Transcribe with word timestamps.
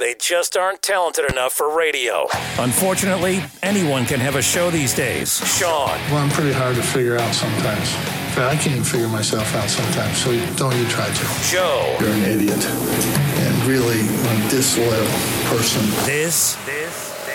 they 0.00 0.14
just 0.18 0.56
aren't 0.56 0.80
talented 0.80 1.30
enough 1.30 1.52
for 1.52 1.76
radio. 1.76 2.26
Unfortunately, 2.58 3.42
anyone 3.62 4.06
can 4.06 4.18
have 4.18 4.34
a 4.34 4.42
show 4.42 4.70
these 4.70 4.94
days. 4.94 5.38
Sean, 5.46 5.90
Well, 6.10 6.16
I'm 6.16 6.30
pretty 6.30 6.52
hard 6.52 6.74
to 6.76 6.82
figure 6.82 7.18
out 7.18 7.34
sometimes. 7.34 7.92
In 7.92 8.32
fact, 8.34 8.38
I 8.38 8.56
can't 8.56 8.72
even 8.72 8.84
figure 8.84 9.08
myself 9.08 9.54
out 9.54 9.68
sometimes, 9.68 10.16
so 10.16 10.30
don't 10.56 10.74
you 10.76 10.88
try 10.88 11.06
to. 11.06 11.24
Joe. 11.50 11.96
You're 12.00 12.10
an 12.10 12.24
idiot. 12.24 12.64
And 12.64 13.64
really 13.66 14.00
a 14.00 14.50
disloyal 14.50 15.06
person. 15.52 15.82
This 16.06 16.56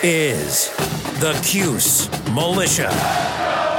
is 0.02 0.70
the 1.20 1.38
Cuse 1.44 2.10
Militia. 2.34 3.75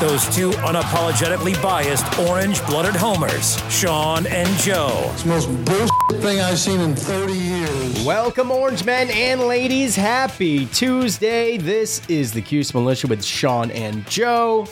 Those 0.00 0.24
two 0.34 0.50
unapologetically 0.50 1.60
biased 1.60 2.18
orange-blooded 2.20 2.94
homers, 2.94 3.60
Sean 3.68 4.26
and 4.28 4.48
Joe. 4.58 5.10
It's 5.12 5.24
the 5.24 5.28
most 5.28 5.64
bullshit 5.64 6.22
thing 6.22 6.40
I've 6.40 6.58
seen 6.58 6.80
in 6.80 6.94
30 6.94 7.32
years. 7.32 8.04
Welcome, 8.04 8.52
Orange 8.52 8.84
Men 8.84 9.10
and 9.10 9.40
ladies. 9.42 9.96
Happy 9.96 10.66
Tuesday. 10.66 11.56
This 11.56 12.08
is 12.08 12.32
the 12.32 12.40
Cuse 12.40 12.72
Militia 12.72 13.08
with 13.08 13.24
Sean 13.24 13.72
and 13.72 14.08
Joe. 14.08 14.68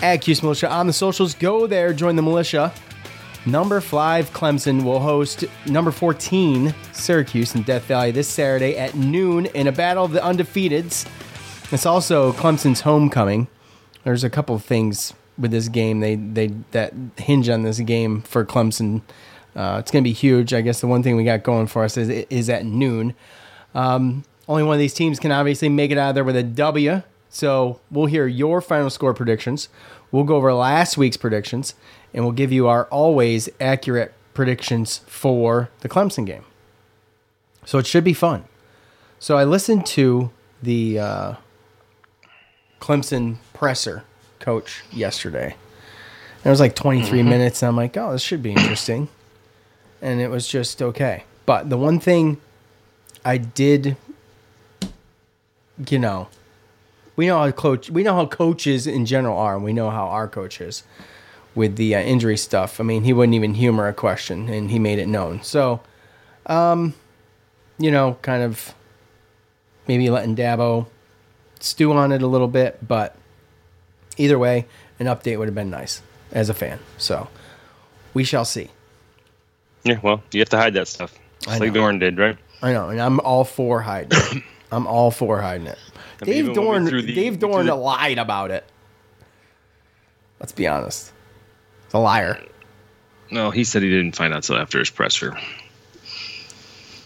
At 0.00 0.18
Cuse 0.18 0.44
Militia 0.44 0.70
on 0.70 0.86
the 0.86 0.92
socials. 0.92 1.34
Go 1.34 1.66
there, 1.66 1.92
join 1.92 2.14
the 2.14 2.22
militia. 2.22 2.72
Number 3.46 3.80
five, 3.80 4.30
Clemson 4.30 4.84
will 4.84 5.00
host 5.00 5.44
number 5.66 5.90
14, 5.90 6.72
Syracuse 6.92 7.56
in 7.56 7.62
Death 7.62 7.84
Valley 7.86 8.12
this 8.12 8.28
Saturday 8.28 8.76
at 8.76 8.94
noon 8.94 9.46
in 9.46 9.66
a 9.66 9.72
battle 9.72 10.04
of 10.04 10.12
the 10.12 10.20
undefeateds. 10.20 11.08
It's 11.72 11.86
also 11.86 12.32
Clemson's 12.34 12.82
homecoming. 12.82 13.48
There's 14.04 14.24
a 14.24 14.30
couple 14.30 14.54
of 14.54 14.64
things 14.64 15.14
with 15.38 15.50
this 15.50 15.68
game 15.68 16.00
they 16.00 16.16
they 16.16 16.48
that 16.72 16.92
hinge 17.16 17.48
on 17.48 17.62
this 17.62 17.80
game 17.80 18.22
for 18.22 18.44
Clemson. 18.44 19.02
Uh, 19.56 19.78
it's 19.80 19.90
going 19.90 20.04
to 20.04 20.08
be 20.08 20.12
huge. 20.12 20.54
I 20.54 20.60
guess 20.60 20.80
the 20.80 20.86
one 20.86 21.02
thing 21.02 21.16
we 21.16 21.24
got 21.24 21.42
going 21.42 21.66
for 21.66 21.84
us 21.84 21.96
is 21.96 22.08
is 22.30 22.48
at 22.48 22.64
noon. 22.64 23.14
Um, 23.74 24.24
only 24.48 24.62
one 24.62 24.74
of 24.74 24.80
these 24.80 24.94
teams 24.94 25.18
can 25.18 25.32
obviously 25.32 25.68
make 25.68 25.90
it 25.90 25.98
out 25.98 26.10
of 26.10 26.14
there 26.14 26.24
with 26.24 26.36
a 26.36 26.42
W. 26.42 27.02
So 27.28 27.80
we'll 27.90 28.06
hear 28.06 28.26
your 28.26 28.60
final 28.60 28.90
score 28.90 29.14
predictions. 29.14 29.68
We'll 30.10 30.24
go 30.24 30.36
over 30.36 30.52
last 30.52 30.98
week's 30.98 31.16
predictions, 31.16 31.74
and 32.12 32.24
we'll 32.24 32.32
give 32.32 32.50
you 32.50 32.66
our 32.66 32.86
always 32.86 33.48
accurate 33.60 34.12
predictions 34.34 34.98
for 35.06 35.70
the 35.80 35.88
Clemson 35.88 36.26
game. 36.26 36.44
So 37.64 37.78
it 37.78 37.86
should 37.86 38.02
be 38.02 38.14
fun. 38.14 38.44
So 39.20 39.36
I 39.36 39.44
listened 39.44 39.86
to 39.86 40.30
the 40.62 40.98
uh, 40.98 41.34
Clemson 42.80 43.36
presser 43.60 44.02
coach 44.38 44.82
yesterday. 44.90 45.54
And 46.38 46.46
it 46.46 46.48
was 46.48 46.60
like 46.60 46.74
23 46.74 47.22
minutes, 47.22 47.62
and 47.62 47.68
I'm 47.68 47.76
like, 47.76 47.94
oh, 47.94 48.12
this 48.12 48.22
should 48.22 48.42
be 48.42 48.52
interesting. 48.52 49.08
and 50.00 50.18
it 50.18 50.30
was 50.30 50.48
just 50.48 50.80
okay. 50.80 51.24
But 51.44 51.68
the 51.68 51.76
one 51.76 52.00
thing 52.00 52.40
I 53.22 53.36
did, 53.36 53.98
you 55.90 55.98
know, 55.98 56.28
we 57.16 57.26
know 57.26 57.38
how 57.38 57.50
coach, 57.50 57.90
we 57.90 58.02
know 58.02 58.14
how 58.14 58.24
coaches 58.24 58.86
in 58.86 59.04
general 59.04 59.36
are, 59.36 59.56
and 59.56 59.62
we 59.62 59.74
know 59.74 59.90
how 59.90 60.06
our 60.06 60.26
coach 60.26 60.58
is 60.62 60.82
with 61.54 61.76
the 61.76 61.94
uh, 61.94 62.00
injury 62.00 62.38
stuff. 62.38 62.80
I 62.80 62.84
mean, 62.84 63.04
he 63.04 63.12
wouldn't 63.12 63.34
even 63.34 63.52
humor 63.52 63.86
a 63.88 63.92
question, 63.92 64.48
and 64.48 64.70
he 64.70 64.78
made 64.78 64.98
it 64.98 65.06
known. 65.06 65.42
So, 65.42 65.80
um, 66.46 66.94
you 67.76 67.90
know, 67.90 68.16
kind 68.22 68.42
of 68.42 68.74
maybe 69.86 70.08
letting 70.08 70.34
Dabo 70.34 70.86
stew 71.58 71.92
on 71.92 72.10
it 72.10 72.22
a 72.22 72.26
little 72.26 72.48
bit, 72.48 72.78
but 72.88 73.16
either 74.20 74.38
way, 74.38 74.66
an 74.98 75.06
update 75.06 75.38
would 75.38 75.48
have 75.48 75.54
been 75.54 75.70
nice 75.70 76.02
as 76.32 76.48
a 76.48 76.54
fan. 76.54 76.78
So 76.98 77.28
we 78.14 78.24
shall 78.24 78.44
see. 78.44 78.68
Yeah, 79.84 79.98
well, 80.02 80.22
you 80.32 80.40
have 80.40 80.48
to 80.50 80.58
hide 80.58 80.74
that 80.74 80.88
stuff. 80.88 81.18
Just 81.40 81.60
like. 81.60 81.72
Doeren 81.72 81.98
did, 81.98 82.18
right? 82.18 82.36
I 82.62 82.72
know, 82.72 82.90
and 82.90 83.00
I'm 83.00 83.18
all 83.20 83.44
for 83.44 83.80
hiding 83.80 84.10
it. 84.12 84.42
I'm 84.72 84.86
all 84.86 85.10
for 85.10 85.40
hiding 85.40 85.66
it. 85.66 85.78
I 86.20 86.26
mean, 86.26 86.34
Dave 86.34 86.44
even 86.50 86.66
when 86.66 86.84
we 86.84 86.90
Doeren, 86.90 87.06
the- 87.06 87.14
Dave 87.14 87.38
Doeren 87.38 87.66
the- 87.66 87.74
lied 87.74 88.18
about 88.18 88.50
it. 88.50 88.64
Let's 90.38 90.52
be 90.52 90.66
honest. 90.66 91.12
He's 91.86 91.94
a 91.94 91.98
liar. 91.98 92.42
No, 93.30 93.50
he 93.50 93.64
said 93.64 93.82
he 93.82 93.88
didn't 93.90 94.16
find 94.16 94.34
out 94.34 94.42
till 94.42 94.56
after 94.56 94.78
his 94.78 94.90
presser. 94.90 95.36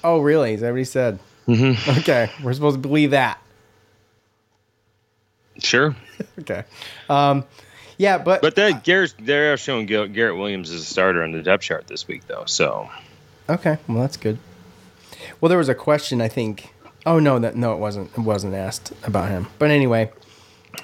Oh, 0.03 0.19
really? 0.19 0.55
Is 0.55 0.61
that 0.63 0.71
what 0.71 0.79
he 0.79 0.85
said? 0.85 1.19
Mm-hmm. 1.47 1.99
Okay, 2.01 2.31
we're 2.43 2.53
supposed 2.55 2.77
to 2.77 2.81
believe 2.81 3.11
that. 3.13 3.39
Sure, 5.59 5.95
Okay. 6.41 6.65
Um, 7.09 7.45
yeah, 7.97 8.19
but, 8.19 8.43
but 8.43 8.57
that 8.57 8.83
Garrett, 8.83 9.15
they're 9.21 9.57
showing 9.57 9.87
Garrett 9.87 10.37
Williams 10.37 10.71
as 10.71 10.81
a 10.81 10.85
starter 10.85 11.23
on 11.23 11.33
the 11.33 11.43
depth 11.43 11.63
chart 11.63 11.87
this 11.87 12.09
week, 12.09 12.27
though. 12.27 12.45
So 12.47 12.91
Okay, 13.49 13.79
well 13.89 14.01
that's 14.01 14.17
good. 14.17 14.39
Well, 15.41 15.49
there 15.49 15.59
was 15.59 15.69
a 15.69 15.75
question 15.75 16.21
I 16.21 16.29
think. 16.29 16.73
Oh 17.07 17.19
no, 17.19 17.39
that 17.39 17.57
no, 17.57 17.75
it 17.75 17.79
wasn't. 17.79 18.11
It 18.13 18.21
wasn't 18.21 18.55
asked 18.55 18.93
about 19.05 19.29
him. 19.29 19.47
But 19.59 19.71
anyway, 19.71 20.11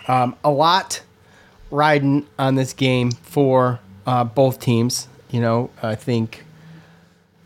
um, 0.06 0.36
a 0.44 0.50
lot 0.50 1.02
riding 1.70 2.26
on 2.38 2.56
this 2.56 2.72
game 2.72 3.10
for 3.10 3.80
uh, 4.06 4.24
both 4.24 4.60
teams. 4.60 5.08
You 5.30 5.40
know, 5.40 5.70
I 5.82 5.94
think 5.94 6.44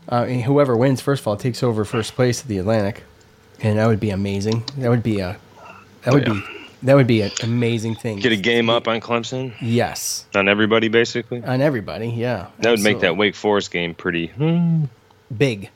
uh, 0.09 0.25
whoever 0.25 0.75
wins, 0.75 0.99
first 0.99 1.21
of 1.21 1.27
all, 1.27 1.37
takes 1.37 1.63
over 1.63 1.85
first 1.85 2.15
place 2.15 2.41
at 2.41 2.47
the 2.47 2.57
Atlantic, 2.57 3.03
and 3.61 3.79
that 3.79 3.87
would 3.87 3.99
be 4.01 4.09
amazing. 4.09 4.63
That 4.77 4.89
would 4.89 5.03
be 5.03 5.21
a 5.21 5.37
that 6.03 6.13
would 6.13 6.27
yeah. 6.27 6.33
be 6.33 6.64
that 6.83 6.93
would 6.95 7.07
be 7.07 7.21
an 7.21 7.31
amazing 7.43 7.95
thing. 7.95 8.19
get 8.19 8.31
a 8.31 8.35
game 8.37 8.69
up 8.69 8.87
on 8.87 8.99
Clemson 9.01 9.53
yes 9.61 10.25
on 10.35 10.47
everybody, 10.49 10.87
basically. 10.87 11.43
on 11.43 11.61
everybody. 11.61 12.09
Yeah, 12.09 12.47
That 12.59 12.71
would 12.71 12.81
make 12.81 12.99
that. 13.01 13.17
Wake 13.17 13.35
Forest 13.35 13.71
game 13.71 13.93
pretty. 13.95 14.31
big, 15.35 15.69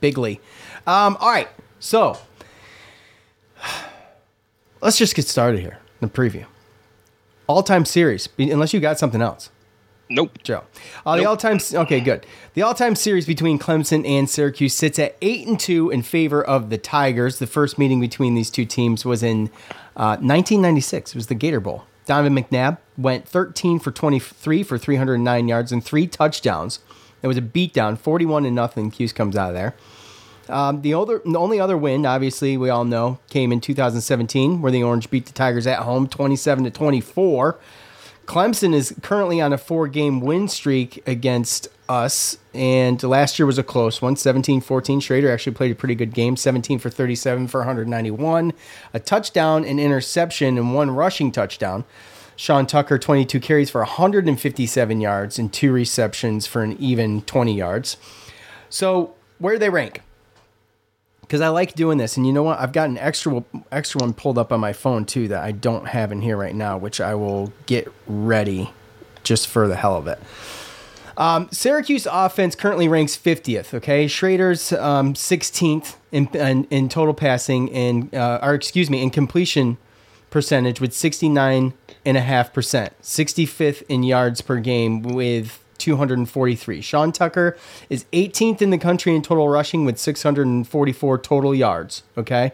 bigly. 0.00 0.40
Um, 0.86 1.16
all 1.20 1.30
right, 1.30 1.48
so 1.80 2.18
let's 4.80 4.98
just 4.98 5.14
get 5.14 5.26
started 5.26 5.60
here. 5.60 5.78
The 6.00 6.08
preview, 6.08 6.46
all-time 7.46 7.84
series. 7.84 8.26
be- 8.26 8.50
Unless 8.50 8.72
you 8.74 8.80
got 8.80 8.98
something 8.98 9.22
else, 9.22 9.50
Nope. 10.12 10.38
Joe. 10.42 10.64
Uh, 11.06 11.16
The 11.16 11.24
all-time. 11.24 11.58
Okay, 11.72 12.00
good. 12.00 12.26
The 12.54 12.62
all-time 12.62 12.94
series 12.94 13.26
between 13.26 13.58
Clemson 13.58 14.06
and 14.06 14.28
Syracuse 14.28 14.74
sits 14.74 14.98
at 14.98 15.16
eight 15.22 15.46
and 15.46 15.58
two 15.58 15.90
in 15.90 16.02
favor 16.02 16.42
of 16.42 16.70
the 16.70 16.78
Tigers. 16.78 17.38
The 17.38 17.46
first 17.46 17.78
meeting 17.78 18.00
between 18.00 18.34
these 18.34 18.50
two 18.50 18.64
teams 18.64 19.04
was 19.04 19.22
in 19.22 19.48
uh, 19.96 20.16
1996. 20.20 21.10
It 21.12 21.14
was 21.16 21.26
the 21.28 21.34
Gator 21.34 21.60
Bowl. 21.60 21.84
Donovan 22.04 22.34
McNabb 22.34 22.78
went 22.98 23.26
13 23.28 23.78
for 23.78 23.90
23 23.90 24.62
for 24.62 24.76
309 24.76 25.48
yards 25.48 25.72
and 25.72 25.84
three 25.84 26.06
touchdowns. 26.06 26.80
It 27.22 27.28
was 27.28 27.36
a 27.36 27.42
beatdown, 27.42 27.96
41 27.98 28.42
to 28.42 28.50
nothing. 28.50 28.90
Cuse 28.90 29.12
comes 29.12 29.36
out 29.36 29.50
of 29.50 29.54
there. 29.54 29.74
Um, 30.48 30.82
the 30.82 30.92
other, 30.94 31.22
the 31.24 31.38
only 31.38 31.60
other 31.60 31.76
win, 31.78 32.04
obviously, 32.04 32.56
we 32.56 32.68
all 32.68 32.84
know, 32.84 33.20
came 33.30 33.52
in 33.52 33.60
2017, 33.60 34.60
where 34.60 34.72
the 34.72 34.82
Orange 34.82 35.08
beat 35.08 35.26
the 35.26 35.32
Tigers 35.32 35.66
at 35.68 35.80
home, 35.80 36.08
27 36.08 36.64
to 36.64 36.70
24. 36.70 37.58
Clemson 38.26 38.72
is 38.72 38.94
currently 39.02 39.40
on 39.40 39.52
a 39.52 39.58
four-game 39.58 40.20
win 40.20 40.48
streak 40.48 41.02
against 41.06 41.68
us, 41.88 42.38
and 42.54 43.02
last 43.02 43.38
year 43.38 43.46
was 43.46 43.58
a 43.58 43.62
close 43.62 44.00
one, 44.00 44.14
17-14. 44.14 45.02
Schrader 45.02 45.30
actually 45.30 45.54
played 45.54 45.72
a 45.72 45.74
pretty 45.74 45.94
good 45.94 46.14
game, 46.14 46.36
17 46.36 46.78
for 46.78 46.88
37 46.88 47.48
for 47.48 47.58
191, 47.60 48.52
a 48.94 49.00
touchdown, 49.00 49.64
an 49.64 49.78
interception, 49.78 50.56
and 50.56 50.74
one 50.74 50.90
rushing 50.90 51.32
touchdown. 51.32 51.84
Sean 52.36 52.66
Tucker, 52.66 52.98
22 52.98 53.40
carries 53.40 53.70
for 53.70 53.80
157 53.82 55.00
yards 55.00 55.38
and 55.38 55.52
two 55.52 55.72
receptions 55.72 56.46
for 56.46 56.62
an 56.62 56.76
even 56.78 57.22
20 57.22 57.54
yards. 57.54 57.96
So, 58.70 59.14
where 59.38 59.54
do 59.54 59.58
they 59.58 59.70
rank? 59.70 60.00
Because 61.32 61.40
I 61.40 61.48
like 61.48 61.74
doing 61.74 61.96
this. 61.96 62.18
And 62.18 62.26
you 62.26 62.32
know 62.34 62.42
what? 62.42 62.60
I've 62.60 62.72
got 62.72 62.90
an 62.90 62.98
extra 62.98 63.42
extra 63.72 64.02
one 64.02 64.12
pulled 64.12 64.36
up 64.36 64.52
on 64.52 64.60
my 64.60 64.74
phone 64.74 65.06
too 65.06 65.28
that 65.28 65.42
I 65.42 65.50
don't 65.50 65.88
have 65.88 66.12
in 66.12 66.20
here 66.20 66.36
right 66.36 66.54
now, 66.54 66.76
which 66.76 67.00
I 67.00 67.14
will 67.14 67.54
get 67.64 67.90
ready 68.06 68.70
just 69.24 69.48
for 69.48 69.66
the 69.66 69.76
hell 69.76 69.96
of 69.96 70.06
it. 70.06 70.20
Um, 71.16 71.48
Syracuse 71.50 72.06
offense 72.10 72.54
currently 72.54 72.86
ranks 72.86 73.16
50th. 73.16 73.72
Okay, 73.72 74.08
Schrader's 74.08 74.74
um, 74.74 75.14
16th 75.14 75.96
in, 76.10 76.28
in, 76.34 76.64
in 76.64 76.90
total 76.90 77.14
passing 77.14 77.72
and 77.72 78.14
uh, 78.14 78.38
or 78.42 78.52
excuse 78.52 78.90
me 78.90 79.02
in 79.02 79.08
completion 79.08 79.78
percentage 80.28 80.82
with 80.82 80.92
69 80.92 81.72
and 82.04 82.16
a 82.18 82.20
half 82.20 82.52
percent. 82.52 82.92
65th 83.00 83.82
in 83.88 84.02
yards 84.02 84.42
per 84.42 84.58
game 84.58 85.00
with 85.00 85.61
243. 85.82 86.80
Sean 86.80 87.12
Tucker 87.12 87.56
is 87.90 88.06
18th 88.12 88.62
in 88.62 88.70
the 88.70 88.78
country 88.78 89.14
in 89.14 89.22
total 89.22 89.48
rushing 89.48 89.84
with 89.84 89.98
644 89.98 91.18
total 91.18 91.54
yards. 91.54 92.04
Okay. 92.16 92.52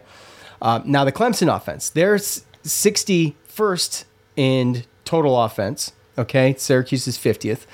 Uh, 0.61 0.81
now 0.83 1.05
the 1.05 1.11
Clemson 1.11 1.55
offense, 1.55 1.89
they're 1.89 2.15
61st 2.15 4.05
in 4.35 4.83
total 5.05 5.41
offense. 5.41 5.93
Okay. 6.17 6.55
Syracuse 6.57 7.07
is 7.07 7.17
50th. 7.17 7.65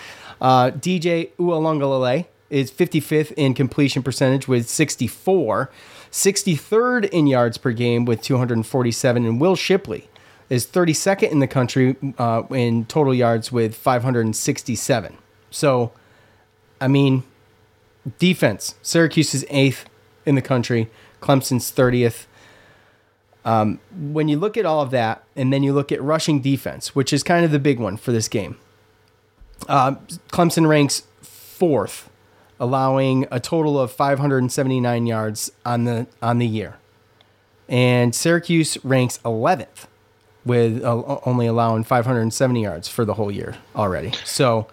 Uh, 0.42 0.72
DJ 0.72 1.32
Uiagalelei 1.38 2.26
is 2.50 2.70
55th 2.72 3.32
in 3.38 3.54
completion 3.54 4.04
percentage 4.04 4.48
with 4.48 4.70
64. 4.70 5.72
63rd 6.12 7.10
in 7.10 7.28
yards 7.28 7.58
per 7.58 7.72
game 7.72 8.06
with 8.06 8.22
247. 8.22 9.26
And 9.26 9.42
Will 9.42 9.56
Shipley 9.56 10.10
is 10.50 10.66
32nd 10.68 11.32
in 11.32 11.40
the 11.40 11.48
country 11.48 11.96
uh, 12.18 12.44
in 12.52 12.86
total 12.86 13.14
yards 13.14 13.52
with 13.52 13.76
567. 13.76 15.18
So, 15.56 15.94
I 16.82 16.90
mean, 16.90 17.24
defense. 18.20 18.76
Syracuse 18.82 19.34
is 19.34 19.46
eighth 19.50 19.86
in 20.26 20.36
the 20.36 20.42
country. 20.42 20.90
Clemson's 21.22 21.72
30th. 21.72 22.26
Um, 23.46 23.80
when 24.12 24.28
you 24.28 24.38
look 24.38 24.58
at 24.58 24.66
all 24.66 24.82
of 24.82 24.92
that, 24.92 25.24
and 25.34 25.54
then 25.54 25.64
you 25.64 25.72
look 25.72 25.94
at 25.94 26.04
rushing 26.04 26.42
defense, 26.42 26.94
which 26.94 27.14
is 27.14 27.24
kind 27.24 27.46
of 27.46 27.52
the 27.52 27.60
big 27.60 27.80
one 27.80 27.96
for 27.96 28.12
this 28.12 28.28
game, 28.28 28.58
uh, 29.70 29.96
Clemson 30.28 30.68
ranks 30.68 31.04
fourth, 31.22 32.10
allowing 32.60 33.26
a 33.32 33.40
total 33.40 33.80
of 33.80 33.94
579 33.94 35.06
yards 35.06 35.52
on 35.66 35.86
the 35.86 36.08
on 36.22 36.40
the 36.40 36.48
year, 36.48 36.78
and 37.70 38.14
Syracuse 38.14 38.84
ranks 38.84 39.20
11th, 39.24 39.86
with 40.46 40.84
uh, 40.84 41.20
only 41.26 41.48
allowing 41.48 41.84
570 41.84 42.62
yards 42.62 42.88
for 42.88 43.04
the 43.04 43.16
whole 43.16 43.32
year 43.32 43.56
already. 43.76 44.12
So 44.24 44.68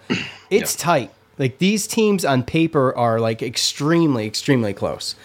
it's 0.49 0.75
yeah. 0.75 0.83
tight. 0.83 1.11
Like 1.39 1.57
these 1.57 1.87
teams 1.87 2.23
on 2.23 2.43
paper 2.43 2.95
are 2.95 3.19
like 3.19 3.41
extremely, 3.41 4.27
extremely 4.27 4.73
close. 4.73 5.15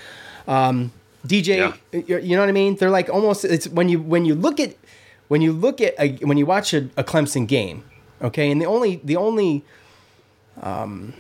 Um, 0.47 0.93
DJ, 1.27 1.75
yeah. 1.93 2.19
you 2.19 2.35
know 2.35 2.43
what 2.43 2.49
I 2.49 2.53
mean? 2.53 2.77
They're 2.77 2.91
like 2.91 3.11
almost. 3.11 3.45
It's 3.45 3.69
when 3.69 3.89
you 3.91 4.01
when 4.01 4.25
you 4.25 4.35
look 4.35 4.59
at 4.59 4.77
when 5.29 5.43
you 5.43 5.53
look 5.53 5.81
at 5.81 5.95
a, 5.99 6.13
when 6.25 6.39
you 6.39 6.47
watch 6.47 6.73
a, 6.73 6.89
a 6.97 7.05
Clemson 7.05 7.47
game, 7.47 7.85
okay, 8.23 8.51
and 8.51 8.61
the 8.61 8.67
only 8.67 8.97
the 9.05 9.17
only 9.17 9.65
um, 10.63 11.13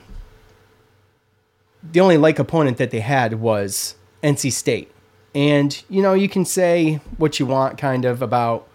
the 1.83 2.01
only 2.01 2.17
like 2.17 2.39
opponent 2.39 2.79
that 2.79 2.91
they 2.91 3.01
had 3.01 3.35
was 3.35 3.97
NC 4.23 4.53
State, 4.53 4.91
and 5.35 5.83
you 5.91 6.01
know 6.01 6.15
you 6.15 6.29
can 6.29 6.47
say 6.47 7.01
what 7.19 7.39
you 7.39 7.45
want 7.45 7.77
kind 7.77 8.07
of 8.07 8.23
about 8.23 8.67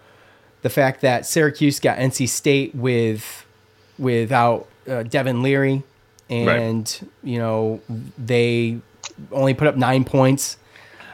the 0.63 0.69
fact 0.69 1.01
that 1.01 1.25
Syracuse 1.25 1.79
got 1.79 1.97
NC 1.97 2.27
State 2.27 2.73
with 2.75 3.45
without 3.99 4.67
uh, 4.89 5.03
Devin 5.03 5.43
Leary, 5.43 5.83
and 6.29 6.47
right. 7.01 7.09
you 7.23 7.37
know 7.37 7.79
they 8.17 8.79
only 9.31 9.53
put 9.53 9.67
up 9.67 9.77
nine 9.77 10.03
points 10.03 10.57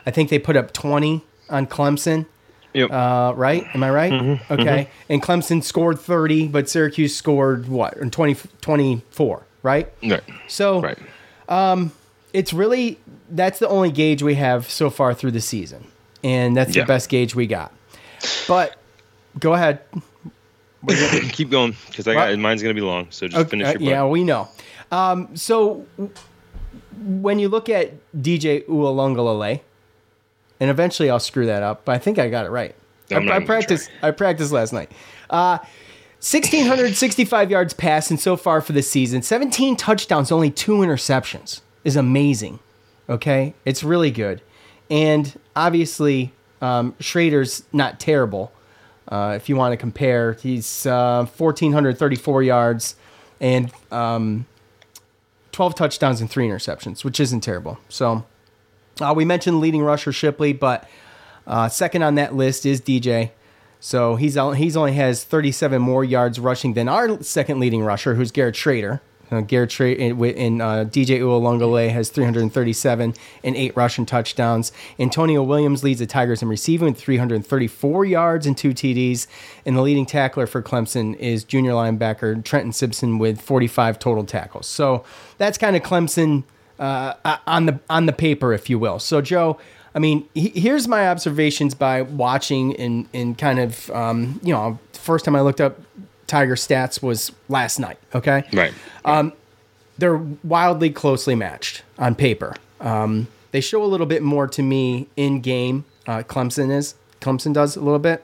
I 0.09 0.11
think 0.11 0.31
they 0.31 0.39
put 0.39 0.55
up 0.55 0.73
20 0.73 1.23
on 1.51 1.67
Clemson. 1.67 2.25
Yep. 2.73 2.91
Uh, 2.91 3.33
right? 3.35 3.63
Am 3.75 3.83
I 3.83 3.91
right? 3.91 4.11
Mm-hmm. 4.11 4.53
Okay. 4.53 4.63
Mm-hmm. 4.63 5.13
And 5.13 5.21
Clemson 5.21 5.63
scored 5.63 5.99
30, 5.99 6.47
but 6.47 6.67
Syracuse 6.67 7.15
scored 7.15 7.67
what? 7.67 8.11
20, 8.11 8.35
24, 8.61 9.43
right? 9.61 9.91
Right. 10.03 10.23
So, 10.47 10.81
right. 10.81 10.97
Um, 11.47 11.91
it's 12.33 12.53
really 12.53 12.99
that's 13.29 13.59
the 13.59 13.67
only 13.67 13.91
gauge 13.91 14.23
we 14.23 14.33
have 14.35 14.69
so 14.69 14.89
far 14.89 15.13
through 15.13 15.31
the 15.31 15.41
season, 15.41 15.87
and 16.23 16.55
that's 16.55 16.75
yeah. 16.75 16.83
the 16.83 16.87
best 16.87 17.09
gauge 17.09 17.33
we 17.33 17.45
got. 17.45 17.71
But 18.47 18.78
go 19.39 19.53
ahead. 19.53 19.81
Keep 21.33 21.49
going 21.49 21.75
because 21.87 22.07
I 22.07 22.13
got 22.13 22.39
mine's 22.39 22.61
gonna 22.61 22.73
be 22.73 22.81
long. 22.81 23.07
So 23.09 23.27
just 23.27 23.39
okay, 23.39 23.49
finish 23.49 23.79
your. 23.79 23.89
Uh, 23.89 23.95
yeah, 23.95 24.05
we 24.05 24.23
know. 24.23 24.47
Um, 24.91 25.35
so 25.35 25.85
when 26.97 27.39
you 27.39 27.49
look 27.49 27.69
at 27.69 27.93
DJ 28.13 28.65
Uiagalelei, 28.65 29.61
and 30.59 30.69
eventually 30.69 31.09
I'll 31.09 31.19
screw 31.19 31.45
that 31.45 31.63
up. 31.63 31.85
But 31.85 31.95
I 31.95 31.97
think 31.99 32.19
I 32.19 32.29
got 32.29 32.45
it 32.45 32.49
right. 32.49 32.75
I, 33.11 33.15
I 33.15 33.39
practiced. 33.39 33.89
I 34.01 34.11
practiced 34.11 34.51
last 34.51 34.73
night. 34.73 34.91
Uh, 35.29 35.59
1,665 36.21 37.49
yards 37.49 37.73
passing 37.73 38.17
so 38.17 38.35
far 38.35 38.59
for 38.59 38.73
the 38.73 38.81
season. 38.81 39.21
17 39.21 39.77
touchdowns, 39.77 40.33
only 40.33 40.51
two 40.51 40.73
interceptions 40.77 41.61
is 41.85 41.95
amazing. 41.95 42.59
Okay, 43.09 43.53
it's 43.65 43.83
really 43.83 44.11
good, 44.11 44.41
and 44.91 45.39
obviously 45.55 46.31
um, 46.61 46.93
Schrader's 46.99 47.63
not 47.71 47.99
terrible. 47.99 48.51
Uh, 49.09 49.33
if 49.35 49.49
you 49.49 49.55
want 49.55 49.73
to 49.73 49.77
compare, 49.77 50.33
he's 50.33 50.85
uh, 50.85 51.25
1,434 51.37 52.43
yards 52.43 52.95
and 53.41 53.71
um, 53.91 54.45
12 55.51 55.75
touchdowns 55.75 56.21
and 56.21 56.29
three 56.29 56.47
interceptions, 56.47 57.03
which 57.03 57.19
isn't 57.19 57.41
terrible. 57.41 57.79
So 57.89 58.23
uh, 59.01 59.13
we 59.15 59.25
mentioned 59.25 59.59
leading 59.59 59.81
rusher 59.81 60.11
Shipley, 60.11 60.53
but 60.53 60.87
uh, 61.47 61.69
second 61.69 62.03
on 62.03 62.15
that 62.15 62.35
list 62.35 62.65
is 62.65 62.79
DJ. 62.79 63.31
So 63.79 64.15
he's 64.15 64.37
he's 64.55 64.77
only 64.77 64.93
has 64.93 65.23
37 65.23 65.81
more 65.81 66.03
yards 66.03 66.39
rushing 66.39 66.73
than 66.73 66.87
our 66.87 67.23
second 67.23 67.59
leading 67.59 67.81
rusher, 67.81 68.15
who's 68.15 68.31
Garrett 68.31 68.55
Schrader. 68.55 69.01
Uh, 69.31 69.41
Garrett 69.41 69.71
Schrader 69.71 70.03
and 70.03 70.61
uh, 70.61 70.85
DJ 70.85 71.19
Uiagalelei 71.19 71.89
has 71.89 72.09
337 72.09 73.13
and 73.43 73.55
eight 73.55 73.75
rushing 73.75 74.05
touchdowns. 74.05 74.71
Antonio 74.97 75.43
Williams 75.43 75.83
leads 75.83 75.99
the 75.99 76.05
Tigers 76.05 76.41
in 76.41 76.47
receiving 76.47 76.89
with 76.89 76.99
334 76.99 78.05
yards 78.05 78.45
and 78.45 78.57
two 78.57 78.71
TDs. 78.71 79.27
And 79.65 79.77
the 79.77 79.81
leading 79.81 80.05
tackler 80.05 80.47
for 80.47 80.61
Clemson 80.61 81.15
is 81.17 81.43
junior 81.43 81.71
linebacker 81.71 82.43
Trenton 82.43 82.73
Simpson 82.73 83.19
with 83.19 83.41
45 83.41 83.99
total 83.99 84.23
tackles. 84.23 84.67
So 84.67 85.03
that's 85.37 85.57
kind 85.57 85.75
of 85.75 85.83
Clemson 85.83 86.43
uh, 86.79 87.13
on 87.45 87.65
the 87.65 87.79
on 87.89 88.05
the 88.05 88.13
paper, 88.13 88.53
if 88.53 88.69
you 88.69 88.79
will. 88.79 88.99
So, 88.99 89.21
Joe, 89.21 89.59
I 89.93 89.99
mean, 89.99 90.27
he, 90.33 90.49
here's 90.49 90.87
my 90.87 91.09
observations 91.09 91.75
by 91.75 92.01
watching 92.01 92.75
and 92.77 93.07
and 93.13 93.37
kind 93.37 93.59
of 93.59 93.89
um, 93.91 94.39
you 94.43 94.53
know, 94.53 94.79
first 94.93 95.25
time 95.25 95.35
I 95.35 95.41
looked 95.41 95.61
up 95.61 95.79
Tiger 96.29 96.55
stats 96.55 97.01
was 97.03 97.31
last 97.49 97.79
night. 97.79 97.97
Okay, 98.15 98.43
right. 98.53 98.73
Um, 99.03 99.33
they're 99.97 100.17
wildly 100.43 100.89
closely 100.89 101.35
matched 101.35 101.83
on 101.97 102.15
paper. 102.15 102.55
Um, 102.79 103.27
they 103.51 103.61
show 103.61 103.83
a 103.83 103.87
little 103.87 104.05
bit 104.05 104.23
more 104.23 104.47
to 104.47 104.61
me 104.61 105.07
in 105.17 105.41
game. 105.41 105.85
Uh, 106.07 106.23
Clemson 106.23 106.71
is 106.71 106.95
Clemson 107.19 107.53
does 107.53 107.75
a 107.75 107.81
little 107.81 107.99
bit. 107.99 108.23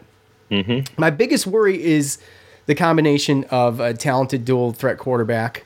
Mm-hmm. 0.52 1.02
My 1.02 1.10
biggest 1.10 1.48
worry 1.48 1.84
is 1.84 2.20
the 2.66 2.76
combination 2.76 3.44
of 3.46 3.80
a 3.80 3.94
talented 3.94 4.46
dual 4.46 4.72
threat 4.72 4.98
quarterback 4.98 5.66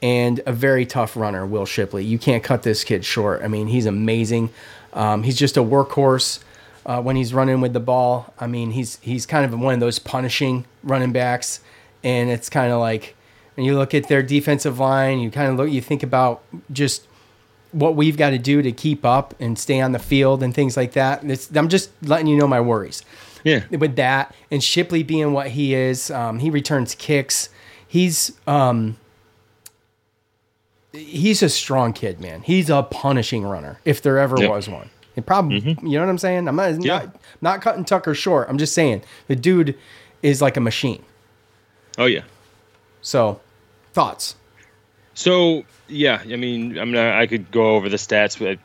and 0.00 0.40
a 0.46 0.52
very 0.52 0.84
tough 0.84 1.16
runner, 1.16 1.46
Will 1.46 1.66
Shipley. 1.66 2.04
You 2.04 2.18
can't 2.18 2.42
cut 2.42 2.62
this 2.62 2.82
kid 2.82 3.04
short. 3.04 3.42
I 3.42 3.48
mean, 3.48 3.68
he's 3.68 3.86
amazing. 3.86 4.50
Um, 4.92 5.22
he's 5.22 5.36
just 5.36 5.56
a 5.56 5.62
workhorse 5.62 6.40
uh, 6.84 7.00
when 7.00 7.16
he's 7.16 7.32
running 7.32 7.60
with 7.60 7.72
the 7.72 7.80
ball. 7.80 8.32
I 8.38 8.46
mean, 8.46 8.72
he's 8.72 8.98
he's 9.00 9.26
kind 9.26 9.44
of 9.44 9.58
one 9.58 9.74
of 9.74 9.80
those 9.80 9.98
punishing 9.98 10.64
running 10.82 11.12
backs, 11.12 11.60
and 12.02 12.30
it's 12.30 12.48
kind 12.48 12.72
of 12.72 12.80
like 12.80 13.16
when 13.54 13.66
you 13.66 13.76
look 13.76 13.94
at 13.94 14.08
their 14.08 14.22
defensive 14.22 14.78
line, 14.78 15.20
you 15.20 15.30
kind 15.30 15.50
of 15.50 15.56
look, 15.56 15.70
you 15.70 15.80
think 15.80 16.02
about 16.02 16.42
just 16.70 17.06
what 17.72 17.96
we've 17.96 18.16
got 18.16 18.30
to 18.30 18.38
do 18.38 18.62
to 18.62 18.72
keep 18.72 19.04
up 19.04 19.34
and 19.40 19.58
stay 19.58 19.80
on 19.80 19.92
the 19.92 19.98
field 19.98 20.42
and 20.42 20.54
things 20.54 20.76
like 20.76 20.92
that. 20.92 21.24
It's, 21.24 21.54
I'm 21.54 21.68
just 21.68 21.90
letting 22.02 22.26
you 22.26 22.36
know 22.36 22.46
my 22.46 22.60
worries. 22.60 23.02
Yeah. 23.44 23.64
With 23.70 23.96
that 23.96 24.34
and 24.50 24.62
Shipley 24.62 25.02
being 25.02 25.32
what 25.32 25.48
he 25.48 25.74
is, 25.74 26.10
um, 26.10 26.38
he 26.38 26.50
returns 26.50 26.94
kicks. 26.94 27.48
He's 27.88 28.32
um, 28.46 28.96
he's 30.92 31.42
a 31.42 31.48
strong 31.48 31.92
kid, 31.92 32.20
man. 32.20 32.42
He's 32.42 32.70
a 32.70 32.82
punishing 32.82 33.44
runner 33.44 33.80
if 33.84 34.00
there 34.00 34.18
ever 34.18 34.38
yep. 34.38 34.50
was 34.50 34.68
one. 34.68 34.90
And 35.16 35.26
probably, 35.26 35.60
mm-hmm. 35.60 35.86
you 35.86 35.98
know 35.98 36.04
what 36.04 36.10
I'm 36.10 36.18
saying? 36.18 36.48
I'm 36.48 36.56
not, 36.56 36.82
yeah. 36.82 36.98
not 36.98 37.16
not 37.40 37.62
cutting 37.62 37.84
Tucker 37.84 38.14
short. 38.14 38.48
I'm 38.48 38.58
just 38.58 38.74
saying 38.74 39.02
the 39.26 39.36
dude 39.36 39.76
is 40.22 40.40
like 40.40 40.56
a 40.56 40.60
machine. 40.60 41.04
Oh 41.98 42.06
yeah. 42.06 42.22
So, 43.00 43.40
thoughts? 43.92 44.36
So 45.14 45.64
yeah, 45.88 46.22
I 46.22 46.36
mean, 46.36 46.78
I 46.78 46.84
mean, 46.84 46.96
I 46.96 47.26
could 47.26 47.50
go 47.50 47.76
over 47.76 47.88
the 47.88 47.96
stats, 47.96 48.38
but 48.38 48.58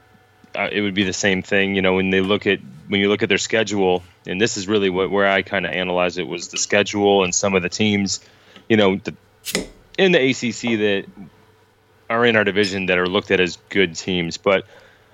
uh, 0.58 0.70
it 0.72 0.82
would 0.82 0.94
be 0.94 1.04
the 1.04 1.14
same 1.14 1.42
thing. 1.42 1.76
You 1.76 1.82
know, 1.82 1.96
when 1.96 2.10
they 2.10 2.22
look 2.22 2.48
at 2.48 2.60
when 2.88 3.02
you 3.02 3.10
look 3.10 3.24
at 3.24 3.30
their 3.30 3.38
schedule, 3.38 4.04
and 4.26 4.40
this 4.40 4.58
is 4.58 4.68
really 4.68 4.90
what 4.90 5.12
where 5.12 5.28
I 5.28 5.42
kind 5.42 5.66
of 5.66 5.72
analyze 5.72 6.18
it 6.18 6.28
was 6.28 6.50
the 6.50 6.58
schedule 6.58 7.24
and 7.24 7.34
some 7.34 7.54
of 7.54 7.64
the 7.64 7.70
teams, 7.70 8.22
you 8.70 8.78
know, 8.78 8.96
the, 8.96 9.16
in 9.98 10.12
the 10.12 10.30
ACC 10.30 10.80
that 10.80 11.06
are 12.10 12.26
in 12.26 12.36
our 12.36 12.44
division 12.44 12.86
that 12.86 12.98
are 12.98 13.08
looked 13.08 13.32
at 13.32 13.40
as 13.40 13.58
good 13.70 13.96
teams. 13.96 14.38
But 14.38 14.66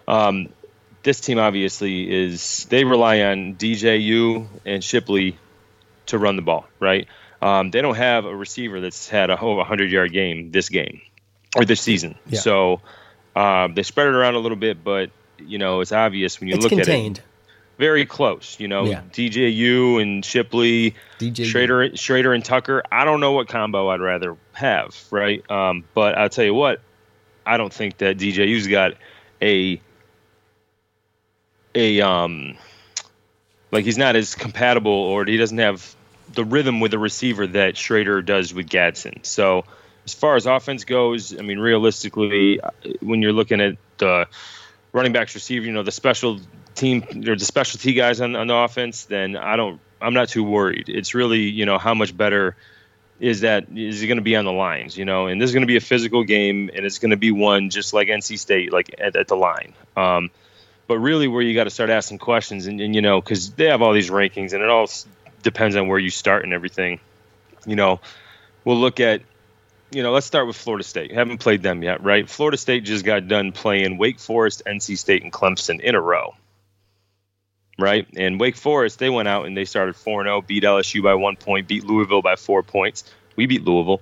um, 0.08 0.50
this 1.02 1.20
team 1.20 1.40
obviously 1.40 2.12
is 2.26 2.66
they 2.66 2.84
rely 2.84 3.22
on 3.22 3.56
DJU 3.56 4.48
and 4.66 4.84
Shipley 4.84 5.38
to 6.08 6.18
run 6.18 6.36
the 6.36 6.42
ball, 6.42 6.68
right? 6.80 7.08
Um, 7.44 7.72
they 7.72 7.82
don't 7.82 7.96
have 7.98 8.26
a 8.26 8.36
receiver 8.36 8.80
that's 8.80 9.10
had 9.10 9.30
a 9.30 9.36
whole 9.36 9.58
100 9.58 9.92
yard 9.92 10.14
game 10.14 10.52
this 10.52 10.70
game 10.70 11.02
or 11.56 11.66
this 11.66 11.82
season. 11.82 12.16
Yeah. 12.28 12.40
So 12.40 12.82
um, 13.36 13.74
they 13.74 13.84
spread 13.84 14.08
it 14.08 14.14
around 14.14 14.36
a 14.36 14.40
little 14.40 14.58
bit, 14.58 14.84
but 14.84 15.10
you 15.40 15.58
know 15.58 15.82
it's 15.82 15.92
obvious 15.92 16.40
when 16.40 16.48
you 16.50 16.56
It's 16.56 16.64
look 16.64 16.72
contained. 16.72 17.18
at 17.20 17.24
it. 17.26 17.30
Very 17.80 18.06
close, 18.06 18.60
you 18.60 18.68
know. 18.68 18.86
Yeah. 18.86 19.02
DJU 19.12 20.02
and 20.02 20.24
Shipley, 20.24 20.94
DJU. 21.20 21.46
Schrader, 21.46 21.98
Schrader 21.98 22.32
and 22.32 22.46
Tucker. 22.46 22.84
I 22.92 23.04
don't 23.04 23.20
know 23.20 23.32
what 23.32 23.48
combo 23.50 23.90
I'd 23.90 24.00
rather 24.00 24.38
have, 24.54 24.96
right? 25.12 25.44
Um, 25.52 25.84
but 25.96 26.16
I'll 26.18 26.30
tell 26.30 26.46
you 26.46 26.54
what, 26.54 26.82
I 27.46 27.58
don't 27.58 27.74
think 27.74 27.98
that 27.98 28.18
DJU's 28.18 28.68
got 28.68 28.94
a 29.42 29.82
a 31.76 32.02
um 32.02 32.56
like 33.72 33.84
he's 33.86 33.98
not 33.98 34.16
as 34.16 34.36
compatible 34.36 34.92
or 34.92 35.26
he 35.26 35.38
doesn't 35.38 35.58
have 35.58 35.96
the 36.34 36.44
rhythm 36.44 36.80
with 36.80 36.92
the 36.92 37.00
receiver 37.00 37.48
that 37.48 37.78
Schrader 37.78 38.22
does 38.22 38.54
with 38.54 38.70
Gadsden. 38.70 39.24
So 39.24 39.66
as 40.06 40.14
far 40.14 40.36
as 40.36 40.46
offense 40.46 40.84
goes, 40.84 41.38
I 41.38 41.42
mean 41.42 41.60
realistically 41.60 42.60
when 43.02 43.22
you're 43.22 43.34
looking 43.34 43.62
at 43.62 43.78
the 43.98 44.28
running 44.92 45.14
backs 45.14 45.36
receiver, 45.36 45.66
you 45.66 45.72
know, 45.72 45.84
the 45.84 45.92
special 45.92 46.40
team 46.76 47.04
or 47.28 47.36
the 47.36 47.46
specialty 47.46 47.94
guys 47.94 48.22
on, 48.22 48.36
on 48.36 48.48
the 48.48 48.56
offense, 48.56 49.06
then 49.06 49.36
I 49.36 49.56
don't 49.56 49.80
I'm 50.02 50.14
not 50.14 50.30
too 50.30 50.44
worried. 50.44 50.90
It's 50.90 51.16
really, 51.16 51.42
you 51.42 51.66
know, 51.66 51.78
how 51.78 51.94
much 51.94 52.16
better 52.16 52.56
is 53.20 53.42
that 53.42 53.68
is 53.74 54.04
it 54.04 54.08
going 54.08 54.18
to 54.18 54.24
be 54.24 54.36
on 54.36 54.44
the 54.44 54.52
lines, 54.52 54.98
you 54.98 55.06
know? 55.06 55.28
And 55.28 55.42
this 55.42 55.50
is 55.50 55.54
going 55.54 55.62
to 55.62 55.68
be 55.68 55.78
a 55.78 55.82
physical 55.82 56.24
game, 56.24 56.70
and 56.76 56.86
it's 56.86 57.00
going 57.00 57.12
to 57.12 57.18
be 57.18 57.32
one 57.32 57.70
just 57.70 57.94
like 57.94 58.10
NC 58.10 58.38
State, 58.38 58.74
like 58.74 58.94
at, 58.98 59.16
at 59.16 59.28
the 59.28 59.36
line. 59.36 59.74
Um, 59.96 60.30
but 60.88 61.00
really, 61.00 61.30
where 61.30 61.42
you 61.42 61.56
got 61.56 61.64
to 61.64 61.70
start 61.70 61.90
asking 61.90 62.18
questions, 62.18 62.68
and, 62.68 62.82
and 62.82 62.94
you 62.94 63.02
know, 63.02 63.22
because 63.22 63.52
they 63.52 63.68
have 63.68 63.82
all 63.82 63.94
these 63.94 64.10
rankings, 64.10 64.54
and 64.54 64.62
it 64.62 64.70
all 64.70 64.88
depends 65.44 65.76
on 65.76 65.88
where 65.88 66.00
you 66.00 66.10
start 66.10 66.44
and 66.44 66.54
everything. 66.54 67.00
You 67.66 67.76
know, 67.76 68.00
we'll 68.66 68.78
look 68.78 69.00
at, 69.00 69.22
you 69.92 70.02
know, 70.02 70.12
let's 70.12 70.26
start 70.26 70.48
with 70.48 70.56
Florida 70.56 70.84
State. 70.84 71.12
Haven't 71.12 71.38
played 71.38 71.62
them 71.62 71.84
yet, 71.84 72.04
right? 72.04 72.30
Florida 72.30 72.58
State 72.58 72.84
just 72.84 73.06
got 73.06 73.28
done 73.28 73.52
playing 73.52 73.98
Wake 73.98 74.20
Forest, 74.20 74.64
NC 74.66 74.98
State, 74.98 75.24
and 75.24 75.32
Clemson 75.32 75.80
in 75.80 75.96
a 75.96 76.02
row 76.02 76.34
right? 77.78 78.08
And 78.16 78.40
Wake 78.40 78.56
Forest, 78.56 79.00
they 79.00 79.10
went 79.10 79.28
out 79.28 79.46
and 79.46 79.56
they 79.56 79.66
started 79.66 79.96
4 79.96 80.24
0, 80.24 80.42
beat 80.42 80.64
LSU 80.64 81.04
by 81.04 81.16
one 81.16 81.36
point, 81.36 81.68
beat 81.68 81.84
Louisville 81.84 82.22
by 82.22 82.36
four 82.36 82.64
points. 82.64 83.04
We 83.36 83.46
beat 83.46 83.64
Louisville, 83.64 84.02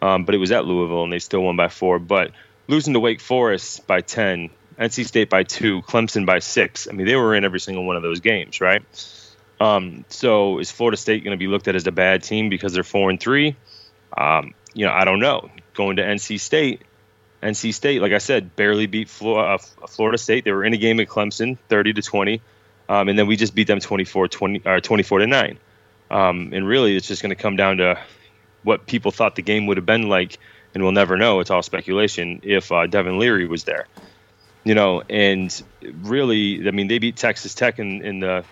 um, 0.00 0.24
but 0.24 0.34
it 0.34 0.38
was 0.38 0.52
at 0.52 0.64
Louisville 0.64 1.04
and 1.04 1.12
they 1.12 1.18
still 1.18 1.42
won 1.42 1.56
by 1.56 1.68
four. 1.68 1.98
But 1.98 2.32
losing 2.68 2.94
to 2.94 3.00
Wake 3.00 3.20
Forest 3.20 3.86
by 3.86 4.00
10, 4.00 4.50
NC 4.78 5.06
State 5.06 5.30
by 5.30 5.42
two, 5.42 5.82
Clemson 5.82 6.26
by 6.26 6.38
six. 6.38 6.86
I 6.88 6.92
mean, 6.92 7.06
they 7.06 7.16
were 7.16 7.34
in 7.34 7.44
every 7.44 7.60
single 7.60 7.84
one 7.84 7.96
of 7.96 8.02
those 8.02 8.20
games, 8.20 8.60
right? 8.60 8.82
Um, 9.60 10.04
so 10.08 10.58
is 10.58 10.70
Florida 10.70 10.96
State 10.96 11.24
going 11.24 11.36
to 11.36 11.38
be 11.38 11.48
looked 11.48 11.68
at 11.68 11.74
as 11.74 11.86
a 11.86 11.92
bad 11.92 12.22
team 12.22 12.48
because 12.48 12.72
they're 12.72 12.84
4 12.84 13.10
and 13.10 13.20
3? 13.20 13.56
Um, 14.16 14.54
you 14.74 14.86
know, 14.86 14.92
I 14.92 15.04
don't 15.04 15.20
know. 15.20 15.50
Going 15.74 15.96
to 15.96 16.02
NC 16.02 16.40
State, 16.40 16.82
NC 17.42 17.74
State, 17.74 18.00
like 18.00 18.12
I 18.12 18.18
said, 18.18 18.54
barely 18.56 18.86
beat 18.86 19.10
uh, 19.22 19.58
Florida 19.88 20.18
State. 20.18 20.44
They 20.44 20.52
were 20.52 20.64
in 20.64 20.74
a 20.74 20.78
game 20.78 21.00
at 21.00 21.08
Clemson, 21.08 21.58
30 21.68 21.94
to 21.94 22.02
20. 22.02 22.40
Um, 22.88 23.08
and 23.08 23.18
then 23.18 23.26
we 23.26 23.36
just 23.36 23.54
beat 23.54 23.66
them 23.66 23.80
24 23.80 24.28
20 24.28 24.62
or 24.64 24.80
24 24.80 25.18
to 25.18 25.26
9 25.26 25.58
um, 26.10 26.50
and 26.52 26.66
really 26.66 26.96
it's 26.96 27.06
just 27.06 27.22
going 27.22 27.30
to 27.30 27.40
come 27.40 27.56
down 27.56 27.78
to 27.78 27.98
what 28.62 28.86
people 28.86 29.10
thought 29.10 29.36
the 29.36 29.42
game 29.42 29.66
would 29.66 29.76
have 29.76 29.86
been 29.86 30.08
like 30.08 30.38
and 30.74 30.82
we'll 30.82 30.92
never 30.92 31.16
know 31.16 31.40
it's 31.40 31.50
all 31.50 31.62
speculation 31.62 32.40
if 32.42 32.70
uh, 32.72 32.86
devin 32.86 33.18
leary 33.18 33.46
was 33.46 33.64
there 33.64 33.86
you 34.64 34.74
know 34.74 35.02
and 35.08 35.62
really 36.02 36.66
i 36.66 36.70
mean 36.70 36.88
they 36.88 36.98
beat 36.98 37.16
texas 37.16 37.54
tech 37.54 37.78
in, 37.78 38.02
in 38.04 38.20
the 38.20 38.44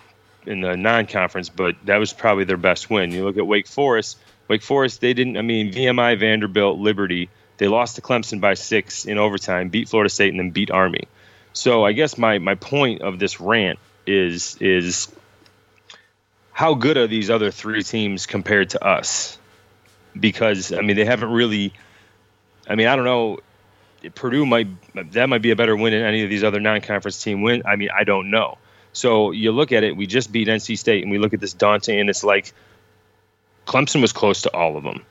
in 0.47 0.61
the 0.61 0.75
non-conference 0.75 1.49
but 1.49 1.75
that 1.85 1.97
was 1.97 2.13
probably 2.13 2.43
their 2.43 2.57
best 2.57 2.89
win 2.89 3.11
you 3.11 3.23
look 3.23 3.37
at 3.37 3.45
wake 3.45 3.67
forest 3.67 4.17
wake 4.47 4.61
forest 4.61 5.01
they 5.01 5.13
didn't 5.13 5.37
i 5.37 5.41
mean 5.41 5.71
vmi 5.71 6.19
vanderbilt 6.19 6.79
liberty 6.79 7.29
they 7.57 7.67
lost 7.67 7.95
to 7.95 8.01
clemson 8.01 8.39
by 8.39 8.53
six 8.53 9.05
in 9.05 9.17
overtime 9.17 9.69
beat 9.69 9.89
florida 9.89 10.09
state 10.09 10.29
and 10.29 10.39
then 10.39 10.51
beat 10.51 10.71
army 10.71 11.03
so 11.53 11.83
i 11.83 11.91
guess 11.91 12.17
my 12.17 12.39
my 12.39 12.55
point 12.55 13.01
of 13.01 13.19
this 13.19 13.39
rant 13.39 13.77
is 14.05 14.57
is 14.61 15.09
how 16.57 16.73
good 16.73 16.97
are 16.97 17.05
these 17.05 17.29
other 17.29 17.51
three 17.51 17.83
teams 17.83 18.25
compared 18.25 18.71
to 18.71 18.83
us? 18.83 19.37
Because 20.19 20.73
I 20.73 20.81
mean, 20.81 20.95
they 20.95 21.05
haven't 21.05 21.29
really. 21.29 21.71
I 22.67 22.73
mean, 22.73 22.87
I 22.87 22.95
don't 22.95 23.05
know. 23.05 23.37
Purdue 24.15 24.43
might 24.43 24.67
that 25.11 25.29
might 25.29 25.43
be 25.43 25.51
a 25.51 25.55
better 25.55 25.75
win 25.75 25.93
than 25.93 26.01
any 26.01 26.23
of 26.23 26.31
these 26.31 26.43
other 26.43 26.59
non-conference 26.59 27.21
team 27.21 27.43
win. 27.43 27.61
I 27.63 27.75
mean, 27.75 27.89
I 27.95 28.05
don't 28.05 28.31
know. 28.31 28.57
So 28.97 29.29
you 29.29 29.51
look 29.51 29.71
at 29.71 29.83
it. 29.83 29.95
We 29.95 30.07
just 30.07 30.31
beat 30.31 30.47
NC 30.47 30.75
State, 30.75 31.03
and 31.03 31.11
we 31.11 31.19
look 31.19 31.31
at 31.35 31.39
this 31.39 31.53
Dante, 31.53 31.99
and 31.99 32.09
it's 32.09 32.23
like 32.23 32.51
Clemson 33.67 34.01
was 34.01 34.11
close 34.11 34.41
to 34.41 34.53
all 34.55 34.75
of 34.75 34.83
them. 34.83 35.05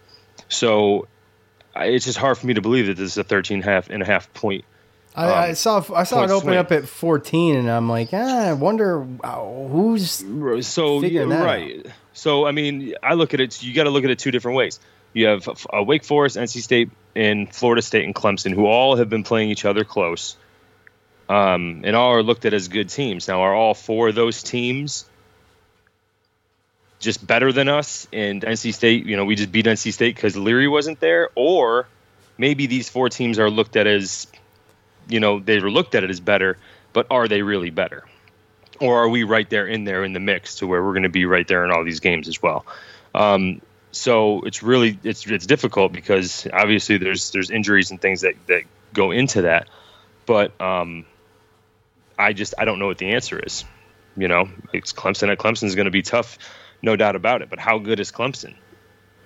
So 0.49 1.07
I- 1.73 1.87
it's 1.87 2.05
just 2.05 2.19
hard 2.19 2.37
for 2.37 2.49
me 2.49 2.55
to 2.55 2.61
believe 2.61 2.89
that 2.89 2.97
this 2.97 3.13
is 3.13 3.19
a 3.19 3.23
13 3.23 3.63
half 3.63 3.89
and 3.89 4.03
a 4.03 4.07
half 4.07 4.33
point 4.35 4.65
I, 5.15 5.51
I 5.51 5.53
saw 5.53 5.85
I 5.95 6.03
saw 6.03 6.25
it 6.25 6.31
open 6.31 6.49
swing. 6.49 6.59
up 6.59 6.73
at 6.73 6.89
14, 6.89 7.57
and 7.57 7.71
I'm 7.71 7.89
like, 7.89 8.09
ah, 8.13 8.49
I 8.49 8.53
wonder 8.55 9.07
uh, 9.23 9.45
who's 9.69 10.11
So 10.67 11.01
Figuring 11.01 11.31
yeah, 11.31 11.37
that 11.39 11.45
right. 11.45 11.87
So 12.13 12.45
I 12.45 12.51
mean, 12.51 12.97
I 13.05 13.15
look 13.15 13.35
at 13.35 13.41
it. 13.41 13.63
You 13.63 13.73
got 13.73 13.85
to 13.85 13.91
look 13.91 14.03
at 14.05 14.11
it 14.11 14.19
two 14.19 14.33
different 14.33 14.57
ways. 14.59 14.81
You 15.15 15.29
have 15.29 15.49
uh, 15.73 15.83
Wake 15.83 16.05
Forest, 16.05 16.37
NC 16.37 16.61
State, 16.61 16.91
and 17.15 17.51
Florida 17.55 17.81
State 17.83 18.05
and 18.05 18.15
Clemson, 18.15 18.53
who 18.53 18.67
all 18.67 18.97
have 18.97 19.09
been 19.09 19.23
playing 19.23 19.49
each 19.51 19.65
other 19.65 19.85
close, 19.85 20.37
um, 21.29 21.83
and 21.85 21.97
all 21.97 22.13
are 22.13 22.23
looked 22.23 22.45
at 22.45 22.55
as 22.55 22.69
good 22.69 22.89
teams. 22.89 23.29
Now, 23.29 23.43
are 23.43 23.55
all 23.55 23.75
four 23.75 24.09
of 24.09 24.15
those 24.15 24.43
teams 24.43 25.05
just 26.99 27.27
better 27.27 27.53
than 27.53 27.69
us? 27.69 28.07
And 28.13 28.43
NC 28.43 28.75
State, 28.75 29.07
you 29.07 29.17
know, 29.17 29.25
we 29.25 29.35
just 29.35 29.53
beat 29.53 29.67
NC 29.67 29.93
State 29.93 30.15
because 30.15 30.37
Leary 30.37 30.69
wasn't 30.69 31.01
there, 31.01 31.31
or 31.35 31.87
maybe 32.39 32.67
these 32.67 32.89
four 32.89 33.09
teams 33.09 33.39
are 33.39 33.51
looked 33.51 33.77
at 33.77 33.87
as, 33.87 34.27
you 35.09 35.21
know, 35.21 35.41
they 35.41 35.61
were 35.61 35.71
looked 35.71 35.95
at 35.95 36.05
it 36.05 36.11
as 36.11 36.21
better, 36.21 36.59
but 36.93 37.07
are 37.11 37.29
they 37.29 37.43
really 37.43 37.71
better? 37.71 38.05
or 38.81 39.03
are 39.03 39.09
we 39.09 39.25
right 39.25 39.49
there 39.49 39.67
in 39.67 39.85
there 39.85 40.05
in 40.05 40.13
the 40.13 40.21
mix 40.21 40.57
to 40.57 40.67
where 40.67 40.83
we're 40.83 40.93
going 40.93 41.03
to 41.05 41.09
be 41.09 41.25
right 41.25 41.47
there 41.47 41.65
in 41.65 41.71
all 41.71 41.85
these 41.85 42.01
games 42.01 42.29
as 42.29 42.43
well? 42.43 42.65
Um, 43.15 43.61
so 43.93 44.43
it's 44.43 44.63
really 44.63 44.99
it's 45.03 45.27
it's 45.27 45.47
difficult 45.47 45.93
because 45.93 46.47
obviously 46.53 46.99
there's 46.99 47.31
there's 47.31 47.51
injuries 47.51 47.91
and 47.91 48.01
things 48.01 48.23
that 48.23 48.35
that 48.47 48.63
go 48.93 49.11
into 49.11 49.43
that, 49.43 49.69
but 50.27 50.59
um, 50.61 51.07
I 52.19 52.33
just 52.33 52.55
I 52.59 52.65
don't 52.65 52.79
know 52.79 52.87
what 52.87 52.99
the 52.99 53.13
answer 53.13 53.39
is. 53.39 53.65
You 54.17 54.29
know, 54.29 54.49
it's 54.73 54.93
Clemson. 54.93 55.31
At 55.31 55.39
Clemson 55.39 55.65
is 55.65 55.75
going 55.75 55.85
to 55.87 55.91
be 55.91 56.03
tough, 56.03 56.39
no 56.83 56.97
doubt 56.97 57.17
about 57.17 57.43
it. 57.43 57.51
But 57.51 57.59
how 57.59 57.79
good 57.79 58.01
is 58.01 58.11
Clemson? 58.11 58.55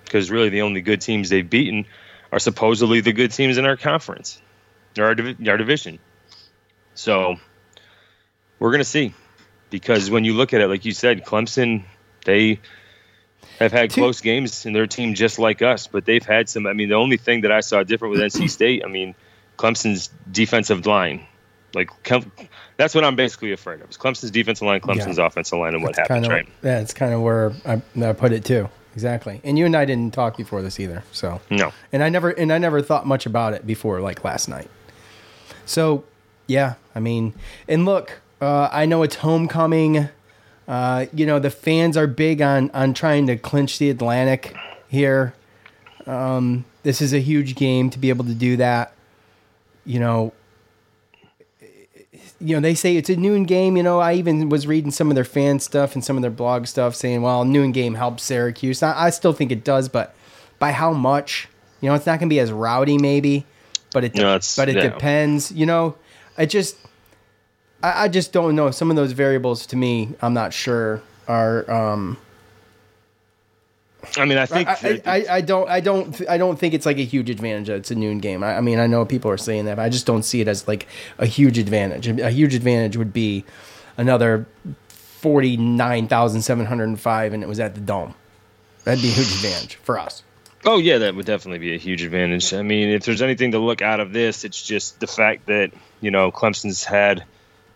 Because 0.03 0.29
really, 0.29 0.49
the 0.49 0.63
only 0.63 0.81
good 0.81 1.01
teams 1.01 1.29
they've 1.29 1.49
beaten 1.49 1.85
are 2.31 2.39
supposedly 2.39 3.01
the 3.01 3.13
good 3.13 3.31
teams 3.31 3.57
in 3.57 3.65
our 3.65 3.77
conference, 3.77 4.41
or 4.97 5.05
our, 5.05 5.15
our 5.47 5.57
division. 5.57 5.99
So 6.93 7.37
we're 8.59 8.71
going 8.71 8.79
to 8.79 8.85
see 8.85 9.13
because 9.69 10.11
when 10.11 10.25
you 10.25 10.33
look 10.33 10.53
at 10.53 10.61
it, 10.61 10.67
like 10.67 10.85
you 10.85 10.91
said, 10.91 11.25
Clemson, 11.25 11.83
they 12.25 12.59
have 13.57 13.71
had 13.71 13.89
Two- 13.89 14.01
close 14.01 14.21
games 14.21 14.65
in 14.65 14.73
their 14.73 14.87
team 14.87 15.15
just 15.15 15.39
like 15.39 15.61
us, 15.61 15.87
but 15.87 16.05
they've 16.05 16.25
had 16.25 16.49
some. 16.49 16.67
I 16.67 16.73
mean, 16.73 16.89
the 16.89 16.95
only 16.95 17.17
thing 17.17 17.41
that 17.41 17.51
I 17.51 17.61
saw 17.61 17.81
different 17.83 18.11
with 18.13 18.21
NC 18.21 18.49
State, 18.49 18.83
I 18.85 18.87
mean, 18.87 19.15
Clemson's 19.57 20.09
defensive 20.29 20.85
line. 20.85 21.25
Like 21.73 21.89
that's 22.77 22.93
what 22.95 23.03
I'm 23.03 23.15
basically 23.15 23.51
afraid 23.51 23.81
of. 23.81 23.89
Is 23.89 23.97
Clemson's 23.97 24.31
defensive 24.31 24.67
line, 24.67 24.81
Clemson's 24.81 25.17
offensive 25.17 25.59
line, 25.59 25.73
and 25.73 25.83
what 25.83 25.95
That's 25.95 26.09
happens, 26.09 26.27
kinda, 26.27 26.35
right? 26.35 26.47
Yeah, 26.63 26.79
it's 26.79 26.93
kind 26.93 27.13
of 27.13 27.21
where 27.21 27.53
I, 27.65 27.81
I 28.01 28.13
put 28.13 28.31
it 28.31 28.43
too. 28.43 28.69
Exactly. 28.93 29.39
And 29.43 29.57
you 29.57 29.65
and 29.65 29.75
I 29.75 29.85
didn't 29.85 30.13
talk 30.13 30.35
before 30.37 30.61
this 30.61 30.79
either. 30.79 31.03
So 31.11 31.39
No, 31.49 31.71
and 31.93 32.03
I 32.03 32.09
never 32.09 32.29
and 32.29 32.51
I 32.51 32.57
never 32.57 32.81
thought 32.81 33.07
much 33.07 33.25
about 33.25 33.53
it 33.53 33.65
before 33.65 34.01
like 34.01 34.23
last 34.23 34.49
night. 34.49 34.69
So 35.65 36.03
yeah, 36.47 36.75
I 36.93 36.99
mean, 36.99 37.33
and 37.67 37.85
look, 37.85 38.19
uh, 38.41 38.69
I 38.71 38.85
know 38.85 39.03
it's 39.03 39.15
homecoming. 39.15 40.09
Uh, 40.67 41.05
you 41.13 41.25
know 41.25 41.39
the 41.39 41.49
fans 41.49 41.95
are 41.95 42.07
big 42.07 42.41
on 42.41 42.69
on 42.71 42.93
trying 42.93 43.27
to 43.27 43.37
clinch 43.37 43.79
the 43.79 43.89
Atlantic 43.89 44.55
here. 44.89 45.33
Um, 46.05 46.65
this 46.83 47.01
is 47.01 47.13
a 47.13 47.19
huge 47.19 47.55
game 47.55 47.89
to 47.91 47.99
be 47.99 48.09
able 48.09 48.25
to 48.25 48.33
do 48.33 48.57
that. 48.57 48.93
You 49.85 49.99
know, 49.99 50.33
you 52.41 52.55
know 52.55 52.59
they 52.61 52.73
say 52.75 52.97
it's 52.97 53.09
a 53.09 53.15
noon 53.15 53.43
game. 53.43 53.77
You 53.77 53.83
know, 53.83 53.99
I 53.99 54.13
even 54.13 54.49
was 54.49 54.65
reading 54.67 54.91
some 54.91 55.09
of 55.09 55.15
their 55.15 55.23
fan 55.23 55.59
stuff 55.59 55.93
and 55.95 56.03
some 56.03 56.15
of 56.17 56.21
their 56.21 56.31
blog 56.31 56.67
stuff 56.67 56.95
saying, 56.95 57.21
"Well, 57.21 57.45
noon 57.45 57.71
game 57.71 57.95
helps 57.95 58.23
Syracuse." 58.23 58.81
I, 58.83 59.05
I 59.07 59.09
still 59.11 59.33
think 59.33 59.51
it 59.51 59.63
does, 59.63 59.87
but 59.89 60.15
by 60.59 60.71
how 60.71 60.91
much? 60.93 61.47
You 61.81 61.89
know, 61.89 61.95
it's 61.95 62.05
not 62.05 62.19
going 62.19 62.29
to 62.29 62.33
be 62.33 62.39
as 62.39 62.51
rowdy, 62.51 62.97
maybe, 62.97 63.45
but 63.93 64.03
it 64.03 64.15
No, 64.15 64.29
it's- 64.35 64.55
but 64.55 64.69
it 64.69 64.75
yeah. 64.75 64.83
depends. 64.89 65.51
You 65.51 65.65
know, 65.65 65.95
I 66.37 66.45
just 66.45 66.75
I, 67.83 68.03
I 68.03 68.07
just 68.07 68.31
don't 68.33 68.55
know. 68.55 68.71
Some 68.71 68.89
of 68.89 68.95
those 68.95 69.11
variables 69.13 69.65
to 69.67 69.75
me, 69.75 70.09
I'm 70.21 70.33
not 70.33 70.53
sure 70.53 71.01
are 71.27 71.69
um 71.71 72.17
I 74.17 74.25
mean, 74.25 74.37
I 74.37 74.45
think 74.45 74.67
I, 74.67 74.99
I, 75.05 75.25
I, 75.37 75.41
don't 75.41 75.69
I 75.69 75.79
don't 75.79 76.13
th- 76.13 76.29
I 76.29 76.37
don't 76.37 76.57
think 76.57 76.73
it's 76.73 76.85
like 76.85 76.97
a 76.97 77.03
huge 77.05 77.29
advantage 77.29 77.67
that 77.67 77.75
it's 77.75 77.91
a 77.91 77.95
noon 77.95 78.19
game. 78.19 78.43
I, 78.43 78.57
I 78.57 78.61
mean 78.61 78.79
I 78.79 78.87
know 78.87 79.05
people 79.05 79.29
are 79.31 79.37
saying 79.37 79.65
that, 79.65 79.77
but 79.77 79.83
I 79.83 79.89
just 79.89 80.05
don't 80.05 80.23
see 80.23 80.41
it 80.41 80.47
as 80.47 80.67
like 80.67 80.87
a 81.17 81.25
huge 81.25 81.57
advantage. 81.57 82.07
A 82.07 82.31
huge 82.31 82.55
advantage 82.55 82.97
would 82.97 83.13
be 83.13 83.45
another 83.97 84.45
forty 84.87 85.55
nine 85.57 86.07
thousand 86.07 86.41
seven 86.41 86.65
hundred 86.65 86.85
and 86.85 86.99
five, 86.99 87.33
and 87.33 87.43
it 87.43 87.47
was 87.47 87.59
at 87.59 87.75
the 87.75 87.81
dome. 87.81 88.15
That'd 88.83 89.01
be 89.01 89.09
a 89.09 89.13
huge 89.13 89.31
advantage 89.33 89.75
for 89.75 89.99
us. 89.99 90.23
Oh 90.65 90.77
yeah, 90.77 90.99
that 90.99 91.15
would 91.15 91.25
definitely 91.25 91.59
be 91.59 91.73
a 91.73 91.77
huge 91.77 92.03
advantage. 92.03 92.53
I 92.53 92.61
mean, 92.61 92.89
if 92.89 93.05
there's 93.05 93.21
anything 93.21 93.51
to 93.51 93.59
look 93.59 93.81
out 93.81 93.99
of 93.99 94.13
this, 94.13 94.43
it's 94.43 94.61
just 94.61 94.99
the 94.99 95.07
fact 95.07 95.47
that 95.47 95.71
you 96.01 96.11
know 96.11 96.31
Clemson's 96.31 96.83
had 96.83 97.23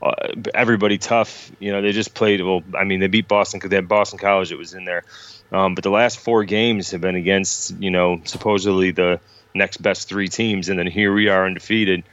uh, 0.01 0.13
everybody 0.53 0.97
tough. 0.97 1.51
You 1.59 1.71
know, 1.71 1.81
they 1.81 1.91
just 1.91 2.13
played. 2.13 2.41
Well, 2.41 2.63
I 2.77 2.83
mean, 2.83 2.99
they 2.99 3.07
beat 3.07 3.27
Boston 3.27 3.59
because 3.59 3.71
they 3.71 3.77
had 3.77 3.87
Boston 3.87 4.19
College 4.19 4.49
that 4.49 4.57
was 4.57 4.73
in 4.73 4.85
there. 4.85 5.03
Um, 5.51 5.75
but 5.75 5.83
the 5.83 5.91
last 5.91 6.19
four 6.19 6.43
games 6.43 6.91
have 6.91 7.01
been 7.01 7.15
against 7.15 7.79
you 7.79 7.91
know 7.91 8.21
supposedly 8.25 8.91
the 8.91 9.19
next 9.53 9.77
best 9.77 10.07
three 10.07 10.27
teams, 10.27 10.69
and 10.69 10.77
then 10.77 10.87
here 10.87 11.13
we 11.13 11.29
are 11.29 11.45
undefeated. 11.45 12.03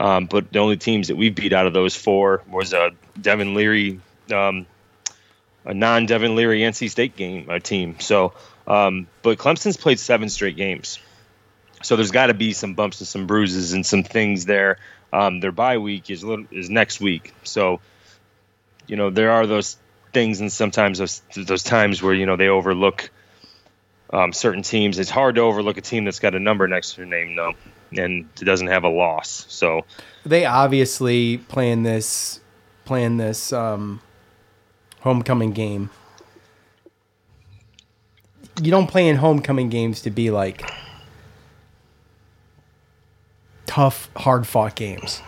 Um, 0.00 0.26
but 0.26 0.52
the 0.52 0.58
only 0.58 0.76
teams 0.76 1.08
that 1.08 1.16
we 1.16 1.30
beat 1.30 1.52
out 1.52 1.66
of 1.66 1.72
those 1.72 1.96
four 1.96 2.42
was 2.48 2.72
a 2.72 2.92
Devin 3.20 3.54
Leary, 3.54 4.00
um, 4.32 4.66
a 5.64 5.74
non-Devin 5.74 6.36
Leary 6.36 6.60
NC 6.60 6.90
State 6.90 7.16
game 7.16 7.48
uh, 7.50 7.58
team. 7.58 7.96
So, 7.98 8.32
um, 8.66 9.08
but 9.22 9.38
Clemson's 9.38 9.76
played 9.76 9.98
seven 9.98 10.28
straight 10.28 10.56
games. 10.56 11.00
So 11.82 11.96
there's 11.96 12.10
got 12.10 12.26
to 12.26 12.34
be 12.34 12.52
some 12.52 12.74
bumps 12.74 13.00
and 13.00 13.08
some 13.08 13.26
bruises 13.26 13.72
and 13.72 13.84
some 13.84 14.02
things 14.02 14.44
there. 14.44 14.78
Um, 15.12 15.40
their 15.40 15.52
bye 15.52 15.78
week 15.78 16.10
is 16.10 16.22
little, 16.22 16.46
is 16.50 16.68
next 16.68 17.00
week, 17.00 17.32
so 17.42 17.80
you 18.86 18.96
know 18.96 19.10
there 19.10 19.30
are 19.30 19.46
those 19.46 19.78
things 20.12 20.40
and 20.40 20.50
sometimes 20.50 20.98
those 20.98 21.22
those 21.36 21.62
times 21.62 22.02
where 22.02 22.14
you 22.14 22.26
know 22.26 22.36
they 22.36 22.48
overlook 22.48 23.10
um, 24.12 24.32
certain 24.32 24.62
teams. 24.62 24.98
It's 24.98 25.10
hard 25.10 25.34
to 25.34 25.42
overlook 25.42 25.76
a 25.76 25.80
team 25.80 26.04
that's 26.04 26.18
got 26.18 26.34
a 26.34 26.40
number 26.40 26.66
next 26.66 26.92
to 26.92 26.96
their 26.98 27.06
name, 27.06 27.36
though, 27.36 27.54
and 27.96 28.32
doesn't 28.36 28.68
have 28.68 28.84
a 28.84 28.88
loss. 28.88 29.46
So 29.48 29.84
They 30.24 30.44
obviously 30.44 31.38
playing 31.38 31.82
this 31.82 32.40
playing 32.84 33.18
this 33.18 33.52
um, 33.52 34.00
homecoming 35.00 35.52
game. 35.52 35.90
You 38.60 38.70
don't 38.70 38.88
play 38.88 39.06
in 39.06 39.16
homecoming 39.16 39.68
games 39.68 40.02
to 40.02 40.10
be 40.10 40.30
like 40.30 40.68
tough, 43.66 44.10
hard 44.16 44.46
fought 44.46 44.74
games, 44.74 45.22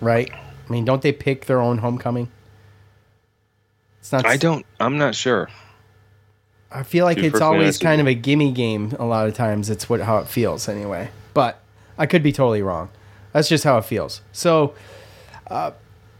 right? 0.00 0.30
I 0.32 0.72
mean, 0.72 0.84
don't 0.84 1.02
they 1.02 1.12
pick 1.12 1.46
their 1.46 1.60
own 1.60 1.78
homecoming? 1.78 2.30
It's 4.08 4.12
not. 4.12 4.24
I 4.24 4.38
don't. 4.38 4.64
I'm 4.80 4.96
not 4.96 5.14
sure. 5.14 5.50
I 6.70 6.82
feel 6.82 7.04
like 7.04 7.18
be 7.18 7.26
it's 7.26 7.42
always 7.42 7.76
kind 7.76 8.00
of 8.00 8.06
a 8.06 8.14
gimme 8.14 8.52
game. 8.52 8.96
A 8.98 9.04
lot 9.04 9.28
of 9.28 9.34
times, 9.34 9.68
it's 9.68 9.90
what 9.90 10.00
how 10.00 10.16
it 10.16 10.28
feels 10.28 10.66
anyway. 10.66 11.10
But 11.34 11.60
I 11.98 12.06
could 12.06 12.22
be 12.22 12.32
totally 12.32 12.62
wrong. 12.62 12.88
That's 13.34 13.50
just 13.50 13.64
how 13.64 13.76
it 13.76 13.84
feels. 13.84 14.22
So, 14.32 14.72
uh, 15.48 15.72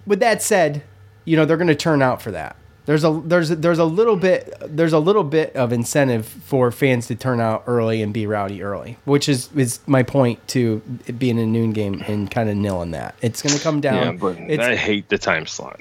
with 0.07 0.21
that 0.21 0.43
said, 0.43 0.83
you 1.25 1.35
know 1.35 1.47
they're 1.47 1.57
going 1.57 1.69
to 1.69 1.75
turn 1.75 2.03
out 2.03 2.21
for 2.21 2.31
that. 2.33 2.57
There's 2.85 3.05
a 3.05 3.23
there's 3.25 3.51
a, 3.53 3.57
there's 3.57 3.79
a 3.79 3.87
little 3.87 4.17
bit 4.17 4.53
there's 4.67 4.93
a 4.93 4.99
little 4.99 5.25
bit 5.25 5.57
of 5.57 5.73
incentive 5.73 6.27
for 6.27 6.71
fans 6.71 7.07
to 7.07 7.15
turn 7.15 7.41
out 7.41 7.65
early 7.67 8.03
and 8.03 8.13
be 8.13 8.27
rowdy 8.27 8.63
early, 8.63 8.99
which 9.07 9.31
is 9.31 9.49
is 9.57 9.81
my 9.87 10.03
point 10.03 10.47
to 10.49 10.83
it 11.07 11.19
being 11.19 11.39
a 11.39 11.47
noon 11.47 11.73
game 11.73 12.05
and 12.07 12.31
kind 12.31 12.51
of 12.51 12.57
nailing 12.57 12.91
that. 12.91 13.15
It's 13.23 13.41
going 13.41 13.57
to 13.57 13.63
come 13.63 13.81
down. 13.81 13.95
Yeah, 13.95 14.13
but 14.13 14.37
it's, 14.41 14.63
I 14.63 14.77
hate 14.77 15.09
the 15.09 15.17
time 15.17 15.47
slot. 15.47 15.81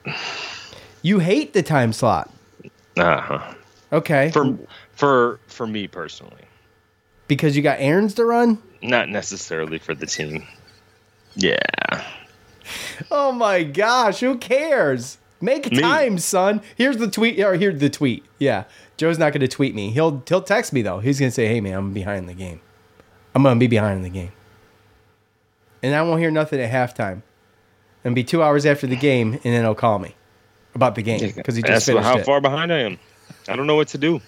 You 1.01 1.19
hate 1.19 1.53
the 1.53 1.63
time 1.63 1.93
slot. 1.93 2.31
Uh-huh. 2.97 3.53
Okay, 3.93 4.31
For 4.31 4.57
for 4.93 5.39
for 5.47 5.65
me 5.67 5.87
personally, 5.87 6.43
because 7.27 7.55
you 7.55 7.61
got 7.63 7.79
errands 7.79 8.13
to 8.15 8.25
run. 8.25 8.61
not 8.81 9.07
necessarily 9.09 9.77
for 9.79 9.93
the 9.95 10.05
team. 10.05 10.45
Yeah. 11.35 11.57
Oh 13.11 13.31
my 13.31 13.63
gosh, 13.63 14.19
who 14.19 14.37
cares? 14.37 15.17
Make 15.39 15.71
Me. 15.71 15.79
time, 15.79 16.17
son. 16.17 16.61
Here's 16.75 16.97
the 16.97 17.09
tweet 17.09 17.39
or 17.39 17.53
here's 17.55 17.79
the 17.79 17.89
tweet. 17.89 18.25
Yeah. 18.39 18.63
Joe's 18.97 19.19
not 19.19 19.31
gonna 19.33 19.47
tweet 19.47 19.75
me. 19.75 19.91
He'll 19.91 20.21
he'll 20.27 20.41
text 20.41 20.73
me 20.73 20.81
though. 20.81 20.99
He's 20.99 21.19
gonna 21.19 21.31
say, 21.31 21.47
Hey 21.47 21.61
man, 21.61 21.75
I'm 21.77 21.93
behind 21.93 22.27
the 22.27 22.33
game. 22.33 22.59
I'm 23.35 23.43
gonna 23.43 23.59
be 23.59 23.67
behind 23.67 23.97
in 23.97 24.03
the 24.03 24.09
game. 24.09 24.31
And 25.83 25.93
I 25.95 26.01
won't 26.01 26.19
hear 26.19 26.31
nothing 26.31 26.59
at 26.59 26.71
halftime. 26.71 27.21
And 28.03 28.15
be 28.15 28.23
two 28.23 28.41
hours 28.41 28.65
after 28.65 28.87
the 28.87 28.95
game, 28.95 29.33
and 29.33 29.43
then 29.43 29.61
he'll 29.63 29.75
call 29.75 29.99
me 29.99 30.15
about 30.77 30.95
the 30.95 31.01
game 31.01 31.19
because 31.35 31.55
he 31.55 31.61
just 31.63 31.71
That's 31.73 31.85
finished 31.85 32.05
how 32.05 32.19
it. 32.19 32.25
far 32.25 32.39
behind 32.39 32.71
I 32.71 32.79
am. 32.79 32.99
I 33.49 33.55
don't 33.55 33.67
know 33.67 33.75
what 33.75 33.87
to 33.89 33.97
do. 33.97 34.21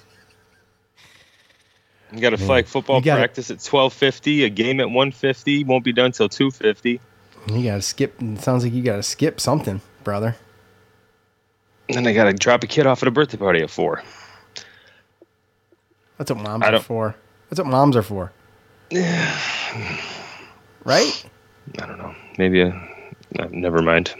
You 2.11 2.19
got 2.19 2.33
a 2.33 2.37
flag 2.37 2.65
football 2.65 3.01
gotta- 3.01 3.21
practice 3.21 3.51
at 3.51 3.63
twelve 3.63 3.93
fifty, 3.93 4.43
a 4.43 4.49
game 4.49 4.79
at 4.79 4.89
one 4.89 5.11
fifty, 5.11 5.63
won't 5.63 5.83
be 5.83 5.93
done 5.93 6.11
till 6.11 6.27
two 6.27 6.49
fifty. 6.49 6.99
You 7.47 7.63
gotta 7.63 7.81
skip. 7.83 8.19
It 8.21 8.41
sounds 8.41 8.63
like 8.63 8.73
you 8.73 8.81
gotta 8.81 9.03
skip 9.03 9.39
something, 9.39 9.79
brother. 10.03 10.35
And 11.87 11.97
then 11.97 12.07
I 12.07 12.13
got 12.13 12.25
to 12.25 12.33
drop 12.33 12.63
a 12.63 12.67
kid 12.67 12.85
off 12.85 13.01
at 13.01 13.07
a 13.07 13.11
birthday 13.11 13.37
party 13.37 13.61
at 13.63 13.69
four. 13.71 14.03
That's 16.19 16.29
what 16.31 16.39
moms 16.43 16.63
I 16.63 16.73
are 16.73 16.79
for. 16.79 17.15
That's 17.49 17.59
what 17.59 17.67
moms 17.67 17.95
are 17.95 18.03
for. 18.03 18.31
Yeah. 18.91 19.35
right? 20.83 21.25
I 21.81 21.85
don't 21.87 21.97
know. 21.97 22.13
Maybe 22.37 22.61
a. 22.61 22.67
Uh, 23.39 23.47
never 23.51 23.81
mind. 23.81 24.13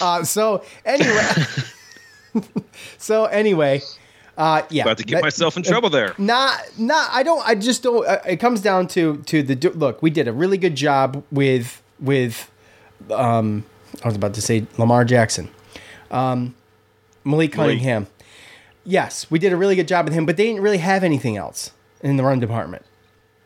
Uh, 0.00 0.24
so 0.24 0.64
anyway, 0.84 1.30
so 2.98 3.24
anyway, 3.26 3.80
uh, 4.36 4.62
yeah. 4.70 4.82
About 4.82 4.98
to 4.98 5.04
get 5.04 5.16
that- 5.16 5.22
myself 5.22 5.56
in 5.56 5.62
trouble 5.62 5.90
there. 5.90 6.14
Not, 6.18 6.60
not. 6.78 7.10
I 7.12 7.22
don't. 7.22 7.46
I 7.46 7.54
just 7.54 7.82
don't. 7.82 8.06
Uh, 8.06 8.18
it 8.26 8.36
comes 8.38 8.60
down 8.60 8.88
to 8.88 9.18
to 9.26 9.42
the 9.42 9.70
look. 9.70 10.02
We 10.02 10.10
did 10.10 10.28
a 10.28 10.32
really 10.32 10.58
good 10.58 10.74
job 10.74 11.22
with 11.30 11.82
with. 12.00 12.50
Um, 13.10 13.64
I 14.02 14.08
was 14.08 14.16
about 14.16 14.34
to 14.34 14.42
say 14.42 14.66
Lamar 14.78 15.04
Jackson, 15.04 15.48
um, 16.10 16.54
Malik 17.24 17.52
Cunningham. 17.52 18.06
Yes, 18.84 19.30
we 19.30 19.38
did 19.38 19.52
a 19.52 19.56
really 19.56 19.76
good 19.76 19.88
job 19.88 20.04
with 20.04 20.14
him, 20.14 20.26
but 20.26 20.36
they 20.36 20.44
didn't 20.46 20.62
really 20.62 20.78
have 20.78 21.04
anything 21.04 21.36
else 21.36 21.70
in 22.02 22.16
the 22.16 22.22
run 22.24 22.38
department. 22.40 22.84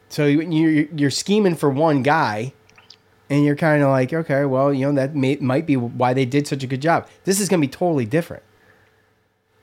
So 0.09 0.27
you- 0.27 0.41
you're 0.43 0.87
you're 0.97 1.11
scheming 1.11 1.55
for 1.55 1.69
one 1.71 2.03
guy, 2.03 2.55
and 3.31 3.45
you're 3.45 3.57
kind 3.57 3.83
of 3.83 3.91
like, 3.91 4.13
okay, 4.13 4.45
well, 4.45 4.73
you 4.73 4.87
know 4.87 4.93
that 4.95 5.15
may, 5.15 5.37
might 5.37 5.67
be 5.67 5.77
why 5.77 6.15
they 6.15 6.25
did 6.25 6.47
such 6.47 6.63
a 6.63 6.67
good 6.67 6.83
job. 6.83 7.07
This 7.25 7.41
is 7.41 7.49
going 7.49 7.61
to 7.61 7.67
be 7.67 7.71
totally 7.71 8.07
different, 8.07 8.43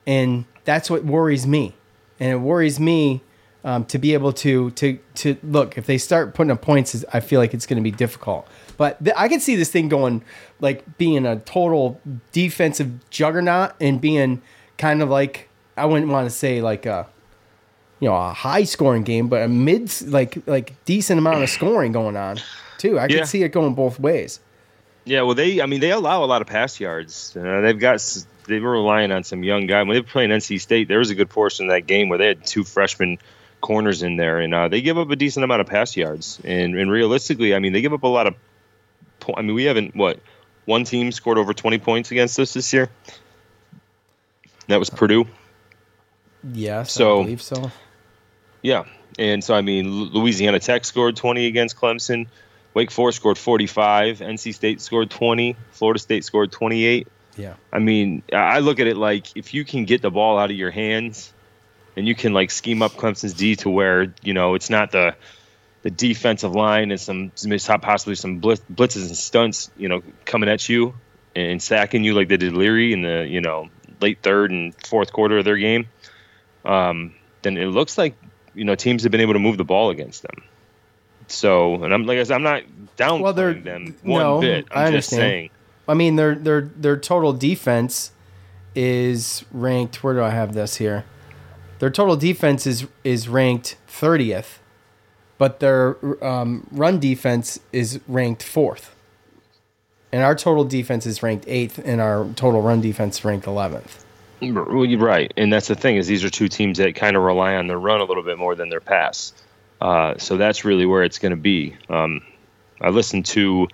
and 0.06 0.44
that's 0.64 0.90
what 0.90 1.04
worries 1.04 1.46
me. 1.46 1.74
And 2.18 2.30
it 2.32 2.36
worries 2.36 2.80
me 2.80 3.22
um, 3.64 3.84
to 3.86 3.98
be 3.98 4.14
able 4.14 4.32
to 4.34 4.70
to 4.70 4.98
to 5.16 5.36
look 5.42 5.76
if 5.76 5.86
they 5.86 5.98
start 5.98 6.34
putting 6.34 6.50
up 6.50 6.62
points. 6.62 7.04
I 7.12 7.20
feel 7.20 7.40
like 7.40 7.52
it's 7.52 7.66
going 7.66 7.82
to 7.82 7.82
be 7.82 7.90
difficult. 7.90 8.46
But 8.76 9.02
th- 9.02 9.16
I 9.16 9.28
can 9.28 9.40
see 9.40 9.56
this 9.56 9.70
thing 9.70 9.88
going 9.88 10.22
like 10.60 10.98
being 10.98 11.26
a 11.26 11.36
total 11.40 12.00
defensive 12.32 13.10
juggernaut 13.10 13.72
and 13.80 14.00
being 14.00 14.42
kind 14.78 15.02
of 15.02 15.08
like 15.08 15.48
I 15.76 15.86
wouldn't 15.86 16.10
want 16.10 16.30
to 16.30 16.34
say 16.34 16.62
like 16.62 16.86
a 16.86 17.08
you 17.98 18.08
know 18.08 18.14
a 18.14 18.32
high 18.32 18.64
scoring 18.64 19.02
game, 19.02 19.28
but 19.28 19.42
a 19.42 19.48
mid 19.48 19.90
like 20.06 20.38
like 20.46 20.72
decent 20.84 21.18
amount 21.18 21.42
of 21.42 21.50
scoring 21.50 21.90
going 21.90 22.16
on 22.16 22.38
too. 22.78 22.98
I 22.98 23.06
Yeah. 23.06 23.18
can 23.18 23.26
see 23.26 23.42
it 23.42 23.50
going 23.50 23.74
both 23.74 23.98
ways. 24.00 24.40
Yeah, 25.04 25.22
well, 25.22 25.34
they. 25.34 25.60
I 25.60 25.66
mean, 25.66 25.80
they 25.80 25.92
allow 25.92 26.24
a 26.24 26.26
lot 26.26 26.42
of 26.42 26.48
pass 26.48 26.80
yards. 26.80 27.36
Uh, 27.36 27.60
they've 27.60 27.78
got. 27.78 28.02
They 28.48 28.58
were 28.60 28.72
relying 28.72 29.12
on 29.12 29.22
some 29.24 29.42
young 29.44 29.66
guy 29.66 29.82
when 29.82 29.94
they 29.94 30.00
were 30.00 30.06
playing 30.06 30.30
NC 30.30 30.60
State. 30.60 30.88
There 30.88 30.98
was 30.98 31.10
a 31.10 31.14
good 31.14 31.30
portion 31.30 31.66
of 31.66 31.70
that 31.72 31.86
game 31.86 32.08
where 32.08 32.18
they 32.18 32.26
had 32.26 32.44
two 32.44 32.64
freshman 32.64 33.18
corners 33.60 34.02
in 34.02 34.16
there, 34.16 34.40
and 34.40 34.52
uh, 34.54 34.68
they 34.68 34.80
give 34.82 34.98
up 34.98 35.08
a 35.10 35.16
decent 35.16 35.44
amount 35.44 35.60
of 35.60 35.66
pass 35.68 35.96
yards. 35.96 36.40
And, 36.44 36.76
and 36.76 36.90
realistically, 36.90 37.54
I 37.54 37.58
mean, 37.60 37.72
they 37.72 37.80
give 37.82 37.92
up 37.92 38.02
a 38.02 38.08
lot 38.08 38.26
of. 38.26 38.34
Po- 39.20 39.34
I 39.36 39.42
mean, 39.42 39.54
we 39.54 39.64
haven't 39.64 39.94
what 39.94 40.18
one 40.64 40.82
team 40.84 41.12
scored 41.12 41.38
over 41.38 41.54
twenty 41.54 41.78
points 41.78 42.10
against 42.10 42.38
us 42.40 42.52
this 42.52 42.72
year. 42.72 42.88
That 44.68 44.78
was 44.80 44.90
Purdue. 44.90 45.26
Yes, 46.52 46.92
So- 46.92 47.20
I 47.20 47.22
believe 47.24 47.42
so. 47.42 47.70
Yeah, 48.62 48.84
and 49.18 49.42
so 49.44 49.54
I 49.54 49.60
mean, 49.60 49.88
Louisiana 49.90 50.58
Tech 50.58 50.84
scored 50.84 51.14
20 51.16 51.46
against 51.46 51.76
Clemson. 51.76 52.26
Wake 52.76 52.90
Forest 52.90 53.16
scored 53.16 53.38
45. 53.38 54.18
NC 54.18 54.54
State 54.54 54.82
scored 54.82 55.08
20. 55.08 55.56
Florida 55.70 55.98
State 55.98 56.26
scored 56.26 56.52
28. 56.52 57.08
Yeah. 57.38 57.54
I 57.72 57.78
mean, 57.78 58.22
I 58.34 58.58
look 58.58 58.80
at 58.80 58.86
it 58.86 58.98
like 58.98 59.34
if 59.34 59.54
you 59.54 59.64
can 59.64 59.86
get 59.86 60.02
the 60.02 60.10
ball 60.10 60.38
out 60.38 60.50
of 60.50 60.58
your 60.58 60.70
hands, 60.70 61.32
and 61.96 62.06
you 62.06 62.14
can 62.14 62.34
like 62.34 62.50
scheme 62.50 62.82
up 62.82 62.92
Clemson's 62.92 63.32
D 63.32 63.56
to 63.56 63.70
where 63.70 64.12
you 64.22 64.34
know 64.34 64.56
it's 64.56 64.68
not 64.68 64.92
the 64.92 65.16
the 65.84 65.90
defensive 65.90 66.54
line 66.54 66.90
and 66.90 67.00
some 67.00 67.32
some- 67.34 67.80
possibly 67.80 68.14
some 68.14 68.40
blitz, 68.40 68.60
blitzes 68.70 69.06
and 69.06 69.16
stunts, 69.16 69.70
you 69.78 69.88
know, 69.88 70.02
coming 70.26 70.50
at 70.50 70.68
you 70.68 70.92
and 71.34 71.62
sacking 71.62 72.04
you 72.04 72.12
like 72.12 72.28
they 72.28 72.36
did 72.36 72.52
Leary 72.52 72.92
in 72.92 73.00
the 73.00 73.26
you 73.26 73.40
know 73.40 73.70
late 74.02 74.18
third 74.22 74.50
and 74.50 74.74
fourth 74.86 75.14
quarter 75.14 75.38
of 75.38 75.46
their 75.46 75.56
game. 75.56 75.88
Um, 76.62 77.14
then 77.40 77.56
it 77.56 77.68
looks 77.68 77.96
like 77.96 78.16
you 78.54 78.66
know 78.66 78.74
teams 78.74 79.04
have 79.04 79.12
been 79.12 79.22
able 79.22 79.32
to 79.32 79.38
move 79.38 79.56
the 79.56 79.64
ball 79.64 79.88
against 79.88 80.20
them. 80.20 80.42
So, 81.28 81.82
and 81.82 81.92
I'm 81.92 82.06
like 82.06 82.18
I 82.18 82.22
said, 82.22 82.34
I'm 82.34 82.42
not 82.42 82.62
downplaying 82.96 83.20
Well, 83.20 83.32
them 83.32 83.96
one 84.02 84.22
no, 84.22 84.40
bit. 84.40 84.66
I 84.70 84.84
I'm 84.84 84.92
just 84.92 85.12
understand. 85.12 85.20
saying. 85.20 85.50
I 85.88 85.94
mean, 85.94 86.16
their 86.16 86.34
their 86.34 86.60
their 86.62 86.96
total 86.96 87.32
defense 87.32 88.12
is 88.74 89.44
ranked. 89.52 90.02
Where 90.04 90.14
do 90.14 90.22
I 90.22 90.30
have 90.30 90.54
this 90.54 90.76
here? 90.76 91.04
their 91.78 91.90
total 91.90 92.16
defense 92.16 92.66
is 92.66 92.86
is 93.04 93.28
ranked 93.28 93.76
30th, 93.88 94.58
but 95.38 95.60
their 95.60 95.96
um, 96.24 96.66
run 96.70 96.98
defense 96.98 97.60
is 97.72 98.00
ranked 98.08 98.42
fourth. 98.42 98.94
And 100.12 100.22
our 100.22 100.34
total 100.34 100.64
defense 100.64 101.04
is 101.04 101.22
ranked 101.22 101.44
eighth, 101.48 101.78
and 101.84 102.00
our 102.00 102.26
total 102.36 102.62
run 102.62 102.80
defense 102.80 103.24
ranked 103.24 103.46
11th. 103.46 104.04
You're 104.40 104.98
right, 104.98 105.32
and 105.36 105.52
that's 105.52 105.68
the 105.68 105.74
thing 105.74 105.96
is 105.96 106.06
these 106.06 106.24
are 106.24 106.30
two 106.30 106.48
teams 106.48 106.78
that 106.78 106.94
kind 106.94 107.16
of 107.16 107.22
rely 107.22 107.56
on 107.56 107.66
their 107.66 107.78
run 107.78 108.00
a 108.00 108.04
little 108.04 108.22
bit 108.22 108.38
more 108.38 108.54
than 108.54 108.68
their 108.70 108.80
pass. 108.80 109.32
Uh, 109.80 110.16
so 110.18 110.36
that's 110.36 110.64
really 110.64 110.86
where 110.86 111.02
it's 111.02 111.18
going 111.18 111.30
to 111.30 111.36
be. 111.36 111.76
Um, 111.88 112.22
I 112.80 112.90
listened 112.90 113.26
to, 113.26 113.68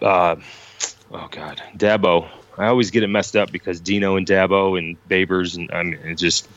uh, 0.00 0.36
oh 1.10 1.28
god, 1.30 1.62
Dabo. 1.76 2.28
I 2.58 2.66
always 2.66 2.90
get 2.90 3.02
it 3.02 3.08
messed 3.08 3.36
up 3.36 3.50
because 3.50 3.80
Dino 3.80 4.16
and 4.16 4.26
Dabo 4.26 4.78
and 4.78 4.96
Babers 5.08 5.56
and 5.56 5.70
I 5.72 5.82
mean 5.82 6.00
it 6.04 6.16
just. 6.16 6.48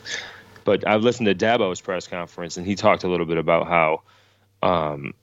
But 0.64 0.88
I've 0.88 1.04
listened 1.04 1.28
to 1.28 1.36
Dabo's 1.36 1.80
press 1.80 2.08
conference 2.08 2.58
and 2.58 2.66
he 2.66 2.76
talked 2.76 3.04
a 3.04 3.08
little 3.08 3.26
bit 3.26 3.38
about 3.38 3.68
how. 3.68 4.02
Um, 4.64 5.14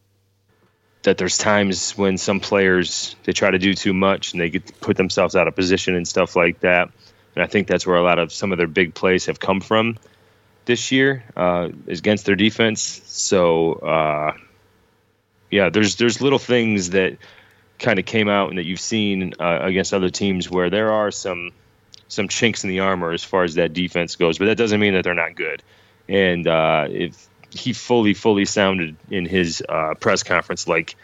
that 1.03 1.19
there's 1.19 1.37
times 1.37 1.99
when 1.99 2.17
some 2.17 2.38
players 2.38 3.17
they 3.25 3.33
try 3.33 3.51
to 3.51 3.59
do 3.59 3.75
too 3.75 3.93
much 3.93 4.33
and 4.33 4.41
they 4.41 4.51
get 4.51 4.81
put 4.81 4.97
themselves 4.97 5.35
out 5.35 5.49
of 5.49 5.57
position 5.57 5.97
and 5.97 6.07
stuff 6.07 6.37
like 6.37 6.61
that. 6.61 6.91
And 7.35 7.43
I 7.43 7.47
think 7.47 7.67
that's 7.67 7.85
where 7.85 7.97
a 7.97 8.03
lot 8.03 8.21
of 8.21 8.33
some 8.33 8.53
of 8.53 8.59
their 8.59 8.69
big 8.69 8.95
plays 8.95 9.27
have 9.27 9.41
come 9.41 9.61
from 9.61 9.99
this 10.64 10.92
year 10.92 11.25
uh, 11.37 11.68
against 11.87 12.27
their 12.27 12.37
defense. 12.37 13.03
So 13.05 13.75
uh, 13.75 14.33
yeah, 15.51 15.70
there's 15.70 15.96
there's 15.96 16.20
little 16.20 16.38
things 16.38 16.90
that 16.90 17.18
kind 17.79 17.98
of 17.98 18.05
came 18.05 18.29
out 18.29 18.51
and 18.51 18.59
that 18.59 18.64
you've 18.64 18.81
seen 18.81 19.35
uh, 19.38 19.59
against 19.62 19.92
other 19.92 20.09
teams 20.09 20.51
where 20.51 20.70
there 20.70 20.92
are 20.92 21.11
some 21.11 21.53
some 22.09 22.29
chinks 22.29 22.64
in 22.64 22.70
the 22.70 22.81
armor 22.81 23.12
as 23.12 23.25
far 23.25 23.42
as 23.44 23.55
that 23.55 23.72
defense 23.72 24.16
goes, 24.16 24.38
but 24.38 24.44
that 24.46 24.57
doesn't 24.57 24.79
mean 24.79 24.94
that 24.94 25.05
they're 25.05 25.14
not 25.14 25.35
good. 25.35 25.62
And 26.09 26.46
uh, 26.46 26.88
if 26.90 27.29
he 27.51 27.72
fully, 27.72 28.14
fully 28.14 28.44
sounded 28.44 28.96
in 29.11 29.27
his 29.27 29.62
uh, 29.66 29.94
press 29.94 30.22
conference 30.22 30.68
like, 30.68 30.96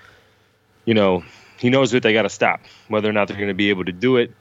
you 0.84 0.94
know, 0.94 1.24
he 1.58 1.70
knows 1.70 1.92
what 1.92 2.02
they 2.02 2.12
got 2.12 2.22
to 2.22 2.28
stop. 2.28 2.60
Whether 2.88 3.08
or 3.08 3.12
not 3.12 3.28
they're 3.28 3.36
going 3.36 3.48
to 3.48 3.54
be 3.54 3.70
able 3.70 3.84
to 3.86 3.92
do 3.92 4.16
it, 4.18 4.32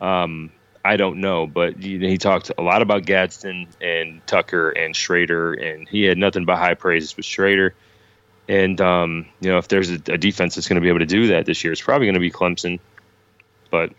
um, 0.00 0.52
I 0.84 0.96
don't 0.96 1.20
know. 1.20 1.46
But 1.46 1.76
he, 1.76 2.18
talked 2.18 2.50
a 2.56 2.62
lot 2.62 2.82
about 2.82 3.04
Gadsden 3.04 3.68
and 3.80 4.26
Tucker 4.26 4.70
and 4.70 4.94
Schrader, 4.94 5.54
and 5.54 5.88
he 5.88 6.04
had 6.04 6.18
nothing 6.18 6.44
but 6.44 6.56
high 6.56 6.74
praises 6.74 7.16
with 7.16 7.26
Schrader. 7.26 7.74
And 8.48 8.80
um, 8.80 9.26
you 9.40 9.50
know, 9.50 9.58
if 9.58 9.68
there's 9.68 9.90
a, 9.90 9.94
a 10.08 10.18
defense 10.18 10.54
that's 10.54 10.68
going 10.68 10.76
to 10.76 10.80
be 10.80 10.88
able 10.88 10.98
to 10.98 11.06
do 11.06 11.28
that 11.28 11.46
this 11.46 11.62
year, 11.62 11.72
it's 11.72 11.82
probably 11.82 12.06
going 12.06 12.14
to 12.14 12.20
be 12.20 12.30
Clemson. 12.30 12.80
But 13.70 13.92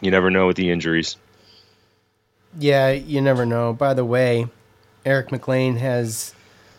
you 0.00 0.10
never 0.10 0.30
know 0.30 0.46
with 0.46 0.56
the 0.56 0.70
injuries. 0.70 1.16
Yeah, 2.58 2.90
you 2.90 3.20
never 3.20 3.44
know. 3.44 3.72
By 3.72 3.94
the 3.94 4.04
way, 4.04 4.46
Eric 5.04 5.30
McLean 5.32 5.76
has 5.76 6.34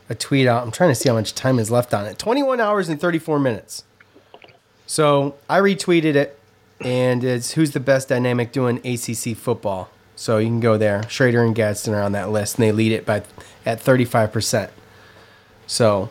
a 0.09 0.15
tweet 0.15 0.47
out. 0.47 0.63
I'm 0.63 0.71
trying 0.71 0.89
to 0.89 0.95
see 0.95 1.09
how 1.09 1.15
much 1.15 1.35
time 1.35 1.59
is 1.59 1.69
left 1.69 1.93
on 1.93 2.05
it. 2.05 2.17
21 2.17 2.59
hours 2.59 2.89
and 2.89 2.99
34 2.99 3.39
minutes. 3.39 3.83
So 4.87 5.35
I 5.47 5.59
retweeted 5.59 6.15
it, 6.15 6.38
and 6.81 7.23
it's 7.23 7.51
who's 7.51 7.71
the 7.71 7.79
best 7.79 8.09
dynamic 8.09 8.51
doing 8.51 8.77
ACC 8.85 9.35
football. 9.35 9.89
So 10.15 10.37
you 10.37 10.47
can 10.47 10.59
go 10.59 10.77
there. 10.77 11.07
Schrader 11.09 11.43
and 11.43 11.55
Gadsden 11.55 11.93
are 11.93 12.01
on 12.01 12.11
that 12.11 12.29
list, 12.29 12.55
and 12.57 12.63
they 12.63 12.71
lead 12.71 12.91
it 12.91 13.05
by 13.05 13.23
at 13.65 13.79
35 13.79 14.31
percent. 14.33 14.71
So, 15.67 16.09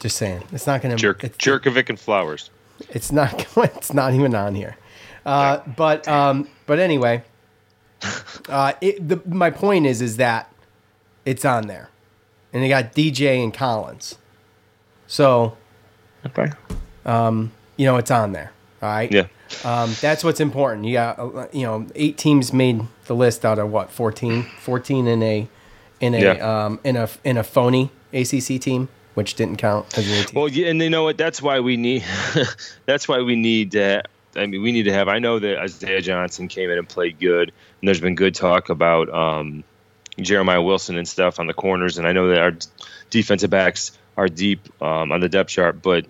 just 0.00 0.16
saying, 0.16 0.44
it's 0.52 0.66
not 0.66 0.80
going 0.80 0.96
to 0.96 1.00
jerk 1.00 1.20
Jurkovec 1.20 1.88
and 1.88 1.98
Flowers. 1.98 2.50
It's 2.90 3.12
not. 3.12 3.46
It's 3.56 3.92
not 3.92 4.14
even 4.14 4.34
on 4.34 4.54
here. 4.54 4.76
Uh, 5.26 5.60
but 5.76 6.08
um, 6.08 6.48
but 6.66 6.78
anyway, 6.78 7.22
uh, 8.48 8.72
it, 8.80 9.06
the, 9.06 9.20
my 9.26 9.50
point 9.50 9.86
is 9.86 10.00
is 10.00 10.16
that 10.16 10.50
it's 11.24 11.44
on 11.44 11.66
there 11.66 11.90
and 12.52 12.62
they 12.62 12.68
got 12.68 12.92
DJ 12.94 13.42
and 13.42 13.52
Collins. 13.52 14.16
So, 15.06 15.56
okay, 16.26 16.52
um, 17.04 17.52
you 17.76 17.86
know 17.86 17.96
it's 17.96 18.10
on 18.10 18.32
there. 18.32 18.52
All 18.82 18.88
right. 18.88 19.12
Yeah. 19.12 19.26
Um, 19.64 19.94
that's 20.00 20.24
what's 20.24 20.40
important. 20.40 20.86
You 20.86 20.94
got 20.94 21.18
uh, 21.18 21.46
you 21.52 21.62
know 21.62 21.86
eight 21.94 22.18
teams 22.18 22.52
made 22.52 22.82
the 23.06 23.14
list 23.14 23.44
out 23.44 23.58
of 23.58 23.70
what 23.70 23.90
14? 23.90 24.42
14 24.42 25.06
in 25.06 25.22
a 25.22 25.48
in 26.00 26.14
a 26.14 26.18
yeah. 26.18 26.64
um, 26.64 26.80
in 26.82 26.96
a 26.96 27.08
in 27.22 27.36
a 27.36 27.44
phony 27.44 27.90
ACC 28.12 28.60
team, 28.60 28.88
which 29.14 29.34
didn't 29.34 29.56
count 29.56 29.96
as 29.96 30.10
an 30.10 30.26
Well, 30.34 30.48
yeah, 30.48 30.68
and 30.68 30.82
you 30.82 30.90
know 30.90 31.04
what? 31.04 31.16
That's 31.16 31.40
why 31.40 31.60
we 31.60 31.76
need. 31.76 32.04
that's 32.86 33.06
why 33.06 33.22
we 33.22 33.36
need 33.36 33.72
to. 33.72 34.02
I 34.34 34.46
mean, 34.46 34.62
we 34.62 34.72
need 34.72 34.84
to 34.84 34.92
have. 34.92 35.08
I 35.08 35.20
know 35.20 35.38
that 35.38 35.58
Isaiah 35.58 36.00
Johnson 36.00 36.48
came 36.48 36.70
in 36.70 36.78
and 36.78 36.88
played 36.88 37.20
good, 37.20 37.52
and 37.80 37.88
there's 37.88 38.00
been 38.00 38.16
good 38.16 38.34
talk 38.34 38.68
about 38.68 39.12
um, 39.14 39.62
Jeremiah 40.18 40.62
Wilson 40.62 40.96
and 40.96 41.06
stuff 41.06 41.38
on 41.38 41.46
the 41.46 41.54
corners, 41.54 41.98
and 41.98 42.06
I 42.06 42.12
know 42.12 42.28
that 42.28 42.38
our 42.38 42.52
defensive 43.10 43.50
backs 43.50 43.96
are 44.16 44.28
deep 44.28 44.60
um, 44.82 45.12
on 45.12 45.20
the 45.20 45.28
depth 45.28 45.50
chart, 45.50 45.82
but 45.82 46.06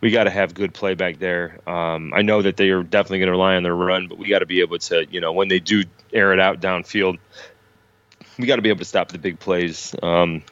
we 0.00 0.10
got 0.10 0.24
to 0.24 0.30
have 0.30 0.54
good 0.54 0.72
play 0.72 0.94
back 0.94 1.18
there. 1.18 1.58
Um, 1.68 2.12
I 2.14 2.22
know 2.22 2.42
that 2.42 2.56
they 2.56 2.70
are 2.70 2.82
definitely 2.82 3.18
going 3.18 3.26
to 3.26 3.32
rely 3.32 3.56
on 3.56 3.62
their 3.62 3.74
run, 3.74 4.08
but 4.08 4.18
we 4.18 4.28
got 4.28 4.38
to 4.38 4.46
be 4.46 4.60
able 4.60 4.78
to, 4.78 5.06
you 5.10 5.20
know, 5.20 5.32
when 5.32 5.48
they 5.48 5.58
do 5.58 5.84
air 6.12 6.32
it 6.32 6.40
out 6.40 6.60
downfield, 6.60 7.18
we 8.38 8.46
got 8.46 8.56
to 8.56 8.62
be 8.62 8.70
able 8.70 8.78
to 8.78 8.84
stop 8.86 9.08
the 9.08 9.18
big 9.18 9.38
plays. 9.38 9.94
Um, 10.02 10.42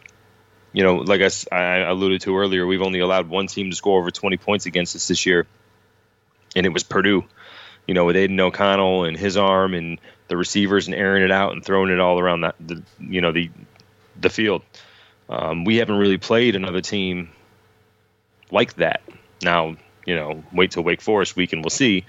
you 0.72 0.82
know, 0.82 0.96
like 0.96 1.22
I, 1.22 1.56
I 1.56 1.76
alluded 1.88 2.20
to 2.22 2.36
earlier, 2.36 2.66
we've 2.66 2.82
only 2.82 3.00
allowed 3.00 3.28
one 3.28 3.46
team 3.46 3.70
to 3.70 3.76
score 3.76 4.00
over 4.00 4.10
20 4.10 4.36
points 4.36 4.66
against 4.66 4.94
us 4.94 5.08
this 5.08 5.24
year, 5.24 5.46
and 6.54 6.66
it 6.66 6.72
was 6.72 6.82
Purdue. 6.82 7.24
You 7.86 7.94
know, 7.94 8.04
with 8.04 8.16
Aidan 8.16 8.38
O'Connell 8.38 9.04
and 9.04 9.16
his 9.16 9.38
arm 9.38 9.72
and 9.72 9.98
the 10.28 10.36
receivers 10.36 10.88
and 10.88 10.94
airing 10.94 11.24
it 11.24 11.32
out 11.32 11.52
and 11.52 11.64
throwing 11.64 11.90
it 11.90 12.00
all 12.00 12.20
around 12.20 12.42
that 12.42 12.54
the 12.60 12.82
you 13.00 13.22
know 13.22 13.32
the 13.32 13.50
the 14.20 14.28
field. 14.28 14.62
Um, 15.30 15.64
we 15.64 15.76
haven't 15.76 15.96
really 15.96 16.18
played 16.18 16.54
another 16.54 16.82
team 16.82 17.30
like 18.50 18.74
that. 18.74 19.00
Now, 19.42 19.76
you 20.04 20.14
know, 20.14 20.42
wait 20.52 20.70
till 20.70 20.82
Wake 20.82 21.00
Forest 21.00 21.36
week 21.36 21.52
and 21.52 21.62
we'll 21.62 21.70
see. 21.70 22.04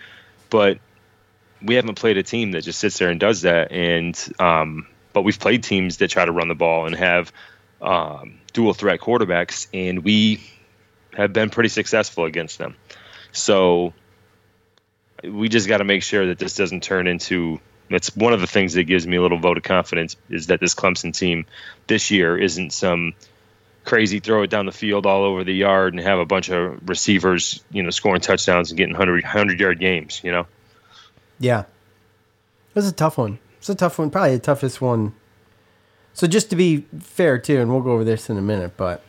But 0.49 0.79
we 1.61 1.75
haven't 1.75 1.95
played 1.95 2.17
a 2.17 2.23
team 2.23 2.51
that 2.51 2.63
just 2.63 2.79
sits 2.79 2.97
there 2.97 3.09
and 3.09 3.19
does 3.19 3.41
that. 3.41 3.71
And 3.71 4.17
um, 4.39 4.87
but 5.13 5.23
we've 5.23 5.39
played 5.39 5.63
teams 5.63 5.97
that 5.97 6.09
try 6.09 6.25
to 6.25 6.31
run 6.31 6.47
the 6.47 6.55
ball 6.55 6.85
and 6.85 6.95
have 6.95 7.31
um, 7.81 8.39
dual 8.53 8.73
threat 8.73 8.99
quarterbacks, 8.99 9.67
and 9.73 10.03
we 10.03 10.41
have 11.13 11.33
been 11.33 11.49
pretty 11.49 11.69
successful 11.69 12.25
against 12.25 12.57
them. 12.57 12.75
So 13.31 13.93
we 15.23 15.49
just 15.49 15.67
got 15.67 15.77
to 15.77 15.83
make 15.83 16.03
sure 16.03 16.27
that 16.27 16.39
this 16.39 16.55
doesn't 16.55 16.83
turn 16.83 17.07
into 17.07 17.59
that's 17.89 18.15
one 18.15 18.33
of 18.33 18.41
the 18.41 18.47
things 18.47 18.75
that 18.75 18.83
gives 18.83 19.07
me 19.07 19.17
a 19.17 19.21
little 19.21 19.39
vote 19.39 19.57
of 19.57 19.63
confidence 19.63 20.15
is 20.29 20.47
that 20.47 20.59
this 20.59 20.75
Clemson 20.75 21.17
team 21.17 21.45
this 21.87 22.11
year 22.11 22.37
isn't 22.37 22.71
some 22.71 23.13
crazy 23.85 24.19
throw 24.19 24.43
it 24.43 24.49
down 24.49 24.65
the 24.65 24.71
field 24.71 25.05
all 25.05 25.23
over 25.23 25.43
the 25.43 25.53
yard 25.53 25.93
and 25.93 26.01
have 26.03 26.19
a 26.19 26.25
bunch 26.25 26.49
of 26.49 26.79
receivers, 26.87 27.63
you 27.71 27.81
know, 27.81 27.89
scoring 27.89 28.21
touchdowns 28.21 28.71
and 28.71 28.77
getting 28.77 28.93
100, 28.93 29.23
100 29.23 29.59
yard 29.59 29.79
games, 29.79 30.21
you 30.23 30.31
know? 30.31 30.45
Yeah. 31.39 31.63
That's 32.73 32.87
a 32.87 32.93
tough 32.93 33.17
one. 33.17 33.39
It's 33.57 33.69
a 33.69 33.75
tough 33.75 33.99
one. 33.99 34.09
Probably 34.09 34.35
the 34.35 34.39
toughest 34.39 34.81
one. 34.81 35.13
So 36.13 36.27
just 36.27 36.49
to 36.49 36.55
be 36.55 36.85
fair 36.99 37.37
too, 37.37 37.59
and 37.59 37.71
we'll 37.71 37.81
go 37.81 37.91
over 37.91 38.03
this 38.03 38.29
in 38.29 38.37
a 38.37 38.41
minute, 38.41 38.73
but 38.77 39.03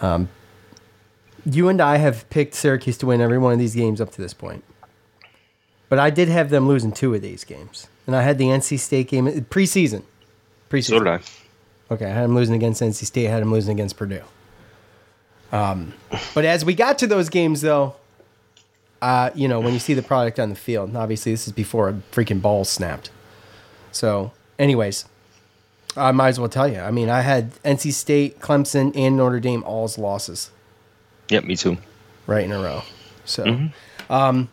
um, 0.00 0.28
you 1.44 1.68
and 1.68 1.80
I 1.80 1.96
have 1.96 2.28
picked 2.30 2.54
Syracuse 2.54 2.98
to 2.98 3.06
win 3.06 3.20
every 3.20 3.38
one 3.38 3.52
of 3.52 3.58
these 3.58 3.74
games 3.74 4.00
up 4.00 4.10
to 4.12 4.22
this 4.22 4.34
point. 4.34 4.64
But 5.88 5.98
I 5.98 6.10
did 6.10 6.28
have 6.28 6.50
them 6.50 6.66
losing 6.66 6.92
two 6.92 7.14
of 7.14 7.22
these 7.22 7.44
games, 7.44 7.88
and 8.06 8.16
I 8.16 8.22
had 8.22 8.38
the 8.38 8.46
NC 8.46 8.78
State 8.78 9.08
game 9.08 9.26
preseason. 9.26 10.02
Preseason. 10.70 10.84
So 10.84 10.98
did 11.00 11.08
I. 11.08 11.20
Okay, 11.90 12.06
I 12.06 12.08
had 12.08 12.24
them 12.24 12.34
losing 12.34 12.54
against 12.54 12.80
NC 12.80 13.04
State. 13.04 13.28
I 13.28 13.30
had 13.30 13.42
them 13.42 13.52
losing 13.52 13.72
against 13.74 13.96
Purdue. 13.96 14.22
Um, 15.52 15.94
but 16.34 16.44
as 16.44 16.64
we 16.64 16.74
got 16.74 16.98
to 16.98 17.06
those 17.06 17.28
games, 17.28 17.60
though, 17.60 17.94
uh, 19.02 19.30
you 19.34 19.46
know, 19.48 19.60
when 19.60 19.72
you 19.72 19.78
see 19.78 19.94
the 19.94 20.02
product 20.02 20.40
on 20.40 20.48
the 20.48 20.56
field, 20.56 20.96
obviously 20.96 21.32
this 21.32 21.46
is 21.46 21.52
before 21.52 21.88
a 21.88 21.92
freaking 22.10 22.40
ball 22.40 22.64
snapped. 22.64 23.10
So, 23.92 24.32
anyways, 24.58 25.04
I 25.96 26.10
might 26.12 26.30
as 26.30 26.40
well 26.40 26.48
tell 26.48 26.66
you. 26.66 26.80
I 26.80 26.90
mean, 26.90 27.08
I 27.08 27.20
had 27.20 27.52
NC 27.62 27.92
State, 27.92 28.40
Clemson, 28.40 28.96
and 28.96 29.16
Notre 29.16 29.40
Dame 29.40 29.62
all's 29.64 29.98
losses. 29.98 30.50
Yep, 31.28 31.44
me 31.44 31.54
too. 31.54 31.76
Right 32.26 32.44
in 32.44 32.52
a 32.52 32.60
row. 32.60 32.82
So, 33.24 33.44
mm-hmm. 33.44 34.12
um, 34.12 34.48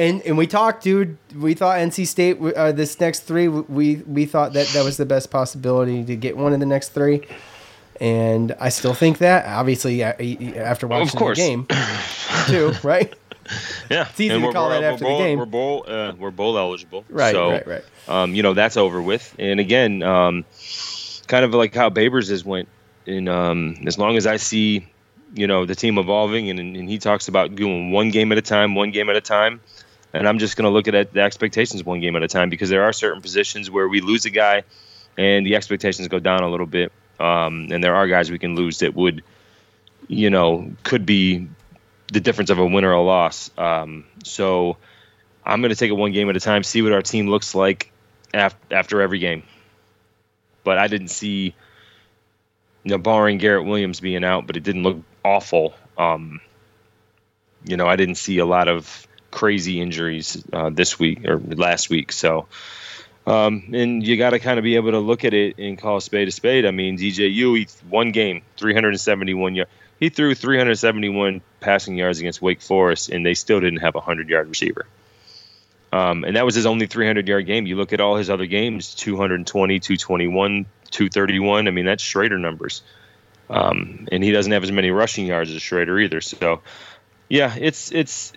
and 0.00 0.22
and 0.22 0.38
we 0.38 0.46
talked, 0.46 0.82
dude. 0.82 1.18
We 1.36 1.54
thought 1.54 1.78
NC 1.78 2.06
State 2.06 2.40
uh, 2.40 2.72
this 2.72 2.98
next 2.98 3.20
three. 3.20 3.48
We 3.48 3.96
we 3.96 4.24
thought 4.24 4.54
that 4.54 4.68
that 4.68 4.84
was 4.84 4.96
the 4.96 5.04
best 5.04 5.30
possibility 5.30 6.02
to 6.04 6.16
get 6.16 6.36
one 6.36 6.54
of 6.54 6.60
the 6.60 6.66
next 6.66 6.88
three, 6.90 7.26
and 8.00 8.52
I 8.58 8.70
still 8.70 8.94
think 8.94 9.18
that. 9.18 9.44
Obviously, 9.46 10.02
after 10.02 10.86
watching 10.86 11.20
the 11.20 11.34
game, 11.34 11.66
too, 12.46 12.72
right? 12.82 13.14
Yeah, 13.90 14.08
it's 14.08 14.18
easy 14.20 14.34
and 14.34 14.44
to 14.44 14.52
call 14.52 14.70
that 14.70 14.82
after 14.82 15.04
bowl, 15.04 15.18
the 15.18 15.24
game. 15.24 15.38
We're 15.38 15.44
bowl, 15.44 15.84
uh, 15.86 16.12
we're 16.18 16.30
bowl 16.30 16.56
eligible, 16.56 17.04
right? 17.10 17.34
So, 17.34 17.50
right, 17.50 17.66
right. 17.66 17.84
Um, 18.08 18.34
you 18.34 18.42
know 18.42 18.54
that's 18.54 18.76
over 18.78 19.02
with. 19.02 19.34
And 19.38 19.60
again, 19.60 20.02
um, 20.02 20.46
kind 21.26 21.44
of 21.44 21.52
like 21.52 21.74
how 21.74 21.90
Babers 21.90 22.30
has 22.30 22.44
went. 22.44 22.68
And 23.06 23.28
um, 23.28 23.76
as 23.86 23.98
long 23.98 24.16
as 24.16 24.26
I 24.26 24.36
see, 24.36 24.86
you 25.34 25.46
know, 25.46 25.66
the 25.66 25.74
team 25.74 25.98
evolving, 25.98 26.48
and, 26.48 26.58
and 26.60 26.88
he 26.88 26.98
talks 26.98 27.28
about 27.28 27.54
doing 27.54 27.90
one 27.90 28.10
game 28.10 28.30
at 28.30 28.38
a 28.38 28.42
time, 28.42 28.74
one 28.74 28.92
game 28.92 29.10
at 29.10 29.16
a 29.16 29.20
time 29.20 29.60
and 30.12 30.28
I'm 30.28 30.38
just 30.38 30.56
going 30.56 30.64
to 30.64 30.70
look 30.70 30.88
at 30.88 31.12
the 31.12 31.20
expectations 31.20 31.84
one 31.84 32.00
game 32.00 32.16
at 32.16 32.22
a 32.22 32.28
time 32.28 32.50
because 32.50 32.68
there 32.68 32.84
are 32.84 32.92
certain 32.92 33.22
positions 33.22 33.70
where 33.70 33.88
we 33.88 34.00
lose 34.00 34.24
a 34.24 34.30
guy, 34.30 34.64
and 35.16 35.46
the 35.46 35.56
expectations 35.56 36.08
go 36.08 36.18
down 36.18 36.42
a 36.42 36.48
little 36.48 36.66
bit. 36.66 36.92
Um, 37.18 37.68
and 37.70 37.84
there 37.84 37.94
are 37.94 38.08
guys 38.08 38.30
we 38.30 38.38
can 38.38 38.56
lose 38.56 38.78
that 38.78 38.94
would, 38.94 39.22
you 40.08 40.30
know, 40.30 40.72
could 40.82 41.04
be 41.04 41.48
the 42.12 42.20
difference 42.20 42.50
of 42.50 42.58
a 42.58 42.66
win 42.66 42.84
or 42.84 42.92
a 42.92 43.02
loss. 43.02 43.50
Um, 43.58 44.04
so 44.24 44.78
I'm 45.44 45.60
going 45.60 45.70
to 45.70 45.76
take 45.76 45.90
it 45.90 45.94
one 45.94 46.12
game 46.12 46.28
at 46.30 46.36
a 46.36 46.40
time, 46.40 46.62
see 46.62 46.82
what 46.82 46.92
our 46.92 47.02
team 47.02 47.28
looks 47.28 47.54
like 47.54 47.92
after, 48.32 48.74
after 48.74 49.02
every 49.02 49.18
game. 49.18 49.42
But 50.64 50.78
I 50.78 50.88
didn't 50.88 51.08
see, 51.08 51.54
you 52.84 52.90
know, 52.90 52.98
barring 52.98 53.38
Garrett 53.38 53.66
Williams 53.66 54.00
being 54.00 54.24
out, 54.24 54.46
but 54.46 54.56
it 54.56 54.62
didn't 54.62 54.82
look 54.82 55.02
awful. 55.24 55.74
Um, 55.98 56.40
you 57.64 57.76
know, 57.76 57.86
I 57.86 57.96
didn't 57.96 58.16
see 58.16 58.38
a 58.38 58.46
lot 58.46 58.68
of 58.68 59.06
crazy 59.30 59.80
injuries 59.80 60.42
uh, 60.52 60.70
this 60.70 60.98
week 60.98 61.26
or 61.26 61.38
last 61.38 61.90
week. 61.90 62.12
So, 62.12 62.46
um, 63.26 63.70
and 63.72 64.04
you 64.04 64.16
got 64.16 64.30
to 64.30 64.38
kind 64.38 64.58
of 64.58 64.64
be 64.64 64.76
able 64.76 64.92
to 64.92 64.98
look 64.98 65.24
at 65.24 65.34
it 65.34 65.58
and 65.58 65.78
call 65.78 66.00
spade 66.00 66.28
a 66.28 66.32
spade. 66.32 66.66
I 66.66 66.70
mean, 66.70 66.98
DJU, 66.98 67.58
he 67.58 67.68
one 67.88 68.12
game, 68.12 68.42
371 68.56 69.54
yards. 69.54 69.70
He 69.98 70.08
threw 70.08 70.34
371 70.34 71.42
passing 71.60 71.96
yards 71.96 72.20
against 72.20 72.40
Wake 72.40 72.62
Forest, 72.62 73.10
and 73.10 73.24
they 73.24 73.34
still 73.34 73.60
didn't 73.60 73.80
have 73.80 73.94
a 73.94 73.98
100 73.98 74.28
yard 74.30 74.48
receiver. 74.48 74.86
Um, 75.92 76.24
and 76.24 76.36
that 76.36 76.44
was 76.44 76.54
his 76.54 76.66
only 76.66 76.86
300 76.86 77.28
yard 77.28 77.46
game. 77.46 77.66
You 77.66 77.76
look 77.76 77.92
at 77.92 78.00
all 78.00 78.16
his 78.16 78.30
other 78.30 78.46
games 78.46 78.94
220, 78.94 79.80
221, 79.80 80.66
231. 80.90 81.68
I 81.68 81.70
mean, 81.70 81.84
that's 81.84 82.02
Schrader 82.02 82.38
numbers. 82.38 82.82
Um, 83.50 84.06
and 84.12 84.22
he 84.22 84.30
doesn't 84.30 84.52
have 84.52 84.62
as 84.62 84.70
many 84.70 84.90
rushing 84.92 85.26
yards 85.26 85.50
as 85.50 85.60
Schrader 85.60 85.98
either. 85.98 86.20
So, 86.20 86.62
yeah, 87.30 87.54
it's, 87.58 87.90
it's, 87.92 88.34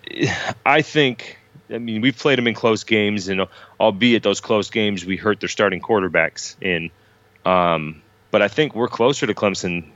I 0.66 0.82
think, 0.84 1.38
I 1.70 1.80
mean, 1.80 2.00
we've 2.00 2.18
played 2.18 2.38
them 2.38 2.48
in 2.48 2.54
close 2.54 2.86
games, 2.86 3.28
and 3.28 3.48
albeit 3.78 4.24
those 4.24 4.40
close 4.40 4.70
games, 4.70 5.04
we 5.06 5.18
hurt 5.18 5.42
their 5.42 5.50
starting 5.50 5.82
quarterbacks 5.82 6.56
in. 6.62 6.92
Um, 7.44 8.02
but 8.32 8.42
I 8.42 8.48
think 8.48 8.76
we're 8.76 8.88
closer 8.88 9.28
to 9.28 9.34
Clemson 9.34 9.90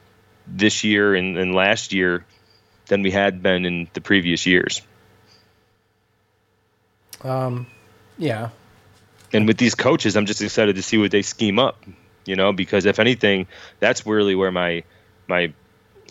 this 0.46 0.84
year 0.84 1.16
and, 1.16 1.38
and 1.38 1.56
last 1.56 1.94
year 1.94 2.26
than 2.88 3.04
we 3.04 3.12
had 3.12 3.42
been 3.42 3.66
in 3.66 3.88
the 3.94 4.02
previous 4.02 4.46
years. 4.46 4.82
Um, 7.22 7.68
yeah. 8.18 8.50
And 9.34 9.48
with 9.48 9.58
these 9.58 9.76
coaches, 9.76 10.16
I'm 10.16 10.26
just 10.26 10.42
excited 10.42 10.76
to 10.76 10.82
see 10.82 10.98
what 10.98 11.12
they 11.12 11.22
scheme 11.22 11.60
up. 11.60 11.84
You 12.26 12.36
know, 12.36 12.52
because 12.52 12.86
if 12.86 13.00
anything, 13.00 13.48
that's 13.80 14.06
really 14.06 14.36
where 14.36 14.52
my 14.52 14.84
my 15.28 15.54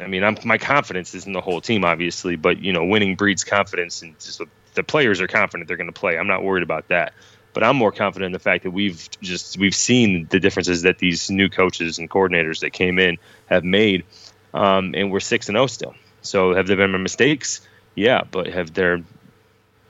I 0.01 0.07
mean, 0.07 0.25
I'm, 0.25 0.37
my 0.45 0.59
confidence 0.59 1.15
is 1.15 1.27
in 1.27 1.33
the 1.33 1.41
whole 1.41 1.61
team, 1.61 1.85
obviously, 1.85 2.37
but 2.37 2.61
you 2.61 2.73
know, 2.73 2.85
winning 2.85 3.17
breeds 3.17 3.45
confidence, 3.45 4.03
and 4.03 4.19
just 4.19 4.41
the 4.75 4.83
players 4.83 5.21
are 5.21 5.27
confident 5.27 5.69
they're 5.69 5.77
going 5.77 5.93
to 5.93 5.99
play. 5.99 6.19
I'm 6.19 6.27
not 6.27 6.43
worried 6.43 6.63
about 6.63 6.89
that, 6.89 7.15
but 7.55 7.63
I'm 7.63 7.77
more 7.77 7.93
confident 7.93 8.27
in 8.27 8.33
the 8.33 8.39
fact 8.39 8.65
that 8.65 8.71
we've 8.71 9.09
just 9.21 9.59
we've 9.59 9.75
seen 9.75 10.27
the 10.31 10.41
differences 10.41 10.83
that 10.83 10.99
these 10.99 11.31
new 11.31 11.49
coaches 11.49 11.99
and 11.99 12.11
coordinators 12.11 12.61
that 12.61 12.73
came 12.73 12.99
in 12.99 13.19
have 13.47 13.65
made, 13.65 14.05
um, 14.53 14.95
and 14.95 15.11
we're 15.11 15.21
six 15.21 15.49
and 15.49 15.57
zero 15.57 15.67
still. 15.67 15.95
So 16.23 16.55
have 16.55 16.67
there 16.67 16.77
been 16.77 17.03
mistakes? 17.03 17.61
Yeah, 17.95 18.23
but 18.31 18.49
have 18.49 18.75
there 18.75 19.03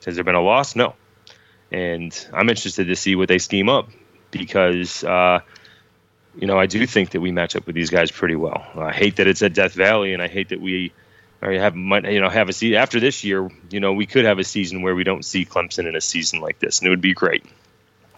has 0.04 0.14
there 0.14 0.24
been 0.24 0.34
a 0.34 0.42
loss? 0.42 0.76
No 0.76 0.94
and 1.70 2.28
I'm 2.32 2.48
interested 2.48 2.86
to 2.86 2.96
see 2.96 3.16
what 3.16 3.28
they 3.28 3.38
scheme 3.38 3.68
up 3.68 3.88
because 4.30 5.02
uh, 5.04 5.40
you 6.36 6.46
know 6.46 6.58
I 6.58 6.66
do 6.66 6.86
think 6.86 7.10
that 7.10 7.20
we 7.20 7.32
match 7.32 7.56
up 7.56 7.66
with 7.66 7.74
these 7.74 7.90
guys 7.90 8.10
pretty 8.10 8.36
well. 8.36 8.64
I 8.76 8.92
hate 8.92 9.16
that 9.16 9.26
it's 9.26 9.42
at 9.42 9.54
Death 9.54 9.74
Valley, 9.74 10.12
and 10.12 10.22
I 10.22 10.28
hate 10.28 10.50
that 10.50 10.60
we 10.60 10.92
or 11.42 11.52
have 11.52 11.76
you 11.76 12.20
know 12.20 12.28
have 12.28 12.48
a 12.48 12.52
season 12.52 12.76
after 12.76 13.00
this 13.00 13.24
year. 13.24 13.48
You 13.70 13.80
know 13.80 13.92
we 13.92 14.06
could 14.06 14.24
have 14.24 14.38
a 14.38 14.44
season 14.44 14.82
where 14.82 14.94
we 14.94 15.04
don't 15.04 15.24
see 15.24 15.44
Clemson 15.44 15.86
in 15.86 15.96
a 15.96 16.00
season 16.00 16.40
like 16.40 16.58
this, 16.58 16.78
and 16.78 16.86
it 16.86 16.90
would 16.90 17.00
be 17.00 17.14
great. 17.14 17.44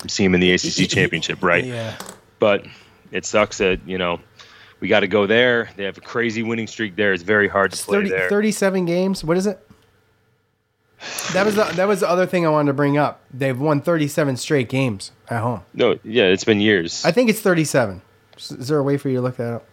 See 0.07 0.25
them 0.25 0.35
in 0.35 0.41
the 0.41 0.53
ACC 0.53 0.89
championship, 0.89 1.43
right? 1.43 1.65
Yeah. 1.65 1.97
But 2.39 2.67
it 3.11 3.25
sucks 3.25 3.59
that 3.59 3.81
you 3.87 3.99
know 3.99 4.21
we 4.81 4.89
got 4.89 5.01
to 5.01 5.09
go 5.09 5.27
there. 5.27 5.71
They 5.77 5.85
have 5.85 5.99
a 5.99 6.03
crazy 6.03 6.43
winning 6.43 6.67
streak 6.67 6.97
there. 6.97 7.13
It's 7.13 7.23
very 7.23 7.49
hard 7.49 7.73
to 7.73 7.75
It's 7.75 7.85
play 7.85 7.99
30, 7.99 8.11
there. 8.11 8.29
37 8.29 8.85
games. 8.85 9.25
What 9.25 9.37
is 9.37 9.47
it? 9.47 9.59
That 11.33 11.47
was 11.47 11.55
the, 11.55 11.65
that 11.65 11.87
was 11.87 12.01
the 12.01 12.09
other 12.09 12.27
thing 12.27 12.45
I 12.45 12.49
wanted 12.49 12.69
to 12.69 12.73
bring 12.75 12.97
up. 12.97 13.21
They've 13.33 13.59
won 13.59 13.81
37 13.81 14.37
straight 14.37 14.69
games 14.69 15.13
at 15.29 15.43
home. 15.43 15.63
No, 15.73 15.99
yeah, 16.03 16.25
it's 16.25 16.45
been 16.45 16.61
years. 16.61 17.05
I 17.05 17.13
think 17.13 17.31
it's 17.31 17.41
37. 17.41 18.03
Is 18.39 18.69
there 18.69 18.79
a 18.79 18.83
way 18.83 18.97
for 18.97 19.09
you 19.09 19.17
to 19.17 19.23
look 19.23 19.37
that 19.37 19.55
up? 19.55 19.67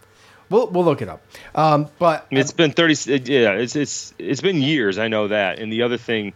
We'll 0.50 0.68
we'll 0.68 0.86
look 0.86 1.02
it 1.02 1.10
up. 1.10 1.22
Um, 1.56 1.90
but 1.98 2.28
It's 2.32 2.52
been 2.52 2.72
thirty. 2.72 2.94
Yeah, 3.10 3.54
it's 3.54 3.76
it's 3.76 4.14
it's 4.20 4.42
been 4.42 4.62
years. 4.62 4.98
I 4.98 5.08
know 5.08 5.28
that. 5.30 5.60
And 5.60 5.72
the 5.72 5.82
other 5.84 5.98
thing, 5.98 6.34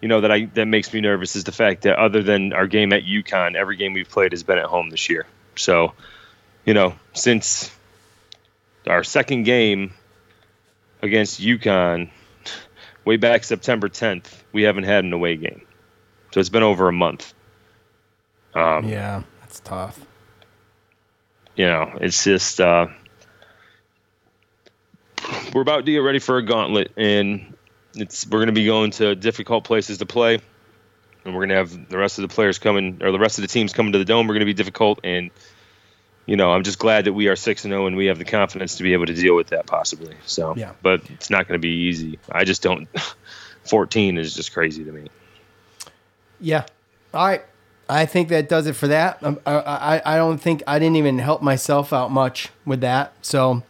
you 0.00 0.08
know, 0.08 0.20
that 0.20 0.32
I 0.32 0.46
that 0.54 0.66
makes 0.66 0.92
me 0.92 1.00
nervous 1.00 1.36
is 1.36 1.44
the 1.44 1.52
fact 1.52 1.82
that 1.82 1.98
other 1.98 2.22
than 2.22 2.52
our 2.52 2.66
game 2.66 2.92
at 2.92 3.04
UConn, 3.04 3.54
every 3.54 3.76
game 3.76 3.92
we've 3.92 4.08
played 4.08 4.32
has 4.32 4.42
been 4.42 4.58
at 4.58 4.64
home 4.66 4.90
this 4.90 5.08
year. 5.08 5.26
So, 5.54 5.92
you 6.64 6.74
know, 6.74 6.94
since 7.12 7.70
our 8.86 9.04
second 9.04 9.44
game 9.44 9.92
against 11.02 11.40
UConn, 11.40 12.10
way 13.04 13.16
back 13.16 13.44
September 13.44 13.88
10th, 13.88 14.26
we 14.52 14.62
haven't 14.62 14.84
had 14.84 15.04
an 15.04 15.12
away 15.12 15.36
game. 15.36 15.62
So 16.32 16.40
it's 16.40 16.48
been 16.48 16.62
over 16.62 16.88
a 16.88 16.92
month. 16.92 17.34
Um, 18.54 18.88
yeah, 18.88 19.22
that's 19.40 19.60
tough. 19.60 20.00
You 21.56 21.66
know, 21.66 21.98
it's 22.00 22.24
just 22.24 22.60
uh, 22.60 22.86
we're 25.54 25.62
about 25.62 25.84
to 25.86 25.92
get 25.92 25.98
ready 25.98 26.18
for 26.18 26.38
a 26.38 26.42
gauntlet, 26.42 26.92
and 26.96 27.56
it's 27.94 28.26
we're 28.26 28.38
going 28.38 28.46
to 28.46 28.52
be 28.52 28.66
going 28.66 28.90
to 28.92 29.14
difficult 29.14 29.64
places 29.64 29.98
to 29.98 30.06
play, 30.06 30.40
and 31.24 31.34
we're 31.34 31.46
going 31.46 31.50
to 31.50 31.56
have 31.56 31.88
the 31.88 31.98
rest 31.98 32.18
of 32.18 32.28
the 32.28 32.34
players 32.34 32.58
coming 32.58 33.02
or 33.02 33.12
the 33.12 33.18
rest 33.18 33.38
of 33.38 33.42
the 33.42 33.48
teams 33.48 33.72
coming 33.72 33.92
to 33.92 33.98
the 33.98 34.04
dome. 34.04 34.26
We're 34.26 34.34
going 34.34 34.40
to 34.40 34.46
be 34.46 34.54
difficult, 34.54 35.00
and 35.04 35.30
you 36.26 36.36
know, 36.36 36.52
I'm 36.52 36.62
just 36.62 36.78
glad 36.78 37.04
that 37.06 37.12
we 37.12 37.28
are 37.28 37.36
six 37.36 37.64
and 37.64 37.72
zero, 37.72 37.86
and 37.86 37.96
we 37.96 38.06
have 38.06 38.18
the 38.18 38.24
confidence 38.24 38.76
to 38.76 38.82
be 38.82 38.92
able 38.92 39.06
to 39.06 39.14
deal 39.14 39.34
with 39.36 39.48
that 39.48 39.66
possibly. 39.66 40.14
So, 40.24 40.54
Yeah. 40.56 40.72
but 40.82 41.02
it's 41.10 41.30
not 41.30 41.48
going 41.48 41.60
to 41.60 41.62
be 41.62 41.86
easy. 41.88 42.18
I 42.30 42.44
just 42.44 42.62
don't. 42.62 42.88
14 43.64 44.18
is 44.18 44.34
just 44.34 44.52
crazy 44.52 44.82
to 44.84 44.90
me. 44.90 45.06
Yeah. 46.40 46.64
All 47.14 47.24
right. 47.24 47.42
I 47.92 48.06
think 48.06 48.30
that 48.30 48.48
does 48.48 48.66
it 48.66 48.74
for 48.74 48.88
that. 48.88 49.22
Um, 49.22 49.38
I, 49.44 49.52
I 49.54 50.14
I 50.14 50.16
don't 50.16 50.38
think 50.38 50.62
I 50.66 50.78
didn't 50.78 50.96
even 50.96 51.18
help 51.18 51.42
myself 51.42 51.92
out 51.92 52.10
much 52.10 52.48
with 52.64 52.80
that. 52.80 53.12
So 53.20 53.62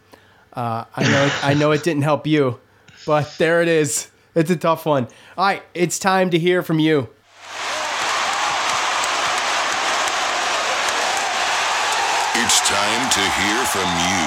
uh, 0.52 0.84
I 0.94 1.02
know 1.10 1.30
I 1.42 1.54
know 1.54 1.72
it 1.72 1.82
didn't 1.82 2.02
help 2.02 2.24
you, 2.26 2.60
but 3.04 3.34
there 3.38 3.62
it 3.62 3.68
is. 3.68 4.10
It's 4.36 4.50
a 4.50 4.56
tough 4.56 4.86
one. 4.86 5.08
All 5.36 5.44
right, 5.44 5.62
it's 5.74 5.98
time 5.98 6.30
to 6.30 6.38
hear 6.38 6.62
from 6.62 6.78
you. 6.78 7.08
It's 12.34 12.60
time 12.62 13.10
to 13.10 13.20
hear 13.20 13.58
from 13.66 13.90
you, 14.06 14.24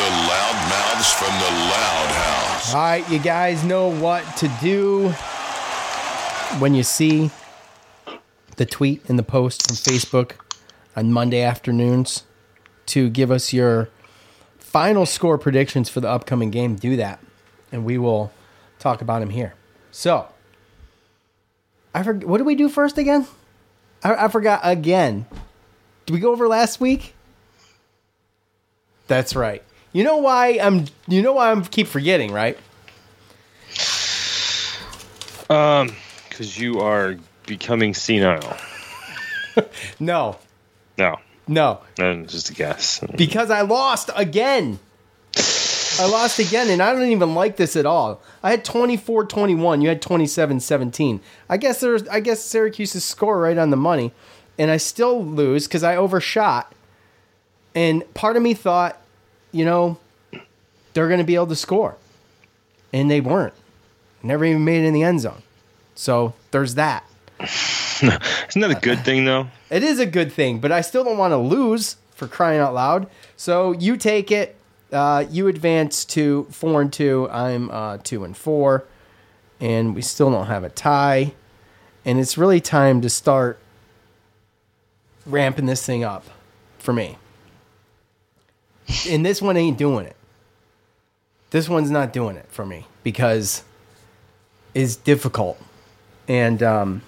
the 0.00 0.10
loud 0.32 0.58
mouths 0.72 1.12
from 1.12 1.32
the 1.38 1.50
Loud 1.70 2.10
House. 2.10 2.74
All 2.74 2.80
right, 2.80 3.10
you 3.10 3.18
guys 3.18 3.62
know 3.64 3.88
what 3.88 4.24
to 4.38 4.48
do 4.62 5.10
when 6.58 6.74
you 6.74 6.82
see 6.82 7.30
the 8.56 8.66
tweet 8.66 9.08
and 9.08 9.18
the 9.18 9.22
post 9.22 9.66
from 9.66 9.76
Facebook 9.76 10.32
on 10.94 11.12
Monday 11.12 11.42
afternoons 11.42 12.24
to 12.86 13.08
give 13.08 13.30
us 13.30 13.52
your 13.52 13.88
final 14.58 15.06
score 15.06 15.38
predictions 15.38 15.88
for 15.88 16.00
the 16.00 16.08
upcoming 16.08 16.50
game. 16.50 16.76
Do 16.76 16.96
that, 16.96 17.20
and 17.70 17.84
we 17.84 17.98
will 17.98 18.32
talk 18.78 19.00
about 19.00 19.20
them 19.20 19.30
here. 19.30 19.54
So, 19.90 20.28
I 21.94 22.02
forget. 22.02 22.28
What 22.28 22.38
did 22.38 22.46
we 22.46 22.54
do 22.54 22.68
first 22.68 22.98
again? 22.98 23.26
I, 24.02 24.26
I 24.26 24.28
forgot 24.28 24.60
again. 24.62 25.26
Did 26.04 26.12
we 26.12 26.20
go 26.20 26.32
over 26.32 26.48
last 26.48 26.80
week? 26.80 27.14
That's 29.08 29.34
right. 29.34 29.62
You 29.92 30.04
know 30.04 30.18
why 30.18 30.58
I'm. 30.60 30.86
You 31.06 31.22
know 31.22 31.34
why 31.34 31.50
I'm 31.50 31.64
keep 31.64 31.86
forgetting, 31.86 32.32
right? 32.32 32.58
Um, 35.48 35.94
because 36.28 36.58
you 36.58 36.80
are 36.80 37.16
becoming 37.46 37.94
senile. 37.94 38.56
No, 39.98 40.36
No, 40.98 41.18
no, 41.48 41.80
no, 41.98 42.24
just 42.26 42.50
a 42.50 42.52
guess. 42.54 43.00
because 43.16 43.50
I 43.50 43.62
lost 43.62 44.10
again. 44.14 44.78
I 45.98 46.06
lost 46.10 46.38
again, 46.38 46.68
and 46.68 46.82
I 46.82 46.92
don't 46.92 47.10
even 47.10 47.34
like 47.34 47.56
this 47.56 47.74
at 47.74 47.86
all. 47.86 48.20
I 48.42 48.50
had 48.50 48.66
24-21. 48.66 49.80
You 49.80 49.88
had 49.88 50.02
27-17. 50.02 51.20
I 51.48 51.56
guess 51.56 51.80
there's. 51.80 52.06
I 52.08 52.20
guess 52.20 52.42
Syracuse's 52.42 53.02
score 53.02 53.40
right 53.40 53.56
on 53.56 53.70
the 53.70 53.78
money, 53.78 54.12
and 54.58 54.70
I 54.70 54.76
still 54.76 55.24
lose 55.24 55.66
because 55.66 55.82
I 55.82 55.96
overshot. 55.96 56.70
And 57.74 58.02
part 58.12 58.36
of 58.36 58.42
me 58.42 58.52
thought, 58.52 59.00
you 59.52 59.64
know, 59.64 59.96
they're 60.92 61.08
going 61.08 61.20
to 61.20 61.24
be 61.24 61.34
able 61.34 61.46
to 61.46 61.56
score, 61.56 61.96
and 62.92 63.10
they 63.10 63.22
weren't. 63.22 63.54
Never 64.22 64.44
even 64.44 64.66
made 64.66 64.82
it 64.84 64.88
in 64.88 64.92
the 64.92 65.02
end 65.02 65.20
zone. 65.20 65.40
So 65.94 66.34
there's 66.50 66.74
that. 66.74 67.04
Isn't 67.40 68.62
that 68.62 68.70
a 68.70 68.80
good 68.80 69.04
thing 69.04 69.24
though? 69.24 69.48
It 69.70 69.82
is 69.82 69.98
a 69.98 70.06
good 70.06 70.32
thing, 70.32 70.58
but 70.58 70.72
I 70.72 70.80
still 70.80 71.04
don't 71.04 71.18
want 71.18 71.32
to 71.32 71.36
lose 71.38 71.96
for 72.14 72.26
crying 72.26 72.60
out 72.60 72.74
loud. 72.74 73.08
So 73.36 73.72
you 73.72 73.96
take 73.96 74.30
it. 74.30 74.56
Uh, 74.92 75.24
you 75.30 75.48
advance 75.48 76.04
to 76.04 76.44
four 76.50 76.80
and 76.80 76.92
two. 76.92 77.28
I'm 77.30 77.70
uh, 77.70 77.98
two 77.98 78.24
and 78.24 78.36
four, 78.36 78.84
and 79.60 79.94
we 79.94 80.00
still 80.02 80.30
don't 80.30 80.46
have 80.46 80.64
a 80.64 80.68
tie. 80.70 81.32
and 82.04 82.20
it's 82.20 82.38
really 82.38 82.60
time 82.60 83.00
to 83.02 83.10
start 83.10 83.58
ramping 85.26 85.66
this 85.66 85.84
thing 85.84 86.04
up 86.04 86.24
for 86.78 86.92
me. 86.92 87.18
And 89.08 89.26
this 89.26 89.42
one 89.42 89.56
ain't 89.56 89.76
doing 89.76 90.06
it. 90.06 90.16
This 91.50 91.68
one's 91.68 91.90
not 91.90 92.12
doing 92.12 92.36
it 92.36 92.46
for 92.48 92.64
me 92.64 92.86
because 93.02 93.64
it's 94.72 94.94
difficult. 94.96 95.60
And 96.28 96.62
um 96.62 97.02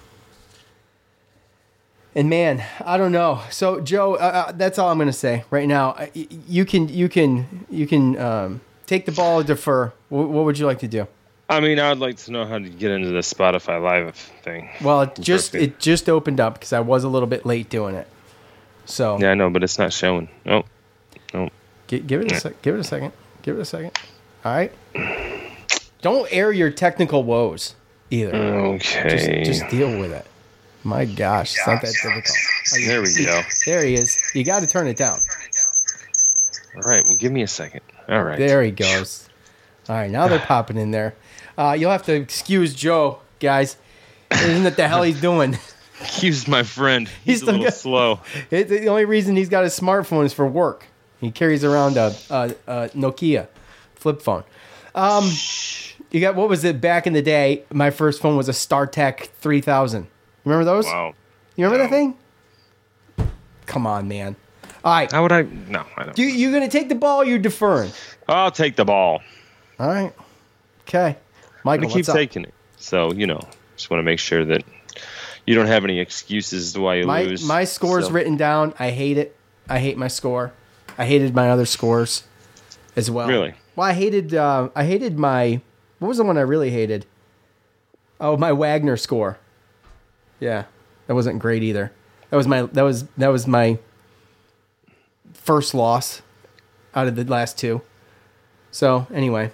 and 2.15 2.29
man, 2.29 2.63
I 2.85 2.97
don't 2.97 3.11
know. 3.11 3.41
So 3.51 3.79
Joe, 3.81 4.15
uh, 4.15 4.17
uh, 4.47 4.51
that's 4.53 4.77
all 4.79 4.89
I'm 4.89 4.97
going 4.97 5.07
to 5.07 5.13
say 5.13 5.43
right 5.51 5.67
now. 5.67 5.95
You 6.13 6.65
can 6.65 6.87
you 6.89 7.09
can 7.09 7.65
you 7.69 7.87
can 7.87 8.17
um, 8.17 8.61
take 8.87 9.05
the 9.05 9.11
ball 9.11 9.39
or 9.41 9.43
defer. 9.43 9.93
What, 10.09 10.29
what 10.29 10.45
would 10.45 10.57
you 10.59 10.65
like 10.65 10.79
to 10.79 10.87
do? 10.87 11.07
I 11.51 11.61
mean, 11.61 11.79
I'd 11.79 11.97
like 11.97 12.17
to 12.17 12.31
know 12.31 12.45
how 12.45 12.59
to 12.59 12.69
get 12.69 12.91
into 12.91 13.09
the 13.09 13.19
Spotify 13.21 13.81
Live 13.81 14.15
thing. 14.15 14.69
Well, 14.83 15.01
it 15.01 15.15
just 15.19 15.53
Perfect. 15.53 15.73
it 15.73 15.79
just 15.79 16.07
opened 16.07 16.39
up 16.39 16.53
because 16.55 16.73
I 16.73 16.79
was 16.79 17.03
a 17.03 17.09
little 17.09 17.27
bit 17.27 17.45
late 17.45 17.69
doing 17.69 17.95
it. 17.95 18.07
So 18.85 19.19
Yeah, 19.19 19.31
I 19.31 19.33
know, 19.35 19.49
but 19.49 19.63
it's 19.63 19.77
not 19.79 19.91
showing. 19.93 20.29
Oh, 20.45 20.63
gi- 21.87 21.99
give 22.01 22.21
it 22.21 22.31
a 22.31 22.39
sec- 22.39 22.61
give 22.61 22.75
it 22.75 22.79
a 22.79 22.83
second. 22.83 23.13
Give 23.41 23.57
it 23.57 23.61
a 23.61 23.65
second. 23.65 23.91
All 24.45 24.53
right. 24.53 24.71
Don't 26.01 26.27
air 26.31 26.51
your 26.51 26.69
technical 26.71 27.23
woes 27.23 27.75
either. 28.11 28.33
okay. 28.35 29.43
Just 29.45 29.59
just 29.61 29.71
deal 29.71 29.99
with 29.99 30.11
it. 30.11 30.25
My 30.83 31.05
gosh, 31.05 31.55
it's 31.55 31.67
not 31.67 31.81
that 31.81 31.91
difficult. 31.91 32.25
Oh, 32.73 32.87
there 32.87 33.01
we 33.01 33.25
go. 33.25 33.41
There 33.65 33.83
he 33.83 33.95
is. 33.95 34.17
You 34.33 34.43
got 34.45 34.61
to 34.61 34.67
turn 34.67 34.87
it 34.87 34.97
down. 34.97 35.19
All 36.75 36.81
right, 36.83 37.03
well, 37.05 37.17
give 37.17 37.31
me 37.31 37.41
a 37.41 37.47
second. 37.47 37.81
All 38.07 38.23
right. 38.23 38.37
There 38.37 38.63
he 38.63 38.71
goes. 38.71 39.27
All 39.89 39.95
right, 39.95 40.09
now 40.09 40.27
they're 40.27 40.39
popping 40.39 40.77
in 40.77 40.91
there. 40.91 41.15
Uh, 41.57 41.75
you'll 41.77 41.91
have 41.91 42.03
to 42.03 42.13
excuse 42.13 42.73
Joe, 42.73 43.19
guys. 43.39 43.75
Isn't 44.31 44.63
that 44.63 44.77
the 44.77 44.87
hell 44.87 45.03
he's 45.03 45.19
doing? 45.19 45.57
Excuse 46.01 46.47
my 46.47 46.63
friend. 46.63 47.09
He's 47.25 47.39
He's, 47.39 47.41
a 47.41 47.45
little 47.47 47.63
got- 47.65 47.73
slow. 47.73 48.19
It, 48.51 48.69
the 48.69 48.87
only 48.87 49.03
reason 49.03 49.35
he's 49.35 49.49
got 49.49 49.65
a 49.65 49.67
smartphone 49.67 50.23
is 50.23 50.31
for 50.33 50.47
work. 50.47 50.85
He 51.19 51.29
carries 51.29 51.65
around 51.65 51.97
a, 51.97 52.15
a, 52.29 52.55
a 52.67 52.89
Nokia 52.89 53.47
flip 53.95 54.21
phone. 54.21 54.45
Um, 54.95 55.29
you 56.11 56.21
got 56.21 56.35
what 56.35 56.47
was 56.47 56.63
it 56.63 56.79
back 56.79 57.05
in 57.05 57.11
the 57.11 57.21
day? 57.21 57.63
My 57.73 57.89
first 57.89 58.21
phone 58.21 58.37
was 58.37 58.47
a 58.47 58.53
StarTech 58.53 59.27
3000. 59.41 60.07
Remember 60.45 60.65
those? 60.65 60.85
Wow. 60.85 61.13
You 61.55 61.65
remember 61.65 61.83
that 61.83 61.89
thing? 61.89 62.15
Come 63.65 63.85
on, 63.85 64.07
man. 64.07 64.35
All 64.83 64.93
right, 64.93 65.11
How 65.11 65.21
would 65.23 65.31
I? 65.33 65.41
No, 65.41 65.83
I 65.97 66.03
don't. 66.05 66.17
you 66.17 66.25
you 66.27 66.51
gonna 66.53 66.69
take 66.69 66.87
the 66.89 66.95
ball? 66.95 67.21
Or 67.21 67.25
you 67.25 67.37
deferring? 67.37 67.91
I'll 68.29 68.51
take 68.51 68.75
the 68.77 68.85
ball. 68.85 69.21
All 69.79 69.87
right. 69.87 70.13
Okay, 70.83 71.07
I'm 71.09 71.15
Michael. 71.65 71.89
gonna 71.89 71.95
keep 72.01 72.05
taking 72.05 72.43
it. 72.45 72.53
So 72.77 73.11
you 73.11 73.27
know, 73.27 73.41
just 73.75 73.89
want 73.89 73.99
to 73.99 74.03
make 74.03 74.19
sure 74.19 74.45
that 74.45 74.63
you 75.45 75.53
don't 75.53 75.67
have 75.67 75.83
any 75.83 75.99
excuses 75.99 76.67
as 76.67 76.73
to 76.73 76.79
why 76.81 76.95
you 76.95 77.05
My 77.05 77.23
lose. 77.23 77.43
my 77.45 77.65
score's 77.65 78.05
So- 78.05 78.11
written 78.11 78.37
down. 78.37 78.73
I 78.79 78.91
hate 78.91 79.17
it. 79.17 79.35
I 79.67 79.79
hate 79.79 79.97
my 79.97 80.07
score. 80.07 80.53
I 80.97 81.05
hated 81.05 81.35
my 81.35 81.49
other 81.49 81.65
scores 81.65 82.23
as 82.95 83.11
well. 83.11 83.27
Really? 83.27 83.53
Well, 83.75 83.85
I 83.87 83.93
hated. 83.93 84.33
Uh, 84.33 84.69
I 84.75 84.85
hated 84.85 85.19
my. 85.19 85.59
What 85.99 86.07
was 86.07 86.17
the 86.17 86.23
one 86.23 86.37
I 86.37 86.41
really 86.41 86.69
hated? 86.71 87.05
Oh, 88.21 88.37
my 88.37 88.51
Wagner 88.53 88.95
score. 88.97 89.37
Yeah, 90.39 90.65
that 91.07 91.15
wasn't 91.15 91.39
great 91.39 91.63
either. 91.63 91.91
That 92.29 92.37
was 92.37 92.47
my. 92.47 92.63
That 92.63 92.83
was 92.83 93.05
that 93.17 93.29
was 93.29 93.47
my 93.47 93.79
first 95.33 95.73
loss 95.73 96.21
out 96.95 97.07
of 97.07 97.15
the 97.15 97.23
last 97.23 97.57
two. 97.57 97.81
So 98.71 99.07
anyway, 99.11 99.51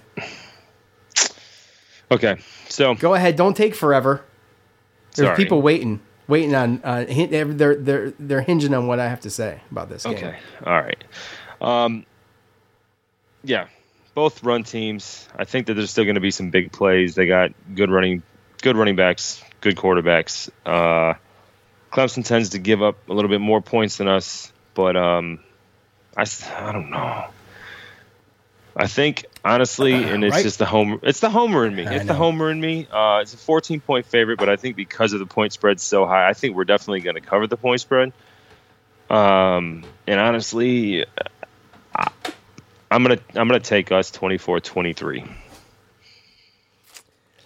Okay, 2.10 2.36
so 2.68 2.94
go 2.94 3.14
ahead. 3.14 3.36
Don't 3.36 3.56
take 3.56 3.74
forever. 3.74 4.22
There's 5.16 5.26
Sorry. 5.28 5.36
people 5.36 5.60
waiting, 5.60 6.00
waiting 6.28 6.54
on. 6.54 6.80
Uh, 6.84 7.04
they're 7.08 7.74
they're 7.74 8.10
they're 8.10 8.40
hinging 8.42 8.74
on 8.74 8.86
what 8.86 9.00
I 9.00 9.08
have 9.08 9.20
to 9.22 9.30
say 9.30 9.60
about 9.72 9.88
this 9.88 10.04
game. 10.04 10.14
Okay. 10.14 10.36
All 10.64 10.80
right. 10.80 11.04
Um, 11.60 12.06
yeah, 13.42 13.66
both 14.14 14.44
run 14.44 14.62
teams. 14.62 15.28
I 15.36 15.44
think 15.44 15.66
that 15.66 15.74
there's 15.74 15.90
still 15.90 16.04
going 16.04 16.14
to 16.14 16.20
be 16.20 16.30
some 16.30 16.50
big 16.50 16.70
plays. 16.70 17.14
They 17.16 17.26
got 17.26 17.52
good 17.74 17.90
running, 17.90 18.22
good 18.62 18.76
running 18.76 18.94
backs, 18.94 19.42
good 19.66 19.76
quarterbacks. 19.76 20.48
Uh, 20.64 21.14
Clemson 21.92 22.24
tends 22.24 22.50
to 22.50 22.58
give 22.58 22.82
up 22.82 23.08
a 23.08 23.12
little 23.12 23.28
bit 23.28 23.40
more 23.40 23.60
points 23.60 23.96
than 23.96 24.06
us, 24.06 24.52
but 24.74 24.96
um, 24.96 25.40
i 26.16 26.24
don't 26.72 26.90
know. 26.90 27.24
I 28.76 28.86
think 28.86 29.24
honestly, 29.44 29.94
and 29.94 30.22
it's 30.22 30.34
Right. 30.36 30.42
just 30.42 30.58
the 30.58 30.66
homer. 30.66 30.98
It's 31.02 31.20
the 31.20 31.30
homer 31.30 31.66
in 31.66 31.74
me. 31.74 31.84
It's 31.84 32.04
the 32.04 32.14
homer 32.14 32.50
in 32.50 32.60
me. 32.60 32.86
Uh, 32.92 33.20
it's 33.22 33.34
a 33.34 33.38
14 33.38 33.80
point 33.80 34.06
favorite, 34.06 34.38
but 34.38 34.48
I 34.48 34.56
think 34.56 34.76
because 34.76 35.14
of 35.14 35.18
the 35.18 35.26
point 35.26 35.52
spread 35.52 35.80
so 35.80 36.06
high, 36.06 36.28
I 36.28 36.34
think 36.34 36.54
we're 36.54 36.64
definitely 36.64 37.00
going 37.00 37.16
to 37.16 37.22
cover 37.22 37.46
the 37.46 37.56
point 37.56 37.80
spread. 37.80 38.12
Um, 39.08 39.82
and 40.06 40.20
honestly, 40.20 41.06
I, 41.94 42.10
I'm 42.90 43.02
gonna 43.02 43.18
I'm 43.34 43.48
gonna 43.48 43.60
take 43.60 43.90
us 43.92 44.10
24-23. 44.12 45.26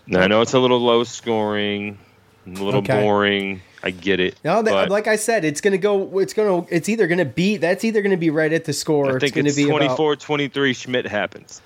Now 0.07 0.23
I 0.23 0.27
know 0.27 0.41
it's 0.41 0.55
a 0.55 0.59
little 0.59 0.81
low 0.81 1.05
scoring, 1.05 1.99
a 2.47 2.51
little 2.51 2.81
Okay. 2.81 3.01
boring. 3.03 3.61
I 3.83 3.91
get 3.91 4.21
it. 4.21 4.37
No, 4.45 4.61
that, 4.63 4.91
like 4.91 5.07
I 5.09 5.17
said, 5.17 5.45
it's 5.45 5.61
gonna 5.63 5.79
go. 5.79 6.19
It's 6.19 6.35
gonna. 6.35 6.67
It's 6.69 6.89
either 6.89 7.07
gonna 7.07 7.25
be. 7.25 7.57
That's 7.57 7.83
either 7.85 8.03
gonna 8.03 8.17
be 8.19 8.29
right 8.31 8.53
at 8.53 8.65
the 8.67 8.73
score. 8.75 9.07
or 9.07 9.13
I 9.13 9.15
it's 9.15 9.23
think 9.25 9.35
gonna 9.37 9.49
it's 9.49 9.57
be 9.57 9.65
about- 9.71 9.97
24-23 9.99 10.75
Schmidt 10.77 11.07
happens. 11.07 11.63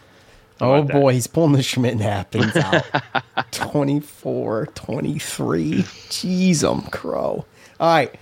Oh 0.61 0.75
about 0.75 0.87
that? 0.87 0.93
boy, 0.93 1.13
he's 1.13 1.27
pulling 1.27 1.53
the 1.53 1.63
Schmidt 1.65 1.99
happens 2.01 2.55
out. 2.57 2.85
24, 3.51 4.67
23. 4.67 5.73
Jeez, 5.83 6.63
um, 6.63 6.83
crow. 6.93 7.45
All 7.81 7.95
right, 7.95 8.15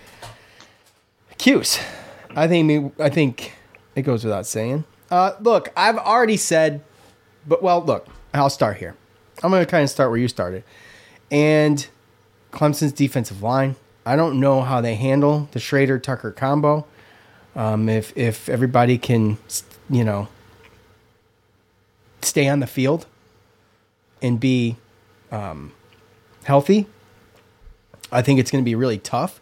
Cuse. 1.39 1.79
I 2.35 2.49
think. 2.49 2.95
I 2.99 3.11
think 3.11 3.53
it 3.95 4.03
goes 4.03 4.25
without 4.25 4.47
saying. 4.47 4.85
Uh, 5.11 5.33
look, 5.41 5.71
I've 5.77 5.99
already 5.99 6.39
said, 6.39 6.81
but 7.47 7.63
well, 7.63 7.85
look, 7.85 8.07
I'll 8.33 8.49
start 8.49 8.79
here. 8.79 8.95
I'm 9.43 9.51
gonna 9.51 9.67
kind 9.67 9.85
of 9.85 9.91
start 9.91 10.09
where 10.09 10.19
you 10.19 10.29
started, 10.29 10.65
and 11.31 11.87
Clemson's 12.53 12.93
defensive 12.93 13.43
line. 13.43 13.77
I 14.05 14.15
don't 14.17 14.39
know 14.39 14.63
how 14.63 14.81
they 14.81 14.95
handle 14.95 15.49
the 15.53 15.59
Shrader 15.59 16.01
Tucker 16.01 16.31
combo. 16.31 16.87
Um, 17.57 17.89
if 17.89 18.17
if 18.17 18.49
everybody 18.49 18.99
can, 18.99 19.39
you 19.91 20.05
know, 20.05 20.29
stay 22.21 22.49
on 22.49 22.61
the 22.61 22.67
field 22.67 23.07
and 24.21 24.39
be 24.39 24.77
um, 25.31 25.73
healthy, 26.45 26.87
I 28.11 28.23
think 28.23 28.41
it's 28.41 28.51
going 28.51 28.63
to 28.63 28.69
be 28.69 28.75
really 28.75 28.99
tough. 28.99 29.41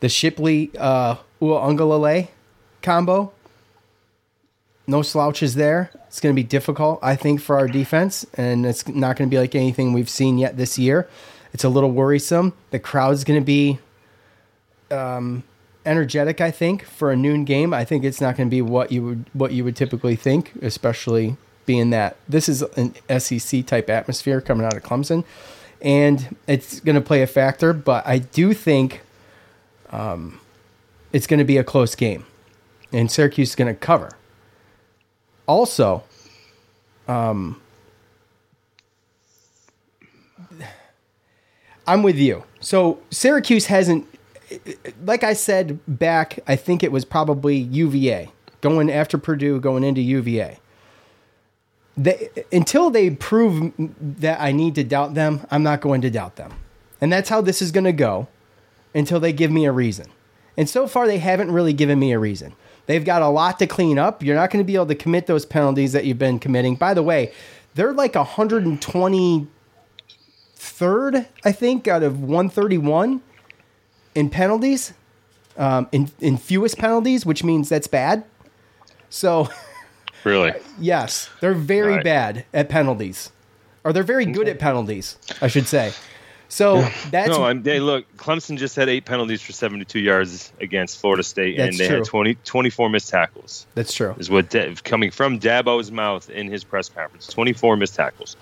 The 0.00 0.08
Shipley 0.08 0.70
uh, 0.78 1.16
Uiagalelei 1.40 2.28
combo, 2.82 3.32
no 4.86 5.02
slouches 5.02 5.54
there. 5.54 5.90
It's 6.08 6.20
going 6.20 6.34
to 6.34 6.40
be 6.40 6.46
difficult, 6.46 6.98
I 7.02 7.16
think, 7.16 7.40
for 7.40 7.56
our 7.56 7.68
defense, 7.68 8.26
and 8.34 8.66
it's 8.66 8.86
not 8.88 9.16
going 9.16 9.28
to 9.28 9.34
be 9.34 9.38
like 9.38 9.54
anything 9.54 9.92
we've 9.92 10.08
seen 10.08 10.38
yet 10.38 10.56
this 10.56 10.78
year. 10.78 11.08
It's 11.56 11.64
a 11.64 11.70
little 11.70 11.90
worrisome. 11.90 12.52
The 12.68 12.78
crowd's 12.78 13.24
going 13.24 13.40
to 13.40 13.44
be 13.44 13.78
um, 14.90 15.42
energetic. 15.86 16.42
I 16.42 16.50
think 16.50 16.84
for 16.84 17.10
a 17.10 17.16
noon 17.16 17.46
game, 17.46 17.72
I 17.72 17.82
think 17.82 18.04
it's 18.04 18.20
not 18.20 18.36
going 18.36 18.50
to 18.50 18.54
be 18.54 18.60
what 18.60 18.92
you 18.92 19.02
would 19.02 19.24
what 19.32 19.52
you 19.52 19.64
would 19.64 19.74
typically 19.74 20.16
think, 20.16 20.52
especially 20.60 21.38
being 21.64 21.88
that 21.88 22.18
this 22.28 22.50
is 22.50 22.60
an 22.60 22.94
SEC 23.18 23.64
type 23.64 23.88
atmosphere 23.88 24.42
coming 24.42 24.66
out 24.66 24.76
of 24.76 24.82
Clemson, 24.82 25.24
and 25.80 26.36
it's 26.46 26.78
going 26.80 26.94
to 26.94 27.00
play 27.00 27.22
a 27.22 27.26
factor. 27.26 27.72
But 27.72 28.06
I 28.06 28.18
do 28.18 28.52
think 28.52 29.00
um, 29.88 30.38
it's 31.10 31.26
going 31.26 31.38
to 31.38 31.44
be 31.46 31.56
a 31.56 31.64
close 31.64 31.94
game, 31.94 32.26
and 32.92 33.10
Syracuse 33.10 33.48
is 33.48 33.54
going 33.54 33.74
to 33.74 33.80
cover. 33.80 34.10
Also, 35.46 36.04
um, 37.08 37.62
I'm 41.86 42.02
with 42.02 42.16
you. 42.16 42.44
So 42.60 42.98
Syracuse 43.10 43.66
hasn't, 43.66 44.06
like 45.04 45.24
I 45.24 45.32
said 45.32 45.78
back, 45.86 46.38
I 46.46 46.56
think 46.56 46.82
it 46.82 46.92
was 46.92 47.04
probably 47.04 47.56
UVA 47.56 48.30
going 48.60 48.90
after 48.90 49.18
Purdue, 49.18 49.60
going 49.60 49.84
into 49.84 50.00
UVA. 50.00 50.58
They, 51.96 52.28
until 52.52 52.90
they 52.90 53.10
prove 53.10 53.72
that 53.78 54.40
I 54.40 54.52
need 54.52 54.74
to 54.74 54.84
doubt 54.84 55.14
them, 55.14 55.46
I'm 55.50 55.62
not 55.62 55.80
going 55.80 56.00
to 56.02 56.10
doubt 56.10 56.36
them. 56.36 56.52
And 57.00 57.12
that's 57.12 57.28
how 57.28 57.40
this 57.40 57.62
is 57.62 57.72
going 57.72 57.84
to 57.84 57.92
go 57.92 58.28
until 58.94 59.20
they 59.20 59.32
give 59.32 59.50
me 59.50 59.66
a 59.66 59.72
reason. 59.72 60.06
And 60.56 60.68
so 60.68 60.86
far, 60.86 61.06
they 61.06 61.18
haven't 61.18 61.50
really 61.50 61.72
given 61.72 61.98
me 61.98 62.12
a 62.12 62.18
reason. 62.18 62.54
They've 62.86 63.04
got 63.04 63.22
a 63.22 63.28
lot 63.28 63.58
to 63.58 63.66
clean 63.66 63.98
up. 63.98 64.22
You're 64.22 64.36
not 64.36 64.50
going 64.50 64.64
to 64.64 64.66
be 64.66 64.74
able 64.74 64.86
to 64.86 64.94
commit 64.94 65.26
those 65.26 65.44
penalties 65.44 65.92
that 65.92 66.04
you've 66.04 66.18
been 66.18 66.38
committing. 66.38 66.76
By 66.76 66.94
the 66.94 67.02
way, 67.02 67.32
they're 67.74 67.92
like 67.92 68.16
123rd, 70.58 71.26
I 71.44 71.52
think, 71.52 71.88
out 71.88 72.02
of 72.02 72.20
131 72.20 73.20
in 74.14 74.30
penalties, 74.30 74.92
um, 75.56 75.88
in, 75.92 76.10
in 76.20 76.36
fewest 76.36 76.78
penalties, 76.78 77.24
which 77.26 77.44
means 77.44 77.68
that's 77.68 77.86
bad. 77.86 78.24
So, 79.10 79.48
Really? 80.24 80.52
yes, 80.78 81.30
they're 81.40 81.54
very 81.54 81.94
Right. 81.94 82.04
bad 82.04 82.44
at 82.52 82.68
penalties, 82.68 83.30
or 83.84 83.92
they're 83.92 84.02
very 84.02 84.26
good 84.26 84.48
at 84.48 84.58
penalties, 84.58 85.16
I 85.40 85.46
should 85.48 85.66
say. 85.68 85.92
So 86.48 86.82
that's 87.10 87.28
no, 87.28 87.42
I'm, 87.44 87.64
they 87.64 87.80
look. 87.80 88.04
Clemson 88.16 88.56
just 88.56 88.76
had 88.76 88.88
eight 88.88 89.04
penalties 89.04 89.42
for 89.42 89.50
72 89.50 89.98
yards 89.98 90.52
against 90.60 91.00
Florida 91.00 91.24
State, 91.24 91.58
and 91.58 91.76
they 91.76 91.88
true. 91.88 91.96
had 91.96 92.04
20, 92.04 92.36
24 92.44 92.88
missed 92.88 93.08
tackles. 93.10 93.66
that's 93.74 93.92
true. 93.92 94.14
Is 94.18 94.30
what 94.30 94.48
Da- 94.50 94.72
coming 94.84 95.10
from 95.10 95.40
Dabo's 95.40 95.90
mouth 95.90 96.30
in 96.30 96.46
his 96.48 96.62
press 96.62 96.88
conference. 96.88 97.26
24 97.26 97.76
missed 97.76 97.96
tackles. 97.96 98.36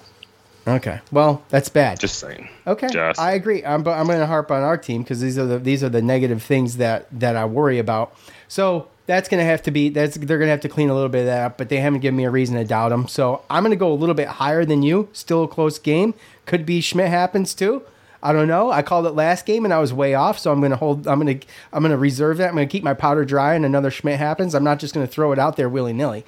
Okay, 0.66 1.00
well 1.12 1.42
that's 1.50 1.68
bad. 1.68 2.00
Just 2.00 2.18
saying. 2.18 2.48
Okay, 2.66 2.88
Just- 2.88 3.20
I 3.20 3.32
agree. 3.32 3.64
I'm, 3.64 3.82
but 3.82 3.98
I'm 3.98 4.06
going 4.06 4.20
to 4.20 4.26
harp 4.26 4.50
on 4.50 4.62
our 4.62 4.78
team 4.78 5.02
because 5.02 5.20
these 5.20 5.36
are 5.38 5.44
the 5.46 5.58
these 5.58 5.84
are 5.84 5.90
the 5.90 6.00
negative 6.02 6.42
things 6.42 6.78
that 6.78 7.06
that 7.12 7.36
I 7.36 7.44
worry 7.44 7.78
about. 7.78 8.16
So 8.48 8.88
that's 9.06 9.28
going 9.28 9.40
to 9.40 9.44
have 9.44 9.62
to 9.64 9.70
be 9.70 9.90
that's 9.90 10.16
they're 10.16 10.38
going 10.38 10.46
to 10.46 10.52
have 10.52 10.60
to 10.62 10.68
clean 10.70 10.88
a 10.88 10.94
little 10.94 11.10
bit 11.10 11.20
of 11.20 11.26
that. 11.26 11.44
up, 11.44 11.58
But 11.58 11.68
they 11.68 11.76
haven't 11.78 12.00
given 12.00 12.16
me 12.16 12.24
a 12.24 12.30
reason 12.30 12.56
to 12.56 12.64
doubt 12.64 12.88
them. 12.88 13.06
So 13.08 13.42
I'm 13.50 13.62
going 13.62 13.72
to 13.72 13.76
go 13.76 13.92
a 13.92 13.94
little 13.94 14.14
bit 14.14 14.28
higher 14.28 14.64
than 14.64 14.82
you. 14.82 15.08
Still 15.12 15.44
a 15.44 15.48
close 15.48 15.78
game. 15.78 16.14
Could 16.46 16.64
be 16.64 16.80
Schmidt 16.80 17.08
happens 17.08 17.52
too. 17.52 17.82
I 18.22 18.32
don't 18.32 18.48
know. 18.48 18.70
I 18.70 18.80
called 18.80 19.04
it 19.04 19.10
last 19.10 19.44
game 19.44 19.66
and 19.66 19.74
I 19.74 19.78
was 19.80 19.92
way 19.92 20.14
off. 20.14 20.38
So 20.38 20.50
I'm 20.50 20.60
going 20.60 20.70
to 20.70 20.78
hold. 20.78 21.06
I'm 21.06 21.20
going 21.20 21.40
to 21.40 21.46
I'm 21.74 21.82
going 21.82 21.90
to 21.92 21.98
reserve 21.98 22.38
that. 22.38 22.48
I'm 22.48 22.54
going 22.54 22.66
to 22.66 22.72
keep 22.72 22.82
my 22.82 22.94
powder 22.94 23.26
dry 23.26 23.52
and 23.54 23.66
another 23.66 23.90
Schmidt 23.90 24.18
happens. 24.18 24.54
I'm 24.54 24.64
not 24.64 24.78
just 24.78 24.94
going 24.94 25.06
to 25.06 25.12
throw 25.12 25.32
it 25.32 25.38
out 25.38 25.56
there 25.58 25.68
willy 25.68 25.92
nilly. 25.92 26.24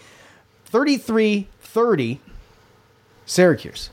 33-30 0.70 2.18
Syracuse. 3.24 3.90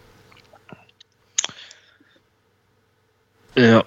Yeah. 3.56 3.84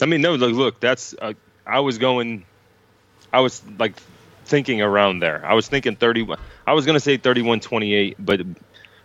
I 0.00 0.06
mean, 0.06 0.20
no. 0.20 0.34
Look, 0.34 0.52
look. 0.52 0.80
That's. 0.80 1.14
Uh, 1.20 1.34
I 1.66 1.80
was 1.80 1.98
going. 1.98 2.44
I 3.32 3.40
was 3.40 3.62
like 3.78 3.94
thinking 4.44 4.80
around 4.80 5.20
there. 5.20 5.44
I 5.44 5.54
was 5.54 5.68
thinking 5.68 5.96
31. 5.96 6.38
I 6.66 6.72
was 6.72 6.86
going 6.86 6.94
to 6.94 7.00
say 7.00 7.18
31-28, 7.18 8.16
but 8.18 8.40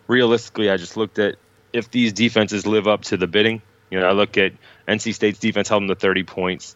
realistically, 0.08 0.70
I 0.70 0.78
just 0.78 0.96
looked 0.96 1.20
at 1.20 1.36
if 1.74 1.92
these 1.92 2.14
defenses 2.14 2.66
live 2.66 2.88
up 2.88 3.04
to 3.04 3.18
the 3.18 3.28
bidding. 3.28 3.62
You 3.90 4.00
know, 4.00 4.08
I 4.08 4.12
look 4.14 4.38
at 4.38 4.54
NC 4.88 5.14
State's 5.14 5.40
defense 5.40 5.70
held 5.70 5.84
them 5.84 5.90
to 5.90 5.96
30 5.96 6.24
points. 6.24 6.76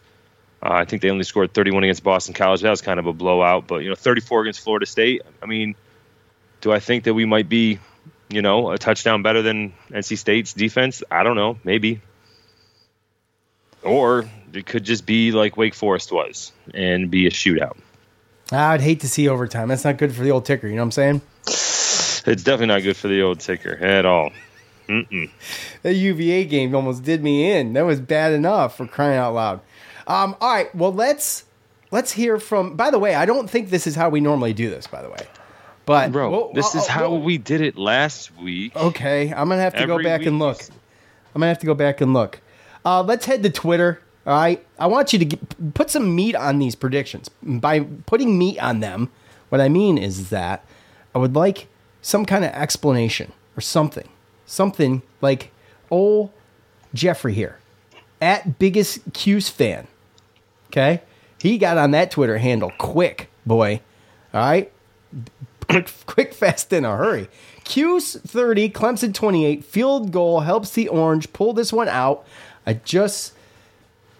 Uh, 0.62 0.70
I 0.72 0.84
think 0.84 1.02
they 1.02 1.10
only 1.10 1.24
scored 1.24 1.54
31 1.54 1.84
against 1.84 2.02
Boston 2.02 2.34
College. 2.34 2.62
That 2.62 2.70
was 2.70 2.80
kind 2.80 2.98
of 2.98 3.06
a 3.06 3.12
blowout, 3.12 3.66
but 3.66 3.82
you 3.82 3.88
know, 3.88 3.94
34 3.94 4.42
against 4.42 4.60
Florida 4.60 4.86
State. 4.86 5.22
I 5.42 5.46
mean, 5.46 5.74
do 6.60 6.72
I 6.72 6.80
think 6.80 7.04
that 7.04 7.14
we 7.14 7.24
might 7.24 7.48
be, 7.48 7.78
you 8.28 8.42
know, 8.42 8.70
a 8.70 8.78
touchdown 8.78 9.22
better 9.22 9.42
than 9.42 9.72
NC 9.90 10.18
State's 10.18 10.52
defense? 10.52 11.02
I 11.10 11.22
don't 11.22 11.36
know. 11.36 11.58
Maybe. 11.64 12.00
Or 13.88 14.28
it 14.52 14.66
could 14.66 14.84
just 14.84 15.06
be 15.06 15.32
like 15.32 15.56
Wake 15.56 15.74
Forest 15.74 16.12
was 16.12 16.52
and 16.74 17.10
be 17.10 17.26
a 17.26 17.30
shootout. 17.30 17.76
I'd 18.50 18.80
hate 18.80 19.00
to 19.00 19.08
see 19.08 19.28
overtime. 19.28 19.68
That's 19.68 19.84
not 19.84 19.98
good 19.98 20.14
for 20.14 20.22
the 20.22 20.30
old 20.30 20.44
ticker. 20.44 20.66
You 20.68 20.76
know 20.76 20.82
what 20.82 20.86
I'm 20.86 20.92
saying? 20.92 21.20
It's 21.46 22.42
definitely 22.42 22.66
not 22.66 22.82
good 22.82 22.96
for 22.96 23.08
the 23.08 23.22
old 23.22 23.40
ticker 23.40 23.76
at 23.76 24.06
all. 24.06 24.32
That 24.88 25.94
UVA 25.94 26.44
game 26.46 26.74
almost 26.74 27.02
did 27.02 27.22
me 27.22 27.52
in. 27.52 27.74
That 27.74 27.82
was 27.82 28.00
bad 28.00 28.32
enough 28.32 28.76
for 28.76 28.86
crying 28.86 29.18
out 29.18 29.34
loud. 29.34 29.60
Um, 30.06 30.34
all 30.40 30.54
right, 30.54 30.74
well 30.74 30.92
let's 30.92 31.44
let's 31.90 32.12
hear 32.12 32.38
from. 32.38 32.76
By 32.76 32.90
the 32.90 32.98
way, 32.98 33.14
I 33.14 33.26
don't 33.26 33.48
think 33.48 33.68
this 33.68 33.86
is 33.86 33.94
how 33.94 34.08
we 34.08 34.20
normally 34.20 34.54
do 34.54 34.70
this. 34.70 34.86
By 34.86 35.02
the 35.02 35.10
way, 35.10 35.26
but 35.84 36.12
Bro, 36.12 36.30
well, 36.30 36.52
this 36.54 36.74
uh, 36.74 36.78
is 36.78 36.88
uh, 36.88 36.92
how 36.92 37.10
well, 37.10 37.20
we 37.20 37.36
did 37.36 37.60
it 37.60 37.76
last 37.76 38.34
week. 38.38 38.74
Okay, 38.74 39.30
I'm 39.30 39.48
gonna 39.48 39.60
have 39.60 39.76
to 39.76 39.86
go 39.86 40.02
back 40.02 40.24
and 40.24 40.38
look. 40.38 40.62
I'm 41.34 41.40
gonna 41.40 41.48
have 41.48 41.58
to 41.58 41.66
go 41.66 41.74
back 41.74 42.00
and 42.00 42.14
look. 42.14 42.40
Uh, 42.88 43.02
let's 43.02 43.26
head 43.26 43.42
to 43.42 43.50
Twitter. 43.50 44.00
All 44.26 44.34
right, 44.34 44.64
I 44.78 44.86
want 44.86 45.12
you 45.12 45.18
to 45.18 45.24
get, 45.26 45.74
put 45.74 45.90
some 45.90 46.16
meat 46.16 46.34
on 46.34 46.58
these 46.58 46.74
predictions. 46.74 47.28
By 47.42 47.80
putting 47.80 48.38
meat 48.38 48.58
on 48.60 48.80
them, 48.80 49.10
what 49.50 49.60
I 49.60 49.68
mean 49.68 49.98
is 49.98 50.30
that 50.30 50.64
I 51.14 51.18
would 51.18 51.36
like 51.36 51.68
some 52.00 52.24
kind 52.24 52.46
of 52.46 52.50
explanation 52.52 53.32
or 53.58 53.60
something, 53.60 54.08
something 54.46 55.02
like, 55.20 55.52
oh, 55.92 56.30
Jeffrey 56.94 57.34
here 57.34 57.58
at 58.22 58.58
biggest 58.58 59.12
Q's 59.12 59.50
fan. 59.50 59.86
Okay, 60.68 61.02
he 61.38 61.58
got 61.58 61.76
on 61.76 61.90
that 61.90 62.10
Twitter 62.10 62.38
handle 62.38 62.72
quick, 62.78 63.28
boy. 63.44 63.82
All 64.32 64.40
right, 64.40 64.72
quick, 65.68 65.92
quick, 66.06 66.32
fast, 66.32 66.72
in 66.72 66.86
a 66.86 66.96
hurry. 66.96 67.28
Q's 67.64 68.16
30, 68.16 68.70
Clemson 68.70 69.12
28, 69.12 69.62
field 69.62 70.10
goal 70.10 70.40
helps 70.40 70.70
the 70.70 70.88
Orange 70.88 71.30
pull 71.34 71.52
this 71.52 71.70
one 71.70 71.88
out. 71.88 72.24
I 72.68 72.74
just, 72.74 73.32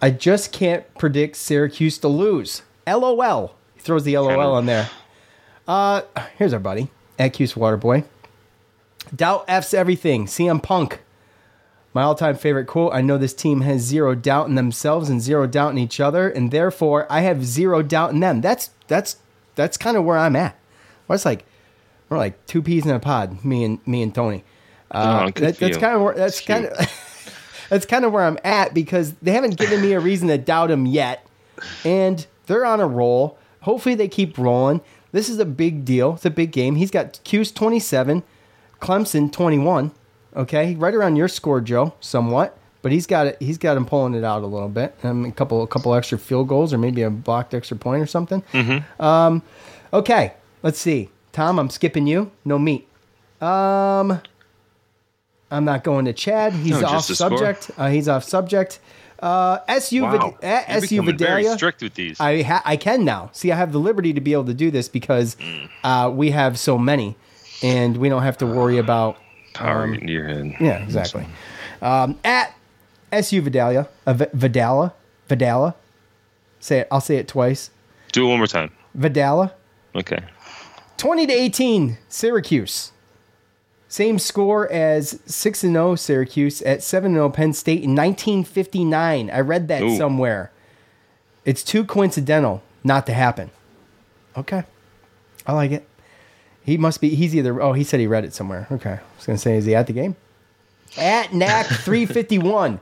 I 0.00 0.10
just 0.10 0.52
can't 0.52 0.82
predict 0.96 1.36
Syracuse 1.36 1.98
to 1.98 2.08
lose. 2.08 2.62
LOL. 2.86 3.54
He 3.74 3.80
throws 3.80 4.04
the 4.04 4.16
LOL 4.16 4.54
on 4.54 4.64
there. 4.64 4.88
Uh, 5.66 6.00
here's 6.38 6.54
our 6.54 6.58
buddy 6.58 6.88
at 7.18 7.34
Waterboy. 7.34 8.04
Doubt 9.14 9.44
F's 9.48 9.74
everything. 9.74 10.24
CM 10.26 10.62
Punk. 10.62 11.00
My 11.92 12.02
all-time 12.02 12.36
favorite 12.36 12.66
quote. 12.66 12.94
I 12.94 13.00
know 13.02 13.18
this 13.18 13.34
team 13.34 13.60
has 13.62 13.82
zero 13.82 14.14
doubt 14.14 14.48
in 14.48 14.54
themselves 14.54 15.08
and 15.10 15.20
zero 15.20 15.46
doubt 15.46 15.72
in 15.72 15.78
each 15.78 16.00
other, 16.00 16.28
and 16.30 16.50
therefore 16.50 17.06
I 17.10 17.20
have 17.20 17.44
zero 17.44 17.82
doubt 17.82 18.12
in 18.12 18.20
them. 18.20 18.40
That's 18.40 18.70
that's 18.86 19.16
that's 19.56 19.76
kind 19.76 19.96
of 19.96 20.04
where 20.04 20.16
I'm 20.18 20.36
at. 20.36 20.56
Well, 21.06 21.14
it's 21.16 21.24
like 21.24 21.44
we're 22.08 22.18
like 22.18 22.46
two 22.46 22.62
peas 22.62 22.84
in 22.86 22.92
a 22.92 23.00
pod. 23.00 23.44
Me 23.44 23.64
and 23.64 23.86
me 23.86 24.02
and 24.02 24.14
Tony. 24.14 24.44
Uh, 24.90 25.24
Oh, 25.28 25.40
that- 25.40 25.58
that's 25.58 25.76
kind 25.78 25.96
of 25.96 26.02
where 26.02 26.14
that's 26.14 26.40
kind 26.40 26.66
of 26.66 26.76
that's 27.68 27.86
kind 27.86 28.04
of 28.04 28.12
where 28.12 28.24
I'm 28.24 28.38
at 28.44 28.74
because 28.74 29.12
they 29.22 29.32
haven't 29.32 29.56
given 29.58 29.80
me 29.80 29.92
a 29.92 30.00
reason 30.00 30.28
to 30.28 30.38
doubt 30.38 30.68
them 30.68 30.86
yet, 30.86 31.26
and 31.84 32.26
they're 32.46 32.64
on 32.64 32.80
a 32.80 32.86
roll. 32.86 33.38
Hopefully, 33.62 33.94
they 33.94 34.08
keep 34.08 34.38
rolling. 34.38 34.80
This 35.12 35.28
is 35.28 35.38
a 35.38 35.44
big 35.44 35.84
deal. 35.84 36.14
It's 36.14 36.24
a 36.26 36.30
big 36.30 36.52
game. 36.52 36.76
He's 36.76 36.90
got 36.90 37.20
Q's 37.24 37.50
27, 37.52 38.22
Clemson 38.80 39.32
21. 39.32 39.90
Okay, 40.36 40.74
right 40.76 40.94
around 40.94 41.16
your 41.16 41.28
score, 41.28 41.60
Joe, 41.60 41.94
somewhat. 42.00 42.56
But 42.80 42.92
he's 42.92 43.06
got 43.06 43.26
it. 43.26 43.36
He's 43.40 43.58
got 43.58 43.76
him 43.76 43.84
pulling 43.86 44.14
it 44.14 44.22
out 44.22 44.42
a 44.42 44.46
little 44.46 44.68
bit. 44.68 44.94
Um, 45.02 45.24
a 45.24 45.32
couple, 45.32 45.62
a 45.62 45.66
couple 45.66 45.94
extra 45.94 46.16
field 46.16 46.46
goals, 46.48 46.72
or 46.72 46.78
maybe 46.78 47.02
a 47.02 47.10
blocked 47.10 47.52
extra 47.52 47.76
point 47.76 48.00
or 48.02 48.06
something. 48.06 48.42
Um, 49.00 49.42
okay, 49.92 50.34
let's 50.62 50.78
see. 50.78 51.08
Tom, 51.32 51.58
I'm 51.58 51.70
skipping 51.70 52.06
you. 52.06 52.30
No 52.44 52.56
meat. 52.58 52.86
Um, 53.40 54.20
I'm 55.50 55.64
not 55.64 55.82
going 55.84 56.04
to 56.06 56.12
Chad. 56.12 56.52
He's 56.52 56.80
No, 56.80 56.86
off 56.86 57.04
subject. 57.04 57.70
Uh, 57.78 57.88
he's 57.88 58.08
off 58.08 58.24
subject. 58.24 58.80
Uh, 59.20 59.58
SU 59.66 60.02
Wow. 60.02 60.12
Vid- 60.40 60.48
uh, 60.48 60.62
SU 60.68 60.80
becoming 61.02 61.16
very 61.18 61.42
Vidalia. 61.42 61.56
strict 61.56 61.82
with 61.82 61.94
these. 61.94 62.20
I 62.20 62.42
ha- 62.42 62.62
I 62.64 62.76
can 62.76 63.04
now. 63.04 63.30
See, 63.32 63.50
I 63.50 63.56
have 63.56 63.72
the 63.72 63.80
liberty 63.80 64.12
to 64.12 64.20
be 64.20 64.32
able 64.32 64.44
to 64.44 64.54
do 64.54 64.70
this 64.70 64.88
because 64.88 65.36
uh, 65.82 66.10
we 66.14 66.30
have 66.30 66.58
so 66.58 66.78
many, 66.78 67.16
and 67.62 67.96
we 67.96 68.08
don't 68.08 68.22
have 68.22 68.38
to 68.38 68.46
worry 68.46 68.78
about. 68.78 69.16
Power 69.54 69.84
into 69.92 70.12
your 70.12 70.28
head. 70.28 70.54
Yeah, 70.60 70.82
exactly. 70.84 71.26
Um, 71.82 72.18
at 72.24 72.54
SU 73.10 73.40
Vidalia, 73.42 73.88
uh, 74.06 74.12
V- 74.12 74.26
Vidala, 74.26 74.92
Vidala. 75.28 75.74
Say 76.60 76.80
it. 76.80 76.88
I'll 76.92 77.00
say 77.00 77.16
it 77.16 77.26
twice. 77.26 77.70
Do 78.12 78.24
it 78.26 78.28
one 78.28 78.38
more 78.38 78.46
time. 78.46 78.70
Vidala. 78.96 79.52
Okay. 79.96 80.18
20 80.98 81.26
to 81.26 81.32
18 81.32 81.98
Syracuse. 82.08 82.92
Same 83.88 84.18
score 84.18 84.70
as 84.70 85.18
6 85.24 85.64
and 85.64 85.72
0 85.72 85.94
Syracuse 85.94 86.60
at 86.62 86.82
7 86.82 87.14
0 87.14 87.30
Penn 87.30 87.54
State 87.54 87.82
in 87.82 87.94
1959. 87.94 89.30
I 89.30 89.40
read 89.40 89.68
that 89.68 89.82
Ooh. 89.82 89.96
somewhere. 89.96 90.52
It's 91.46 91.64
too 91.64 91.84
coincidental 91.84 92.62
not 92.84 93.06
to 93.06 93.14
happen. 93.14 93.50
Okay. 94.36 94.64
I 95.46 95.54
like 95.54 95.70
it. 95.70 95.88
He 96.62 96.76
must 96.76 97.00
be 97.00 97.14
he's 97.14 97.34
either 97.34 97.62
oh, 97.62 97.72
he 97.72 97.82
said 97.82 97.98
he 97.98 98.06
read 98.06 98.26
it 98.26 98.34
somewhere. 98.34 98.66
Okay. 98.70 98.90
I 98.90 99.00
was 99.16 99.26
going 99.26 99.36
to 99.36 99.42
say 99.42 99.56
is 99.56 99.64
he 99.64 99.74
at 99.74 99.86
the 99.86 99.94
game? 99.94 100.16
At 100.98 101.32
NAC 101.32 101.66
351. 101.66 102.80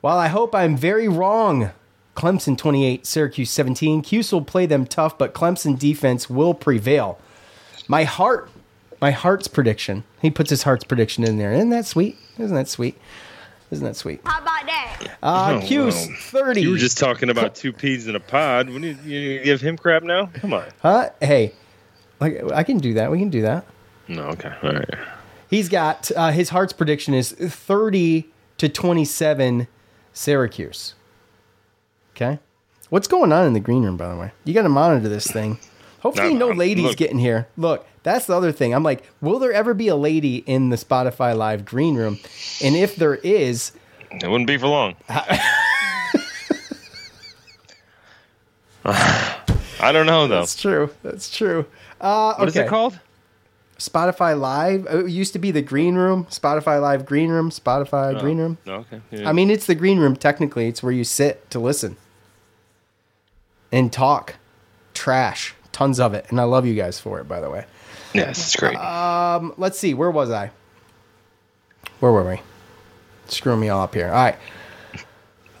While 0.00 0.18
I 0.18 0.28
hope 0.28 0.54
I'm 0.54 0.76
very 0.76 1.08
wrong, 1.08 1.70
Clemson 2.16 2.56
28, 2.56 3.06
Syracuse 3.06 3.50
17. 3.50 4.02
Cuse 4.02 4.32
will 4.32 4.44
play 4.44 4.66
them 4.66 4.86
tough, 4.86 5.18
but 5.18 5.34
Clemson 5.34 5.78
defense 5.78 6.30
will 6.30 6.54
prevail. 6.54 7.18
My 7.88 8.04
heart, 8.04 8.50
my 9.02 9.10
heart's 9.10 9.48
prediction. 9.48 10.04
He 10.22 10.30
puts 10.30 10.48
his 10.48 10.62
heart's 10.62 10.84
prediction 10.84 11.24
in 11.24 11.36
there. 11.36 11.52
Isn't 11.52 11.70
that 11.70 11.84
sweet? 11.86 12.16
Isn't 12.38 12.56
that 12.56 12.68
sweet? 12.68 12.96
Isn't 13.70 13.84
that 13.84 13.96
sweet? 13.96 14.20
How 14.24 14.40
about 14.40 14.66
that? 14.66 15.06
Uh, 15.22 15.60
Oh, 15.62 15.66
Cuse 15.66 16.06
wow. 16.08 16.14
30. 16.20 16.60
You 16.62 16.70
were 16.72 16.76
just 16.78 16.98
talking 16.98 17.28
about 17.30 17.54
two 17.54 17.72
peas 17.72 18.06
in 18.06 18.14
a 18.16 18.20
pod. 18.20 18.70
What 18.70 18.80
do 18.82 18.88
you, 18.88 19.18
you 19.18 19.42
give 19.42 19.60
him 19.60 19.76
crap 19.76 20.02
now? 20.02 20.26
Come 20.34 20.54
on. 20.54 20.64
huh? 20.80 21.10
Hey, 21.20 21.52
like 22.20 22.42
I 22.52 22.62
can 22.62 22.78
do 22.78 22.94
that. 22.94 23.10
We 23.10 23.18
can 23.18 23.30
do 23.30 23.42
that. 23.42 23.66
No, 24.08 24.22
okay. 24.28 24.52
All 24.62 24.72
right. 24.72 24.94
He's 25.50 25.68
got 25.68 26.10
uh, 26.16 26.30
his 26.30 26.50
heart's 26.50 26.72
prediction 26.72 27.12
is 27.14 27.32
30 27.32 28.26
to 28.58 28.68
27 28.68 29.66
Syracuse. 30.12 30.94
Okay. 32.14 32.38
What's 32.90 33.08
going 33.08 33.32
on 33.32 33.46
in 33.46 33.52
the 33.54 33.60
green 33.60 33.82
room, 33.84 33.96
by 33.96 34.08
the 34.10 34.16
way? 34.20 34.32
You 34.44 34.52
got 34.54 34.62
to 34.62 34.68
monitor 34.68 35.08
this 35.08 35.26
thing. 35.26 35.58
Hopefully, 36.02 36.34
No, 36.34 36.46
no 36.46 36.52
no, 36.52 36.58
ladies 36.58 36.84
look. 36.84 36.96
getting 36.96 37.18
here. 37.18 37.48
Look, 37.56 37.86
that's 38.02 38.26
the 38.26 38.36
other 38.36 38.52
thing. 38.52 38.74
I'm 38.74 38.82
like, 38.82 39.04
will 39.20 39.38
there 39.38 39.52
ever 39.52 39.74
be 39.74 39.88
a 39.88 39.96
lady 39.96 40.38
in 40.46 40.70
the 40.70 40.76
Spotify 40.76 41.36
Live 41.36 41.64
green 41.64 41.94
room? 41.96 42.18
And 42.62 42.74
if 42.76 42.96
there 42.96 43.16
is, 43.16 43.72
It 44.10 44.28
wouldn't 44.28 44.48
be 44.48 44.58
for 44.58 44.66
long. 44.66 44.96
I 48.84 49.90
don't 49.92 50.06
know 50.06 50.26
though. 50.28 50.40
that's 50.40 50.60
true. 50.60 50.90
That's 51.02 51.34
true. 51.34 51.66
Uh, 52.00 52.34
What 52.34 52.48
is 52.48 52.56
okay. 52.56 52.66
it 52.66 52.68
called? 52.68 52.98
Spotify 53.78 54.38
Live. 54.38 54.86
It 54.90 55.08
used 55.10 55.32
to 55.32 55.38
be 55.40 55.50
the 55.50 55.62
Green 55.62 55.96
Room, 55.96 56.26
Spotify 56.26 56.80
Live 56.80 57.04
Green 57.04 57.30
Room, 57.30 57.50
Spotify 57.50 58.18
Green 58.20 58.38
Room. 58.38 58.58
Oh, 58.66 58.72
okay. 58.74 59.00
Yeah. 59.10 59.28
I 59.28 59.32
mean, 59.32 59.50
it's 59.50 59.66
the 59.66 59.74
Green 59.74 59.98
Room. 59.98 60.14
Technically, 60.14 60.68
it's 60.68 60.82
where 60.82 60.92
you 60.92 61.02
sit 61.04 61.50
to 61.50 61.58
listen 61.58 61.96
and 63.72 63.92
talk 63.92 64.36
trash, 64.94 65.54
tons 65.72 65.98
of 66.00 66.14
it, 66.14 66.26
and 66.30 66.40
I 66.40 66.44
love 66.44 66.66
you 66.66 66.74
guys 66.74 67.00
for 67.00 67.20
it. 67.20 67.24
By 67.24 67.40
the 67.40 67.50
way, 67.50 67.66
yes, 68.14 68.38
it's 68.38 68.56
great. 68.56 68.76
Um, 68.76 69.54
let's 69.56 69.78
see. 69.78 69.94
Where 69.94 70.10
was 70.10 70.30
I? 70.30 70.50
Where 72.00 72.12
were 72.12 72.28
we? 72.28 72.40
Screw 73.28 73.56
me 73.56 73.68
all 73.68 73.82
up 73.82 73.94
here. 73.94 74.08
All 74.08 74.12
right. 74.12 74.36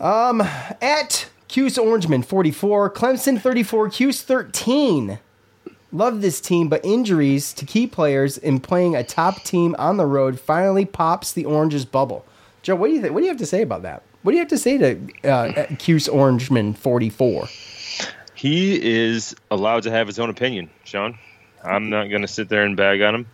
Um, 0.00 0.40
at 0.80 1.28
Cuse 1.48 1.76
Orangeman 1.76 2.24
44, 2.24 2.90
Clemson 2.90 3.40
34, 3.40 3.90
Cuse 3.90 4.22
13. 4.22 5.18
Love 5.92 6.22
this 6.22 6.40
team, 6.40 6.68
but 6.68 6.84
injuries 6.84 7.52
to 7.52 7.66
key 7.66 7.86
players 7.86 8.38
in 8.38 8.58
playing 8.58 8.96
a 8.96 9.04
top 9.04 9.42
team 9.44 9.76
on 9.78 9.98
the 9.98 10.06
road 10.06 10.40
finally 10.40 10.84
pops 10.84 11.32
the 11.32 11.44
Oranges 11.44 11.84
bubble. 11.84 12.24
Joe, 12.62 12.76
what 12.76 12.88
do 12.88 12.94
you 12.94 13.00
think? 13.00 13.12
What 13.12 13.20
do 13.20 13.26
you 13.26 13.30
have 13.30 13.38
to 13.38 13.46
say 13.46 13.62
about 13.62 13.82
that? 13.82 14.02
What 14.22 14.32
do 14.32 14.36
you 14.36 14.40
have 14.40 14.48
to 14.48 14.58
say 14.58 14.78
to 14.78 15.28
uh, 15.28 15.66
Cuse 15.78 16.08
Orangeman 16.08 16.76
44? 16.76 17.48
He 18.42 18.74
is 18.74 19.36
allowed 19.52 19.84
to 19.84 19.90
have 19.92 20.08
his 20.08 20.18
own 20.18 20.28
opinion, 20.28 20.68
Sean. 20.82 21.16
I'm 21.62 21.90
not 21.90 22.10
going 22.10 22.22
to 22.22 22.28
sit 22.28 22.48
there 22.48 22.64
and 22.64 22.76
bag 22.76 23.00
on 23.00 23.14
him. 23.14 23.26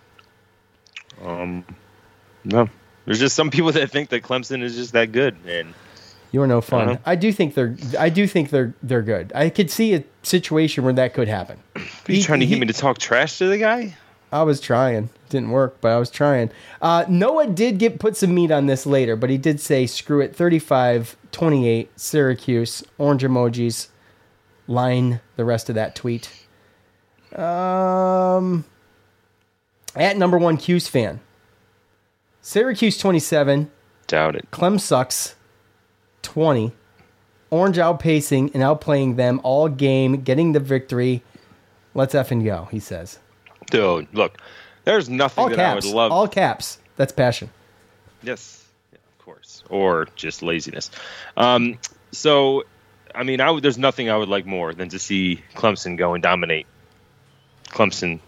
Um, 1.24 1.64
no, 2.44 2.68
there's 3.06 3.18
just 3.18 3.34
some 3.34 3.50
people 3.50 3.72
that 3.78 3.90
think 3.90 4.10
that 4.10 4.22
Clemson 4.22 4.62
is 4.62 4.76
just 4.76 4.92
that 4.92 5.10
good, 5.12 5.38
and 5.46 5.72
You 6.30 6.42
are 6.42 6.46
no 6.46 6.60
fun. 6.60 6.90
Uh-huh. 6.90 6.98
I 7.06 7.14
do 7.14 7.32
think 7.32 7.54
they're. 7.54 7.74
I 7.98 8.10
do 8.10 8.26
think 8.26 8.50
they're. 8.50 8.74
They're 8.82 9.00
good. 9.00 9.32
I 9.34 9.48
could 9.48 9.70
see 9.70 9.94
a 9.94 10.04
situation 10.22 10.84
where 10.84 10.92
that 10.92 11.14
could 11.14 11.28
happen. 11.28 11.58
are 11.74 11.82
you 12.12 12.22
trying 12.22 12.40
to 12.40 12.46
get 12.46 12.58
me 12.58 12.66
to 12.66 12.74
talk 12.74 12.98
trash 12.98 13.38
to 13.38 13.48
the 13.48 13.56
guy? 13.56 13.96
I 14.30 14.42
was 14.42 14.60
trying. 14.60 15.08
Didn't 15.30 15.52
work, 15.52 15.78
but 15.80 15.90
I 15.90 15.98
was 15.98 16.10
trying. 16.10 16.50
Uh, 16.82 17.06
Noah 17.08 17.46
did 17.46 17.78
get 17.78 17.98
put 17.98 18.14
some 18.14 18.34
meat 18.34 18.50
on 18.50 18.66
this 18.66 18.84
later, 18.84 19.16
but 19.16 19.30
he 19.30 19.38
did 19.38 19.58
say, 19.58 19.86
screw 19.86 20.20
it, 20.20 20.36
35, 20.36 21.16
28, 21.32 21.90
Syracuse, 21.98 22.84
orange 22.98 23.22
emojis, 23.22 23.88
line 24.68 25.20
the 25.36 25.44
rest 25.44 25.68
of 25.68 25.74
that 25.74 25.96
tweet. 25.96 26.30
Um, 27.34 28.64
at 29.96 30.16
number 30.16 30.38
one 30.38 30.56
Cuse 30.56 30.86
fan. 30.88 31.20
Syracuse 32.40 32.96
27, 32.98 33.70
Doubt 34.06 34.36
it. 34.36 34.50
Clem 34.50 34.78
sucks 34.78 35.34
20. 36.22 36.72
Orange 37.50 37.76
outpacing 37.76 38.54
and 38.54 38.62
outplaying 38.62 39.16
them 39.16 39.40
all 39.42 39.68
game, 39.68 40.22
getting 40.22 40.52
the 40.52 40.60
victory. 40.60 41.22
Let's 41.94 42.14
effing 42.14 42.44
go, 42.44 42.68
he 42.70 42.78
says. 42.78 43.18
Dude, 43.70 44.06
look, 44.14 44.38
there's 44.84 45.08
nothing 45.10 45.44
All 45.44 45.50
that 45.50 45.58
I 45.58 45.74
would 45.74 45.82
caps. 45.82 45.92
love. 45.94 46.12
All 46.12 46.28
caps. 46.28 46.78
That's 46.96 47.12
passion. 47.12 47.50
Yes, 48.22 48.64
yeah, 48.92 48.98
of 49.18 49.24
course, 49.24 49.62
or 49.70 50.08
just 50.14 50.42
laziness. 50.42 50.90
Um, 51.36 51.78
so, 52.12 52.64
I 53.18 53.24
mean, 53.24 53.40
I 53.40 53.50
would, 53.50 53.64
there's 53.64 53.78
nothing 53.78 54.08
I 54.08 54.16
would 54.16 54.28
like 54.28 54.46
more 54.46 54.72
than 54.72 54.90
to 54.90 54.98
see 55.00 55.42
Clemson 55.54 55.98
go 55.98 56.14
and 56.14 56.22
dominate 56.22 56.66
Clemson, 57.66 58.20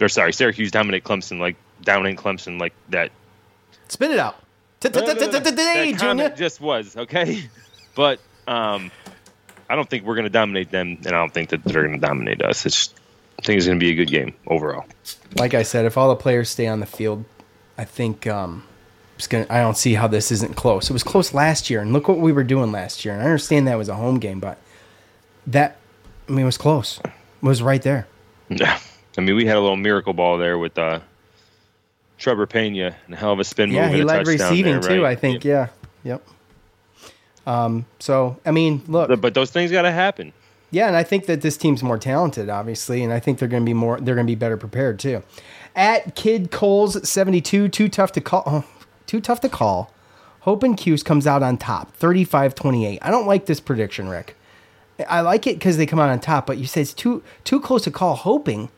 or 0.00 0.08
sorry, 0.08 0.32
Syracuse 0.32 0.70
dominate 0.70 1.02
Clemson 1.02 1.40
like 1.40 1.56
down 1.82 2.06
in 2.06 2.14
Clemson 2.16 2.60
like 2.60 2.72
that. 2.90 3.10
Spit 3.88 4.12
it 4.12 4.20
out. 4.20 4.36
Today, 4.78 5.02
That 5.92 5.98
Junior. 5.98 6.28
just 6.30 6.60
was 6.60 6.96
okay, 6.96 7.48
but 7.96 8.20
um, 8.46 8.92
I 9.68 9.74
don't 9.74 9.90
think 9.90 10.04
we're 10.04 10.14
going 10.14 10.24
to 10.26 10.30
dominate 10.30 10.70
them, 10.70 10.98
and 11.04 11.08
I 11.08 11.18
don't 11.18 11.34
think 11.34 11.48
that 11.50 11.64
they're 11.64 11.82
going 11.82 12.00
to 12.00 12.06
dominate 12.06 12.40
us. 12.40 12.66
It's, 12.66 12.94
I 13.40 13.42
think 13.42 13.56
it's 13.56 13.66
going 13.66 13.80
to 13.80 13.84
be 13.84 13.90
a 13.90 13.94
good 13.96 14.10
game 14.10 14.32
overall. 14.46 14.84
Like 15.36 15.54
I 15.54 15.64
said, 15.64 15.86
if 15.86 15.98
all 15.98 16.08
the 16.08 16.14
players 16.16 16.50
stay 16.50 16.68
on 16.68 16.78
the 16.78 16.86
field, 16.86 17.24
I 17.76 17.84
think 17.84 18.28
um, 18.28 18.62
gonna. 19.26 19.46
I 19.48 19.60
don't 19.60 19.76
see 19.78 19.94
how 19.94 20.06
this 20.08 20.30
isn't 20.30 20.56
close. 20.56 20.90
It 20.90 20.92
was 20.92 21.02
close 21.02 21.32
last 21.32 21.70
year, 21.70 21.80
and 21.80 21.92
look 21.92 22.08
what 22.08 22.18
we 22.18 22.32
were 22.32 22.44
doing 22.44 22.72
last 22.72 23.04
year. 23.04 23.14
And 23.14 23.22
I 23.22 23.26
understand 23.26 23.66
that 23.68 23.78
was 23.78 23.88
a 23.88 23.94
home 23.94 24.18
game, 24.18 24.40
but 24.40 24.58
that 25.46 25.78
I 26.28 26.32
mean, 26.32 26.40
it 26.40 26.44
was 26.44 26.58
close. 26.58 27.00
It 27.04 27.12
was 27.40 27.62
right 27.62 27.80
there. 27.80 28.06
Yeah, 28.50 28.78
I 29.16 29.20
mean, 29.22 29.36
we 29.36 29.46
had 29.46 29.56
a 29.56 29.60
little 29.60 29.76
miracle 29.76 30.12
ball 30.12 30.36
there 30.38 30.58
with 30.58 30.76
uh, 30.78 31.00
Trebor 32.18 32.46
Peña 32.46 32.94
and 33.06 33.14
a 33.14 33.16
hell 33.16 33.32
of 33.32 33.40
a 33.40 33.44
spin 33.44 33.70
Yeah, 33.70 33.86
move 33.86 33.94
he 33.94 34.00
and 34.02 34.10
a 34.10 34.12
led 34.12 34.26
receiving 34.26 34.80
there, 34.80 34.90
too. 34.96 35.02
right? 35.02 35.12
I 35.12 35.16
think. 35.16 35.44
Yeah. 35.44 35.68
Yep. 36.04 36.22
Um. 37.46 37.86
So 38.00 38.38
I 38.44 38.50
mean, 38.50 38.82
look. 38.88 39.08
But- 39.08 39.20
But 39.20 39.34
those 39.34 39.50
things 39.50 39.70
got 39.70 39.82
to 39.82 39.92
happen. 39.92 40.32
Yeah, 40.72 40.88
and 40.88 40.96
I 40.96 41.04
think 41.04 41.26
that 41.26 41.42
this 41.42 41.56
team's 41.56 41.82
more 41.84 41.96
talented, 41.96 42.50
obviously, 42.50 43.04
and 43.04 43.12
I 43.12 43.20
think 43.20 43.38
they're 43.38 43.48
going 43.48 43.62
to 43.62 43.66
be 43.66 43.72
more. 43.72 44.00
They're 44.00 44.16
going 44.16 44.26
to 44.26 44.30
be 44.30 44.34
better 44.34 44.56
prepared 44.56 44.98
too. 44.98 45.22
At 45.76 46.16
Kid 46.16 46.50
Coles 46.50 47.08
seventy 47.08 47.40
two, 47.40 47.68
too 47.68 47.88
tough 47.88 48.10
to 48.12 48.20
call. 48.20 48.42
Oh, 48.46 48.64
too 49.06 49.20
tough 49.20 49.40
to 49.40 49.48
call. 49.48 49.92
Hope 50.40 50.62
and 50.62 50.76
Cuse 50.76 51.02
comes 51.02 51.26
out 51.26 51.42
on 51.42 51.56
top, 51.56 51.96
35-28. 51.98 52.98
I 53.02 53.10
don't 53.10 53.26
like 53.26 53.46
this 53.46 53.60
prediction, 53.60 54.08
Rick. 54.08 54.36
I 55.08 55.20
like 55.20 55.46
it 55.46 55.56
because 55.56 55.76
they 55.76 55.86
come 55.86 55.98
out 55.98 56.08
on 56.08 56.20
top, 56.20 56.46
but 56.46 56.58
you 56.58 56.66
say 56.66 56.80
it's 56.80 56.94
too 56.94 57.22
too 57.44 57.60
close 57.60 57.84
to 57.84 57.90
call. 57.90 58.14
Hoping, 58.14 58.70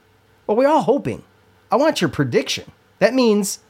well, 0.47 0.57
we're 0.57 0.67
all 0.67 0.83
hoping. 0.83 1.23
I 1.71 1.77
want 1.77 2.01
your 2.01 2.11
prediction. 2.11 2.73
That 2.99 3.15
means 3.15 3.61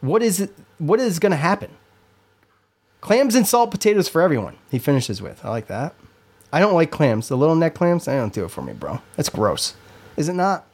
what 0.00 0.22
is 0.22 0.40
it? 0.40 0.54
What 0.78 1.00
is 1.00 1.18
going 1.18 1.32
to 1.32 1.36
happen? 1.36 1.70
Clams 3.00 3.34
and 3.34 3.46
salt 3.46 3.70
potatoes 3.70 4.08
for 4.08 4.22
everyone. 4.22 4.56
He 4.70 4.78
finishes 4.78 5.20
with. 5.20 5.44
I 5.44 5.50
like 5.50 5.66
that. 5.66 5.94
I 6.52 6.60
don't 6.60 6.74
like 6.74 6.90
clams. 6.90 7.28
The 7.28 7.36
little 7.36 7.54
neck 7.54 7.74
clams, 7.74 8.08
I 8.08 8.16
don't 8.16 8.32
do 8.32 8.44
it 8.44 8.50
for 8.50 8.62
me, 8.62 8.72
bro. 8.72 9.00
That's 9.16 9.28
gross. 9.28 9.74
Is 10.16 10.28
it 10.28 10.34
not? 10.34 10.64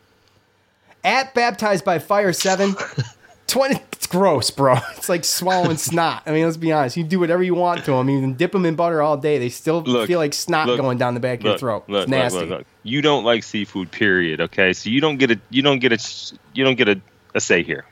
At 1.02 1.34
baptized 1.34 1.84
by 1.84 1.98
fire 1.98 2.32
seven. 2.32 2.76
20 3.48 3.80
it's 4.02 4.10
gross, 4.10 4.50
bro. 4.50 4.74
It's 4.96 5.08
like 5.08 5.24
swallowing 5.24 5.76
snot. 5.88 6.24
I 6.26 6.32
mean, 6.32 6.44
let's 6.44 6.56
be 6.56 6.72
honest. 6.72 6.96
You 6.96 7.04
do 7.04 7.20
whatever 7.20 7.42
you 7.42 7.54
want 7.54 7.84
to 7.84 7.92
them. 7.92 8.08
You 8.08 8.20
can 8.20 8.34
dip 8.34 8.50
them 8.50 8.66
in 8.66 8.74
butter 8.74 9.00
all 9.00 9.16
day. 9.16 9.38
They 9.38 9.48
still 9.48 9.82
Look, 9.82 10.08
feel 10.08 10.18
like 10.18 10.34
snot 10.34 10.66
look, 10.66 10.80
going 10.80 10.98
down 10.98 11.14
the 11.14 11.20
back 11.20 11.38
of 11.38 11.44
your 11.44 11.58
throat. 11.58 11.84
it's 11.86 12.10
nasty. 12.10 12.64
You 12.82 13.00
don't 13.00 13.24
like 13.24 13.44
seafood, 13.44 13.92
period. 13.92 14.40
Okay, 14.40 14.72
so 14.72 14.90
you 14.90 15.00
don't 15.00 15.18
get 15.18 15.30
a 15.30 15.40
you 15.50 15.62
don't 15.62 15.78
get 15.78 15.92
a 15.92 16.34
you 16.52 16.64
don't 16.64 16.74
get 16.76 16.88
a, 16.88 17.00
a 17.34 17.40
say 17.40 17.62
here. 17.62 17.84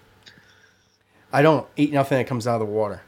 I 1.32 1.42
don't 1.42 1.66
eat 1.76 1.92
nothing 1.92 2.18
that 2.18 2.26
comes 2.26 2.48
out 2.48 2.61
of 2.61 2.66
the 2.66 2.72
water. 2.74 3.02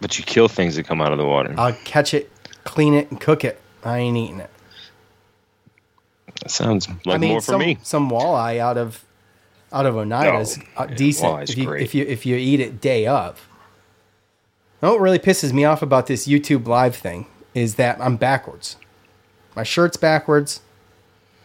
But 0.00 0.18
you 0.18 0.24
kill 0.24 0.48
things 0.48 0.76
that 0.76 0.86
come 0.86 1.02
out 1.02 1.12
of 1.12 1.18
the 1.18 1.26
water. 1.26 1.54
I'll 1.58 1.74
catch 1.84 2.14
it, 2.14 2.30
clean 2.64 2.94
it, 2.94 3.10
and 3.10 3.20
cook 3.20 3.44
it. 3.44 3.60
I 3.84 3.98
ain't 3.98 4.16
eating 4.16 4.40
it. 4.40 4.50
That 6.40 6.50
sounds 6.50 6.88
like 6.88 7.16
I 7.16 7.18
mean, 7.18 7.30
more 7.32 7.40
for 7.40 7.52
some, 7.52 7.60
me. 7.60 7.78
some 7.82 8.10
walleye 8.10 8.58
out 8.58 8.78
of 8.78 9.04
out 9.72 9.86
of 9.86 9.96
Oneida's 9.96 10.58
No. 10.58 10.64
uh, 10.76 10.86
decent 10.86 11.32
walleye's 11.32 11.50
if 11.50 11.58
you, 11.58 11.72
if 11.74 11.94
you 11.94 12.04
if 12.06 12.26
you 12.26 12.36
eat 12.36 12.60
it 12.60 12.80
day 12.80 13.06
of. 13.06 13.46
What 14.80 15.00
really 15.00 15.18
pisses 15.18 15.52
me 15.52 15.64
off 15.64 15.82
about 15.82 16.06
this 16.06 16.28
YouTube 16.28 16.66
live 16.68 16.94
thing 16.94 17.26
is 17.54 17.74
that 17.74 18.00
I'm 18.00 18.16
backwards. 18.16 18.76
My 19.56 19.64
shirt's 19.64 19.96
backwards, 19.96 20.60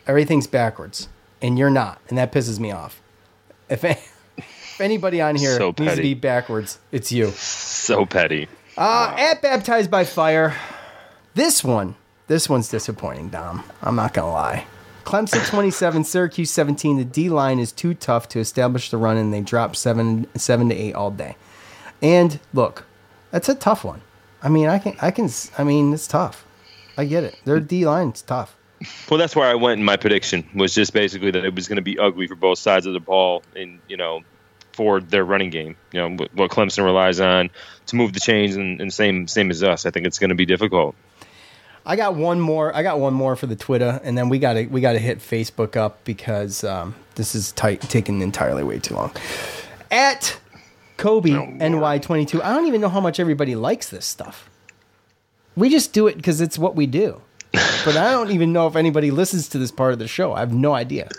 everything's 0.05 0.45
backwards, 0.45 1.09
and 1.41 1.57
you're 1.57 1.71
not, 1.71 1.99
and 2.09 2.17
that 2.19 2.31
pisses 2.31 2.59
me 2.59 2.71
off. 2.71 3.01
If, 3.69 3.83
if 4.37 4.79
anybody 4.79 5.19
on 5.19 5.35
here 5.35 5.57
So 5.57 5.73
needs 5.79 5.95
to 5.95 6.01
be 6.01 6.13
backwards, 6.13 6.77
it's 6.91 7.11
you. 7.11 7.31
So 7.31 8.05
petty. 8.05 8.47
Uh, 8.77 9.15
at 9.17 9.41
baptized 9.41 9.89
by 9.89 10.03
fire. 10.03 10.55
This 11.33 11.63
one, 11.63 11.95
this 12.27 12.47
one's 12.47 12.69
disappointing, 12.69 13.29
Dom. 13.29 13.63
I'm 13.81 13.95
not 13.95 14.13
gonna 14.13 14.31
lie. 14.31 14.67
Clemson 15.03 15.45
27, 15.47 16.03
Syracuse 16.03 16.51
17. 16.51 16.97
The 16.97 17.05
D 17.05 17.29
line 17.29 17.59
is 17.59 17.71
too 17.71 17.93
tough 17.93 18.29
to 18.29 18.39
establish 18.39 18.89
the 18.89 18.97
run, 18.97 19.17
and 19.17 19.33
they 19.33 19.41
drop 19.41 19.75
seven, 19.75 20.27
seven 20.35 20.69
to 20.69 20.75
eight 20.75 20.93
all 20.95 21.11
day. 21.11 21.35
And 22.01 22.39
look, 22.53 22.85
that's 23.31 23.49
a 23.49 23.55
tough 23.55 23.83
one. 23.83 24.01
I 24.41 24.49
mean, 24.49 24.67
I 24.67 24.79
can, 24.79 24.95
I 25.01 25.11
can, 25.11 25.29
I 25.57 25.63
mean, 25.63 25.93
it's 25.93 26.07
tough. 26.07 26.45
I 26.97 27.05
get 27.05 27.23
it. 27.23 27.39
Their 27.45 27.59
D 27.59 27.85
line's 27.85 28.21
tough. 28.21 28.55
Well, 29.09 29.17
that's 29.17 29.35
where 29.35 29.47
I 29.49 29.55
went 29.55 29.79
in 29.79 29.85
my 29.85 29.95
prediction 29.95 30.45
was 30.53 30.73
just 30.75 30.93
basically 30.93 31.31
that 31.31 31.45
it 31.45 31.55
was 31.55 31.67
going 31.69 31.77
to 31.77 31.81
be 31.81 31.97
ugly 31.97 32.27
for 32.27 32.35
both 32.35 32.59
sides 32.59 32.85
of 32.85 32.93
the 32.93 32.99
ball, 32.99 33.43
and 33.55 33.79
you 33.87 33.95
know, 33.97 34.21
for 34.73 34.99
their 34.99 35.23
running 35.23 35.49
game. 35.49 35.75
You 35.91 36.01
know 36.01 36.25
what- 36.35 36.51
Clemson 36.51 36.83
relies 36.83 37.19
on 37.19 37.49
to 37.87 37.95
move 37.95 38.13
the 38.13 38.19
chains, 38.19 38.55
and, 38.55 38.81
and 38.81 38.93
same 38.93 39.27
same 39.27 39.51
as 39.51 39.63
us. 39.63 39.85
I 39.85 39.91
think 39.91 40.05
it's 40.05 40.19
going 40.19 40.29
to 40.29 40.35
be 40.35 40.45
difficult. 40.45 40.95
I 41.85 41.95
got 41.95 42.15
one 42.15 42.39
more. 42.39 42.75
I 42.75 42.81
got 42.83 42.99
one 42.99 43.13
more 43.13 43.35
for 43.35 43.45
the 43.45 43.55
Twitter, 43.55 43.99
and 44.03 44.17
then 44.17 44.29
we 44.29 44.39
got 44.39 44.53
to 44.53 44.65
we 44.67 44.79
got 44.79 44.93
to 44.93 44.99
hit 44.99 45.19
Facebook 45.19 45.75
up 45.75 46.03
because 46.05 46.63
um, 46.63 46.95
this 47.15 47.35
is 47.35 47.51
tight, 47.51 47.81
taking 47.81 48.21
entirely 48.21 48.63
way 48.63 48.79
too 48.79 48.95
long. 48.95 49.11
At 49.91 50.39
Kobe 50.95 51.31
NY 51.31 51.99
twenty 51.99 52.25
two, 52.25 52.41
I 52.41 52.53
don't 52.53 52.67
even 52.67 52.79
know 52.79 52.89
how 52.89 53.01
much 53.01 53.19
everybody 53.19 53.55
likes 53.55 53.89
this 53.89 54.05
stuff. 54.05 54.49
We 55.55 55.69
just 55.69 55.93
do 55.93 56.07
it 56.07 56.15
because 56.15 56.39
it's 56.39 56.57
what 56.57 56.75
we 56.75 56.87
do, 56.87 57.21
but 57.51 57.97
I 57.97 58.11
don't 58.11 58.31
even 58.31 58.53
know 58.53 58.65
if 58.67 58.75
anybody 58.75 59.11
listens 59.11 59.49
to 59.49 59.57
this 59.57 59.71
part 59.71 59.91
of 59.91 59.99
the 59.99 60.07
show. 60.07 60.33
I 60.33 60.39
have 60.39 60.53
no 60.53 60.73
idea. 60.73 61.09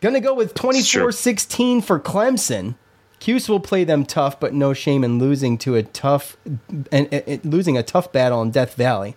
Gonna 0.00 0.20
go 0.20 0.34
with 0.34 0.54
24-16 0.54 1.82
for 1.82 1.98
Clemson. 1.98 2.76
Cuse 3.18 3.48
will 3.48 3.60
play 3.60 3.82
them 3.82 4.04
tough, 4.04 4.38
but 4.38 4.52
no 4.52 4.74
shame 4.74 5.02
in 5.02 5.18
losing 5.18 5.56
to 5.58 5.74
a 5.74 5.82
tough 5.82 6.36
and, 6.92 7.12
and 7.12 7.44
losing 7.44 7.76
a 7.76 7.82
tough 7.82 8.12
battle 8.12 8.42
in 8.42 8.50
Death 8.50 8.74
Valley 8.74 9.16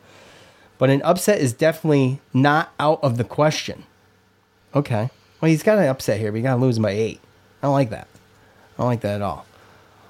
but 0.79 0.89
an 0.89 1.03
upset 1.03 1.39
is 1.39 1.53
definitely 1.53 2.19
not 2.33 2.73
out 2.79 2.99
of 3.03 3.17
the 3.17 3.23
question. 3.23 3.83
Okay. 4.73 5.11
Well, 5.39 5.49
he's 5.49 5.61
got 5.61 5.77
an 5.77 5.87
upset 5.87 6.19
here, 6.19 6.31
but 6.31 6.37
he 6.37 6.41
got 6.41 6.55
to 6.55 6.61
lose 6.61 6.79
by 6.79 6.91
eight. 6.91 7.19
I 7.61 7.67
don't 7.67 7.73
like 7.73 7.91
that. 7.91 8.07
I 8.77 8.81
don't 8.81 8.87
like 8.87 9.01
that 9.01 9.15
at 9.15 9.21
all. 9.21 9.45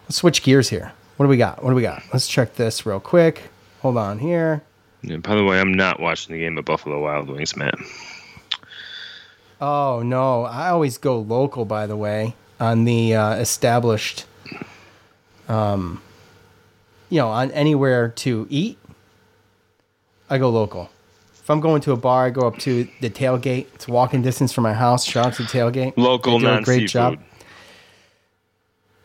Let's 0.04 0.16
switch 0.16 0.42
gears 0.42 0.70
here. 0.70 0.94
What 1.18 1.26
do 1.26 1.30
we 1.30 1.38
got? 1.38 1.62
What 1.64 1.72
do 1.72 1.76
we 1.76 1.82
got? 1.82 2.02
Let's 2.14 2.28
check 2.28 2.56
this 2.56 2.86
real 2.86 3.02
quick. 3.02 3.50
Hold 3.82 3.98
on 3.98 4.20
here. 4.20 4.64
Yeah, 5.02 5.18
by 5.18 5.36
the 5.36 5.44
way, 5.44 5.60
I'm 5.60 5.74
not 5.74 6.00
watching 6.00 6.34
the 6.34 6.40
game 6.40 6.58
of 6.58 6.66
Buffalo 6.66 7.02
Wild 7.02 7.30
Wings, 7.30 7.56
Matt. 7.56 7.76
Oh 9.62 10.02
no, 10.04 10.46
I 10.46 10.70
always 10.70 10.98
go 10.98 11.20
local. 11.20 11.66
By 11.66 11.86
the 11.86 11.98
way, 11.98 12.34
on 12.60 12.86
the 12.86 13.16
uh, 13.16 13.34
established, 13.36 14.26
um, 15.48 16.02
you 17.10 17.20
know, 17.20 17.28
on 17.28 17.52
anywhere 17.52 18.10
to 18.10 18.48
eat, 18.50 18.78
I 20.30 20.38
go 20.38 20.50
local. 20.50 20.90
If 21.34 21.50
I'm 21.50 21.60
going 21.60 21.82
to 21.82 21.92
a 21.94 21.98
bar, 21.98 22.26
I 22.28 22.30
go 22.30 22.42
up 22.42 22.58
to 22.60 22.88
the 23.02 23.10
tailgate. 23.10 23.66
It's 23.74 23.88
walking 23.88 24.22
distance 24.22 24.54
from 24.54 24.64
my 24.64 24.74
house. 24.74 25.04
Shout 25.06 25.26
out 25.28 25.34
to 25.36 25.44
the 25.44 25.48
tailgate. 25.50 25.94
Local, 25.98 26.34
They 26.38 26.46
do 26.46 26.48
a 26.48 26.52
non 26.56 26.64
great 26.64 26.88
job. 26.90 27.14
seafood. 27.14 27.26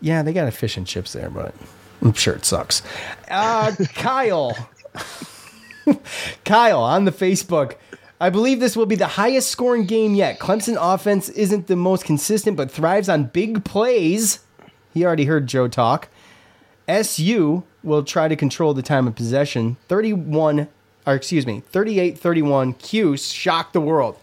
Yeah, 0.01 0.23
they 0.23 0.35
got 0.35 0.47
a 0.49 0.51
fish 0.53 0.77
and 0.77 0.87
chips 0.87 1.15
there, 1.15 1.31
but 1.31 1.55
I'm 2.03 2.13
sure 2.13 2.35
it 2.35 2.45
sucks. 2.45 2.83
Uh, 3.31 3.73
Kyle. 3.95 4.69
Kyle 6.45 6.83
on 6.83 7.05
the 7.07 7.13
Facebook. 7.13 7.77
I 8.21 8.31
believe 8.31 8.61
this 8.61 8.77
will 8.77 8.87
be 8.87 8.95
the 8.97 9.07
highest 9.07 9.51
scoring 9.51 9.87
game 9.87 10.15
yet. 10.15 10.39
Clemson 10.39 10.77
offense 10.79 11.29
isn't 11.31 11.67
the 11.67 11.77
most 11.77 12.05
consistent, 12.05 12.57
but 12.57 12.71
thrives 12.71 13.09
on 13.09 13.25
big 13.25 13.65
plays. 13.65 14.41
He 14.93 15.05
already 15.05 15.25
heard 15.25 15.47
Joe 15.47 15.69
talk. 15.69 16.09
SU 16.87 17.65
will 17.83 18.03
try 18.05 18.29
to 18.29 18.37
control 18.37 18.73
the 18.75 18.83
time 18.83 19.07
of 19.07 19.15
possession. 19.15 19.77
31, 19.89 20.69
or 21.07 21.15
excuse 21.15 21.47
me, 21.47 21.61
38 21.61 22.19
31. 22.19 22.75
Cuse 22.75 23.31
shocked 23.31 23.73
the 23.73 23.81
world. 23.81 24.19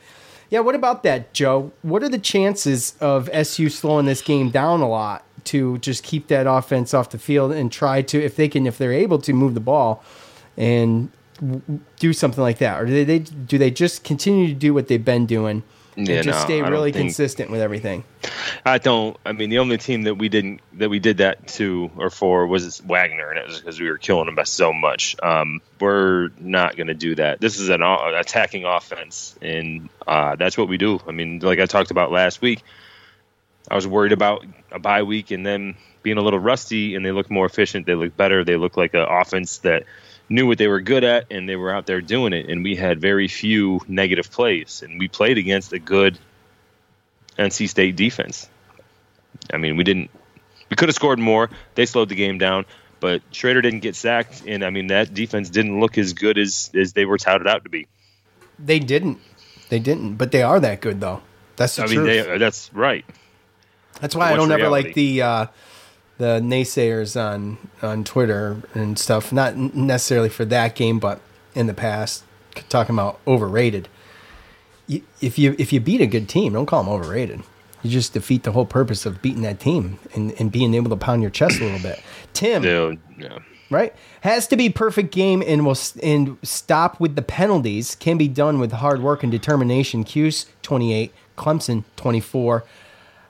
Yeah, 0.49 0.59
what 0.59 0.75
about 0.75 1.03
that, 1.03 1.33
Joe? 1.33 1.71
What 1.81 2.03
are 2.03 2.09
the 2.09 2.19
chances 2.19 2.95
of 2.99 3.29
SU 3.29 3.69
slowing 3.69 4.05
this 4.05 4.21
game 4.21 4.49
down 4.49 4.81
a 4.81 4.89
lot 4.89 5.23
to 5.45 5.77
just 5.77 6.03
keep 6.03 6.27
that 6.27 6.45
offense 6.45 6.93
off 6.93 7.09
the 7.09 7.17
field 7.17 7.51
and 7.53 7.71
try 7.71 8.01
to, 8.01 8.21
if 8.21 8.35
they 8.35 8.49
can, 8.49 8.67
if 8.67 8.77
they're 8.77 8.91
able 8.91 9.17
to 9.19 9.33
move 9.33 9.53
the 9.53 9.61
ball 9.61 10.03
and 10.57 11.09
do 11.97 12.13
something 12.13 12.41
like 12.41 12.57
that, 12.57 12.81
or 12.81 12.85
do 12.85 13.05
they 13.05 13.19
do 13.19 13.57
they 13.57 13.71
just 13.71 14.03
continue 14.03 14.47
to 14.47 14.53
do 14.53 14.73
what 14.73 14.87
they've 14.87 15.03
been 15.03 15.25
doing 15.25 15.63
and 15.97 16.07
just 16.07 16.27
no, 16.27 16.45
stay 16.45 16.61
really 16.61 16.91
think- 16.91 17.07
consistent 17.09 17.49
with 17.51 17.61
everything? 17.61 18.03
I 18.65 18.77
don't. 18.77 19.17
I 19.25 19.31
mean, 19.31 19.49
the 19.49 19.59
only 19.59 19.77
team 19.77 20.03
that 20.03 20.15
we 20.15 20.29
didn't 20.29 20.61
that 20.73 20.89
we 20.89 20.99
did 20.99 21.17
that 21.17 21.47
to 21.49 21.89
or 21.97 22.09
for 22.09 22.47
was 22.47 22.79
Wagner, 22.81 23.29
and 23.29 23.39
it 23.39 23.47
was 23.47 23.59
because 23.59 23.79
we 23.79 23.89
were 23.89 23.97
killing 23.97 24.25
them 24.25 24.35
by 24.35 24.43
so 24.43 24.73
much. 24.73 25.15
Um, 25.21 25.61
we're 25.79 26.29
not 26.39 26.75
going 26.75 26.87
to 26.87 26.93
do 26.93 27.15
that. 27.15 27.41
This 27.41 27.59
is 27.59 27.69
an 27.69 27.81
attacking 27.81 28.65
offense, 28.65 29.35
and 29.41 29.89
uh, 30.07 30.35
that's 30.35 30.57
what 30.57 30.67
we 30.67 30.77
do. 30.77 30.99
I 31.07 31.11
mean, 31.11 31.39
like 31.39 31.59
I 31.59 31.65
talked 31.65 31.91
about 31.91 32.11
last 32.11 32.41
week, 32.41 32.63
I 33.69 33.75
was 33.75 33.87
worried 33.87 34.11
about 34.11 34.45
a 34.71 34.79
bye 34.79 35.03
week 35.03 35.31
and 35.31 35.45
then 35.45 35.75
being 36.03 36.17
a 36.17 36.21
little 36.21 36.39
rusty, 36.39 36.95
and 36.95 37.05
they 37.05 37.11
look 37.11 37.29
more 37.29 37.45
efficient. 37.45 37.85
They 37.85 37.95
look 37.95 38.15
better. 38.15 38.43
They 38.43 38.57
look 38.57 38.77
like 38.77 38.93
an 38.93 39.05
offense 39.07 39.59
that 39.59 39.83
knew 40.31 40.47
what 40.47 40.57
they 40.57 40.67
were 40.67 40.81
good 40.81 41.03
at, 41.03 41.25
and 41.29 41.47
they 41.47 41.55
were 41.55 41.73
out 41.73 41.85
there 41.85 42.01
doing 42.01 42.33
it. 42.33 42.49
And 42.49 42.63
we 42.63 42.75
had 42.75 42.99
very 42.99 43.27
few 43.27 43.81
negative 43.87 44.31
plays, 44.31 44.81
and 44.83 44.97
we 44.97 45.07
played 45.07 45.37
against 45.37 45.73
a 45.73 45.79
good 45.79 46.17
NC 47.37 47.69
State 47.69 47.95
defense. 47.95 48.49
I 49.53 49.57
mean, 49.57 49.77
we 49.77 49.83
didn't. 49.83 50.09
We 50.69 50.75
could 50.75 50.87
have 50.87 50.95
scored 50.95 51.19
more. 51.19 51.49
They 51.75 51.85
slowed 51.85 52.09
the 52.09 52.15
game 52.15 52.37
down, 52.37 52.65
but 53.01 53.21
Shrader 53.31 53.61
didn't 53.61 53.81
get 53.81 53.95
sacked, 53.95 54.43
and 54.47 54.63
I 54.63 54.69
mean 54.69 54.87
that 54.87 55.13
defense 55.13 55.49
didn't 55.49 55.79
look 55.79 55.97
as 55.97 56.13
good 56.13 56.37
as 56.37 56.71
as 56.73 56.93
they 56.93 57.05
were 57.05 57.17
touted 57.17 57.47
out 57.47 57.65
to 57.65 57.69
be. 57.69 57.87
They 58.57 58.79
didn't. 58.79 59.19
They 59.69 59.79
didn't, 59.79 60.15
but 60.15 60.31
they 60.31 60.43
are 60.43 60.59
that 60.59 60.81
good 60.81 61.01
though. 61.01 61.21
That's 61.57 61.75
the 61.75 61.83
I 61.83 61.87
mean, 61.87 62.03
they, 62.03 62.37
that's 62.37 62.73
right. 62.73 63.05
That's 63.99 64.15
why 64.15 64.31
I 64.31 64.35
don't 64.35 64.51
ever 64.51 64.69
like 64.69 64.93
the 64.93 65.21
uh, 65.21 65.45
the 66.21 66.39
naysayers 66.39 67.19
on 67.19 67.57
on 67.81 68.03
Twitter 68.03 68.61
and 68.75 68.97
stuff. 68.97 69.33
Not 69.33 69.55
necessarily 69.57 70.29
for 70.29 70.45
that 70.45 70.75
game, 70.75 70.99
but 70.99 71.19
in 71.55 71.65
the 71.65 71.73
past, 71.73 72.23
talking 72.69 72.95
about 72.95 73.19
overrated. 73.25 73.89
You, 74.85 75.01
if 75.19 75.39
you 75.39 75.55
if 75.57 75.73
you 75.73 75.79
beat 75.79 75.99
a 75.99 76.05
good 76.05 76.29
team, 76.29 76.53
don't 76.53 76.67
call 76.67 76.83
them 76.83 76.93
overrated. 76.93 77.41
You 77.81 77.89
just 77.89 78.13
defeat 78.13 78.43
the 78.43 78.51
whole 78.51 78.67
purpose 78.67 79.07
of 79.07 79.23
beating 79.23 79.41
that 79.41 79.59
team 79.59 79.97
and, 80.13 80.39
and 80.39 80.51
being 80.51 80.75
able 80.75 80.91
to 80.91 80.95
pound 80.95 81.23
your 81.23 81.31
chest 81.31 81.59
a 81.59 81.63
little 81.63 81.79
bit. 81.79 81.99
Tim, 82.31 82.61
Dude, 82.61 82.99
yeah. 83.17 83.39
right? 83.71 83.95
Has 84.21 84.45
to 84.49 84.55
be 84.55 84.69
perfect 84.69 85.11
game 85.11 85.41
and 85.47 85.65
will 85.65 85.77
and 86.03 86.37
stop 86.43 86.99
with 86.99 87.15
the 87.15 87.23
penalties. 87.23 87.95
Can 87.95 88.19
be 88.19 88.27
done 88.27 88.59
with 88.59 88.73
hard 88.73 89.01
work 89.01 89.23
and 89.23 89.31
determination. 89.31 90.03
Cuse 90.03 90.45
twenty 90.61 90.93
eight, 90.93 91.11
Clemson 91.35 91.83
twenty 91.95 92.19
four. 92.19 92.63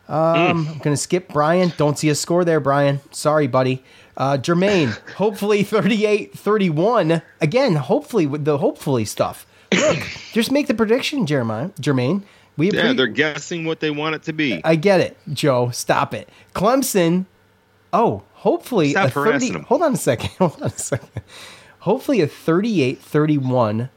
Um, 0.07 0.67
I'm 0.67 0.77
gonna 0.79 0.97
skip 0.97 1.29
Brian. 1.29 1.71
Don't 1.77 1.97
see 1.97 2.09
a 2.09 2.15
score 2.15 2.43
there, 2.43 2.59
Brian. 2.59 2.99
Sorry, 3.11 3.47
buddy. 3.47 3.83
Uh, 4.17 4.37
Jermaine, 4.37 4.89
hopefully 5.13 5.63
38-31. 5.63 7.21
Again, 7.39 7.75
hopefully 7.75 8.27
with 8.27 8.43
the 8.45 8.57
hopefully 8.57 9.05
stuff. 9.05 9.45
Look, 9.73 9.99
just 10.33 10.51
make 10.51 10.67
the 10.67 10.73
prediction, 10.73 11.25
Jeremiah. 11.25 11.69
Jermaine. 11.79 12.23
We 12.57 12.69
Yeah, 12.71 12.87
appre- 12.87 12.97
they're 12.97 13.07
guessing 13.07 13.63
what 13.63 13.79
they 13.79 13.89
want 13.89 14.15
it 14.15 14.23
to 14.23 14.33
be. 14.33 14.59
I 14.65 14.75
get 14.75 14.99
it, 14.99 15.17
Joe. 15.31 15.69
Stop 15.69 16.13
it. 16.13 16.27
Clemson. 16.53 17.25
Oh, 17.93 18.23
hopefully 18.33 18.91
Stop 18.91 19.07
a 19.07 19.11
30. 19.11 19.29
harassing 19.29 19.55
'em. 19.55 19.63
Hold 19.63 19.81
on 19.83 19.93
a 19.93 19.97
second. 19.97 20.29
Hold 20.39 20.61
on 20.61 20.67
a 20.67 20.69
second. 20.69 21.09
Hopefully 21.79 22.19
a 22.21 22.27
38-31 22.27 23.89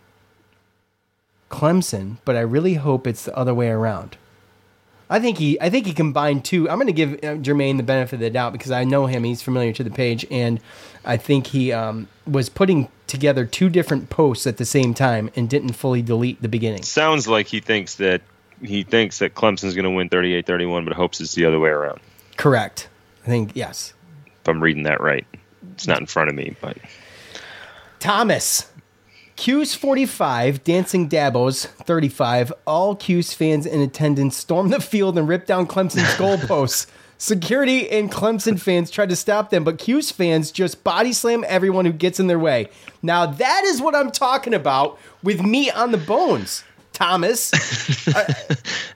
Clemson, 1.51 2.19
but 2.25 2.37
I 2.37 2.41
really 2.41 2.75
hope 2.75 3.07
it's 3.07 3.25
the 3.25 3.37
other 3.37 3.53
way 3.55 3.69
around. 3.69 4.17
I 5.11 5.21
think 5.21 5.39
he 5.39 5.61
I 5.61 5.71
think 5.71 5.87
he 5.87 5.93
combined 5.93 6.45
two. 6.45 6.69
I'm 6.69 6.77
going 6.77 6.87
to 6.87 6.93
give 6.93 7.15
uh, 7.15 7.37
Jermaine 7.37 7.77
the 7.77 7.83
benefit 7.83 8.15
of 8.15 8.21
the 8.21 8.31
doubt 8.31 8.53
because 8.53 8.71
I 8.71 8.85
know 8.85 9.07
him. 9.07 9.25
He's 9.25 9.43
familiar 9.43 9.73
to 9.73 9.85
the 9.85 9.91
page 9.91 10.27
and 10.31 10.61
I 11.05 11.17
think 11.17 11.49
he 11.49 11.73
um, 11.73 12.09
was 12.27 12.49
putting 12.49 12.89
together 13.07 13.45
two 13.45 13.69
different 13.69 14.09
posts 14.11 14.47
at 14.47 14.57
the 14.57 14.65
same 14.65 14.95
time 14.95 15.31
and 15.37 15.49
didn't 15.49 15.75
fully 15.75 16.03
delete 16.03 16.41
the 16.41 16.49
beginning. 16.49 16.83
Sounds 16.83 17.29
like 17.29 17.47
he 17.47 17.61
thinks 17.61 17.97
that 17.97 18.23
he 18.63 18.83
thinks 18.83 19.19
that 19.19 19.35
Clemson's 19.35 19.75
going 19.75 19.85
to 19.85 19.91
win 19.91 20.09
38-31, 20.09 20.85
but 20.85 20.95
hopes 20.95 21.21
it's 21.21 21.35
the 21.35 21.45
other 21.45 21.61
way 21.61 21.69
around. 21.69 22.01
Correct. 22.37 22.89
I 23.25 23.27
think 23.27 23.51
yes. 23.55 23.93
If 24.41 24.49
I'm 24.49 24.63
reading 24.63 24.85
that 24.85 25.01
right, 25.01 25.27
it's 25.73 25.87
not 25.87 26.01
in 26.01 26.07
front 26.07 26.31
of 26.31 26.37
me, 26.37 26.57
but 26.61 26.79
Thomas. 28.01 28.71
Q's 29.37 29.75
45, 29.75 30.63
Dancing 30.63 31.09
Dabos 31.09 31.67
35. 31.67 32.53
All 32.67 32.95
Q's 32.95 33.35
fans 33.35 33.67
in 33.67 33.81
attendance 33.81 34.37
stormed 34.37 34.73
the 34.73 34.81
field 34.81 35.19
and 35.19 35.29
ripped 35.29 35.47
down 35.49 35.67
Clemson's 35.67 36.15
goalposts. 36.17 36.87
Security 37.19 37.89
and 37.91 38.11
Clemson 38.13 38.61
fans 38.61 38.91
tried 38.91 39.09
to 39.09 39.17
stop 39.17 39.51
them, 39.51 39.65
but 39.65 39.79
Q's 39.79 40.11
fans 40.11 40.51
just 40.51 40.85
body 40.85 41.13
slam 41.13 41.45
everyone 41.49 41.85
who 41.85 41.93
gets 41.93 42.21
in 42.21 42.27
their 42.27 42.39
way. 42.39 42.69
Now, 43.03 43.27
that 43.27 43.65
is 43.65 43.81
what 43.81 43.95
I'm 43.95 44.11
talking 44.11 44.53
about 44.55 44.99
with 45.23 45.41
meat 45.43 45.71
on 45.77 45.91
the 45.91 45.99
bones, 45.99 46.65
Thomas. 46.93 47.53
Uh, 48.07 48.23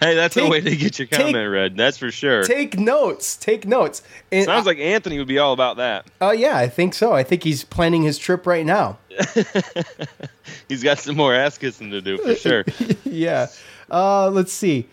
hey, 0.01 0.15
that's 0.15 0.35
Take- 0.35 0.45
a 0.47 0.49
way 0.51 0.61
to 0.61 0.77
get 0.77 0.99
your 0.99 1.07
take- 1.07 1.19
comment 1.19 1.51
read. 1.51 1.77
That's 1.77 1.97
for 1.97 2.11
sure. 2.11 2.43
Take 2.45 2.79
notes. 2.79 3.37
Take 3.37 3.67
notes. 3.67 4.03
And 4.31 4.45
Sounds 4.45 4.67
like 4.67 4.79
Anthony 4.79 5.19
would 5.19 5.27
be 5.27 5.39
all 5.39 5.53
about 5.55 5.79
that. 5.79 6.07
Oh, 6.21 6.31
yeah, 6.31 6.57
I 6.57 6.69
think 6.69 6.93
so. 6.95 7.15
I 7.15 7.23
think 7.23 7.43
he's 7.43 7.65
planning 7.65 8.03
his 8.03 8.19
trip 8.19 8.47
right 8.47 8.67
now. 8.67 8.99
He's 10.69 10.83
got 10.83 10.99
some 10.99 11.17
more 11.17 11.35
ass 11.35 11.59
kissing 11.59 11.91
to 11.91 12.01
do 12.01 12.19
for 12.19 12.35
sure. 12.35 12.65
yeah. 13.05 13.47
Uh, 13.91 14.31
let's 14.31 14.53
see. 14.53 14.89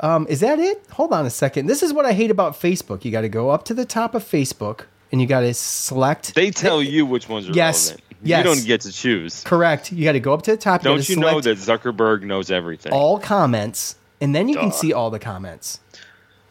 Um, 0.00 0.26
is 0.28 0.40
that 0.40 0.58
it? 0.58 0.84
Hold 0.92 1.12
on 1.12 1.26
a 1.26 1.30
second. 1.30 1.66
This 1.66 1.82
is 1.82 1.92
what 1.92 2.04
I 2.06 2.12
hate 2.12 2.30
about 2.30 2.54
Facebook. 2.54 3.04
You 3.04 3.10
got 3.10 3.22
to 3.22 3.28
go 3.28 3.50
up 3.50 3.64
to 3.66 3.74
the 3.74 3.84
top 3.84 4.14
of 4.14 4.24
Facebook 4.24 4.82
and 5.10 5.20
you 5.20 5.26
got 5.26 5.40
to 5.40 5.52
select. 5.54 6.34
They 6.34 6.50
tell 6.50 6.82
you 6.82 7.04
which 7.04 7.28
ones 7.28 7.48
are 7.48 7.52
Yes. 7.52 7.88
relevant. 7.90 8.04
Yes. 8.22 8.38
You 8.38 8.44
don't 8.54 8.66
get 8.66 8.80
to 8.82 8.92
choose. 8.92 9.44
Correct. 9.44 9.92
You 9.92 10.04
got 10.04 10.12
to 10.12 10.20
go 10.20 10.34
up 10.34 10.42
to 10.42 10.50
the 10.52 10.56
top. 10.56 10.82
Don't 10.82 10.98
gotta 10.98 11.12
you 11.12 11.18
know 11.18 11.40
that 11.40 11.56
Zuckerberg 11.56 12.22
knows 12.22 12.50
everything? 12.50 12.92
all 12.92 13.18
comments, 13.18 13.94
and 14.20 14.34
then 14.34 14.48
you 14.48 14.56
can 14.56 14.72
see 14.72 14.92
all 14.92 15.10
the 15.10 15.20
comments. 15.20 15.78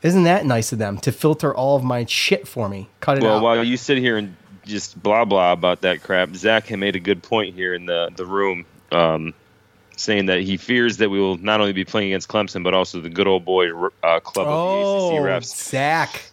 Isn't 0.02 0.24
that 0.24 0.46
nice 0.46 0.72
of 0.72 0.80
them 0.80 0.98
to 1.00 1.12
filter 1.12 1.54
all 1.54 1.76
of 1.76 1.84
my 1.84 2.06
shit 2.06 2.48
for 2.48 2.70
me? 2.70 2.90
Cut 3.02 3.18
it 3.18 3.24
well, 3.24 3.38
out. 3.38 3.44
while 3.44 3.64
you 3.64 3.76
sit 3.76 3.98
here 3.98 4.16
and 4.16 4.36
just 4.68 5.02
blah 5.02 5.26
blah 5.26 5.54
about 5.54 5.82
that 5.82 6.04
crap, 6.04 6.36
Zach 6.36 6.68
had 6.68 6.80
made 6.80 6.96
a 6.96 7.00
good 7.00 7.24
point 7.24 7.56
here 7.56 7.74
in 7.74 7.86
the 7.86 8.12
the 8.16 8.26
room, 8.26 8.66
um, 8.92 9.34
saying 9.96 10.28
that 10.28 10.42
he 10.42 10.58
fears 10.58 10.98
that 10.98 11.10
we 11.10 11.20
will 11.20 11.38
not 11.38 11.60
only 11.60 11.74
be 11.74 11.86
playing 11.86 12.10
against 12.10 12.28
Clemson 12.28 12.64
but 12.64 12.74
also 12.74 13.02
the 13.02 13.10
good 13.10 13.28
old 13.28 13.46
boy 13.46 13.70
uh, 14.04 14.20
club 14.20 14.48
oh, 14.48 15.08
of 15.08 15.24
the 15.24 15.32
ACC 15.32 15.44
refs. 15.44 15.70
Zach. 15.70 16.32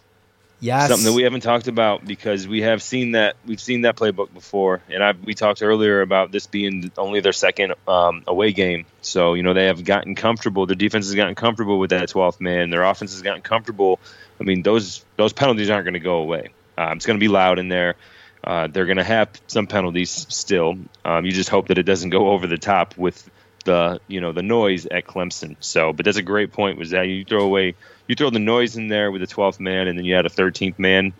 Yes. 0.61 0.89
Something 0.89 1.05
that 1.05 1.13
we 1.13 1.23
haven't 1.23 1.41
talked 1.41 1.67
about 1.67 2.05
because 2.05 2.47
we 2.47 2.61
have 2.61 2.81
seen 2.81 3.11
that 3.11 3.35
we've 3.45 3.59
seen 3.59 3.81
that 3.81 3.97
playbook 3.97 4.33
before, 4.33 4.81
and 4.89 5.03
I 5.03 5.11
we 5.11 5.33
talked 5.33 5.61
earlier 5.61 6.01
about 6.01 6.31
this 6.31 6.47
being 6.47 6.91
only 6.97 7.19
their 7.19 7.33
second 7.33 7.73
um, 7.87 8.23
away 8.25 8.53
game. 8.53 8.85
So 9.01 9.33
you 9.33 9.43
know 9.43 9.53
they 9.53 9.65
have 9.65 9.83
gotten 9.83 10.15
comfortable. 10.15 10.65
Their 10.65 10.75
defense 10.75 11.05
has 11.07 11.15
gotten 11.15 11.35
comfortable 11.35 11.77
with 11.77 11.89
that 11.89 12.09
12th 12.09 12.39
man. 12.39 12.69
Their 12.69 12.83
offense 12.83 13.11
has 13.11 13.21
gotten 13.21 13.41
comfortable. 13.41 13.99
I 14.39 14.43
mean 14.43 14.63
those 14.63 15.03
those 15.17 15.33
penalties 15.33 15.69
aren't 15.69 15.85
going 15.85 15.93
to 15.93 15.99
go 15.99 16.17
away. 16.17 16.49
Um, 16.77 16.97
it's 16.97 17.05
going 17.05 17.19
to 17.19 17.23
be 17.23 17.29
loud 17.29 17.59
in 17.59 17.67
there. 17.67 17.95
Uh, 18.45 18.67
they're 18.67 18.85
going 18.85 18.97
to 18.97 19.03
have 19.03 19.29
some 19.47 19.65
penalties 19.65 20.11
still. 20.29 20.77
Um, 21.03 21.25
you 21.25 21.31
just 21.31 21.49
hope 21.49 21.69
that 21.69 21.77
it 21.79 21.83
doesn't 21.83 22.11
go 22.11 22.29
over 22.29 22.45
the 22.45 22.59
top 22.59 22.95
with 22.95 23.29
the 23.65 23.99
you 24.07 24.21
know 24.21 24.31
the 24.31 24.43
noise 24.43 24.85
at 24.85 25.07
Clemson. 25.07 25.55
So, 25.59 25.91
but 25.91 26.05
that's 26.05 26.17
a 26.17 26.23
great 26.23 26.53
point. 26.53 26.77
Was 26.77 26.91
that 26.91 27.07
you 27.07 27.25
throw 27.25 27.41
away 27.41 27.75
you 28.07 28.15
throw 28.15 28.29
the 28.29 28.39
noise 28.39 28.77
in 28.77 28.87
there 28.87 29.11
with 29.11 29.21
the 29.21 29.27
12th 29.27 29.59
man, 29.59 29.87
and 29.87 29.97
then 29.97 30.05
you 30.05 30.15
add 30.15 30.25
a 30.25 30.29
13th 30.29 30.77
man 30.77 31.13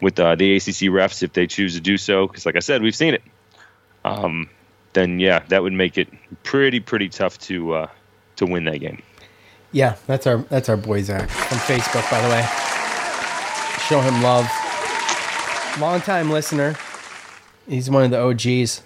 with 0.00 0.18
uh, 0.20 0.34
the 0.34 0.56
ACC 0.56 0.92
refs 0.92 1.22
if 1.22 1.32
they 1.32 1.46
choose 1.46 1.74
to 1.74 1.80
do 1.80 1.96
so. 1.96 2.26
Because, 2.26 2.44
like 2.46 2.56
I 2.56 2.60
said, 2.60 2.82
we've 2.82 2.94
seen 2.94 3.14
it. 3.14 3.22
Um, 4.04 4.50
then 4.92 5.18
yeah, 5.20 5.40
that 5.48 5.62
would 5.62 5.72
make 5.72 5.98
it 5.98 6.08
pretty 6.42 6.80
pretty 6.80 7.08
tough 7.08 7.38
to 7.40 7.74
uh, 7.74 7.86
to 8.36 8.46
win 8.46 8.64
that 8.64 8.78
game. 8.78 9.02
Yeah, 9.72 9.96
that's 10.06 10.26
our 10.26 10.38
that's 10.38 10.68
our 10.68 10.76
boy 10.76 11.02
Zach 11.02 11.28
from 11.28 11.58
Facebook, 11.58 12.10
by 12.10 12.20
the 12.20 12.28
way. 12.28 12.46
Show 13.88 14.00
him 14.00 14.22
love. 14.22 14.46
Long 15.80 16.00
time 16.00 16.30
listener. 16.30 16.74
He's 17.68 17.88
one 17.90 18.04
of 18.04 18.10
the 18.10 18.18
OGs. 18.20 18.82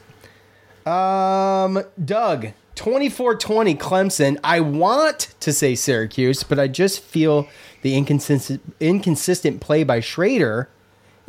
Um, 0.86 1.82
Doug, 2.05 2.49
24-20 2.76 3.78
Clemson. 3.78 4.38
I 4.45 4.61
want 4.61 5.32
to 5.40 5.53
say 5.53 5.74
Syracuse, 5.74 6.43
but 6.43 6.59
I 6.59 6.68
just 6.68 7.01
feel 7.01 7.49
the 7.82 7.97
inconsistent 7.97 8.61
inconsistent 8.80 9.61
play 9.61 9.84
by 9.84 10.01
Shrader. 10.01 10.66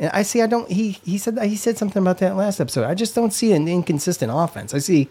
And 0.00 0.10
I 0.12 0.22
see 0.22 0.42
I 0.42 0.46
don't 0.48 0.70
he 0.70 0.92
he 1.04 1.16
said 1.18 1.36
that 1.36 1.46
he 1.46 1.56
said 1.56 1.78
something 1.78 2.02
about 2.02 2.18
that 2.18 2.36
last 2.36 2.60
episode. 2.60 2.84
I 2.84 2.94
just 2.94 3.14
don't 3.14 3.32
see 3.32 3.52
an 3.52 3.68
inconsistent 3.68 4.30
offense. 4.34 4.74
I 4.74 4.78
see 4.78 5.08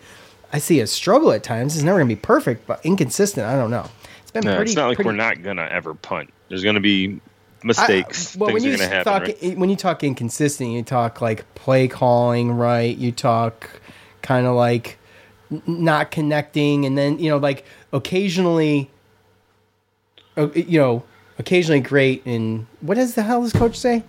I 0.51 0.60
see 0.60 0.82
a 0.82 0.88
struggle 0.88 1.32
at 1.32 1.41
times. 1.43 1.76
It's 1.76 1.84
never 1.84 1.97
gonna 1.99 2.10
be 2.10 2.16
perfect, 2.18 2.68
but 2.68 2.86
inconsistent, 2.86 3.47
I 3.47 3.56
don't 3.56 3.72
know. 3.72 3.89
It's 4.22 4.32
been 4.32 4.43
No, 4.43 4.56
pretty 4.56 4.72
it's 4.72 4.76
not 4.78 4.88
like 4.88 4.97
pretty- 4.97 5.08
we're 5.10 5.16
not 5.16 5.41
gonna 5.41 5.68
ever 5.72 5.93
punt. 5.95 6.32
There's 6.49 6.64
gonna 6.64 6.80
be 6.82 7.22
mistakes. 7.64 8.36
I- 8.36 8.39
well, 8.39 8.53
when 8.53 8.64
you 8.64 8.78
gonna 8.78 8.88
happen. 8.88 9.14
talk 9.14 9.24
right? 9.24 9.57
when 9.57 9.70
you 9.70 9.76
talk 9.76 10.03
inconsistent, 10.03 10.70
you 10.70 10.84
talk 10.84 11.22
like 11.22 11.53
play 11.55 11.88
calling, 11.88 12.51
right? 12.51 12.95
You 12.95 13.11
talk 13.11 13.70
kind 14.22 14.45
of 14.45 14.55
like 14.55 14.97
not 15.68 16.11
connecting, 16.11 16.86
and 16.86 16.97
then 16.97 17.20
you 17.20 17.30
know, 17.30 17.38
like 17.38 17.66
occasionally, 17.91 18.89
you 20.38 20.80
know, 20.80 21.03
occasionally 21.39 21.82
great. 21.82 22.26
And 22.26 22.68
what 22.82 22.95
does 22.95 23.16
the 23.16 23.24
hell 23.24 23.41
does 23.41 23.53
coach 23.53 23.78
say? 23.78 24.03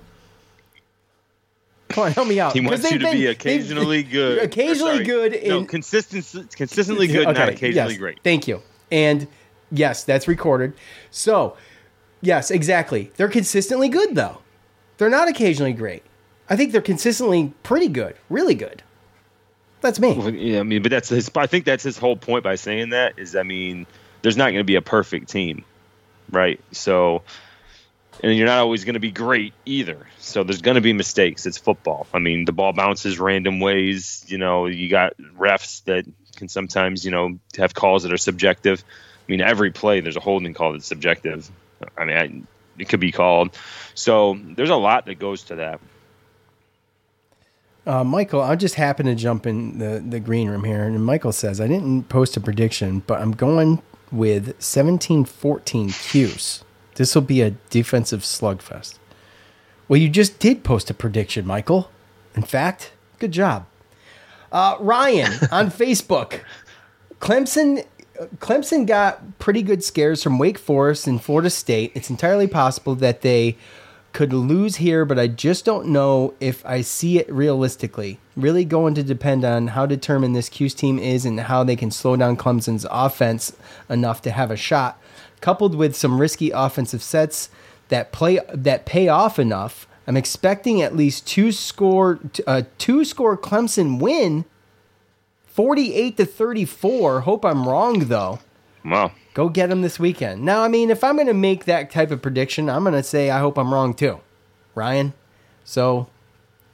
Come 1.88 2.04
on, 2.04 2.12
help 2.12 2.26
me 2.28 2.40
out. 2.40 2.52
He 2.52 2.60
wants 2.60 2.90
you 2.90 2.98
to 2.98 3.12
be 3.12 3.26
occasionally 3.26 4.02
good. 4.02 4.38
Occasionally 4.42 4.94
sorry, 4.94 5.04
good. 5.04 5.32
In, 5.34 5.48
no, 5.48 5.64
consistent, 5.64 6.56
consistently 6.56 7.06
good, 7.06 7.24
not 7.26 7.48
occasionally 7.48 7.92
yes, 7.92 7.98
great. 7.98 8.18
Thank 8.24 8.48
you. 8.48 8.62
And 8.90 9.28
yes, 9.70 10.02
that's 10.02 10.26
recorded. 10.26 10.72
So, 11.10 11.56
yes, 12.24 12.50
exactly. 12.50 13.12
They're 13.16 13.28
consistently 13.28 13.88
good, 13.88 14.14
though. 14.14 14.38
They're 14.98 15.10
not 15.10 15.28
occasionally 15.28 15.72
great. 15.72 16.02
I 16.48 16.56
think 16.56 16.72
they're 16.72 16.82
consistently 16.82 17.52
pretty 17.62 17.88
good, 17.88 18.16
really 18.28 18.54
good. 18.54 18.82
That's 19.80 19.98
me. 20.00 20.14
Well, 20.14 20.30
Yeah, 20.30 20.60
I 20.60 20.62
mean, 20.62 20.82
but 20.82 20.90
that's 20.90 21.08
his. 21.08 21.30
I 21.36 21.46
think 21.46 21.64
that's 21.64 21.82
his 21.82 21.98
whole 21.98 22.16
point 22.16 22.44
by 22.44 22.54
saying 22.54 22.90
that 22.90 23.18
is, 23.18 23.36
I 23.36 23.42
mean, 23.42 23.86
there's 24.22 24.36
not 24.36 24.46
going 24.46 24.58
to 24.58 24.64
be 24.64 24.76
a 24.76 24.82
perfect 24.82 25.28
team, 25.28 25.64
right? 26.30 26.60
So, 26.72 27.22
and 28.22 28.34
you're 28.34 28.46
not 28.46 28.58
always 28.58 28.84
going 28.84 28.94
to 28.94 29.00
be 29.00 29.10
great 29.10 29.52
either. 29.66 30.06
So 30.18 30.42
there's 30.42 30.62
going 30.62 30.76
to 30.76 30.80
be 30.80 30.92
mistakes. 30.92 31.44
It's 31.44 31.58
football. 31.58 32.06
I 32.14 32.18
mean, 32.18 32.46
the 32.46 32.52
ball 32.52 32.72
bounces 32.72 33.18
random 33.18 33.60
ways. 33.60 34.24
You 34.26 34.38
know, 34.38 34.66
you 34.66 34.88
got 34.88 35.16
refs 35.18 35.84
that 35.84 36.06
can 36.36 36.48
sometimes, 36.48 37.04
you 37.04 37.10
know, 37.10 37.38
have 37.58 37.74
calls 37.74 38.04
that 38.04 38.12
are 38.12 38.18
subjective. 38.18 38.82
I 39.28 39.32
mean, 39.32 39.40
every 39.40 39.70
play 39.70 40.00
there's 40.00 40.16
a 40.16 40.20
holding 40.20 40.54
call 40.54 40.72
that's 40.72 40.86
subjective. 40.86 41.50
I 41.96 42.04
mean, 42.04 42.16
I, 42.16 42.80
it 42.80 42.88
could 42.88 43.00
be 43.00 43.12
called. 43.12 43.56
So 43.94 44.38
there's 44.42 44.70
a 44.70 44.76
lot 44.76 45.06
that 45.06 45.18
goes 45.18 45.42
to 45.44 45.56
that. 45.56 45.80
Uh, 47.86 48.02
Michael, 48.02 48.40
I 48.40 48.56
just 48.56 48.76
happened 48.76 49.08
to 49.08 49.14
jump 49.14 49.46
in 49.46 49.78
the, 49.78 50.02
the 50.06 50.18
green 50.18 50.48
room 50.48 50.64
here, 50.64 50.84
and 50.84 51.04
Michael 51.04 51.32
says, 51.32 51.60
I 51.60 51.66
didn't 51.66 52.08
post 52.08 52.36
a 52.36 52.40
prediction, 52.40 53.00
but 53.00 53.20
I'm 53.20 53.32
going 53.32 53.82
with 54.10 54.58
17-14 54.58 56.10
Cuse. 56.10 56.64
This 56.94 57.14
will 57.14 57.22
be 57.22 57.42
a 57.42 57.50
defensive 57.68 58.20
slugfest. 58.20 58.98
Well, 59.86 60.00
you 60.00 60.08
just 60.08 60.38
did 60.38 60.64
post 60.64 60.88
a 60.88 60.94
prediction, 60.94 61.46
Michael. 61.46 61.90
In 62.34 62.42
fact, 62.42 62.92
good 63.18 63.32
job. 63.32 63.66
Uh, 64.50 64.76
Ryan 64.80 65.32
on 65.50 65.70
Facebook. 65.70 66.40
Clemson 67.20 67.84
Clemson 68.38 68.86
got 68.86 69.38
pretty 69.38 69.62
good 69.62 69.82
scares 69.82 70.22
from 70.22 70.38
Wake 70.38 70.58
Forest 70.58 71.06
and 71.06 71.22
Florida 71.22 71.50
State. 71.50 71.92
It's 71.94 72.10
entirely 72.10 72.46
possible 72.46 72.94
that 72.96 73.22
they 73.22 73.56
could 74.12 74.32
lose 74.32 74.76
here, 74.76 75.04
but 75.04 75.18
I 75.18 75.26
just 75.26 75.64
don't 75.64 75.88
know 75.88 76.34
if 76.38 76.64
I 76.64 76.80
see 76.82 77.18
it 77.18 77.30
realistically. 77.30 78.20
Really 78.36 78.64
going 78.64 78.94
to 78.94 79.02
depend 79.02 79.44
on 79.44 79.68
how 79.68 79.86
determined 79.86 80.36
this 80.36 80.48
Q's 80.48 80.72
team 80.72 80.98
is 80.98 81.24
and 81.24 81.40
how 81.40 81.64
they 81.64 81.74
can 81.74 81.90
slow 81.90 82.14
down 82.16 82.36
Clemson's 82.36 82.86
offense 82.90 83.54
enough 83.90 84.22
to 84.22 84.30
have 84.30 84.52
a 84.52 84.56
shot, 84.56 85.00
coupled 85.40 85.74
with 85.74 85.96
some 85.96 86.20
risky 86.20 86.52
offensive 86.52 87.02
sets 87.02 87.50
that 87.88 88.12
play 88.12 88.38
that 88.52 88.86
pay 88.86 89.08
off 89.08 89.38
enough. 89.38 89.88
I'm 90.06 90.16
expecting 90.16 90.80
at 90.80 90.94
least 90.94 91.26
two 91.26 91.50
score 91.50 92.20
a 92.46 92.50
uh, 92.50 92.62
two 92.78 93.04
score 93.04 93.36
Clemson 93.36 93.98
win 93.98 94.44
48 95.54 96.16
to 96.16 96.26
34. 96.26 97.20
Hope 97.20 97.44
I'm 97.44 97.68
wrong 97.68 98.00
though. 98.00 98.40
Wow. 98.84 99.12
Go 99.34 99.48
get 99.48 99.68
them 99.68 99.82
this 99.82 100.00
weekend. 100.00 100.42
Now, 100.42 100.62
I 100.64 100.68
mean, 100.68 100.90
if 100.90 101.04
I'm 101.04 101.14
going 101.14 101.28
to 101.28 101.34
make 101.34 101.64
that 101.66 101.92
type 101.92 102.10
of 102.10 102.20
prediction, 102.20 102.68
I'm 102.68 102.82
going 102.82 102.94
to 102.94 103.04
say 103.04 103.30
I 103.30 103.38
hope 103.38 103.56
I'm 103.56 103.72
wrong 103.72 103.94
too, 103.94 104.18
Ryan. 104.74 105.12
So, 105.62 106.08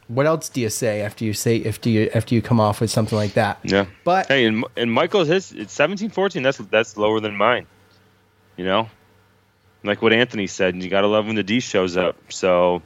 what 0.08 0.24
else 0.24 0.48
do 0.48 0.62
you 0.62 0.70
say 0.70 1.02
after 1.02 1.26
you 1.26 1.34
say 1.34 1.62
after 1.64 1.90
you 1.90 2.10
after 2.14 2.34
you 2.34 2.40
come 2.40 2.58
off 2.58 2.80
with 2.80 2.90
something 2.90 3.16
like 3.16 3.34
that? 3.34 3.58
Yeah. 3.62 3.84
But- 4.02 4.28
hey, 4.28 4.46
and, 4.46 4.64
and 4.78 4.90
Michael's 4.90 5.28
his 5.28 5.52
it's 5.52 5.74
seventeen 5.74 6.08
fourteen. 6.08 6.42
That's 6.42 6.56
that's 6.56 6.96
lower 6.96 7.20
than 7.20 7.36
mine. 7.36 7.66
You 8.56 8.64
know, 8.64 8.88
like 9.84 10.00
what 10.00 10.14
Anthony 10.14 10.46
said, 10.46 10.72
and 10.72 10.82
you 10.82 10.88
gotta 10.88 11.06
love 11.06 11.26
when 11.26 11.36
the 11.36 11.42
D 11.42 11.60
shows 11.60 11.98
up. 11.98 12.16
So, 12.30 12.80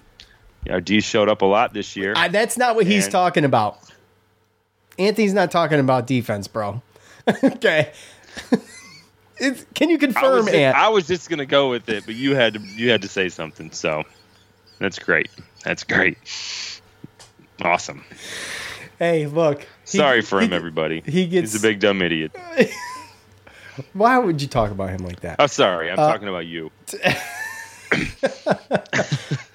our 0.68 0.80
D 0.80 1.00
showed 1.00 1.28
up 1.28 1.42
a 1.42 1.46
lot 1.46 1.72
this 1.72 1.94
year. 1.94 2.14
I, 2.16 2.26
that's 2.28 2.58
not 2.58 2.74
what 2.74 2.86
he's 2.86 3.08
talking 3.08 3.44
about. 3.44 3.78
Anthony's 4.98 5.34
not 5.34 5.50
talking 5.50 5.80
about 5.80 6.06
defense, 6.06 6.48
bro. 6.48 6.82
okay. 7.44 7.92
it's, 9.38 9.64
can 9.74 9.88
you 9.90 9.96
I 9.96 9.98
was, 9.98 10.14
confirm, 10.14 10.44
just, 10.46 10.54
Ant? 10.54 10.76
I 10.76 10.88
was 10.88 11.06
just 11.06 11.28
gonna 11.30 11.46
go 11.46 11.70
with 11.70 11.88
it, 11.88 12.04
but 12.06 12.14
you 12.14 12.34
had 12.34 12.54
to 12.54 12.60
you 12.60 12.90
had 12.90 13.02
to 13.02 13.08
say 13.08 13.28
something. 13.28 13.70
So, 13.70 14.04
that's 14.78 14.98
great. 14.98 15.30
That's 15.64 15.84
great. 15.84 16.18
Awesome. 17.62 18.04
hey, 18.98 19.26
look. 19.26 19.66
he- 19.86 19.98
Sorry 19.98 20.22
for 20.22 20.40
him, 20.40 20.50
he- 20.50 20.56
everybody. 20.56 21.02
he 21.06 21.26
gets- 21.26 21.52
He's 21.52 21.62
a 21.62 21.66
big 21.66 21.80
dumb 21.80 22.02
idiot. 22.02 22.34
Why 23.92 24.18
would 24.18 24.40
you 24.40 24.46
talk 24.46 24.70
about 24.70 24.90
him 24.90 25.04
like 25.04 25.20
that? 25.20 25.36
I'm 25.40 25.48
sorry. 25.48 25.88
Uh, 25.90 25.92
I'm 25.92 25.96
talking 25.96 26.28
about 26.28 26.46
you. 26.46 26.70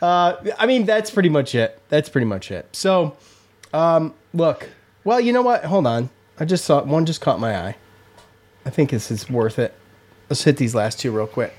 I 0.02 0.66
mean, 0.66 0.86
that's 0.86 1.12
pretty 1.12 1.30
much 1.30 1.56
it. 1.56 1.80
That's 1.90 2.10
pretty 2.10 2.26
much 2.26 2.52
it. 2.52 2.68
So, 2.74 3.16
um, 3.74 4.14
look. 4.34 4.70
Well, 5.10 5.20
you 5.20 5.34
know 5.34 5.41
what? 5.41 5.66
Hold 5.66 5.88
on. 5.88 6.12
I 6.39 6.45
just 6.45 6.66
saw 6.66 6.84
one 6.84 7.07
just 7.07 7.20
caught 7.20 7.39
my 7.39 7.57
eye. 7.57 7.76
I 8.64 8.70
think 8.70 8.91
this 8.91 9.10
is 9.10 9.28
worth 9.28 9.57
it. 9.57 9.74
Let's 10.30 10.43
hit 10.43 10.57
these 10.57 10.76
last 10.76 10.99
two 10.99 11.12
real 11.12 11.26
quick. 11.26 11.51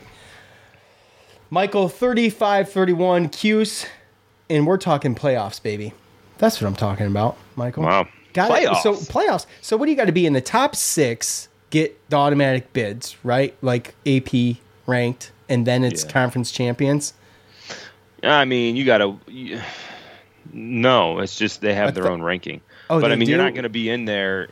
Michael, 1.50 1.88
35 1.88 2.70
31 2.70 3.28
Cuse, 3.30 3.86
and 4.48 4.68
we're 4.68 4.76
talking 4.76 5.16
playoffs, 5.16 5.60
baby. 5.60 5.92
That's 6.38 6.60
what 6.62 6.68
I'm 6.68 6.76
talking 6.76 7.08
about, 7.08 7.38
Michael. 7.56 7.82
Wow. 7.82 8.06
Got 8.34 8.52
it. 8.62 8.68
So 8.84 8.92
Playoffs. 8.94 9.10
playoffs. 9.10 9.46
So 9.62 9.76
what 9.76 9.86
do 9.86 9.90
you 9.90 9.96
got 9.96 10.04
to 10.04 10.12
be 10.12 10.26
in 10.26 10.32
the 10.32 10.40
top 10.40 10.76
six? 10.76 11.48
Get 11.70 12.08
the 12.08 12.18
automatic 12.18 12.72
bids, 12.72 13.16
right? 13.24 13.56
Like 13.62 13.96
AP 14.06 14.58
ranked, 14.86 15.32
and 15.48 15.66
then 15.66 15.82
it's 15.82 16.04
Yeah. 16.04 16.10
conference 16.12 16.52
champions. 16.52 17.14
I 18.22 18.44
mean, 18.44 18.76
you 18.76 18.84
gotta. 18.84 19.16
You, 19.26 19.60
no, 20.52 21.18
it's 21.18 21.36
just 21.36 21.60
they 21.62 21.74
have 21.74 21.94
their 21.96 22.08
own 22.08 22.22
ranking. 22.22 22.60
Oh, 22.90 23.00
but 23.00 23.12
I 23.12 23.16
mean, 23.16 23.28
you're 23.28 23.38
not 23.38 23.54
going 23.54 23.62
to 23.62 23.68
be 23.68 23.88
in 23.88 24.04
there. 24.04 24.48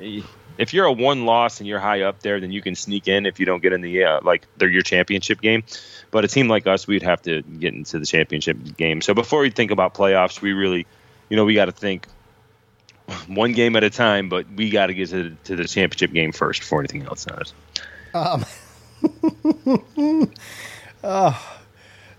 If 0.59 0.73
you're 0.73 0.87
a 0.87 0.93
one 0.93 1.27
loss 1.27 1.61
and 1.61 1.69
you're 1.69 1.79
high 1.79 2.03
up 2.03 2.21
there, 2.21 2.41
then 2.41 2.51
you 2.51 2.63
can 2.63 2.75
sneak 2.75 3.09
in 3.09 3.27
if 3.27 3.39
you 3.39 3.47
don't 3.47 3.63
get 3.63 3.73
in 3.73 3.81
the 3.81 4.05
uh, 4.05 4.21
like 4.23 4.47
they're 4.57 4.69
your 4.69 4.83
championship 4.83 5.41
game. 5.41 5.63
But 6.11 6.25
a 6.25 6.29
team 6.29 6.49
like 6.49 6.67
us, 6.67 6.87
we'd 6.87 7.03
have 7.03 7.21
to 7.23 7.43
get 7.43 7.75
into 7.75 7.99
the 7.99 8.07
championship 8.07 8.57
game. 8.77 9.03
So 9.03 9.13
before 9.13 9.41
we 9.41 9.51
think 9.51 9.71
about 9.71 9.95
playoffs, 9.95 10.41
we 10.41 10.53
really, 10.53 10.87
you 11.29 11.37
know, 11.37 11.45
we 11.45 11.55
got 11.55 11.67
to 11.67 11.73
think 11.73 12.07
one 13.27 13.53
game 13.53 13.77
at 13.77 13.85
a 13.85 13.91
time. 13.91 14.29
But 14.29 14.47
we 14.57 14.71
got 14.71 14.87
to 14.87 14.95
get 14.95 15.11
to, 15.11 15.37
to 15.45 15.57
the 15.57 15.65
championship 15.65 16.13
game 16.13 16.33
first 16.33 16.61
before 16.61 16.81
anything 16.81 17.05
else 17.05 17.27
does. 17.27 17.53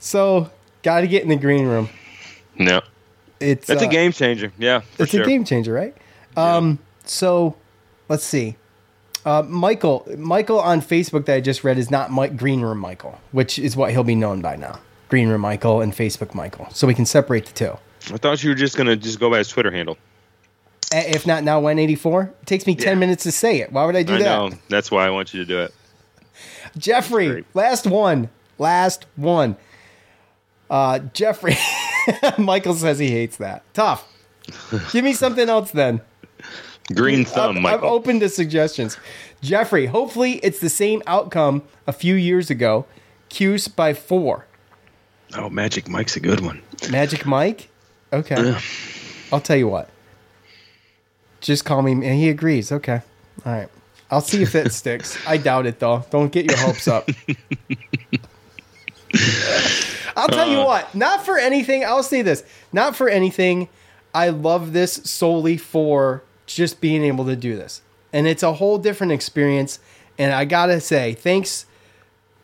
So, 0.02 0.50
got 0.82 1.02
to 1.02 1.08
get 1.08 1.24
in 1.24 1.30
the 1.30 1.36
green 1.36 1.66
room. 1.66 1.90
No, 2.58 2.80
It's 3.42 3.68
that's 3.68 3.82
uh, 3.82 3.86
a 3.86 3.90
game 3.90 4.14
changer. 4.14 4.54
Yeah, 4.58 4.80
for 4.80 5.04
It's 5.04 5.12
sure. 5.12 5.24
a 5.24 5.28
game 5.28 5.44
changer, 5.44 5.74
right? 5.74 5.94
Um, 6.40 6.80
so 7.06 7.56
let's 8.08 8.24
see. 8.24 8.56
Uh, 9.26 9.44
Michael, 9.48 10.08
Michael 10.18 10.60
on 10.60 10.82
Facebook 10.82 11.26
that 11.26 11.36
I 11.36 11.42
just 11.42 11.64
read 11.64 11.78
is 11.78 11.92
not 11.92 12.10
Mike 12.12 12.38
Green 12.38 12.62
Room 12.62 12.78
Michael, 12.78 13.20
which 13.32 13.60
is 13.60 13.76
what 13.76 13.92
he'll 13.92 14.04
be 14.04 14.16
known 14.16 14.42
by 14.42 14.56
now. 14.56 14.80
Green 15.10 15.28
Room 15.28 15.42
Michael 15.42 15.82
and 15.82 15.94
Facebook 15.94 16.34
Michael. 16.34 16.68
So 16.72 16.88
we 16.88 16.94
can 16.94 17.06
separate 17.06 17.46
the 17.46 17.54
two. 17.54 17.78
I 18.14 18.18
thought 18.18 18.44
you 18.44 18.50
were 18.52 18.56
just 18.56 18.78
going 18.78 18.88
to 18.88 18.96
just 18.96 19.20
go 19.20 19.30
by 19.30 19.40
his 19.40 19.50
Twitter 19.50 19.72
handle. 19.72 19.98
If 20.92 21.28
not 21.28 21.44
now, 21.44 21.60
when 21.60 21.78
84? 21.78 22.34
It 22.42 22.46
takes 22.48 22.66
me 22.66 22.76
10 22.76 22.88
Yeah. 22.88 22.96
minutes 23.00 23.24
to 23.24 23.32
say 23.32 23.60
it. 23.60 23.72
Why 23.72 23.86
would 23.86 23.96
I 23.96 24.04
do 24.04 24.16
I 24.16 24.20
that? 24.20 24.24
know. 24.26 24.50
That's 24.70 24.90
why 24.90 25.06
I 25.06 25.10
want 25.10 25.34
you 25.34 25.42
to 25.42 25.46
do 25.46 25.60
it. 25.60 25.74
Jeffrey, 26.78 27.28
Great. 27.28 27.46
last 27.54 27.86
one. 27.88 28.30
Last 28.58 29.06
one. 29.16 29.58
Uh, 30.70 31.00
Jeffrey. 31.14 31.58
Michael 32.38 32.74
says 32.74 33.00
he 33.00 33.10
hates 33.10 33.38
that. 33.38 33.64
Tough. 33.74 34.08
Give 34.92 35.04
me 35.04 35.14
something 35.14 35.48
else 35.50 35.72
then. 35.72 36.02
Green 36.94 37.24
thumb, 37.26 37.52
I'm, 37.52 37.58
I'm 37.58 37.64
Michael. 37.64 37.90
open 37.90 38.20
to 38.22 38.30
suggestions. 38.30 38.98
Jeffrey, 39.42 39.86
hopefully 39.86 40.34
it's 40.44 40.60
the 40.60 40.70
same 40.70 41.02
outcome 41.06 41.64
a 41.86 41.94
few 41.94 42.16
years 42.16 42.50
ago. 42.50 42.86
Cuse 43.30 43.68
by 43.68 43.94
four. 43.94 44.46
oh, 45.36 45.50
Magic 45.50 45.88
Mike's 45.88 46.16
a 46.16 46.20
good 46.20 46.40
one. 46.42 46.62
Magic 46.90 47.26
Mike? 47.28 47.70
Okay. 48.12 48.56
I'll 49.32 49.40
tell 49.42 49.56
you 49.58 49.68
what. 49.68 49.90
Just 51.42 51.64
call 51.64 51.84
me. 51.84 51.92
And 51.92 52.04
he 52.04 52.30
agrees. 52.30 52.72
Okay. 52.72 53.02
All 53.46 53.54
right. 53.54 53.70
I'll 54.10 54.22
see 54.22 54.42
if 54.42 54.56
it 54.56 54.74
sticks. 54.74 55.18
I 55.28 55.38
doubt 55.38 55.68
it, 55.68 55.80
though. 55.80 56.04
Don't 56.10 56.32
get 56.32 56.46
your 56.50 56.58
hopes 56.58 56.88
up. 56.88 57.08
I'll 60.16 60.28
tell 60.28 60.50
you 60.50 60.60
uh, 60.60 60.66
what. 60.66 60.96
Not 60.96 61.26
for 61.26 61.38
anything. 61.38 61.86
I'll 61.86 62.04
say 62.04 62.22
this. 62.24 62.44
Not 62.74 62.96
for 62.96 63.08
anything. 63.10 63.70
I 64.14 64.30
love 64.30 64.74
this 64.74 64.94
solely 64.94 65.58
for 65.58 66.24
just 66.56 66.82
being 66.82 67.04
able 67.04 67.26
to 67.26 67.36
do 67.36 67.56
this. 67.56 67.82
And 68.14 68.28
it's 68.28 68.44
a 68.44 68.54
whole 68.54 68.78
different 68.78 69.12
experience. 69.14 69.80
And 70.18 70.34
I 70.34 70.46
got 70.46 70.68
to 70.68 70.80
say, 70.82 71.14
thanks 71.14 71.66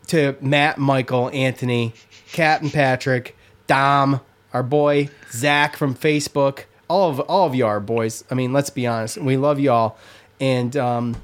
to 0.07 0.35
Matt, 0.41 0.77
Michael, 0.77 1.29
Anthony, 1.31 1.93
Kat, 2.31 2.61
and 2.61 2.71
Patrick, 2.71 3.35
Dom, 3.67 4.21
our 4.53 4.63
boy 4.63 5.09
Zach 5.31 5.75
from 5.75 5.95
Facebook. 5.95 6.65
All 6.87 7.09
of 7.09 7.19
all 7.21 7.47
of 7.47 7.55
you 7.55 7.65
are 7.65 7.79
boys. 7.79 8.23
I 8.29 8.35
mean, 8.35 8.53
let's 8.53 8.69
be 8.69 8.85
honest. 8.85 9.17
We 9.17 9.37
love 9.37 9.59
you 9.59 9.71
all, 9.71 9.97
and 10.39 10.77
um, 10.77 11.15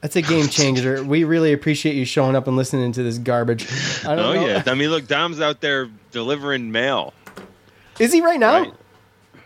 that's 0.00 0.16
a 0.16 0.22
game 0.22 0.48
changer. 0.48 1.04
we 1.04 1.24
really 1.24 1.52
appreciate 1.52 1.94
you 1.94 2.06
showing 2.06 2.34
up 2.34 2.46
and 2.46 2.56
listening 2.56 2.92
to 2.92 3.02
this 3.02 3.18
garbage. 3.18 3.66
I 4.06 4.16
don't 4.16 4.18
Oh 4.18 4.32
know. 4.32 4.46
yeah. 4.46 4.62
I 4.66 4.72
mean, 4.74 4.88
look, 4.88 5.06
Dom's 5.06 5.42
out 5.42 5.60
there 5.60 5.90
delivering 6.10 6.72
mail. 6.72 7.12
Is 8.00 8.14
he 8.14 8.22
right 8.22 8.40
now? 8.40 8.60
Right. 8.60 8.74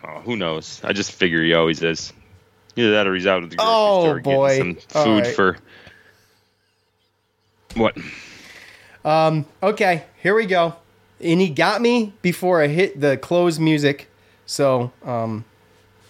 Oh, 0.07 0.19
who 0.21 0.37
knows? 0.37 0.79
I 0.83 0.93
just 0.93 1.11
figure 1.11 1.43
he 1.43 1.53
always 1.53 1.83
is. 1.83 2.13
Either 2.75 2.91
that 2.91 3.07
or 3.07 3.15
he's 3.15 3.27
out 3.27 3.43
at 3.43 3.49
the 3.49 3.55
grocery 3.55 3.73
Oh, 3.75 4.01
store 4.03 4.19
boy. 4.21 4.57
getting 4.57 4.77
some 4.89 5.03
food 5.03 5.23
right. 5.25 5.35
for 5.35 5.57
what? 7.75 7.97
Um, 9.05 9.45
Okay, 9.61 10.03
here 10.21 10.35
we 10.35 10.45
go. 10.45 10.75
And 11.21 11.41
he 11.41 11.49
got 11.49 11.81
me 11.81 12.13
before 12.21 12.61
I 12.61 12.67
hit 12.67 12.99
the 13.01 13.17
close 13.17 13.59
music, 13.59 14.07
so 14.45 14.91
um, 15.03 15.43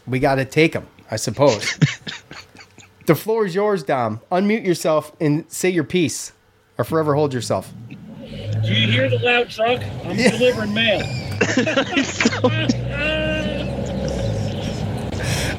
we 0.05 0.19
got 0.19 0.35
to 0.35 0.45
take 0.45 0.73
him, 0.73 0.85
I 1.09 1.15
suppose. 1.15 1.77
the 3.07 3.15
floor 3.15 3.45
is 3.47 3.55
yours, 3.55 3.81
Dom. 3.83 4.21
Unmute 4.31 4.65
yourself 4.65 5.11
and 5.19 5.45
say 5.51 5.69
your 5.69 5.83
piece, 5.83 6.31
or 6.77 6.85
forever 6.85 7.15
hold 7.15 7.33
yourself. 7.33 7.73
Do 8.19 8.73
you 8.73 8.91
hear 8.91 9.09
the 9.09 9.17
loud 9.19 9.49
truck? 9.49 9.81
I'm 10.05 10.15
delivering 10.15 10.73
mail. 10.75 11.01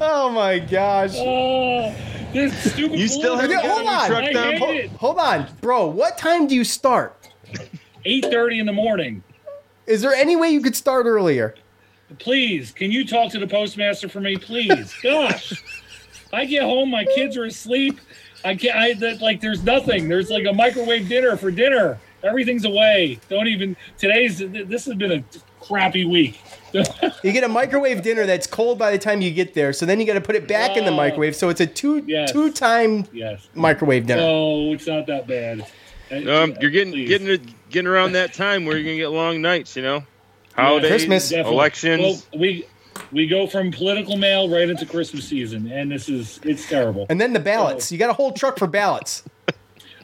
Oh 0.01 0.31
my 0.31 0.59
gosh. 0.59 1.13
Oh, 1.17 1.95
this 2.33 2.73
stupid. 2.73 2.99
You 2.99 3.07
still 3.07 3.37
haven't 3.37 3.59
hold 3.59 3.85
got 3.85 4.07
a 4.07 4.09
new 4.09 4.17
on. 4.17 4.33
truck, 4.33 4.37
I 4.37 4.57
Hold, 4.57 4.87
hold 4.99 5.19
on, 5.19 5.47
bro. 5.61 5.87
What 5.87 6.17
time 6.17 6.47
do 6.47 6.55
you 6.55 6.65
start? 6.65 7.29
8:30 8.07 8.61
in 8.61 8.67
the 8.67 8.73
morning. 8.73 9.23
Is 9.87 10.01
there 10.01 10.15
any 10.15 10.37
way 10.37 10.51
you 10.51 10.63
could 10.63 10.77
start 10.77 11.07
earlier? 11.07 11.55
Please, 12.19 12.73
can 12.73 12.91
you 12.91 13.07
talk 13.07 13.31
to 13.33 13.39
the 13.39 13.47
postmaster 13.47 14.09
for 14.09 14.21
me, 14.21 14.37
please? 14.37 14.95
Gosh, 15.03 15.63
I 16.33 16.45
get 16.45 16.63
home, 16.63 16.91
my 16.91 17.05
kids 17.05 17.37
are 17.37 17.45
asleep. 17.45 18.01
I 18.45 18.55
can't. 18.55 18.77
I 18.77 18.95
that, 18.95 19.21
like. 19.21 19.41
There's 19.41 19.63
nothing. 19.63 20.09
There's 20.09 20.31
like 20.31 20.47
a 20.47 20.53
microwave 20.53 21.09
dinner 21.09 21.37
for 21.37 21.51
dinner. 21.51 21.99
Everything's 22.23 22.65
away. 22.65 23.19
Don't 23.29 23.47
even. 23.47 23.77
Today's. 23.99 24.39
This 24.39 24.85
has 24.87 24.95
been 24.95 25.13
a 25.13 25.25
crappy 25.65 26.05
week. 26.05 26.41
You 27.25 27.33
get 27.33 27.43
a 27.43 27.49
microwave 27.49 28.03
dinner 28.03 28.27
that's 28.27 28.47
cold 28.47 28.79
by 28.79 28.93
the 28.93 28.99
time 28.99 29.21
you 29.21 29.33
get 29.33 29.55
there, 29.55 29.73
so 29.73 29.85
then 29.87 29.99
you 29.99 30.07
got 30.07 30.15
to 30.15 30.21
put 30.21 30.37
it 30.37 30.47
back 30.47 30.77
in 30.77 30.85
the 30.85 30.93
microwave. 30.93 31.35
So 31.35 31.49
it's 31.49 31.61
a 31.61 31.67
two 31.67 32.05
Yes. 32.07 32.31
two 32.31 32.53
time 32.53 33.07
yes. 33.13 33.49
microwave 33.57 34.07
dinner. 34.07 34.21
No, 34.23 34.73
it's 34.73 34.87
not 34.87 35.07
that 35.09 35.27
bad. 35.27 35.67
Um, 36.13 36.57
you're 36.61 36.71
getting 36.71 36.93
Please. 36.93 37.09
getting 37.09 37.55
getting 37.71 37.89
around 37.89 38.13
that 38.13 38.33
time 38.35 38.67
where 38.67 38.77
you're 38.77 38.85
gonna 38.85 38.97
get 38.97 39.09
long 39.09 39.43
nights. 39.43 39.75
You 39.75 39.83
know, 39.83 40.05
holidays, 40.57 40.91
Christmas. 40.91 41.29
Definitely. 41.31 41.53
elections. 41.55 42.01
Well, 42.33 42.41
we 42.41 42.67
we 43.11 43.27
go 43.27 43.47
from 43.49 43.73
political 43.73 44.17
mail 44.17 44.49
right 44.49 44.69
into 44.71 44.87
Christmas 44.87 45.25
season, 45.25 45.71
and 45.73 45.91
this 45.91 46.09
is 46.09 46.39
it's 46.45 46.69
terrible. 46.69 47.07
And 47.11 47.21
then 47.21 47.33
the 47.33 47.41
ballots. 47.41 47.91
You 47.91 47.99
got 47.99 48.11
a 48.11 48.15
whole 48.15 48.33
truck 48.33 48.59
for 48.59 48.69
ballots. 48.69 49.25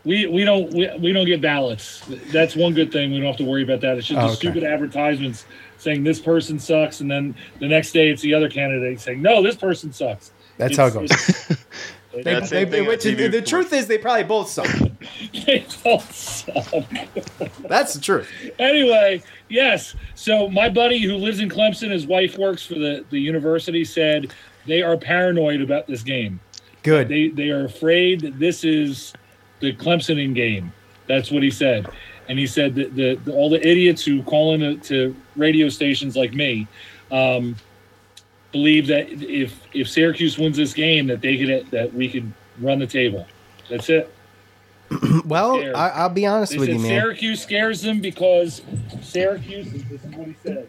We 0.07 0.27
we 0.27 0.45
don't 0.45 0.73
we, 0.73 0.89
we 0.99 1.13
don't 1.13 1.27
get 1.27 1.41
ballots. 1.43 2.01
That's 2.33 2.55
one 2.57 2.73
good 2.75 2.93
thing. 2.93 3.11
We 3.13 3.19
don't 3.19 3.27
have 3.27 3.37
to 3.39 3.45
worry 3.45 3.65
about 3.65 3.81
that. 3.83 3.99
It's 3.99 4.07
just 4.07 4.19
Oh, 4.19 4.23
the 4.29 4.33
okay. 4.33 4.37
stupid 4.37 4.63
advertisements 4.65 5.45
saying 5.79 6.05
this 6.05 6.21
person 6.21 6.59
sucks, 6.59 7.01
and 7.01 7.11
then 7.11 7.35
the 7.59 7.67
next 7.69 7.93
day 7.93 8.09
it's 8.09 8.23
the 8.23 8.33
other 8.33 8.49
candidate 8.49 9.01
saying 9.01 9.21
no, 9.21 9.43
this 9.43 9.57
person 9.57 9.93
sucks. 9.93 10.31
That's 10.59 10.73
It's- 10.73 10.93
how 10.93 11.01
it 11.01 11.09
goes. 11.09 11.11
it's- 11.11 11.65
They, 12.15 12.23
That's 12.23 12.49
they- 12.49 12.63
same 12.63 12.71
thing 12.71 12.81
on 12.83 12.87
which 12.87 13.05
is- 13.05 13.15
TV, 13.15 13.31
the 13.31 13.43
truth 13.43 13.75
is, 13.75 13.89
they 13.89 13.99
probably 13.99 14.23
both 14.25 14.49
suck. 14.49 14.67
they 15.45 15.67
all 15.85 16.01
suck. 16.01 16.65
That's 17.69 17.93
the 17.93 18.01
truth. 18.01 18.27
anyway, 18.59 19.23
yes. 19.51 19.95
So 20.15 20.49
my 20.49 20.71
buddy 20.71 20.99
who 21.03 21.17
lives 21.17 21.41
in 21.41 21.51
Clemson, 21.51 21.91
his 21.91 22.07
wife 22.07 22.39
works 22.39 22.65
for 22.65 22.75
the, 22.75 23.05
the 23.11 23.19
university, 23.19 23.85
said 23.85 24.33
they 24.67 24.81
are 24.81 24.97
paranoid 24.97 25.61
about 25.61 25.87
this 25.87 26.03
game. 26.03 26.41
Good. 26.83 27.09
They 27.09 27.29
they 27.29 27.51
are 27.51 27.67
afraid 27.67 28.21
that 28.23 28.39
this 28.39 28.65
is 28.65 29.13
the 29.61 29.73
Clemson 29.75 30.23
in 30.23 30.35
game. 30.35 30.73
That's 31.07 31.31
what 31.31 31.43
he 31.43 31.51
said. 31.51 31.87
And 32.29 32.39
he 32.39 32.47
said 32.47 32.75
that 32.75 32.95
the, 32.97 33.15
the 33.25 33.33
all 33.33 33.49
the 33.49 33.65
idiots 33.67 34.05
who 34.05 34.23
call 34.23 34.55
in 34.55 34.81
to 34.81 35.15
radio 35.37 35.69
stations 35.69 36.17
like 36.17 36.35
me 36.35 36.67
um, 37.13 37.57
believe 38.53 38.87
that 38.89 39.09
if 39.11 39.61
if 39.73 39.89
Syracuse 39.89 40.37
wins 40.39 40.57
this 40.57 40.73
game, 40.75 41.07
that 41.07 41.21
they 41.21 41.37
could 41.39 41.71
that 41.71 41.95
we 41.95 42.09
could 42.09 42.33
run 42.59 42.79
the 42.81 42.87
table. 42.87 43.27
That's 43.71 43.89
it. 43.89 44.13
well. 45.25 45.57
I, 45.77 45.89
I'll 45.91 46.09
be 46.09 46.27
honest 46.27 46.53
They 46.53 46.59
with 46.59 46.69
said 46.69 46.77
you, 46.77 46.83
man. 46.83 46.89
Syracuse 47.01 47.43
scares 47.43 47.83
them 47.83 48.01
because 48.01 48.63
Syracuse. 49.03 49.71
This 49.73 50.05
is 50.05 50.15
what 50.15 50.27
he 50.27 50.35
said. 50.43 50.69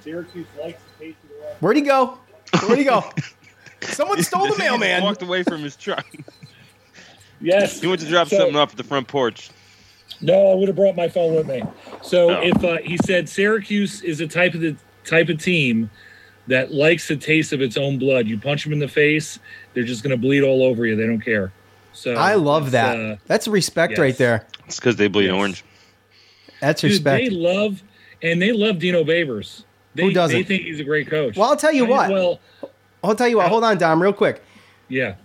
Syracuse 0.00 0.46
likes 0.60 0.80
to 0.82 1.04
taste 1.04 1.18
of 1.24 1.28
the 1.30 1.44
rock. 1.44 1.56
Where'd 1.60 1.76
he 1.76 1.82
go? 1.82 2.18
Where'd 2.66 2.78
he 2.78 2.84
go? 2.84 3.04
Someone 3.82 4.22
stole 4.22 4.46
the 4.48 4.54
He 4.54 4.58
mailman. 4.62 5.02
walked 5.02 5.22
away 5.22 5.42
from 5.42 5.62
his 5.62 5.76
truck. 5.76 6.06
Yes. 7.40 7.80
He 7.80 7.86
went 7.86 8.00
to 8.00 8.06
drop 8.08 8.28
So- 8.28 8.38
something 8.38 8.56
off 8.56 8.70
at 8.72 8.76
the 8.76 8.84
front 8.84 9.08
porch. 9.08 9.50
No, 10.20 10.50
I 10.50 10.54
would 10.54 10.68
have 10.68 10.76
brought 10.76 10.96
my 10.96 11.08
phone 11.08 11.34
with 11.34 11.46
me. 11.46 11.62
So 12.02 12.30
Oh. 12.30 12.40
if 12.42 12.64
uh, 12.64 12.78
he 12.82 12.96
said 13.04 13.28
Syracuse 13.28 14.02
is 14.02 14.20
a 14.20 14.26
type 14.26 14.54
of 14.54 14.60
the 14.60 14.76
type 15.04 15.28
of 15.28 15.42
team 15.42 15.90
that 16.46 16.72
likes 16.72 17.08
the 17.08 17.16
taste 17.16 17.52
of 17.52 17.60
its 17.60 17.76
own 17.76 17.98
blood, 17.98 18.26
you 18.26 18.38
punch 18.38 18.64
them 18.64 18.72
in 18.72 18.78
the 18.78 18.88
face, 18.88 19.38
they're 19.74 19.84
just 19.84 20.02
going 20.02 20.12
to 20.12 20.16
bleed 20.16 20.42
all 20.42 20.62
over 20.62 20.86
you. 20.86 20.96
They 20.96 21.06
don't 21.06 21.20
care. 21.20 21.52
So 21.92 22.14
I 22.14 22.34
love 22.34 22.70
that. 22.70 22.98
uh, 22.98 23.16
That's 23.26 23.48
respect 23.48 23.92
yes. 23.92 23.98
right 23.98 24.16
there. 24.16 24.46
It's 24.66 24.76
because 24.76 24.96
they 24.96 25.08
bleed 25.08 25.26
Yes. 25.26 25.34
orange. 25.34 25.64
That's 26.60 26.80
dude, 26.80 26.92
respect. 26.92 27.24
they 27.24 27.30
love 27.30 27.82
and 28.22 28.40
they 28.40 28.52
love 28.52 28.78
Dino 28.78 29.04
Babers. 29.04 29.64
They, 29.94 30.04
Who 30.04 30.12
doesn't? 30.12 30.36
They 30.36 30.42
think 30.44 30.62
he's 30.62 30.80
a 30.80 30.84
great 30.84 31.08
coach. 31.08 31.36
Well, 31.36 31.48
I'll 31.50 31.56
tell 31.56 31.72
you 31.72 31.86
I- 31.86 31.88
what. 31.88 32.10
Well, 32.10 32.40
I'll 33.04 33.14
tell 33.14 33.28
you 33.28 33.36
what. 33.38 33.48
Hold 33.48 33.64
on, 33.64 33.76
Dom, 33.76 34.00
real 34.02 34.12
quick. 34.12 34.42
yeah. 34.88 35.16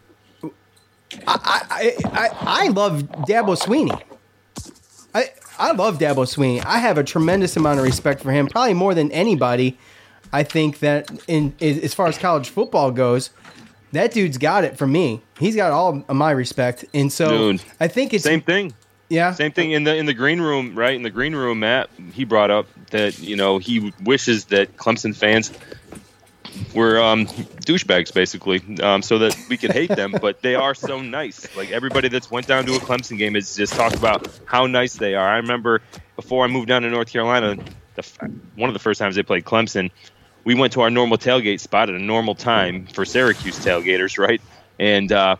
I, 1.27 1.61
I, 1.69 1.95
I 2.05 2.29
I 2.65 2.67
love 2.69 3.03
Dabo 3.27 3.57
Swinney. 3.57 4.01
I 5.13 5.31
I 5.59 5.71
love 5.73 5.97
Dabo 5.99 6.25
Swinney. 6.25 6.63
I 6.65 6.79
have 6.79 6.97
a 6.97 7.03
tremendous 7.03 7.55
amount 7.57 7.79
of 7.79 7.85
respect 7.85 8.21
for 8.21 8.31
him, 8.31 8.47
probably 8.47 8.73
more 8.73 8.93
than 8.93 9.11
anybody. 9.11 9.77
I 10.33 10.43
think 10.43 10.79
that 10.79 11.11
in, 11.27 11.53
as 11.59 11.93
far 11.93 12.07
as 12.07 12.17
college 12.17 12.49
football 12.49 12.91
goes, 12.91 13.31
that 13.91 14.13
dude's 14.13 14.37
got 14.37 14.63
it 14.63 14.77
for 14.77 14.87
me. 14.87 15.21
He's 15.37 15.55
got 15.55 15.71
all 15.71 16.03
of 16.07 16.15
my 16.15 16.31
respect, 16.31 16.85
and 16.93 17.11
so 17.11 17.51
Dude. 17.51 17.63
I 17.79 17.87
think 17.89 18.13
it's 18.13 18.23
Same 18.23 18.41
thing. 18.41 18.73
yeah. 19.09 19.33
Same 19.33 19.51
thing 19.51 19.71
in 19.71 19.83
the 19.83 19.95
in 19.95 20.05
the 20.05 20.13
green 20.13 20.39
room, 20.39 20.73
right? 20.75 20.95
In 20.95 21.03
the 21.03 21.09
green 21.09 21.35
room, 21.35 21.59
Matt 21.59 21.89
he 22.13 22.23
brought 22.23 22.49
up 22.51 22.67
that 22.91 23.19
you 23.19 23.35
know 23.35 23.57
he 23.57 23.91
wishes 24.03 24.45
that 24.45 24.77
Clemson 24.77 25.13
fans 25.15 25.51
were 26.73 27.01
um, 27.01 27.25
douchebags, 27.25 28.13
basically, 28.13 28.61
um, 28.81 29.01
so 29.01 29.19
that 29.19 29.37
we 29.49 29.57
can 29.57 29.71
hate 29.71 29.89
them. 29.89 30.15
but 30.21 30.41
they 30.41 30.55
are 30.55 30.73
so 30.73 31.01
nice. 31.01 31.55
Like 31.55 31.71
everybody 31.71 32.07
that's 32.07 32.31
went 32.31 32.47
down 32.47 32.65
to 32.65 32.75
a 32.75 32.79
Clemson 32.79 33.17
game 33.17 33.35
has 33.35 33.55
just 33.55 33.73
talked 33.73 33.95
about 33.95 34.27
how 34.45 34.67
nice 34.67 34.95
they 34.95 35.15
are. 35.15 35.27
I 35.27 35.37
remember 35.37 35.81
before 36.15 36.43
I 36.43 36.47
moved 36.47 36.67
down 36.67 36.83
to 36.83 36.89
North 36.89 37.11
Carolina, 37.11 37.57
the, 37.95 38.31
one 38.55 38.69
of 38.69 38.73
the 38.73 38.79
first 38.79 38.99
times 38.99 39.15
they 39.15 39.23
played 39.23 39.45
Clemson, 39.45 39.91
we 40.43 40.55
went 40.55 40.73
to 40.73 40.81
our 40.81 40.89
normal 40.89 41.17
tailgate 41.17 41.59
spot 41.59 41.89
at 41.89 41.95
a 41.95 41.99
normal 41.99 42.35
time 42.35 42.87
for 42.87 43.05
Syracuse 43.05 43.59
tailgaters, 43.59 44.17
right? 44.17 44.41
And 44.79 45.11
uh, 45.11 45.35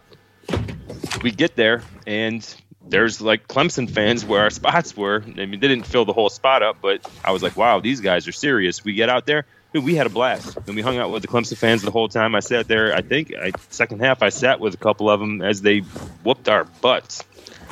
we 1.23 1.31
get 1.31 1.55
there 1.55 1.83
and 2.05 2.47
there's 2.87 3.21
like 3.21 3.47
Clemson 3.47 3.89
fans 3.89 4.23
where 4.25 4.41
our 4.41 4.49
spots 4.49 4.95
were. 4.95 5.23
I 5.25 5.45
mean, 5.45 5.59
they 5.59 5.67
didn't 5.67 5.85
fill 5.85 6.05
the 6.05 6.13
whole 6.13 6.29
spot 6.29 6.61
up, 6.61 6.77
but 6.81 7.09
I 7.23 7.31
was 7.31 7.41
like, 7.41 7.55
wow, 7.55 7.79
these 7.79 8.01
guys 8.01 8.27
are 8.27 8.31
serious. 8.31 8.83
We 8.83 8.93
get 8.93 9.09
out 9.09 9.25
there, 9.25 9.45
dude, 9.73 9.83
we 9.83 9.95
had 9.95 10.07
a 10.07 10.09
blast. 10.09 10.57
And 10.67 10.75
we 10.75 10.81
hung 10.81 10.97
out 10.97 11.11
with 11.11 11.21
the 11.21 11.27
Clemson 11.27 11.57
fans 11.57 11.81
the 11.81 11.91
whole 11.91 12.07
time. 12.09 12.35
I 12.35 12.39
sat 12.39 12.67
there. 12.67 12.93
I 12.95 13.01
think 13.01 13.33
I, 13.35 13.51
second 13.69 13.99
half, 13.99 14.21
I 14.21 14.29
sat 14.29 14.59
with 14.59 14.73
a 14.73 14.77
couple 14.77 15.09
of 15.09 15.19
them 15.19 15.41
as 15.41 15.61
they 15.61 15.79
whooped 16.23 16.49
our 16.49 16.63
butts 16.65 17.23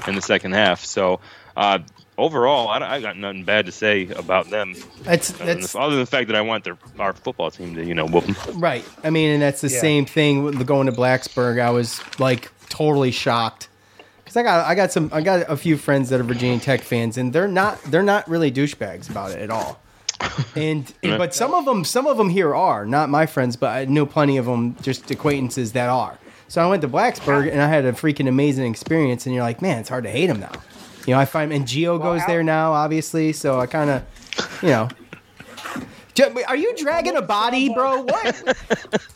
in 0.08 0.16
the 0.16 0.22
second 0.22 0.54
half. 0.54 0.84
So 0.86 1.20
uh, 1.58 1.80
overall, 2.18 2.68
I, 2.70 2.78
I 2.96 3.02
got 3.02 3.18
nothing 3.18 3.44
bad 3.44 3.66
to 3.66 3.72
say 3.72 4.08
about 4.10 4.50
them. 4.50 4.76
That's 5.04 5.32
Other 5.34 5.46
than, 5.46 5.60
that's 5.62 5.74
the, 5.74 5.80
other 5.80 5.96
than 5.96 6.00
the 6.04 6.06
fact 6.10 6.28
that 6.28 6.36
I 6.36 6.42
want 6.42 6.64
their 6.64 6.78
our 6.98 7.14
football 7.14 7.52
team 7.52 7.76
to 7.76 7.86
you 7.86 7.94
know 7.96 8.06
whoop 8.08 8.26
them. 8.26 8.60
right. 8.60 8.86
I 9.04 9.10
mean, 9.10 9.30
and 9.32 9.42
that's 9.42 9.62
the 9.62 9.70
Yeah. 9.70 9.82
same 9.82 10.06
thing 10.06 10.44
with 10.44 10.66
going 10.66 10.86
to 10.88 10.94
Blacksburg. 10.94 11.62
I 11.62 11.72
was 11.72 12.00
like 12.20 12.52
totally 12.70 13.12
shocked 13.12 13.68
because 14.24 14.38
I 14.38 14.44
got 14.44 14.66
I 14.66 14.76
got 14.76 14.92
some 14.92 15.10
I 15.12 15.22
got 15.22 15.50
a 15.50 15.58
few 15.58 15.76
friends 15.76 16.10
that 16.10 16.20
are 16.20 16.24
Virginia 16.24 16.60
Tech 16.60 16.82
fans, 16.82 17.18
and 17.18 17.34
they're 17.34 17.48
not 17.48 17.82
they're 17.84 18.04
not 18.04 18.28
really 18.30 18.52
douchebags 18.52 19.10
about 19.10 19.32
it 19.32 19.40
at 19.40 19.50
all. 19.50 19.82
And, 20.56 20.92
and- 21.04 21.18
but 21.18 21.34
some 21.34 21.54
of 21.54 21.66
them 21.66 21.84
some 21.86 22.06
of 22.08 22.18
them 22.18 22.30
here 22.30 22.54
are 22.56 22.86
not 22.86 23.10
my 23.10 23.26
friends, 23.26 23.56
but 23.56 23.68
I 23.70 23.86
know 23.86 24.06
plenty 24.06 24.38
of 24.38 24.46
them 24.46 24.76
just 24.82 25.10
acquaintances 25.12 25.72
that 25.74 25.90
are. 25.90 26.18
So 26.48 26.62
I 26.62 26.68
went 26.68 26.82
to 26.82 26.88
Blacksburg 26.88 27.52
and 27.52 27.62
I 27.62 27.68
had 27.68 27.86
a 27.86 27.92
freaking 27.94 28.28
amazing 28.28 28.70
experience. 28.70 29.26
And 29.28 29.36
you're 29.36 29.44
like, 29.44 29.62
man, 29.62 29.80
it's 29.80 29.90
hard 29.90 30.04
to 30.06 30.10
hate 30.10 30.28
them 30.28 30.40
now. 30.40 30.52
You 31.06 31.14
know, 31.14 31.20
I 31.20 31.26
find 31.26 31.54
and 31.54 31.68
Geo 31.68 31.98
goes 32.00 32.22
there 32.26 32.44
now, 32.44 32.74
obviously. 32.74 33.34
So 33.34 33.60
I 33.60 33.68
kind 33.68 33.90
of, 33.90 34.60
you 34.64 34.70
know. 34.70 34.90
Are 36.48 36.56
you 36.58 36.76
dragging 36.76 37.16
a 37.16 37.22
body, 37.22 37.74
bro? 37.74 38.02
What? 38.02 38.58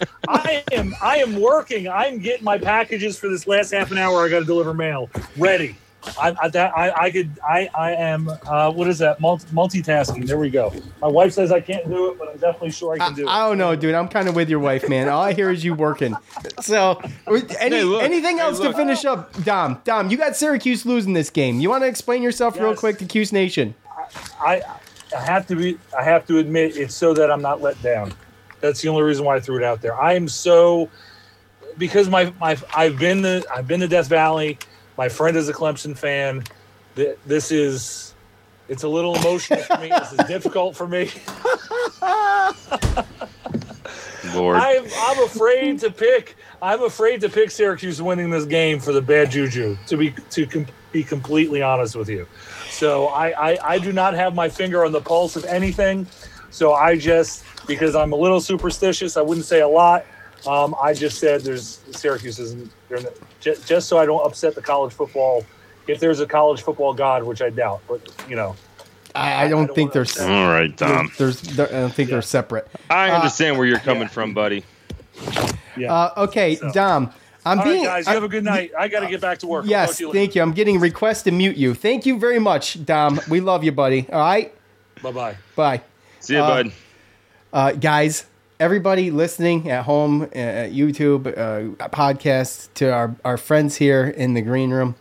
I 0.30 0.64
am 0.72 0.94
I 1.02 1.18
am 1.18 1.42
working. 1.42 1.90
I'm 1.90 2.20
getting 2.20 2.46
my 2.46 2.58
packages 2.58 3.20
for 3.20 3.28
this 3.28 3.46
last 3.46 3.72
half 3.72 3.92
an 3.92 3.98
hour. 3.98 4.24
I 4.24 4.30
got 4.30 4.40
to 4.40 4.46
deliver 4.46 4.74
mail. 4.74 5.10
Ready. 5.38 5.76
I, 6.20 6.36
I, 6.42 6.48
that, 6.50 6.78
I, 6.78 6.92
I 7.06 7.12
could 7.12 7.40
I 7.48 7.70
I 7.74 7.92
am 7.92 8.30
uh, 8.46 8.72
what 8.72 8.88
is 8.88 9.00
that 9.00 9.20
Multi, 9.20 9.46
multitasking? 9.48 10.28
There 10.28 10.38
we 10.38 10.50
go. 10.50 10.74
My 11.02 11.08
wife 11.08 11.34
says 11.34 11.52
I 11.52 11.60
can't 11.62 11.88
do 11.90 12.12
it, 12.12 12.20
but 12.20 12.30
I'm 12.30 12.38
definitely 12.38 12.72
sure 12.72 12.94
I 12.94 13.04
I, 13.04 13.08
can 13.08 13.16
do 13.16 13.22
it. 13.24 13.30
I 13.30 13.48
don't 13.48 13.58
know, 13.58 13.76
dude. 13.76 13.96
I'm 13.96 14.08
kind 14.10 14.28
of 14.28 14.36
with 14.36 14.50
your 14.50 14.60
wife, 14.60 14.88
man. 14.90 15.10
All 15.10 15.22
I 15.22 15.34
hear 15.34 15.50
is 15.50 15.64
you 15.64 15.74
working. 15.74 16.16
So, 16.62 17.02
any, 17.28 17.42
Hey, 17.78 17.84
look. 17.84 18.04
anything 18.04 18.38
Hey, 18.38 18.44
else 18.44 18.60
to 18.60 18.74
finish 18.74 19.06
up, 19.06 19.32
Dom? 19.44 19.82
Dom, 19.84 20.10
you 20.10 20.18
got 20.18 20.36
Syracuse 20.36 20.86
losing 20.86 21.14
this 21.14 21.30
game. 21.30 21.60
You 21.60 21.70
want 21.70 21.84
to 21.84 21.88
explain 21.88 22.22
yourself 22.22 22.60
real 22.60 22.76
quick 22.76 22.98
to 23.00 23.06
Cuse 23.06 23.32
Nation? 23.32 23.74
I 24.42 24.62
I 25.16 25.22
have 25.22 25.48
to 25.48 25.56
be 25.56 25.78
I 25.98 26.04
have 26.04 26.26
to 26.28 26.38
admit 26.40 26.76
it's 26.78 26.94
so 26.96 27.14
that 27.14 27.32
I'm 27.32 27.42
not 27.42 27.62
let 27.62 27.82
down. 27.82 28.14
That's 28.62 28.82
the 28.82 28.90
only 28.90 29.04
reason 29.04 29.26
why 29.26 29.36
I 29.36 29.40
threw 29.40 29.58
it 29.58 29.64
out 29.64 29.82
there. 29.82 30.00
I 30.00 30.14
am 30.14 30.28
so 30.28 30.90
because 31.78 32.10
my 32.10 32.34
my 32.40 32.58
I've 32.76 32.98
been 33.00 33.22
to 33.24 33.44
I've 33.54 33.68
been 33.68 33.80
to 33.82 33.88
Death 33.88 34.08
Valley. 34.08 34.58
My 34.98 35.10
friend 35.10 35.38
is 35.38 35.50
a 35.50 35.54
Clemson 35.54 35.98
fan. 35.98 36.44
This 36.96 37.52
is 37.52 38.14
it's 38.70 38.84
a 38.84 38.88
little 38.88 39.16
emotional 39.16 39.62
for 39.62 39.78
me. 39.78 39.90
This 39.90 40.14
is 40.14 40.20
difficult 40.28 40.76
for 40.76 40.88
me. 40.88 41.10
Lord, 44.34 44.58
I'm 44.58 44.86
I'm 44.98 45.24
afraid 45.24 45.80
to 45.80 45.92
pick. 45.92 46.36
I'm 46.62 46.84
afraid 46.84 47.22
to 47.22 47.30
pick 47.30 47.52
Syracuse 47.52 48.02
winning 48.02 48.30
this 48.30 48.46
game 48.46 48.80
for 48.80 48.94
the 48.94 49.02
bad 49.02 49.32
juju. 49.32 49.78
To 49.88 49.98
be 49.98 50.12
to 50.32 50.46
com- 50.46 50.68
be 50.92 51.04
completely 51.04 51.62
honest 51.62 51.96
with 51.96 52.10
you, 52.10 52.28
so 52.70 53.08
I, 53.08 53.52
I 53.52 53.74
I 53.74 53.80
do 53.80 53.92
not 53.92 54.14
have 54.14 54.34
my 54.34 54.48
finger 54.48 54.86
on 54.86 54.92
the 54.92 55.02
pulse 55.02 55.36
of 55.36 55.44
anything. 55.46 56.08
So 56.52 56.74
I 56.74 56.98
just 56.98 57.44
because 57.68 57.96
I'm 57.96 58.14
a 58.14 58.16
little 58.16 58.40
superstitious, 58.40 59.18
I 59.18 59.22
wouldn't 59.22 59.46
say 59.46 59.62
a 59.62 59.68
lot. 59.68 60.06
Um, 60.48 60.76
I 60.82 60.94
just 60.94 61.20
said 61.20 61.42
there's 61.42 61.80
Syracuse 61.92 62.40
isn't 62.40 62.72
they're 62.94 63.04
not, 63.04 63.14
just, 63.40 63.68
just 63.68 63.88
so 63.88 63.98
I 63.98 64.06
don't 64.06 64.26
upset 64.26 64.56
the 64.56 64.62
college 64.62 64.94
football. 64.94 65.46
If 65.88 66.00
there's 66.00 66.20
a 66.22 66.26
college 66.26 66.62
football 66.62 66.94
god, 66.94 67.24
which 67.24 67.42
I 67.42 67.50
doubt, 67.50 67.82
but 67.90 68.02
you 68.30 68.36
know, 68.36 68.56
I, 69.16 69.46
I 69.46 69.48
don't 69.50 69.68
don't 69.68 69.76
think 69.76 69.94
wanna- 69.94 70.06
they're. 70.16 70.32
all 70.32 70.48
right, 70.50 70.76
Tom. 70.78 71.12
There's, 71.18 71.42
there, 71.42 71.68
I 71.68 71.72
don't 71.82 71.94
think 71.94 72.10
they're 72.10 72.22
separate. 72.22 72.68
I 72.90 73.12
understand 73.12 73.58
where 73.58 73.68
you're 73.68 73.80
coming 73.80 74.08
from, 74.08 74.34
buddy. 74.34 74.64
yeah. 75.78 75.94
Uh, 75.94 76.14
okay, 76.26 76.56
So- 76.56 76.72
Dom. 76.72 77.12
I'm 77.46 77.60
All 77.60 77.66
right, 77.66 77.72
being. 77.74 77.84
guys, 77.84 78.08
you 78.08 78.14
have 78.14 78.24
a 78.24 78.30
good 78.30 78.46
night. 78.46 78.72
I 78.80 78.88
got 78.88 79.02
to 79.02 79.08
get 79.10 79.20
back 79.20 79.40
to 79.40 79.48
work. 79.48 79.66
Yes, 79.68 80.00
you 80.00 80.14
thank 80.14 80.34
you. 80.34 80.42
I'm 80.42 80.54
getting 80.54 80.80
requests 80.80 81.24
to 81.24 81.32
mute 81.32 81.58
you. 81.58 81.74
Thank 81.74 82.06
you 82.06 82.18
very 82.18 82.40
much, 82.40 82.86
Dom. 82.86 83.20
We 83.30 83.42
love 83.42 83.66
you, 83.66 83.74
buddy. 83.74 84.08
All 84.10 84.22
right, 84.22 84.54
Bye 85.02 85.12
bye. 85.12 85.36
bye. 85.58 85.82
See 86.22 86.36
you, 86.36 86.40
Uh, 86.42 86.48
bud. 86.64 86.72
uh, 87.52 87.72
guys, 87.74 88.26
everybody 88.64 89.12
listening 89.12 89.70
at 89.70 89.84
home, 89.84 90.22
uh, 90.22 90.38
at 90.38 90.72
YouTube, 90.72 91.28
uh, 91.28 91.90
podcast, 91.90 92.74
to 92.76 92.90
our, 92.90 93.14
our 93.26 93.36
friends 93.36 93.76
here 93.76 94.06
in 94.06 94.36
the 94.36 94.42
green 94.42 94.72
room. 94.72 94.96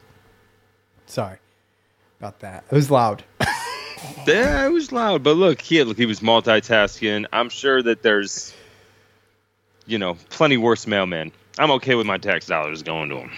Sorry 1.07 1.39
about 2.19 2.41
that. 2.41 2.65
It 2.71 2.75
was 2.75 2.91
loud. 2.91 3.25
Yeah, 4.27 4.67
it 4.67 4.71
was 4.71 4.91
loud, 4.91 5.23
but 5.23 5.37
look, 5.37 5.61
he 5.61 5.81
look 5.85 5.97
he 5.97 6.07
was 6.07 6.19
multitasking. 6.19 7.25
I'm 7.33 7.49
sure 7.49 7.81
that 7.85 8.03
there's, 8.03 8.53
you 9.87 9.97
know, 9.97 10.17
plenty 10.31 10.57
worse 10.57 10.87
mailmen. 10.87 11.31
I'm 11.57 11.71
okay 11.73 11.95
with 11.95 12.05
my 12.05 12.19
tax 12.19 12.47
dollars 12.47 12.83
going 12.83 13.11
to 13.11 13.19
him. 13.19 13.31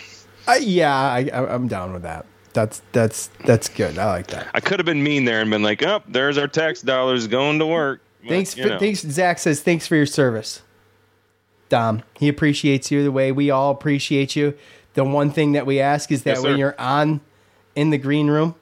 Uh, 0.48 0.56
yeah, 0.60 0.94
I, 0.94 1.28
I, 1.34 1.54
I'm 1.54 1.68
down 1.68 1.92
with 1.92 2.00
that. 2.02 2.24
That's 2.54 2.80
that's 2.92 3.26
that's 3.44 3.68
good. 3.68 3.98
I 3.98 4.06
like 4.06 4.28
that. 4.28 4.48
I 4.54 4.60
could 4.60 4.78
have 4.78 4.86
been 4.86 5.02
mean 5.02 5.26
there 5.26 5.42
and 5.42 5.50
been 5.50 5.62
like, 5.62 5.82
"Oh, 5.82 6.02
there's 6.08 6.38
our 6.38 6.48
tax 6.48 6.80
dollars 6.80 7.26
going 7.26 7.58
to 7.58 7.66
work." 7.66 8.00
But, 8.24 8.30
Thanks. 8.30 8.54
For, 8.54 8.66
know. 8.66 8.78
thanks. 8.78 9.00
Zach 9.00 9.38
says 9.38 9.60
thanks 9.60 9.86
for 9.86 9.96
your 9.96 10.06
service. 10.06 10.62
Dom, 11.68 12.02
he 12.18 12.28
appreciates 12.28 12.90
you 12.90 13.02
the 13.02 13.12
way 13.12 13.32
we 13.32 13.50
all 13.50 13.70
appreciate 13.70 14.34
you. 14.36 14.54
The 14.94 15.04
one 15.04 15.30
thing 15.30 15.52
that 15.52 15.66
we 15.66 15.80
ask 15.80 16.10
is 16.10 16.22
that 16.22 16.36
Yes, 16.36 16.42
when 16.42 16.56
you're 16.56 16.78
on 16.80 17.20
in 17.74 17.90
the 17.90 17.98
green 17.98 18.28
room, 18.28 18.54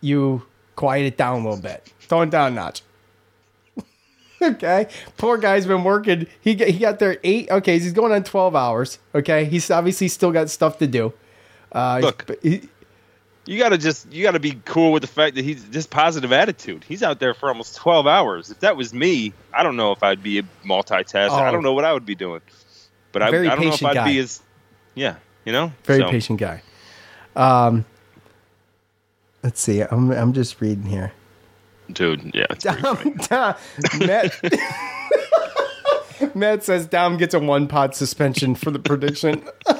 you 0.00 0.42
quiet 0.76 1.06
it 1.06 1.16
down 1.16 1.40
a 1.40 1.48
little 1.48 1.62
bit. 1.62 1.92
Tone 2.08 2.28
it 2.28 2.30
down 2.30 2.52
a 2.52 2.54
notch. 2.54 2.82
okay. 4.42 4.88
Poor 5.16 5.36
guy's 5.38 5.66
been 5.66 5.84
working. 5.84 6.26
He 6.40 6.54
got, 6.54 6.68
he 6.68 6.78
got 6.78 6.98
there 6.98 7.18
eight. 7.22 7.50
Okay, 7.50 7.78
he's 7.78 7.92
going 7.92 8.12
on 8.12 8.24
twelve 8.24 8.54
hours. 8.56 8.98
Okay, 9.14 9.44
he's 9.44 9.70
obviously 9.70 10.08
still 10.08 10.32
got 10.32 10.50
stuff 10.50 10.78
to 10.78 10.86
do. 10.86 11.12
Uh, 11.72 12.00
Look. 12.02 12.42
he- 12.42 12.68
you 13.48 13.58
got 13.58 13.70
to 13.70 13.78
just 13.78 14.12
you 14.12 14.22
got 14.22 14.32
to 14.32 14.40
be 14.40 14.60
cool 14.66 14.92
with 14.92 15.00
the 15.00 15.06
fact 15.08 15.34
that 15.36 15.44
he's 15.44 15.64
just 15.64 15.88
positive 15.90 16.32
attitude. 16.32 16.84
He's 16.86 17.02
out 17.02 17.18
there 17.18 17.32
for 17.32 17.48
almost 17.48 17.76
12 17.76 18.06
hours. 18.06 18.50
If 18.50 18.60
that 18.60 18.76
was 18.76 18.92
me, 18.92 19.32
I 19.54 19.62
don't 19.62 19.76
know 19.76 19.92
if 19.92 20.02
I'd 20.02 20.22
be 20.22 20.38
a 20.40 20.42
multitasker. 20.66 21.30
I 21.30 21.48
Oh. 21.48 21.52
don't 21.52 21.62
know 21.62 21.72
what 21.72 21.84
I 21.86 21.92
would 21.94 22.04
be 22.04 22.14
doing. 22.14 22.42
But 23.10 23.22
I, 23.22 23.28
I 23.28 23.30
don't 23.30 23.60
know 23.64 23.72
if 23.72 23.82
I'd 23.84 23.94
guy. 23.94 24.04
be 24.12 24.18
as 24.18 24.42
yeah, 24.94 25.16
you 25.46 25.52
know. 25.52 25.72
very 25.84 26.00
So, 26.00 26.10
patient 26.10 26.38
guy. 26.40 26.62
Um, 27.36 27.86
let's 29.42 29.60
see. 29.60 29.80
I'm 29.80 30.10
I'm 30.10 30.34
just 30.34 30.60
reading 30.60 30.84
here. 30.84 31.12
dude. 31.90 32.32
Yeah, 32.34 32.46
Dom. 32.58 33.14
Dom, 33.16 33.54
Matt, 34.00 34.34
Matt 36.34 36.64
says 36.64 36.86
Dom 36.86 37.16
gets 37.16 37.32
a 37.32 37.38
one 37.38 37.66
pod 37.68 37.94
suspension 37.94 38.54
for 38.54 38.70
the 38.70 38.78
prediction. 38.78 39.42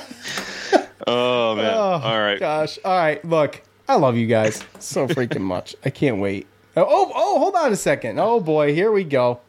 Oh 1.07 1.55
man. 1.57 1.75
Oh, 1.75 1.79
All 2.03 2.21
right. 2.21 2.39
Gosh. 2.39 2.79
All 2.85 2.97
right. 2.97 3.25
Look, 3.25 3.63
I 3.89 3.95
love 3.97 4.17
you 4.17 4.27
guys 4.27 4.63
so 4.79 5.07
freaking 5.09 5.41
much. 5.55 5.75
I 5.85 5.91
can't 5.91 6.19
wait. 6.19 6.47
Oh, 6.77 6.87
oh, 6.89 7.13
oh, 7.15 7.39
hold 7.39 7.55
on 7.57 7.73
a 7.73 7.77
second. 7.77 8.19
Oh 8.19 8.41
boy, 8.41 8.75
here 8.75 8.93
we 8.93 9.05
go. 9.05 9.41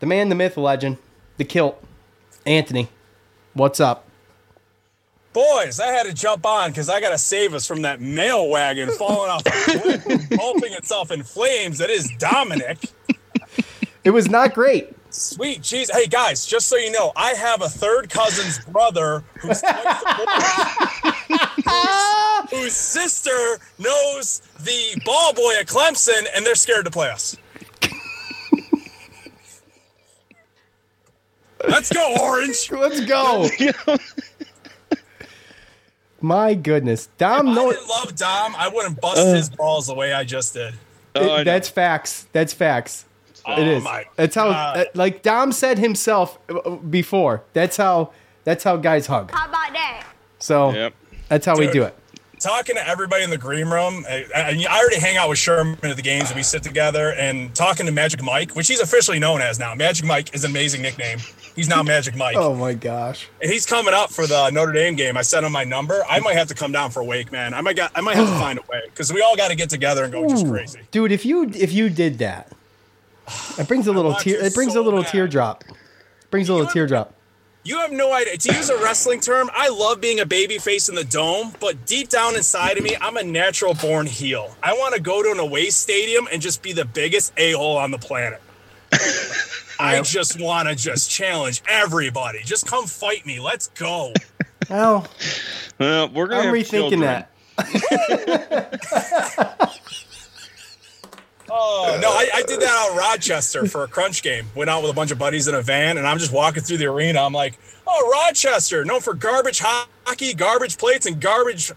The 0.00 0.06
man, 0.06 0.28
the 0.28 0.34
myth, 0.34 0.54
the 0.54 0.60
legend, 0.60 0.98
the 1.36 1.44
kilt, 1.44 1.82
Anthony. 2.44 2.88
What's 3.54 3.80
up? 3.80 4.06
Boys, 5.32 5.80
I 5.80 5.86
had 5.86 6.04
to 6.04 6.12
jump 6.12 6.44
on 6.44 6.70
because 6.70 6.90
I 6.90 7.00
got 7.00 7.10
to 7.10 7.18
save 7.18 7.54
us 7.54 7.66
from 7.66 7.82
that 7.82 8.00
mail 8.02 8.50
wagon 8.50 8.90
falling 8.90 9.30
off 9.30 9.46
a 9.46 9.50
cliff, 9.80 10.06
engulfing 10.06 10.72
itself 10.74 11.10
in 11.10 11.22
flames. 11.22 11.78
That 11.78 11.88
is 11.88 12.10
Dominic. 12.18 12.78
It 14.04 14.10
was 14.10 14.28
not 14.28 14.52
great. 14.52 14.94
Sweet 15.12 15.60
jeez. 15.60 15.90
Hey, 15.92 16.06
guys, 16.06 16.46
just 16.46 16.68
so 16.68 16.76
you 16.76 16.90
know, 16.90 17.12
I 17.14 17.30
have 17.34 17.60
a 17.60 17.68
third 17.68 18.08
cousin's 18.08 18.58
brother 18.64 19.22
who's 19.40 19.60
twice 19.60 20.00
the 20.00 20.14
boy, 21.28 21.34
whose, 21.70 22.50
whose 22.50 22.72
sister 22.72 23.58
knows 23.78 24.40
the 24.60 25.00
ball 25.04 25.34
boy 25.34 25.54
at 25.60 25.66
Clemson, 25.66 26.24
and 26.34 26.46
they're 26.46 26.54
scared 26.54 26.86
to 26.86 26.90
play 26.90 27.10
us. 27.10 27.36
Let's 31.68 31.92
go, 31.92 32.16
Orange. 32.20 32.68
Let's 32.72 33.00
go. 33.04 33.48
My 36.20 36.54
goodness, 36.54 37.08
Dom. 37.18 37.48
If 37.48 37.52
I 37.52 37.54
No, 37.54 37.72
didn't 37.72 37.88
love 37.88 38.16
Dom, 38.16 38.54
I 38.56 38.68
wouldn't 38.68 39.00
bust 39.00 39.26
his 39.26 39.50
uh. 39.50 39.56
balls 39.56 39.86
the 39.88 39.94
way 39.94 40.12
I 40.12 40.24
just 40.24 40.54
did. 40.54 40.74
Oh, 41.14 41.30
I 41.32 41.44
that's 41.44 41.68
facts. 41.68 42.26
That's 42.32 42.52
facts. 42.54 43.04
It 43.46 43.58
Oh 43.58 43.62
is. 43.62 43.84
That's 44.16 44.34
how, 44.34 44.50
God. 44.50 44.76
uh, 44.76 44.84
like 44.94 45.22
Dom 45.22 45.52
said 45.52 45.78
himself 45.78 46.38
uh, 46.48 46.70
before. 46.76 47.42
That's 47.52 47.76
how. 47.76 48.12
That's 48.44 48.64
how 48.64 48.76
guys 48.76 49.06
hug. 49.06 49.30
How 49.30 49.48
about 49.48 49.72
that? 49.72 50.04
So 50.40 50.72
Yep. 50.72 50.94
that's 51.28 51.46
how 51.46 51.56
we 51.56 51.68
do 51.70 51.84
it. 51.84 51.96
talking 52.40 52.74
to 52.74 52.88
everybody 52.88 53.22
in 53.22 53.30
the 53.30 53.38
green 53.38 53.68
room. 53.68 54.04
I, 54.08 54.26
I, 54.34 54.66
I 54.68 54.80
already 54.80 54.98
hang 54.98 55.16
out 55.16 55.28
with 55.28 55.38
Sherman 55.38 55.78
at 55.84 55.94
the 55.94 56.02
games, 56.02 56.28
and 56.30 56.36
we 56.36 56.42
sit 56.42 56.64
together 56.64 57.12
and 57.12 57.54
talking 57.54 57.86
to 57.86 57.92
Magic 57.92 58.20
Mike, 58.20 58.56
which 58.56 58.66
he's 58.66 58.80
officially 58.80 59.20
known 59.20 59.40
as 59.40 59.60
now. 59.60 59.76
Magic 59.76 60.04
Mike 60.04 60.34
is 60.34 60.42
an 60.42 60.50
amazing 60.50 60.82
nickname. 60.82 61.18
He's 61.54 61.68
now 61.68 61.84
Magic 61.84 62.16
Mike. 62.16 62.34
Oh 62.36 62.56
my 62.56 62.74
gosh. 62.74 63.28
And 63.40 63.48
he's 63.48 63.64
coming 63.64 63.94
up 63.94 64.10
for 64.10 64.26
the 64.26 64.50
Notre 64.50 64.72
Dame 64.72 64.96
game. 64.96 65.16
I 65.16 65.22
sent 65.22 65.46
him 65.46 65.52
my 65.52 65.62
number. 65.62 66.02
I 66.10 66.18
might 66.18 66.34
have 66.34 66.48
to 66.48 66.54
come 66.54 66.72
down 66.72 66.90
for 66.90 66.98
a 66.98 67.04
wake, 67.04 67.30
man. 67.30 67.54
I 67.54 67.60
might 67.60 67.76
got, 67.76 67.92
I 67.94 68.00
might 68.00 68.16
have 68.16 68.26
to 68.26 68.34
find 68.40 68.58
a 68.58 68.62
way 68.68 68.80
because 68.86 69.12
we 69.12 69.20
all 69.22 69.36
got 69.36 69.50
to 69.50 69.54
get 69.54 69.70
together 69.70 70.02
and 70.02 70.12
go 70.12 70.26
just 70.28 70.48
crazy. 70.48 70.80
Dude, 70.90 71.12
if 71.12 71.24
you 71.24 71.44
if 71.54 71.72
you 71.72 71.90
did 71.90 72.18
that, 72.18 72.50
it 73.58 73.68
brings 73.68 73.86
a 73.86 73.92
little 73.92 74.14
tear. 74.14 74.42
It 74.44 74.54
brings 74.54 74.72
so 74.74 74.80
a 74.80 74.82
little 74.82 75.02
bad. 75.02 75.12
teardrop. 75.12 75.64
Brings 76.30 76.48
a 76.48 76.52
little 76.52 76.66
know- 76.66 76.72
teardrop. 76.72 77.14
You 77.64 77.78
have 77.78 77.92
no 77.92 78.12
idea. 78.12 78.36
To 78.36 78.52
use 78.56 78.70
a 78.70 78.82
wrestling 78.82 79.20
term, 79.20 79.48
I 79.54 79.68
love 79.68 80.00
being 80.00 80.18
a 80.18 80.26
baby 80.26 80.58
face 80.58 80.88
in 80.88 80.96
the 80.96 81.04
dome, 81.04 81.52
but 81.60 81.86
deep 81.86 82.08
down 82.08 82.34
inside 82.34 82.76
of 82.76 82.82
me, 82.82 82.96
I'm 83.00 83.16
a 83.16 83.22
natural 83.22 83.74
born 83.74 84.06
heel. 84.06 84.56
I 84.64 84.72
want 84.72 84.96
to 84.96 85.00
go 85.00 85.22
to 85.22 85.30
an 85.30 85.38
away 85.38 85.70
stadium 85.70 86.26
and 86.32 86.42
just 86.42 86.60
be 86.60 86.72
the 86.72 86.84
biggest 86.84 87.32
a 87.36 87.52
hole 87.52 87.76
on 87.76 87.92
the 87.92 87.98
planet. 87.98 88.40
I 89.78 90.00
just 90.02 90.40
want 90.40 90.68
to 90.68 90.74
just 90.74 91.08
challenge 91.08 91.62
everybody. 91.68 92.40
Just 92.42 92.66
come 92.66 92.86
fight 92.86 93.24
me. 93.26 93.38
Let's 93.38 93.68
go. 93.68 94.12
Well, 94.68 95.06
Well, 95.78 96.08
we're 96.08 96.26
gonna 96.26 96.48
I'm 96.48 96.52
rethinking 96.54 96.90
children. 96.90 97.00
that. 97.02 97.28
Oh 101.54 101.98
no, 102.00 102.08
I, 102.08 102.28
I 102.36 102.42
did 102.44 102.60
that 102.60 102.68
out 102.68 102.92
in 102.92 102.96
Rochester 102.96 103.66
for 103.66 103.84
a 103.84 103.88
crunch 103.88 104.22
game. 104.22 104.46
Went 104.54 104.70
out 104.70 104.80
with 104.80 104.90
a 104.90 104.94
bunch 104.94 105.10
of 105.10 105.18
buddies 105.18 105.48
in 105.48 105.54
a 105.54 105.60
van, 105.60 105.98
and 105.98 106.06
I'm 106.06 106.18
just 106.18 106.32
walking 106.32 106.62
through 106.62 106.78
the 106.78 106.86
arena. 106.86 107.20
I'm 107.20 107.34
like, 107.34 107.58
oh, 107.86 108.10
Rochester, 108.10 108.86
known 108.86 109.02
for 109.02 109.12
garbage 109.12 109.60
hockey, 109.62 110.32
garbage 110.32 110.78
plates, 110.78 111.04
and 111.04 111.20
garbage, 111.20 111.70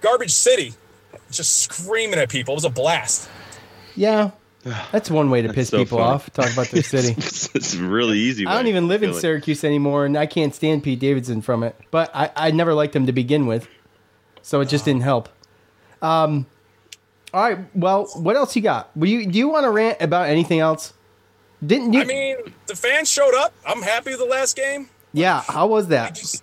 garbage 0.00 0.30
city. 0.30 0.74
Just 1.32 1.64
screaming 1.64 2.20
at 2.20 2.28
people. 2.28 2.52
It 2.54 2.58
was 2.58 2.64
a 2.64 2.70
blast. 2.70 3.28
Yeah, 3.96 4.30
that's 4.92 5.10
one 5.10 5.30
way 5.30 5.42
to 5.42 5.52
piss 5.52 5.70
so 5.70 5.78
people 5.78 5.98
funny. 5.98 6.10
off. 6.10 6.32
Talk 6.32 6.52
about 6.52 6.68
their 6.68 6.84
city. 6.84 7.14
it's 7.18 7.74
a 7.74 7.82
really 7.82 8.18
easy. 8.18 8.46
I 8.46 8.54
don't 8.54 8.68
even 8.68 8.84
to 8.84 8.88
live 8.88 9.02
in. 9.02 9.14
Syracuse 9.14 9.64
anymore, 9.64 10.06
and 10.06 10.16
I 10.16 10.26
can't 10.26 10.54
stand 10.54 10.84
Pete 10.84 11.00
Davidson 11.00 11.42
from 11.42 11.64
it. 11.64 11.74
But 11.90 12.12
I, 12.14 12.30
I 12.36 12.50
never 12.52 12.72
liked 12.72 12.94
him 12.94 13.06
to 13.06 13.12
begin 13.12 13.48
with, 13.48 13.66
so 14.42 14.60
it 14.60 14.68
just 14.68 14.84
didn't 14.84 15.02
help. 15.02 15.28
Um, 16.00 16.46
all 17.34 17.42
right. 17.42 17.58
Well, 17.74 18.06
what 18.14 18.36
else 18.36 18.54
you 18.56 18.62
got? 18.62 18.94
Will 18.96 19.08
you 19.08 19.26
do 19.26 19.38
you 19.38 19.48
want 19.48 19.64
to 19.64 19.70
rant 19.70 20.00
about 20.00 20.28
anything 20.28 20.60
else? 20.60 20.92
Didn't 21.64 21.92
you? 21.92 22.00
I 22.00 22.04
mean, 22.04 22.36
the 22.66 22.74
fans 22.74 23.10
showed 23.10 23.34
up. 23.34 23.52
I'm 23.66 23.82
happy 23.82 24.10
with 24.10 24.18
the 24.18 24.26
last 24.26 24.56
game. 24.56 24.88
yeah. 25.12 25.42
How 25.42 25.66
was 25.66 25.88
that? 25.88 26.14
Just, 26.14 26.42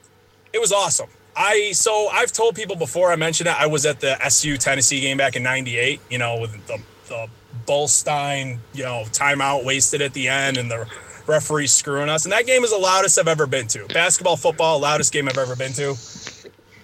it 0.54 0.60
was 0.60 0.72
awesome. 0.72 1.10
I 1.36 1.72
so 1.74 2.08
I've 2.12 2.32
told 2.32 2.56
people 2.56 2.76
before 2.76 3.12
I 3.12 3.16
mentioned 3.16 3.48
it. 3.50 3.60
I 3.60 3.68
was 3.68 3.86
at 3.86 4.00
the 4.00 4.22
SU 4.26 4.58
Tennessee 4.58 5.00
game 5.02 5.18
back 5.18 5.36
in 5.36 5.44
'98. 5.44 6.00
You 6.10 6.18
know, 6.18 6.40
with 6.40 6.52
the 6.68 6.82
the 7.08 7.28
Bullstein, 7.68 8.60
you 8.74 8.84
know, 8.84 9.04
timeout 9.12 9.64
wasted 9.66 10.02
at 10.02 10.14
the 10.14 10.28
end, 10.28 10.58
and 10.58 10.70
the 10.72 10.88
referee 11.28 11.68
screwing 11.68 12.10
us. 12.10 12.26
And 12.26 12.32
that 12.32 12.46
game 12.46 12.64
is 12.64 12.72
the 12.72 12.78
loudest 12.78 13.20
I've 13.20 13.28
ever 13.28 13.46
been 13.46 13.68
to. 13.68 13.86
Basketball, 13.88 14.38
football, 14.38 14.80
loudest 14.80 15.14
game 15.14 15.28
I've 15.28 15.38
ever 15.38 15.56
been 15.56 15.74
to. 15.74 15.92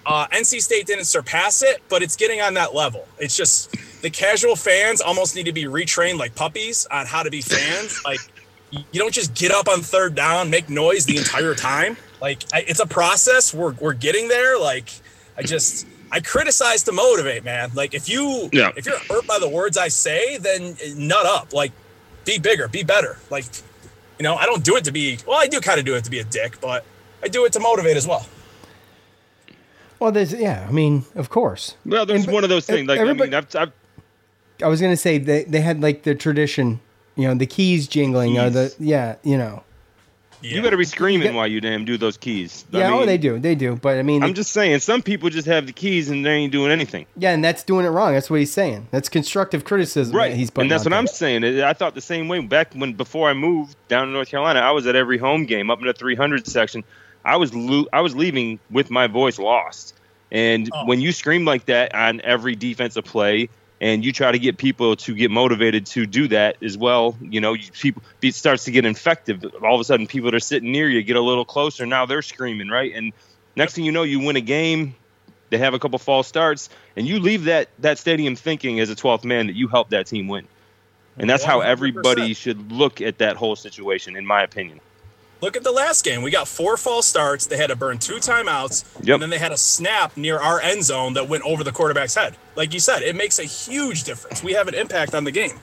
Uh, 0.06 0.28
NC 0.28 0.60
State 0.62 0.86
didn't 0.86 1.06
surpass 1.06 1.62
it, 1.62 1.82
but 1.88 2.02
it's 2.02 2.14
getting 2.14 2.40
on 2.40 2.54
that 2.54 2.72
level. 2.74 3.08
It's 3.18 3.36
just 3.36 3.74
the 4.06 4.10
casual 4.10 4.54
fans 4.54 5.00
almost 5.00 5.34
need 5.34 5.46
to 5.46 5.52
be 5.52 5.64
retrained 5.64 6.16
like 6.16 6.32
puppies 6.36 6.86
on 6.92 7.06
how 7.06 7.24
to 7.24 7.30
be 7.30 7.40
fans. 7.40 8.00
like 8.04 8.20
you 8.70 9.00
don't 9.00 9.12
just 9.12 9.34
get 9.34 9.50
up 9.50 9.66
on 9.68 9.80
third 9.80 10.14
down, 10.14 10.48
make 10.48 10.68
noise 10.70 11.06
the 11.06 11.16
entire 11.16 11.56
time. 11.56 11.96
Like 12.22 12.44
I, 12.54 12.60
it's 12.68 12.78
a 12.78 12.86
process. 12.86 13.52
We're 13.52 13.72
we're 13.72 13.94
getting 13.94 14.28
there. 14.28 14.60
Like 14.60 14.90
I 15.36 15.42
just 15.42 15.88
I 16.12 16.20
criticize 16.20 16.84
to 16.84 16.92
motivate, 16.92 17.42
man. 17.42 17.72
Like 17.74 17.94
if 17.94 18.08
you 18.08 18.48
Yeah. 18.52 18.70
if 18.76 18.86
you're 18.86 18.96
hurt 19.10 19.26
by 19.26 19.40
the 19.40 19.48
words 19.48 19.76
I 19.76 19.88
say, 19.88 20.38
then 20.38 20.76
nut 20.96 21.26
up. 21.26 21.52
Like 21.52 21.72
be 22.24 22.38
bigger, 22.38 22.68
be 22.68 22.84
better. 22.84 23.18
Like 23.28 23.44
you 24.20 24.22
know, 24.22 24.36
I 24.36 24.46
don't 24.46 24.62
do 24.64 24.76
it 24.76 24.84
to 24.84 24.92
be. 24.92 25.18
Well, 25.26 25.36
I 25.36 25.48
do 25.48 25.58
kind 25.60 25.80
of 25.80 25.84
do 25.84 25.96
it 25.96 26.04
to 26.04 26.10
be 26.12 26.20
a 26.20 26.24
dick, 26.24 26.60
but 26.60 26.84
I 27.24 27.26
do 27.28 27.44
it 27.44 27.52
to 27.54 27.60
motivate 27.60 27.96
as 27.96 28.06
well. 28.06 28.24
Well, 29.98 30.12
there's 30.12 30.32
yeah. 30.32 30.64
I 30.68 30.70
mean, 30.70 31.04
of 31.16 31.28
course. 31.28 31.74
Well, 31.84 32.06
there's 32.06 32.24
And- 32.24 32.32
one 32.32 32.44
of 32.44 32.50
those 32.50 32.66
things. 32.66 32.86
Like 32.86 32.98
I 32.98 33.02
everybody- 33.02 33.30
mean, 33.30 33.34
I've, 33.38 33.56
I've 33.56 33.72
I 34.62 34.68
was 34.68 34.80
gonna 34.80 34.96
say 34.96 35.18
they 35.18 35.44
they 35.44 35.60
had 35.60 35.80
like 35.82 36.02
the 36.04 36.14
tradition, 36.14 36.80
you 37.16 37.28
know, 37.28 37.34
the 37.34 37.46
keys 37.46 37.88
jingling 37.88 38.38
or 38.38 38.50
the 38.50 38.74
yeah, 38.78 39.16
you 39.22 39.36
know. 39.36 39.62
you 40.42 40.62
better 40.62 40.76
be 40.76 40.84
screaming 40.84 41.28
Yeah. 41.28 41.34
while 41.34 41.46
you 41.46 41.60
damn 41.60 41.84
do 41.84 41.96
those 41.96 42.16
keys. 42.16 42.64
I 42.72 42.78
Yeah, 42.78 42.92
oh, 42.94 43.04
they 43.06 43.18
do, 43.18 43.38
they 43.38 43.54
do. 43.54 43.76
But 43.76 43.98
I 43.98 44.02
mean, 44.02 44.22
I'm 44.22 44.34
just 44.34 44.52
saying, 44.52 44.78
some 44.80 45.02
people 45.02 45.28
just 45.30 45.46
have 45.46 45.66
the 45.66 45.72
keys 45.72 46.08
and 46.10 46.24
they 46.24 46.30
ain't 46.32 46.52
doing 46.52 46.70
anything. 46.70 47.06
yeah, 47.16 47.32
and 47.32 47.42
that's 47.44 47.62
doing 47.64 47.84
it 47.86 47.88
wrong. 47.88 48.12
That's 48.12 48.28
what 48.30 48.38
he's 48.38 48.52
saying. 48.52 48.88
That's 48.90 49.08
constructive 49.08 49.64
criticism. 49.64 50.14
Right. 50.16 50.30
that 50.30 50.36
he's 50.36 50.50
putting 50.50 50.66
and 50.66 50.70
that's 50.70 50.86
out 50.86 50.92
what 50.92 50.98
I'm 50.98 51.06
saying. 51.06 51.44
I 51.62 51.72
thought 51.72 51.94
the 51.94 52.00
same 52.00 52.28
way 52.28 52.38
back 52.40 52.74
when 52.74 52.92
before 52.92 53.28
I 53.28 53.32
moved 53.32 53.76
down 53.88 54.06
to 54.06 54.12
North 54.12 54.28
Carolina. 54.28 54.60
I 54.60 54.70
was 54.72 54.86
at 54.86 54.94
every 54.94 55.18
home 55.18 55.46
game 55.46 55.70
up 55.70 55.80
in 55.80 55.86
the 55.86 55.92
300 55.94 56.46
section. 56.46 56.84
I 57.24 57.36
was 57.36 57.52
lo- 57.54 57.88
I 57.92 58.02
was 58.02 58.14
leaving 58.14 58.58
with 58.70 58.90
my 58.90 59.06
voice 59.08 59.38
lost. 59.38 59.94
And 60.30 60.68
Oh. 60.72 60.84
when 60.86 61.00
you 61.00 61.12
scream 61.12 61.44
like 61.44 61.66
that 61.66 61.94
on 61.94 62.20
every 62.22 62.54
defensive 62.56 63.04
play, 63.04 63.48
and 63.80 64.04
you 64.04 64.12
try 64.12 64.32
to 64.32 64.38
get 64.38 64.56
people 64.56 64.96
to 64.96 65.14
get 65.14 65.30
motivated 65.30 65.86
to 65.86 66.06
do 66.06 66.28
that 66.28 66.62
as 66.62 66.78
well, 66.78 67.16
you 67.20 67.40
know, 67.40 67.52
you, 67.52 67.70
people 67.72 68.02
it 68.22 68.34
starts 68.34 68.64
to 68.64 68.70
get 68.70 68.84
infective. 68.84 69.44
All 69.62 69.74
of 69.74 69.80
a 69.80 69.84
sudden, 69.84 70.06
people 70.06 70.30
that 70.30 70.36
are 70.36 70.40
sitting 70.40 70.72
near 70.72 70.88
you 70.88 71.02
get 71.02 71.16
a 71.16 71.20
little 71.20 71.44
closer. 71.44 71.84
Now 71.86 72.06
they're 72.06 72.22
screaming, 72.22 72.68
right? 72.68 72.92
And 72.94 73.12
next 73.54 73.74
thing 73.74 73.84
you 73.84 73.92
know, 73.92 74.02
you 74.02 74.20
win 74.20 74.36
a 74.36 74.40
game. 74.40 74.94
They 75.48 75.58
have 75.58 75.74
a 75.74 75.78
couple 75.78 75.98
false 76.00 76.26
starts, 76.26 76.70
and 76.96 77.06
you 77.06 77.20
leave 77.20 77.44
that 77.44 77.68
that 77.78 77.98
stadium 77.98 78.34
thinking 78.34 78.80
as 78.80 78.90
a 78.90 78.96
12th 78.96 79.24
man 79.24 79.46
that 79.46 79.54
you 79.54 79.68
helped 79.68 79.90
that 79.90 80.06
team 80.06 80.26
win. 80.26 80.48
And 81.18 81.30
that's 81.30 81.44
how 81.44 81.60
100%. 81.60 81.66
everybody 81.66 82.34
should 82.34 82.72
look 82.72 83.00
at 83.00 83.18
that 83.18 83.36
whole 83.36 83.56
situation, 83.56 84.16
in 84.16 84.26
my 84.26 84.42
opinion. 84.42 84.80
Look 85.42 85.56
at 85.56 85.64
the 85.64 85.70
last 85.72 86.04
game. 86.04 86.22
We 86.22 86.30
got 86.30 86.48
four 86.48 86.76
false 86.76 87.06
starts. 87.06 87.46
They 87.46 87.56
had 87.58 87.68
to 87.68 87.76
burn 87.76 87.98
two 87.98 88.14
timeouts, 88.16 88.84
Yep. 89.02 89.14
and 89.14 89.22
then 89.22 89.30
they 89.30 89.38
had 89.38 89.52
a 89.52 89.56
snap 89.58 90.16
near 90.16 90.38
our 90.38 90.60
end 90.60 90.82
zone 90.84 91.12
that 91.14 91.28
went 91.28 91.42
over 91.44 91.62
the 91.62 91.72
quarterback's 91.72 92.14
head. 92.14 92.36
Like 92.54 92.72
you 92.72 92.80
said, 92.80 93.02
it 93.02 93.14
makes 93.14 93.38
a 93.38 93.44
huge 93.44 94.04
difference. 94.04 94.42
We 94.42 94.54
have 94.54 94.66
an 94.68 94.74
impact 94.74 95.14
on 95.14 95.24
the 95.24 95.30
game. 95.30 95.58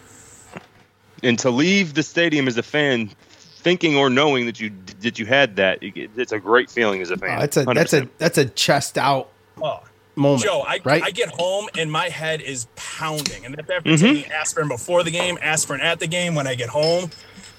And 1.24 1.40
to 1.40 1.50
leave 1.50 1.94
the 1.94 2.04
stadium 2.04 2.48
as 2.48 2.58
a 2.58 2.64
fan, 2.64 3.10
thinking 3.38 3.96
or 3.96 4.10
knowing 4.10 4.46
that 4.46 4.60
you 4.60 4.72
that 5.02 5.18
you 5.18 5.26
had 5.26 5.56
that, 5.56 5.80
it's 5.82 6.32
a 6.32 6.40
great 6.40 6.70
feeling 6.70 7.02
as 7.02 7.10
a 7.12 7.18
fan. 7.18 7.38
Oh, 7.38 7.42
that's 7.42 7.58
a 7.58 7.64
that's 7.66 7.94
a 7.94 8.10
that's 8.18 8.38
a 8.38 8.46
chest 8.46 8.98
out 8.98 9.30
Oh, 9.62 9.82
moment. 10.16 10.44
Joe, 10.44 10.64
I, 10.68 10.80
right? 10.84 11.02
I 11.04 11.12
get 11.12 11.30
home 11.30 11.68
and 11.78 11.92
my 11.92 12.10
head 12.10 12.42
is 12.42 12.68
pounding. 12.76 13.46
And 13.46 13.56
that's 13.56 13.70
after 13.70 13.90
Mm-hmm. 13.90 14.06
taking 14.16 14.32
aspirin 14.32 14.68
before 14.68 15.04
the 15.04 15.12
game, 15.12 15.38
aspirin 15.42 15.80
at 15.82 16.00
the 16.00 16.08
game. 16.08 16.36
When 16.36 16.46
I 16.48 16.56
get 16.56 16.70
home, 16.70 17.10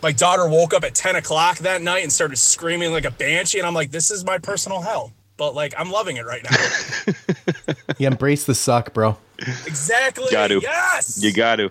my 0.05 0.13
daughter 0.13 0.47
woke 0.47 0.75
up 0.75 0.85
at 0.85 0.95
10 0.95 1.17
o'clock 1.17 1.57
that 1.61 1.81
night 1.81 2.03
and 2.03 2.13
started 2.13 2.37
screaming 2.37 2.93
like 2.93 3.07
a 3.07 3.11
banshee. 3.11 3.59
And 3.59 3.67
I'm 3.67 3.73
like, 3.73 3.91
this 3.91 4.11
is 4.11 4.23
my 4.23 4.37
personal 4.37 4.83
hell. 4.83 5.13
But 5.39 5.55
like, 5.55 5.73
I'm 5.79 5.91
loving 5.91 6.19
it 6.19 6.27
right 6.27 6.45
now. 6.45 7.75
you 7.99 8.07
embrace 8.07 8.45
the 8.45 8.55
suck, 8.55 8.93
bro. 8.93 9.17
exactly. 9.39 10.27
Got 10.31 10.49
to. 10.49 10.61
Yes. 10.61 11.23
You 11.23 11.33
got 11.33 11.57
to 11.57 11.71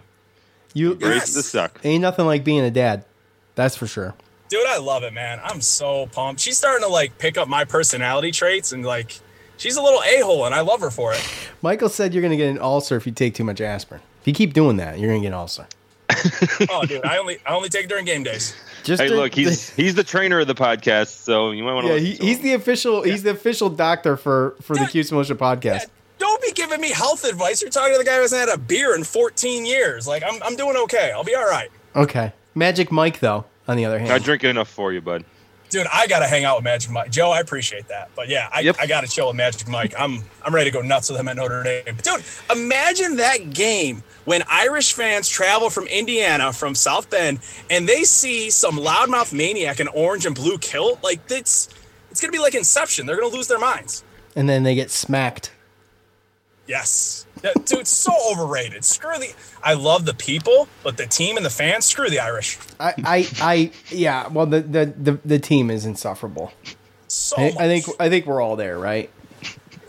You 0.74 0.94
embrace 0.94 1.14
Yes. 1.14 1.34
the 1.36 1.44
suck. 1.44 1.80
ain't 1.84 2.02
nothing 2.02 2.26
like 2.26 2.44
being 2.44 2.62
a 2.62 2.72
dad. 2.72 3.06
That's 3.54 3.76
for 3.76 3.86
sure. 3.86 4.16
Dude, 4.50 4.66
I 4.68 4.80
love 4.80 5.04
it, 5.04 5.14
man. 5.14 5.40
I'm 5.44 5.62
so 5.62 6.08
pumped. 6.08 6.42
She's 6.42 6.58
starting 6.58 6.84
to 6.84 6.92
like 6.92 7.20
pick 7.20 7.38
up 7.38 7.48
my 7.48 7.66
personality 7.66 8.32
traits 8.32 8.72
and 8.72 8.84
like, 8.84 9.20
she's 9.58 9.78
a 9.78 9.82
little 9.82 10.02
a 10.02 10.22
hole 10.22 10.46
and 10.48 10.56
I 10.56 10.62
love 10.62 10.82
her 10.82 10.90
for 10.90 11.14
it. 11.14 11.24
Michael 11.62 11.88
said 11.90 12.14
you're 12.16 12.24
gonna 12.24 12.36
get 12.36 12.50
an 12.50 12.60
ulcer 12.60 12.96
if 12.98 13.06
you 13.06 13.12
take 13.12 13.36
too 13.36 13.44
much 13.44 13.62
aspirin. 13.62 14.02
If 14.22 14.28
you 14.28 14.34
keep 14.34 14.54
doing 14.54 14.78
that, 14.78 14.98
you're 14.98 15.10
gonna 15.12 15.22
get 15.22 15.28
an 15.28 15.34
ulcer. 15.36 15.68
Oh, 16.70 16.86
dude, 16.86 17.04
I 17.06 17.18
only 17.18 17.38
I 17.46 17.54
only 17.56 17.70
take 17.70 17.86
it 17.86 17.90
during 17.90 18.06
game 18.06 18.24
days. 18.24 18.56
Just 18.84 19.02
Hey, 19.02 19.10
to- 19.10 19.16
look, 19.16 19.34
he's 19.34 19.70
he's 19.76 19.96
the 19.96 20.04
trainer 20.04 20.40
of 20.40 20.48
the 20.48 20.56
podcast, 20.56 21.08
so 21.24 21.52
you 21.52 21.64
might 21.64 21.74
want 21.74 21.88
to. 21.88 21.94
yeah, 21.94 22.00
he, 22.00 22.14
he's 22.16 22.40
the 22.40 22.54
official. 22.54 23.02
He's 23.04 23.24
the 23.24 23.32
official 23.32 23.70
doctor 23.70 24.18
for 24.18 24.56
for 24.62 24.76
the 24.76 24.90
Yeah. 24.94 25.04
Militia 25.12 25.36
podcast. 25.36 25.88
Don't 26.20 26.42
be 26.42 26.52
giving 26.54 26.80
me 26.80 26.92
health 26.92 27.24
advice. 27.26 27.62
You're 27.62 27.72
talking 27.72 27.94
to 27.94 27.98
the 27.98 28.06
guy 28.06 28.16
who 28.16 28.22
hasn't 28.22 28.40
had 28.40 28.50
a 28.50 28.58
beer 28.58 28.96
in 28.96 29.04
14 29.04 29.66
years. 29.66 30.08
Like, 30.08 30.24
I'm, 30.24 30.42
I'm 30.44 30.56
doing 30.56 30.78
okay. 30.84 31.12
I'll 31.14 31.24
be 31.26 31.36
all 31.36 31.44
right. 31.46 31.70
Okay, 31.96 32.32
Magic 32.56 32.92
Mike 32.92 33.20
though. 33.20 33.46
On 33.68 33.78
the 33.78 33.86
other 33.86 33.98
hand, 34.00 34.12
I 34.12 34.20
drink 34.20 34.44
enough 34.44 34.70
for 34.70 34.92
you, 34.94 35.02
bud. 35.02 35.24
Dude, 35.74 35.88
I 35.92 36.06
gotta 36.06 36.28
hang 36.28 36.44
out 36.44 36.58
with 36.58 36.64
Magic 36.66 36.92
Mike. 36.92 37.10
Joe, 37.10 37.32
I 37.32 37.40
appreciate 37.40 37.88
that. 37.88 38.12
But 38.16 38.30
yeah, 38.30 38.48
I, 38.54 38.60
Yep. 38.60 38.76
I 38.80 38.86
gotta 38.86 39.08
chill 39.08 39.26
with 39.26 39.36
Magic 39.36 39.68
Mike. 39.68 39.96
I'm 39.98 40.24
I'm 40.46 40.54
ready 40.54 40.70
to 40.70 40.74
go 40.78 40.84
nuts 40.84 41.10
with 41.10 41.20
him 41.20 41.28
at 41.28 41.36
Notre 41.36 41.64
Dame. 41.64 41.96
Dude, 42.04 42.24
imagine 42.52 43.16
that 43.16 43.54
game 43.56 44.04
when 44.26 44.44
Irish 44.48 44.94
fans 44.94 45.28
travel 45.28 45.72
from 45.72 45.88
Indiana, 45.88 46.54
from 46.54 46.76
South 46.76 47.10
Bend, 47.10 47.40
and 47.72 47.90
they 47.90 48.04
see 48.04 48.52
some 48.52 48.78
loudmouth 48.78 49.34
maniac 49.34 49.80
in 49.80 49.88
orange 49.88 50.28
and 50.28 50.36
blue 50.36 50.60
kilt. 50.60 51.04
Like 51.04 51.22
it's 51.32 51.70
it's 52.12 52.22
gonna 52.22 52.32
be 52.32 52.38
like 52.38 52.54
Inception. 52.54 53.08
They're 53.08 53.20
gonna 53.20 53.34
lose 53.36 53.48
their 53.48 53.58
minds. 53.58 54.04
and 54.36 54.48
then 54.48 54.62
they 54.62 54.76
get 54.76 54.92
smacked. 54.92 55.52
Yes. 56.68 57.26
Yeah, 57.44 57.52
dude, 57.66 57.80
it's 57.80 57.90
so 57.90 58.14
overrated. 58.32 58.86
Screw 58.86 59.18
the 59.20 59.34
I 59.62 59.74
love 59.74 60.06
the 60.06 60.14
people, 60.14 60.68
but 60.82 60.98
the 60.98 61.06
team 61.06 61.38
and 61.38 61.46
the 61.46 61.50
fans, 61.50 61.86
screw 61.86 62.10
the 62.10 62.20
Irish. 62.20 62.58
I, 62.80 62.94
I, 63.04 63.28
I, 63.42 63.72
yeah. 63.90 64.28
Well, 64.28 64.46
the 64.46 64.62
the 64.62 64.86
the, 64.86 65.20
the 65.26 65.40
team 65.40 65.70
is 65.70 65.86
insufferable. 65.86 66.54
So 67.08 67.36
I. 67.38 67.48
I 67.60 67.68
think 67.68 67.86
I 68.00 68.10
think 68.10 68.26
we're 68.26 68.42
all 68.42 68.56
there, 68.56 68.80
right? 68.80 69.10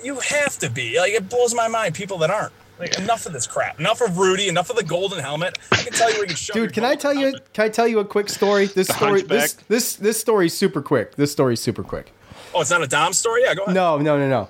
you 0.05 0.21
have 0.21 0.59
to 0.59 0.71
be. 0.71 0.99
Like 0.99 1.13
it 1.13 1.29
blows 1.29 1.55
my 1.55 1.69
mind. 1.69 1.95
People 1.95 2.19
that 2.19 2.31
aren't. 2.31 2.53
Like 2.79 2.99
enough 2.99 3.25
of 3.27 3.33
this 3.33 3.47
crap. 3.47 3.79
Enough 3.79 4.01
of 4.01 4.19
Rudy. 4.19 4.49
Enough 4.49 4.71
of 4.71 4.77
the 4.77 4.83
golden 4.83 5.21
helmet. 5.21 5.59
I 5.73 5.77
can 5.77 5.93
tell 5.93 6.11
you 6.11 6.19
where 6.19 6.29
you 6.29 6.37
show. 6.37 6.55
Dude, 6.55 6.73
can 6.73 6.85
I 6.85 6.97
golden 6.97 7.01
tell 7.01 7.15
you? 7.15 7.39
Can 7.53 7.65
I 7.65 7.69
tell 7.69 7.89
you 7.89 8.01
a 8.01 8.05
quick 8.05 8.29
story? 8.29 8.67
This 8.67 8.89
story, 8.89 9.23
this 9.23 9.55
this 9.69 9.97
this 9.97 10.21
story's 10.21 10.55
super 10.55 10.83
quick. 10.83 11.17
This 11.17 11.33
story's 11.33 11.61
super 11.61 11.83
quick. 11.83 12.13
Oh, 12.55 12.61
it's 12.61 12.71
not 12.71 12.83
a 12.83 12.87
Dom 12.87 13.13
story. 13.13 13.43
Yeah, 13.43 13.55
go 13.55 13.65
ahead. 13.65 13.75
No, 13.75 13.99
no, 13.99 14.19
no, 14.19 14.29
no. 14.29 14.49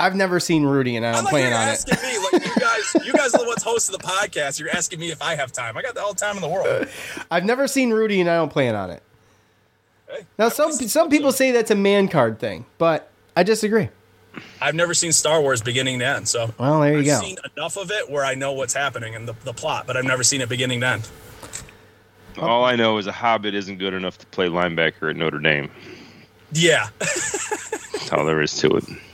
I've 0.00 0.14
never 0.14 0.38
seen 0.38 0.64
Rudy, 0.64 0.96
and 0.96 1.04
I 1.04 1.10
I 1.10 1.12
don't 1.14 1.22
thought 1.24 1.30
plan 1.30 1.44
you 1.44 1.50
were 1.50 1.56
on 1.56 1.68
it. 1.68 1.70
asking 1.72 2.08
me, 2.08 2.18
like 2.32 2.46
you 2.46 2.54
guys, 2.60 3.06
you 3.06 3.12
guys 3.12 3.34
are 3.34 3.38
the 3.40 3.46
ones 3.48 3.62
hosting 3.62 3.96
the 3.98 4.04
podcast. 4.04 4.60
You're 4.60 4.70
asking 4.70 5.00
me 5.00 5.10
if 5.10 5.20
I 5.20 5.34
have 5.34 5.50
time. 5.52 5.76
I 5.76 5.82
got 5.82 5.96
all 5.96 6.12
the 6.14 6.20
time 6.20 6.36
in 6.36 6.42
the 6.42 6.48
world. 6.48 6.88
I've 7.30 7.44
never 7.44 7.66
seen 7.66 7.90
Rudy, 7.90 8.20
and 8.20 8.30
I 8.30 8.36
don't 8.36 8.52
plan 8.52 8.74
on 8.76 8.90
it. 8.90 9.02
Hey, 10.08 10.24
Now, 10.38 10.46
I've 10.46 10.52
some 10.52 10.72
some 10.72 11.10
people 11.10 11.32
say 11.32 11.50
that's 11.50 11.70
a 11.70 11.74
man 11.74 12.08
card 12.08 12.38
thing, 12.38 12.64
but 12.78 13.10
I 13.36 13.42
disagree. 13.42 13.88
I've 14.60 14.76
never 14.76 14.94
seen 14.94 15.10
Star 15.12 15.40
Wars 15.40 15.60
beginning 15.62 15.98
to 15.98 16.06
end, 16.06 16.28
so 16.28 16.54
Well, 16.58 16.80
there 16.80 16.92
you 16.92 16.98
I've 17.00 17.04
go. 17.06 17.20
seen 17.20 17.36
enough 17.56 17.76
of 17.76 17.90
it 17.90 18.08
where 18.08 18.24
I 18.24 18.34
know 18.36 18.52
what's 18.52 18.74
happening 18.74 19.16
and 19.16 19.26
the, 19.26 19.34
the 19.44 19.52
plot, 19.52 19.86
but 19.86 19.96
I've 19.96 20.04
never 20.04 20.22
seen 20.22 20.40
it 20.40 20.48
beginning 20.48 20.80
to 20.82 20.86
end. 20.86 21.08
All 22.38 22.64
I 22.64 22.76
know 22.76 22.98
is 22.98 23.08
a 23.08 23.12
Hobbit 23.12 23.54
isn't 23.56 23.78
good 23.78 23.94
enough 23.94 24.16
to 24.18 24.26
play 24.26 24.46
linebacker 24.46 25.10
at 25.10 25.16
Notre 25.16 25.40
Dame. 25.40 25.70
Yeah. 26.52 26.88
That's 27.00 28.12
all 28.12 28.24
there 28.24 28.40
is 28.40 28.56
to 28.58 28.76
it. 28.76 28.84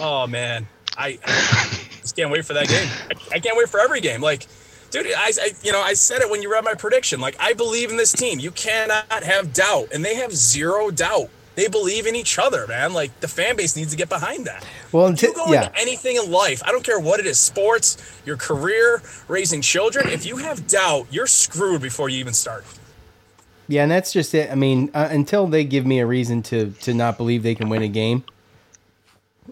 Oh 0.00 0.26
man, 0.26 0.66
I, 0.96 1.18
I 1.24 1.78
just 2.00 2.16
can't 2.16 2.30
wait 2.30 2.44
for 2.44 2.54
that 2.54 2.68
game. 2.68 2.88
I, 3.10 3.36
I 3.36 3.38
can't 3.38 3.56
wait 3.56 3.68
for 3.68 3.80
every 3.80 4.00
game. 4.00 4.20
Like, 4.22 4.46
dude, 4.90 5.06
I, 5.06 5.30
I, 5.40 5.50
you 5.62 5.72
know, 5.72 5.80
I 5.80 5.92
said 5.94 6.22
it 6.22 6.30
when 6.30 6.42
you 6.42 6.50
read 6.50 6.64
my 6.64 6.74
prediction. 6.74 7.20
Like, 7.20 7.36
I 7.38 7.52
believe 7.52 7.90
in 7.90 7.96
this 7.96 8.12
team. 8.12 8.40
You 8.40 8.50
cannot 8.50 9.22
have 9.22 9.52
doubt, 9.52 9.88
and 9.92 10.04
they 10.04 10.14
have 10.16 10.32
zero 10.32 10.90
doubt. 10.90 11.28
They 11.56 11.68
believe 11.68 12.06
in 12.06 12.16
each 12.16 12.38
other, 12.38 12.66
man. 12.66 12.94
Like 12.94 13.20
the 13.20 13.28
fan 13.28 13.56
base 13.56 13.76
needs 13.76 13.90
to 13.90 13.96
get 13.96 14.08
behind 14.08 14.46
that. 14.46 14.64
Well, 14.92 15.08
If 15.08 15.20
you 15.20 15.34
go 15.34 15.52
yeah, 15.52 15.66
into 15.66 15.78
anything 15.78 16.16
in 16.16 16.30
life, 16.30 16.62
I 16.64 16.70
don't 16.72 16.84
care 16.84 16.98
what 16.98 17.20
it 17.20 17.26
is, 17.26 17.38
sports, 17.38 17.98
your 18.24 18.36
career, 18.38 19.02
raising 19.28 19.60
children. 19.60 20.08
If 20.08 20.24
you 20.24 20.38
have 20.38 20.66
doubt, 20.66 21.08
you're 21.10 21.26
screwed 21.26 21.82
before 21.82 22.08
you 22.08 22.18
even 22.18 22.32
start. 22.32 22.64
yeah, 23.68 23.82
and 23.82 23.90
that's 23.92 24.12
just 24.12 24.34
it. 24.34 24.50
I 24.50 24.54
mean, 24.54 24.90
uh, 24.94 25.08
until 25.10 25.46
they 25.48 25.64
give 25.64 25.84
me 25.84 25.98
a 26.00 26.06
reason 26.06 26.42
to 26.44 26.70
to 26.82 26.94
not 26.94 27.18
believe 27.18 27.42
they 27.42 27.54
can 27.56 27.68
win 27.68 27.82
a 27.82 27.88
game, 27.88 28.24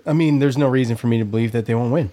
I 0.07 0.13
mean, 0.13 0.39
there's 0.39 0.57
no 0.59 0.69
reason 0.69 0.97
for 0.97 1.07
me 1.07 1.19
to 1.19 1.25
believe 1.25 1.53
that 1.53 1.67
they 1.67 1.75
won't 1.75 1.93
win. 1.93 2.11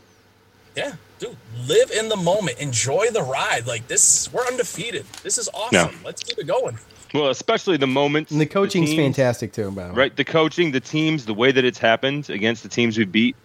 Yeah, 0.75 0.93
dude, 1.19 1.35
live 1.67 1.91
in 1.91 2.09
the 2.09 2.15
moment, 2.17 2.59
enjoy 2.59 3.07
the 3.11 3.21
ride. 3.23 3.65
Like 3.67 3.87
this, 3.87 4.31
we're 4.33 4.45
undefeated. 4.45 5.05
This 5.23 5.37
is 5.37 5.47
awesome. 5.53 5.91
Yeah. 5.91 5.91
Let's 6.03 6.23
keep 6.23 6.37
it 6.37 6.47
going. 6.47 6.77
Well, 7.13 7.29
especially 7.29 7.77
the 7.77 7.87
moments. 7.87 8.31
And 8.31 8.41
the 8.41 8.45
coaching's 8.45 8.89
teams, 8.89 8.99
fantastic 9.15 9.53
too, 9.53 9.71
by 9.71 9.83
the 9.87 9.93
way. 9.93 9.97
Right, 9.99 10.15
the 10.15 10.25
coaching, 10.25 10.71
the 10.71 10.81
teams, 10.81 11.25
the 11.25 11.33
way 11.33 11.51
that 11.51 11.63
it's 11.63 11.77
happened 11.79 12.29
against 12.29 12.63
the 12.63 12.69
teams 12.69 12.97
we 12.97 13.05
beat. 13.05 13.35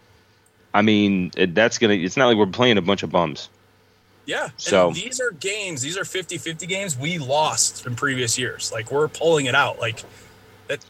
I 0.74 0.82
mean, 0.82 1.30
it- 1.36 1.54
that's 1.54 1.78
gonna. 1.78 1.94
It's 1.94 2.16
not 2.16 2.26
like 2.26 2.36
we're 2.36 2.46
playing 2.46 2.78
a 2.78 2.82
bunch 2.82 3.02
of 3.04 3.10
bums. 3.10 3.48
Yeah. 4.26 4.48
So- 4.56 4.88
and 4.88 4.96
these 4.96 5.20
are 5.20 5.30
games, 5.32 5.82
these 5.82 5.96
are 5.96 6.04
50-50 6.04 6.66
games 6.68 6.96
we 6.96 7.18
lost 7.18 7.86
in 7.86 7.94
previous 7.96 8.38
years. 8.38 8.70
Like 8.72 8.90
we're 8.90 9.08
pulling 9.08 9.46
it 9.46 9.54
out. 9.54 9.78
Like 9.78 10.02
that 10.68 10.84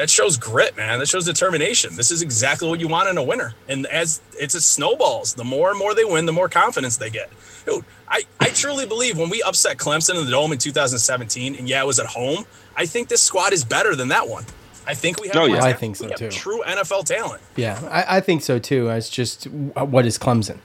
that 0.00 0.08
shows 0.08 0.38
grit, 0.38 0.78
man. 0.78 0.98
That 0.98 1.08
shows 1.08 1.26
determination. 1.26 1.94
This 1.94 2.10
is 2.10 2.22
exactly 2.22 2.66
what 2.70 2.80
you 2.80 2.88
want 2.88 3.10
in 3.10 3.18
a 3.18 3.22
winner. 3.22 3.52
And 3.68 3.84
as 3.86 4.22
it's 4.38 4.54
a 4.54 4.60
snowballs, 4.62 5.34
the 5.34 5.44
more 5.44 5.68
and 5.68 5.78
more 5.78 5.94
they 5.94 6.04
win, 6.06 6.24
the 6.24 6.32
more 6.32 6.48
confidence 6.48 6.96
they 6.96 7.10
get. 7.10 7.30
Dude, 7.66 7.84
I, 8.08 8.22
I 8.40 8.48
truly 8.48 8.86
believe 8.86 9.18
when 9.18 9.28
we 9.28 9.42
upset 9.42 9.76
Clemson 9.76 10.18
in 10.18 10.24
the 10.24 10.30
dome 10.30 10.52
in 10.52 10.58
2017, 10.58 11.54
and 11.54 11.68
yeah, 11.68 11.82
it 11.82 11.86
was 11.86 12.00
at 12.00 12.06
home, 12.06 12.46
I 12.74 12.86
think 12.86 13.08
this 13.08 13.20
squad 13.20 13.52
is 13.52 13.62
better 13.62 13.94
than 13.94 14.08
that 14.08 14.26
one. 14.26 14.46
I 14.86 14.94
think 14.94 15.20
we 15.20 15.28
have 15.28 15.36
Oh, 15.36 15.44
yeah. 15.44 15.62
I 15.62 15.74
think 15.74 15.96
so, 15.96 16.06
we 16.06 16.12
have 16.12 16.18
too. 16.18 16.30
True 16.30 16.62
NFL 16.66 17.04
talent. 17.04 17.42
Yeah, 17.56 17.78
I, 17.90 18.16
I 18.16 18.20
think 18.22 18.40
so 18.40 18.58
too. 18.58 18.88
It's 18.88 19.10
just 19.10 19.44
what 19.48 20.06
is 20.06 20.16
Clemson? 20.18 20.60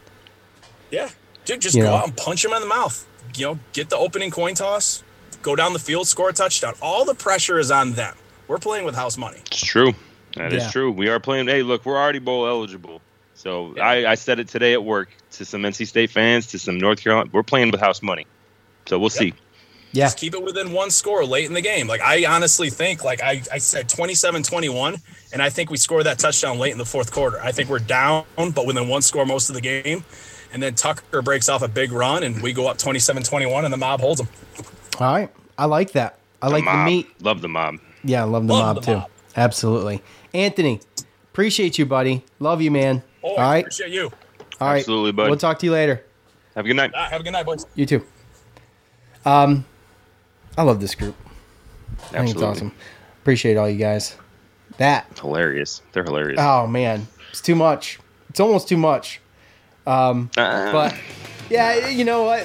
Yeah. 0.92 1.10
Dude, 1.44 1.60
just 1.60 1.76
You 1.76 1.82
go 1.84 1.90
know? 1.90 1.96
out 1.98 2.08
and 2.08 2.16
punch 2.16 2.46
him 2.46 2.54
in 2.54 2.62
the 2.62 2.68
mouth. 2.70 3.06
You 3.36 3.48
know, 3.48 3.60
get 3.74 3.90
the 3.90 3.98
opening 3.98 4.32
coin 4.32 4.56
toss, 4.56 5.04
go 5.42 5.58
down 5.58 5.74
the 5.74 5.80
field, 5.80 6.08
score 6.08 6.30
a 6.30 6.34
touchdown. 6.34 6.74
All 6.82 7.04
the 7.04 7.16
pressure 7.16 7.60
is 7.60 7.70
on 7.70 7.92
them. 7.94 8.16
We're 8.48 8.58
playing 8.60 8.86
with 8.86 8.96
house 8.96 9.18
money. 9.18 9.40
It's 9.48 9.66
true. 9.66 9.94
That 10.36 10.54
is 10.54 10.64
Yeah. 10.64 10.72
true. 10.72 10.92
We 10.92 11.08
are 11.10 11.20
playing. 11.20 11.48
Hey, 11.48 11.64
look, 11.64 11.86
we're 11.86 11.98
already 11.98 12.20
bowl 12.20 12.48
eligible. 12.48 13.02
So 13.34 13.76
I, 13.82 14.06
I 14.06 14.16
said 14.16 14.40
it 14.40 14.48
today 14.48 14.74
at 14.74 14.84
work 14.84 15.10
to 15.34 15.46
some 15.46 15.62
NC 15.64 15.88
State 15.88 16.10
fans, 16.12 16.48
to 16.48 16.60
some 16.60 16.78
North 16.78 17.02
Carolina. 17.04 17.30
We're 17.34 17.44
playing 17.44 17.72
with 17.72 17.80
house 17.82 18.02
money. 18.02 18.26
So 18.86 18.98
we'll 19.00 19.10
see. 19.10 19.34
Yeah, 19.92 20.06
Just 20.06 20.18
keep 20.18 20.34
it 20.34 20.44
within 20.44 20.74
one 20.74 20.90
score 20.92 21.24
late 21.26 21.46
in 21.46 21.54
the 21.54 21.62
game. 21.62 21.88
Like, 21.88 22.02
I 22.02 22.26
honestly 22.26 22.70
think, 22.70 23.04
like, 23.06 23.22
I, 23.24 23.42
I 23.52 23.60
said 23.60 23.88
27 23.88 24.44
21, 24.44 24.98
and 25.32 25.42
I 25.42 25.50
think 25.50 25.70
we 25.70 25.78
score 25.78 26.04
that 26.04 26.20
touchdown 26.20 26.60
late 26.60 26.74
in 26.74 26.78
the 26.78 26.86
fourth 26.86 27.14
quarter. 27.14 27.40
I 27.42 27.54
think 27.54 27.70
we're 27.70 27.80
down, 27.80 28.26
but 28.36 28.66
within 28.66 28.90
one 28.90 29.02
score 29.02 29.26
most 29.26 29.50
of 29.50 29.56
the 29.56 29.62
game. 29.62 30.04
And 30.52 30.62
then 30.62 30.76
Tucker 30.76 31.22
breaks 31.22 31.48
off 31.48 31.62
a 31.62 31.68
big 31.70 31.94
run, 31.94 32.24
and 32.24 32.42
we 32.42 32.52
go 32.52 32.68
up 32.68 32.78
27 32.78 33.24
21, 33.24 33.64
and 33.64 33.74
the 33.74 33.78
mob 33.78 34.02
holds 34.02 34.20
them. 34.20 34.30
all 35.00 35.14
right. 35.14 35.30
I 35.58 35.66
like 35.66 35.94
that. 35.94 36.20
I 36.42 36.50
like 36.50 36.66
the 36.66 36.84
meat. 36.84 37.08
Love 37.22 37.42
the 37.42 37.48
mob. 37.50 37.76
Yeah, 38.06 38.22
I 38.22 38.26
love 38.26 38.48
the 38.48 38.54
Love 38.54 38.76
mob 38.76 38.84
the 38.84 38.92
too. 38.92 38.98
mob. 39.00 39.10
Absolutely, 39.36 40.02
Anthony. 40.34 40.80
Appreciate 41.34 41.78
you, 41.78 41.86
buddy. 41.86 42.24
Love 42.40 42.62
you, 42.62 42.72
man. 42.72 43.04
Oh, 43.24 43.30
all 43.32 43.40
I 43.40 43.42
right, 43.44 43.60
appreciate 43.64 43.92
you. 43.92 44.12
all 44.62 44.68
right. 44.70 44.78
Absolutely, 44.80 45.12
buddy. 45.12 45.30
We'll 45.30 45.40
talk 45.40 45.60
to 45.60 45.66
you 45.66 45.72
later. 45.72 46.04
Have 46.56 46.66
a 46.66 46.68
good 46.68 46.76
night. 46.78 46.92
Ah, 46.96 47.10
have 47.10 47.20
a 47.22 47.24
good 47.24 47.34
night, 47.34 47.46
boys. 47.46 47.66
You 47.76 47.86
too. 47.86 48.06
Um, 49.26 49.66
I 50.58 50.64
love 50.64 50.80
this 50.80 50.96
group. 50.96 51.16
I 52.12 52.20
think 52.20 52.32
it's 52.32 52.42
awesome. 52.42 52.72
Appreciate 53.22 53.58
all 53.58 53.68
you 53.70 53.78
guys. 53.80 54.16
That 54.78 55.08
Hilarious. 55.20 55.82
They're 55.94 56.04
hilarious. 56.04 56.40
oh 56.42 56.68
man, 56.68 57.08
it's 57.32 57.42
too 57.42 57.56
much. 57.56 58.00
It's 58.30 58.40
almost 58.40 58.68
too 58.70 58.78
much. 58.78 59.20
Uh, 59.88 60.26
But 60.36 60.96
yeah, 61.50 61.88
you 61.90 62.04
know 62.06 62.24
what? 62.24 62.42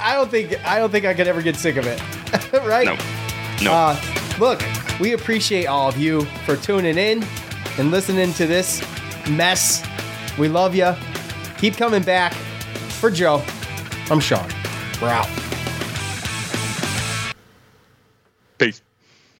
I 0.00 0.14
don't 0.14 0.30
think 0.30 0.64
I 0.66 0.78
don't 0.78 0.90
think 0.90 1.04
I 1.04 1.14
could 1.14 1.28
ever 1.28 1.42
get 1.42 1.56
sick 1.56 1.76
of 1.76 1.86
it. 1.86 2.00
right? 2.64 2.86
no. 2.86 2.96
No. 3.62 3.72
Uh, 3.72 4.00
look, 4.38 4.62
we 5.00 5.12
appreciate 5.12 5.66
all 5.66 5.88
of 5.88 5.96
you 5.96 6.24
for 6.46 6.56
tuning 6.56 6.98
in 6.98 7.24
and 7.78 7.90
listening 7.90 8.32
to 8.34 8.46
this 8.46 8.82
mess. 9.30 9.86
We 10.38 10.48
love 10.48 10.74
you. 10.74 10.94
Keep 11.58 11.76
coming 11.76 12.02
back. 12.02 12.34
For 13.00 13.10
Joe, 13.10 13.42
I'm 14.10 14.20
Sean. 14.20 14.48
We're 15.02 15.08
out. 15.08 15.28
Peace. 18.56 18.83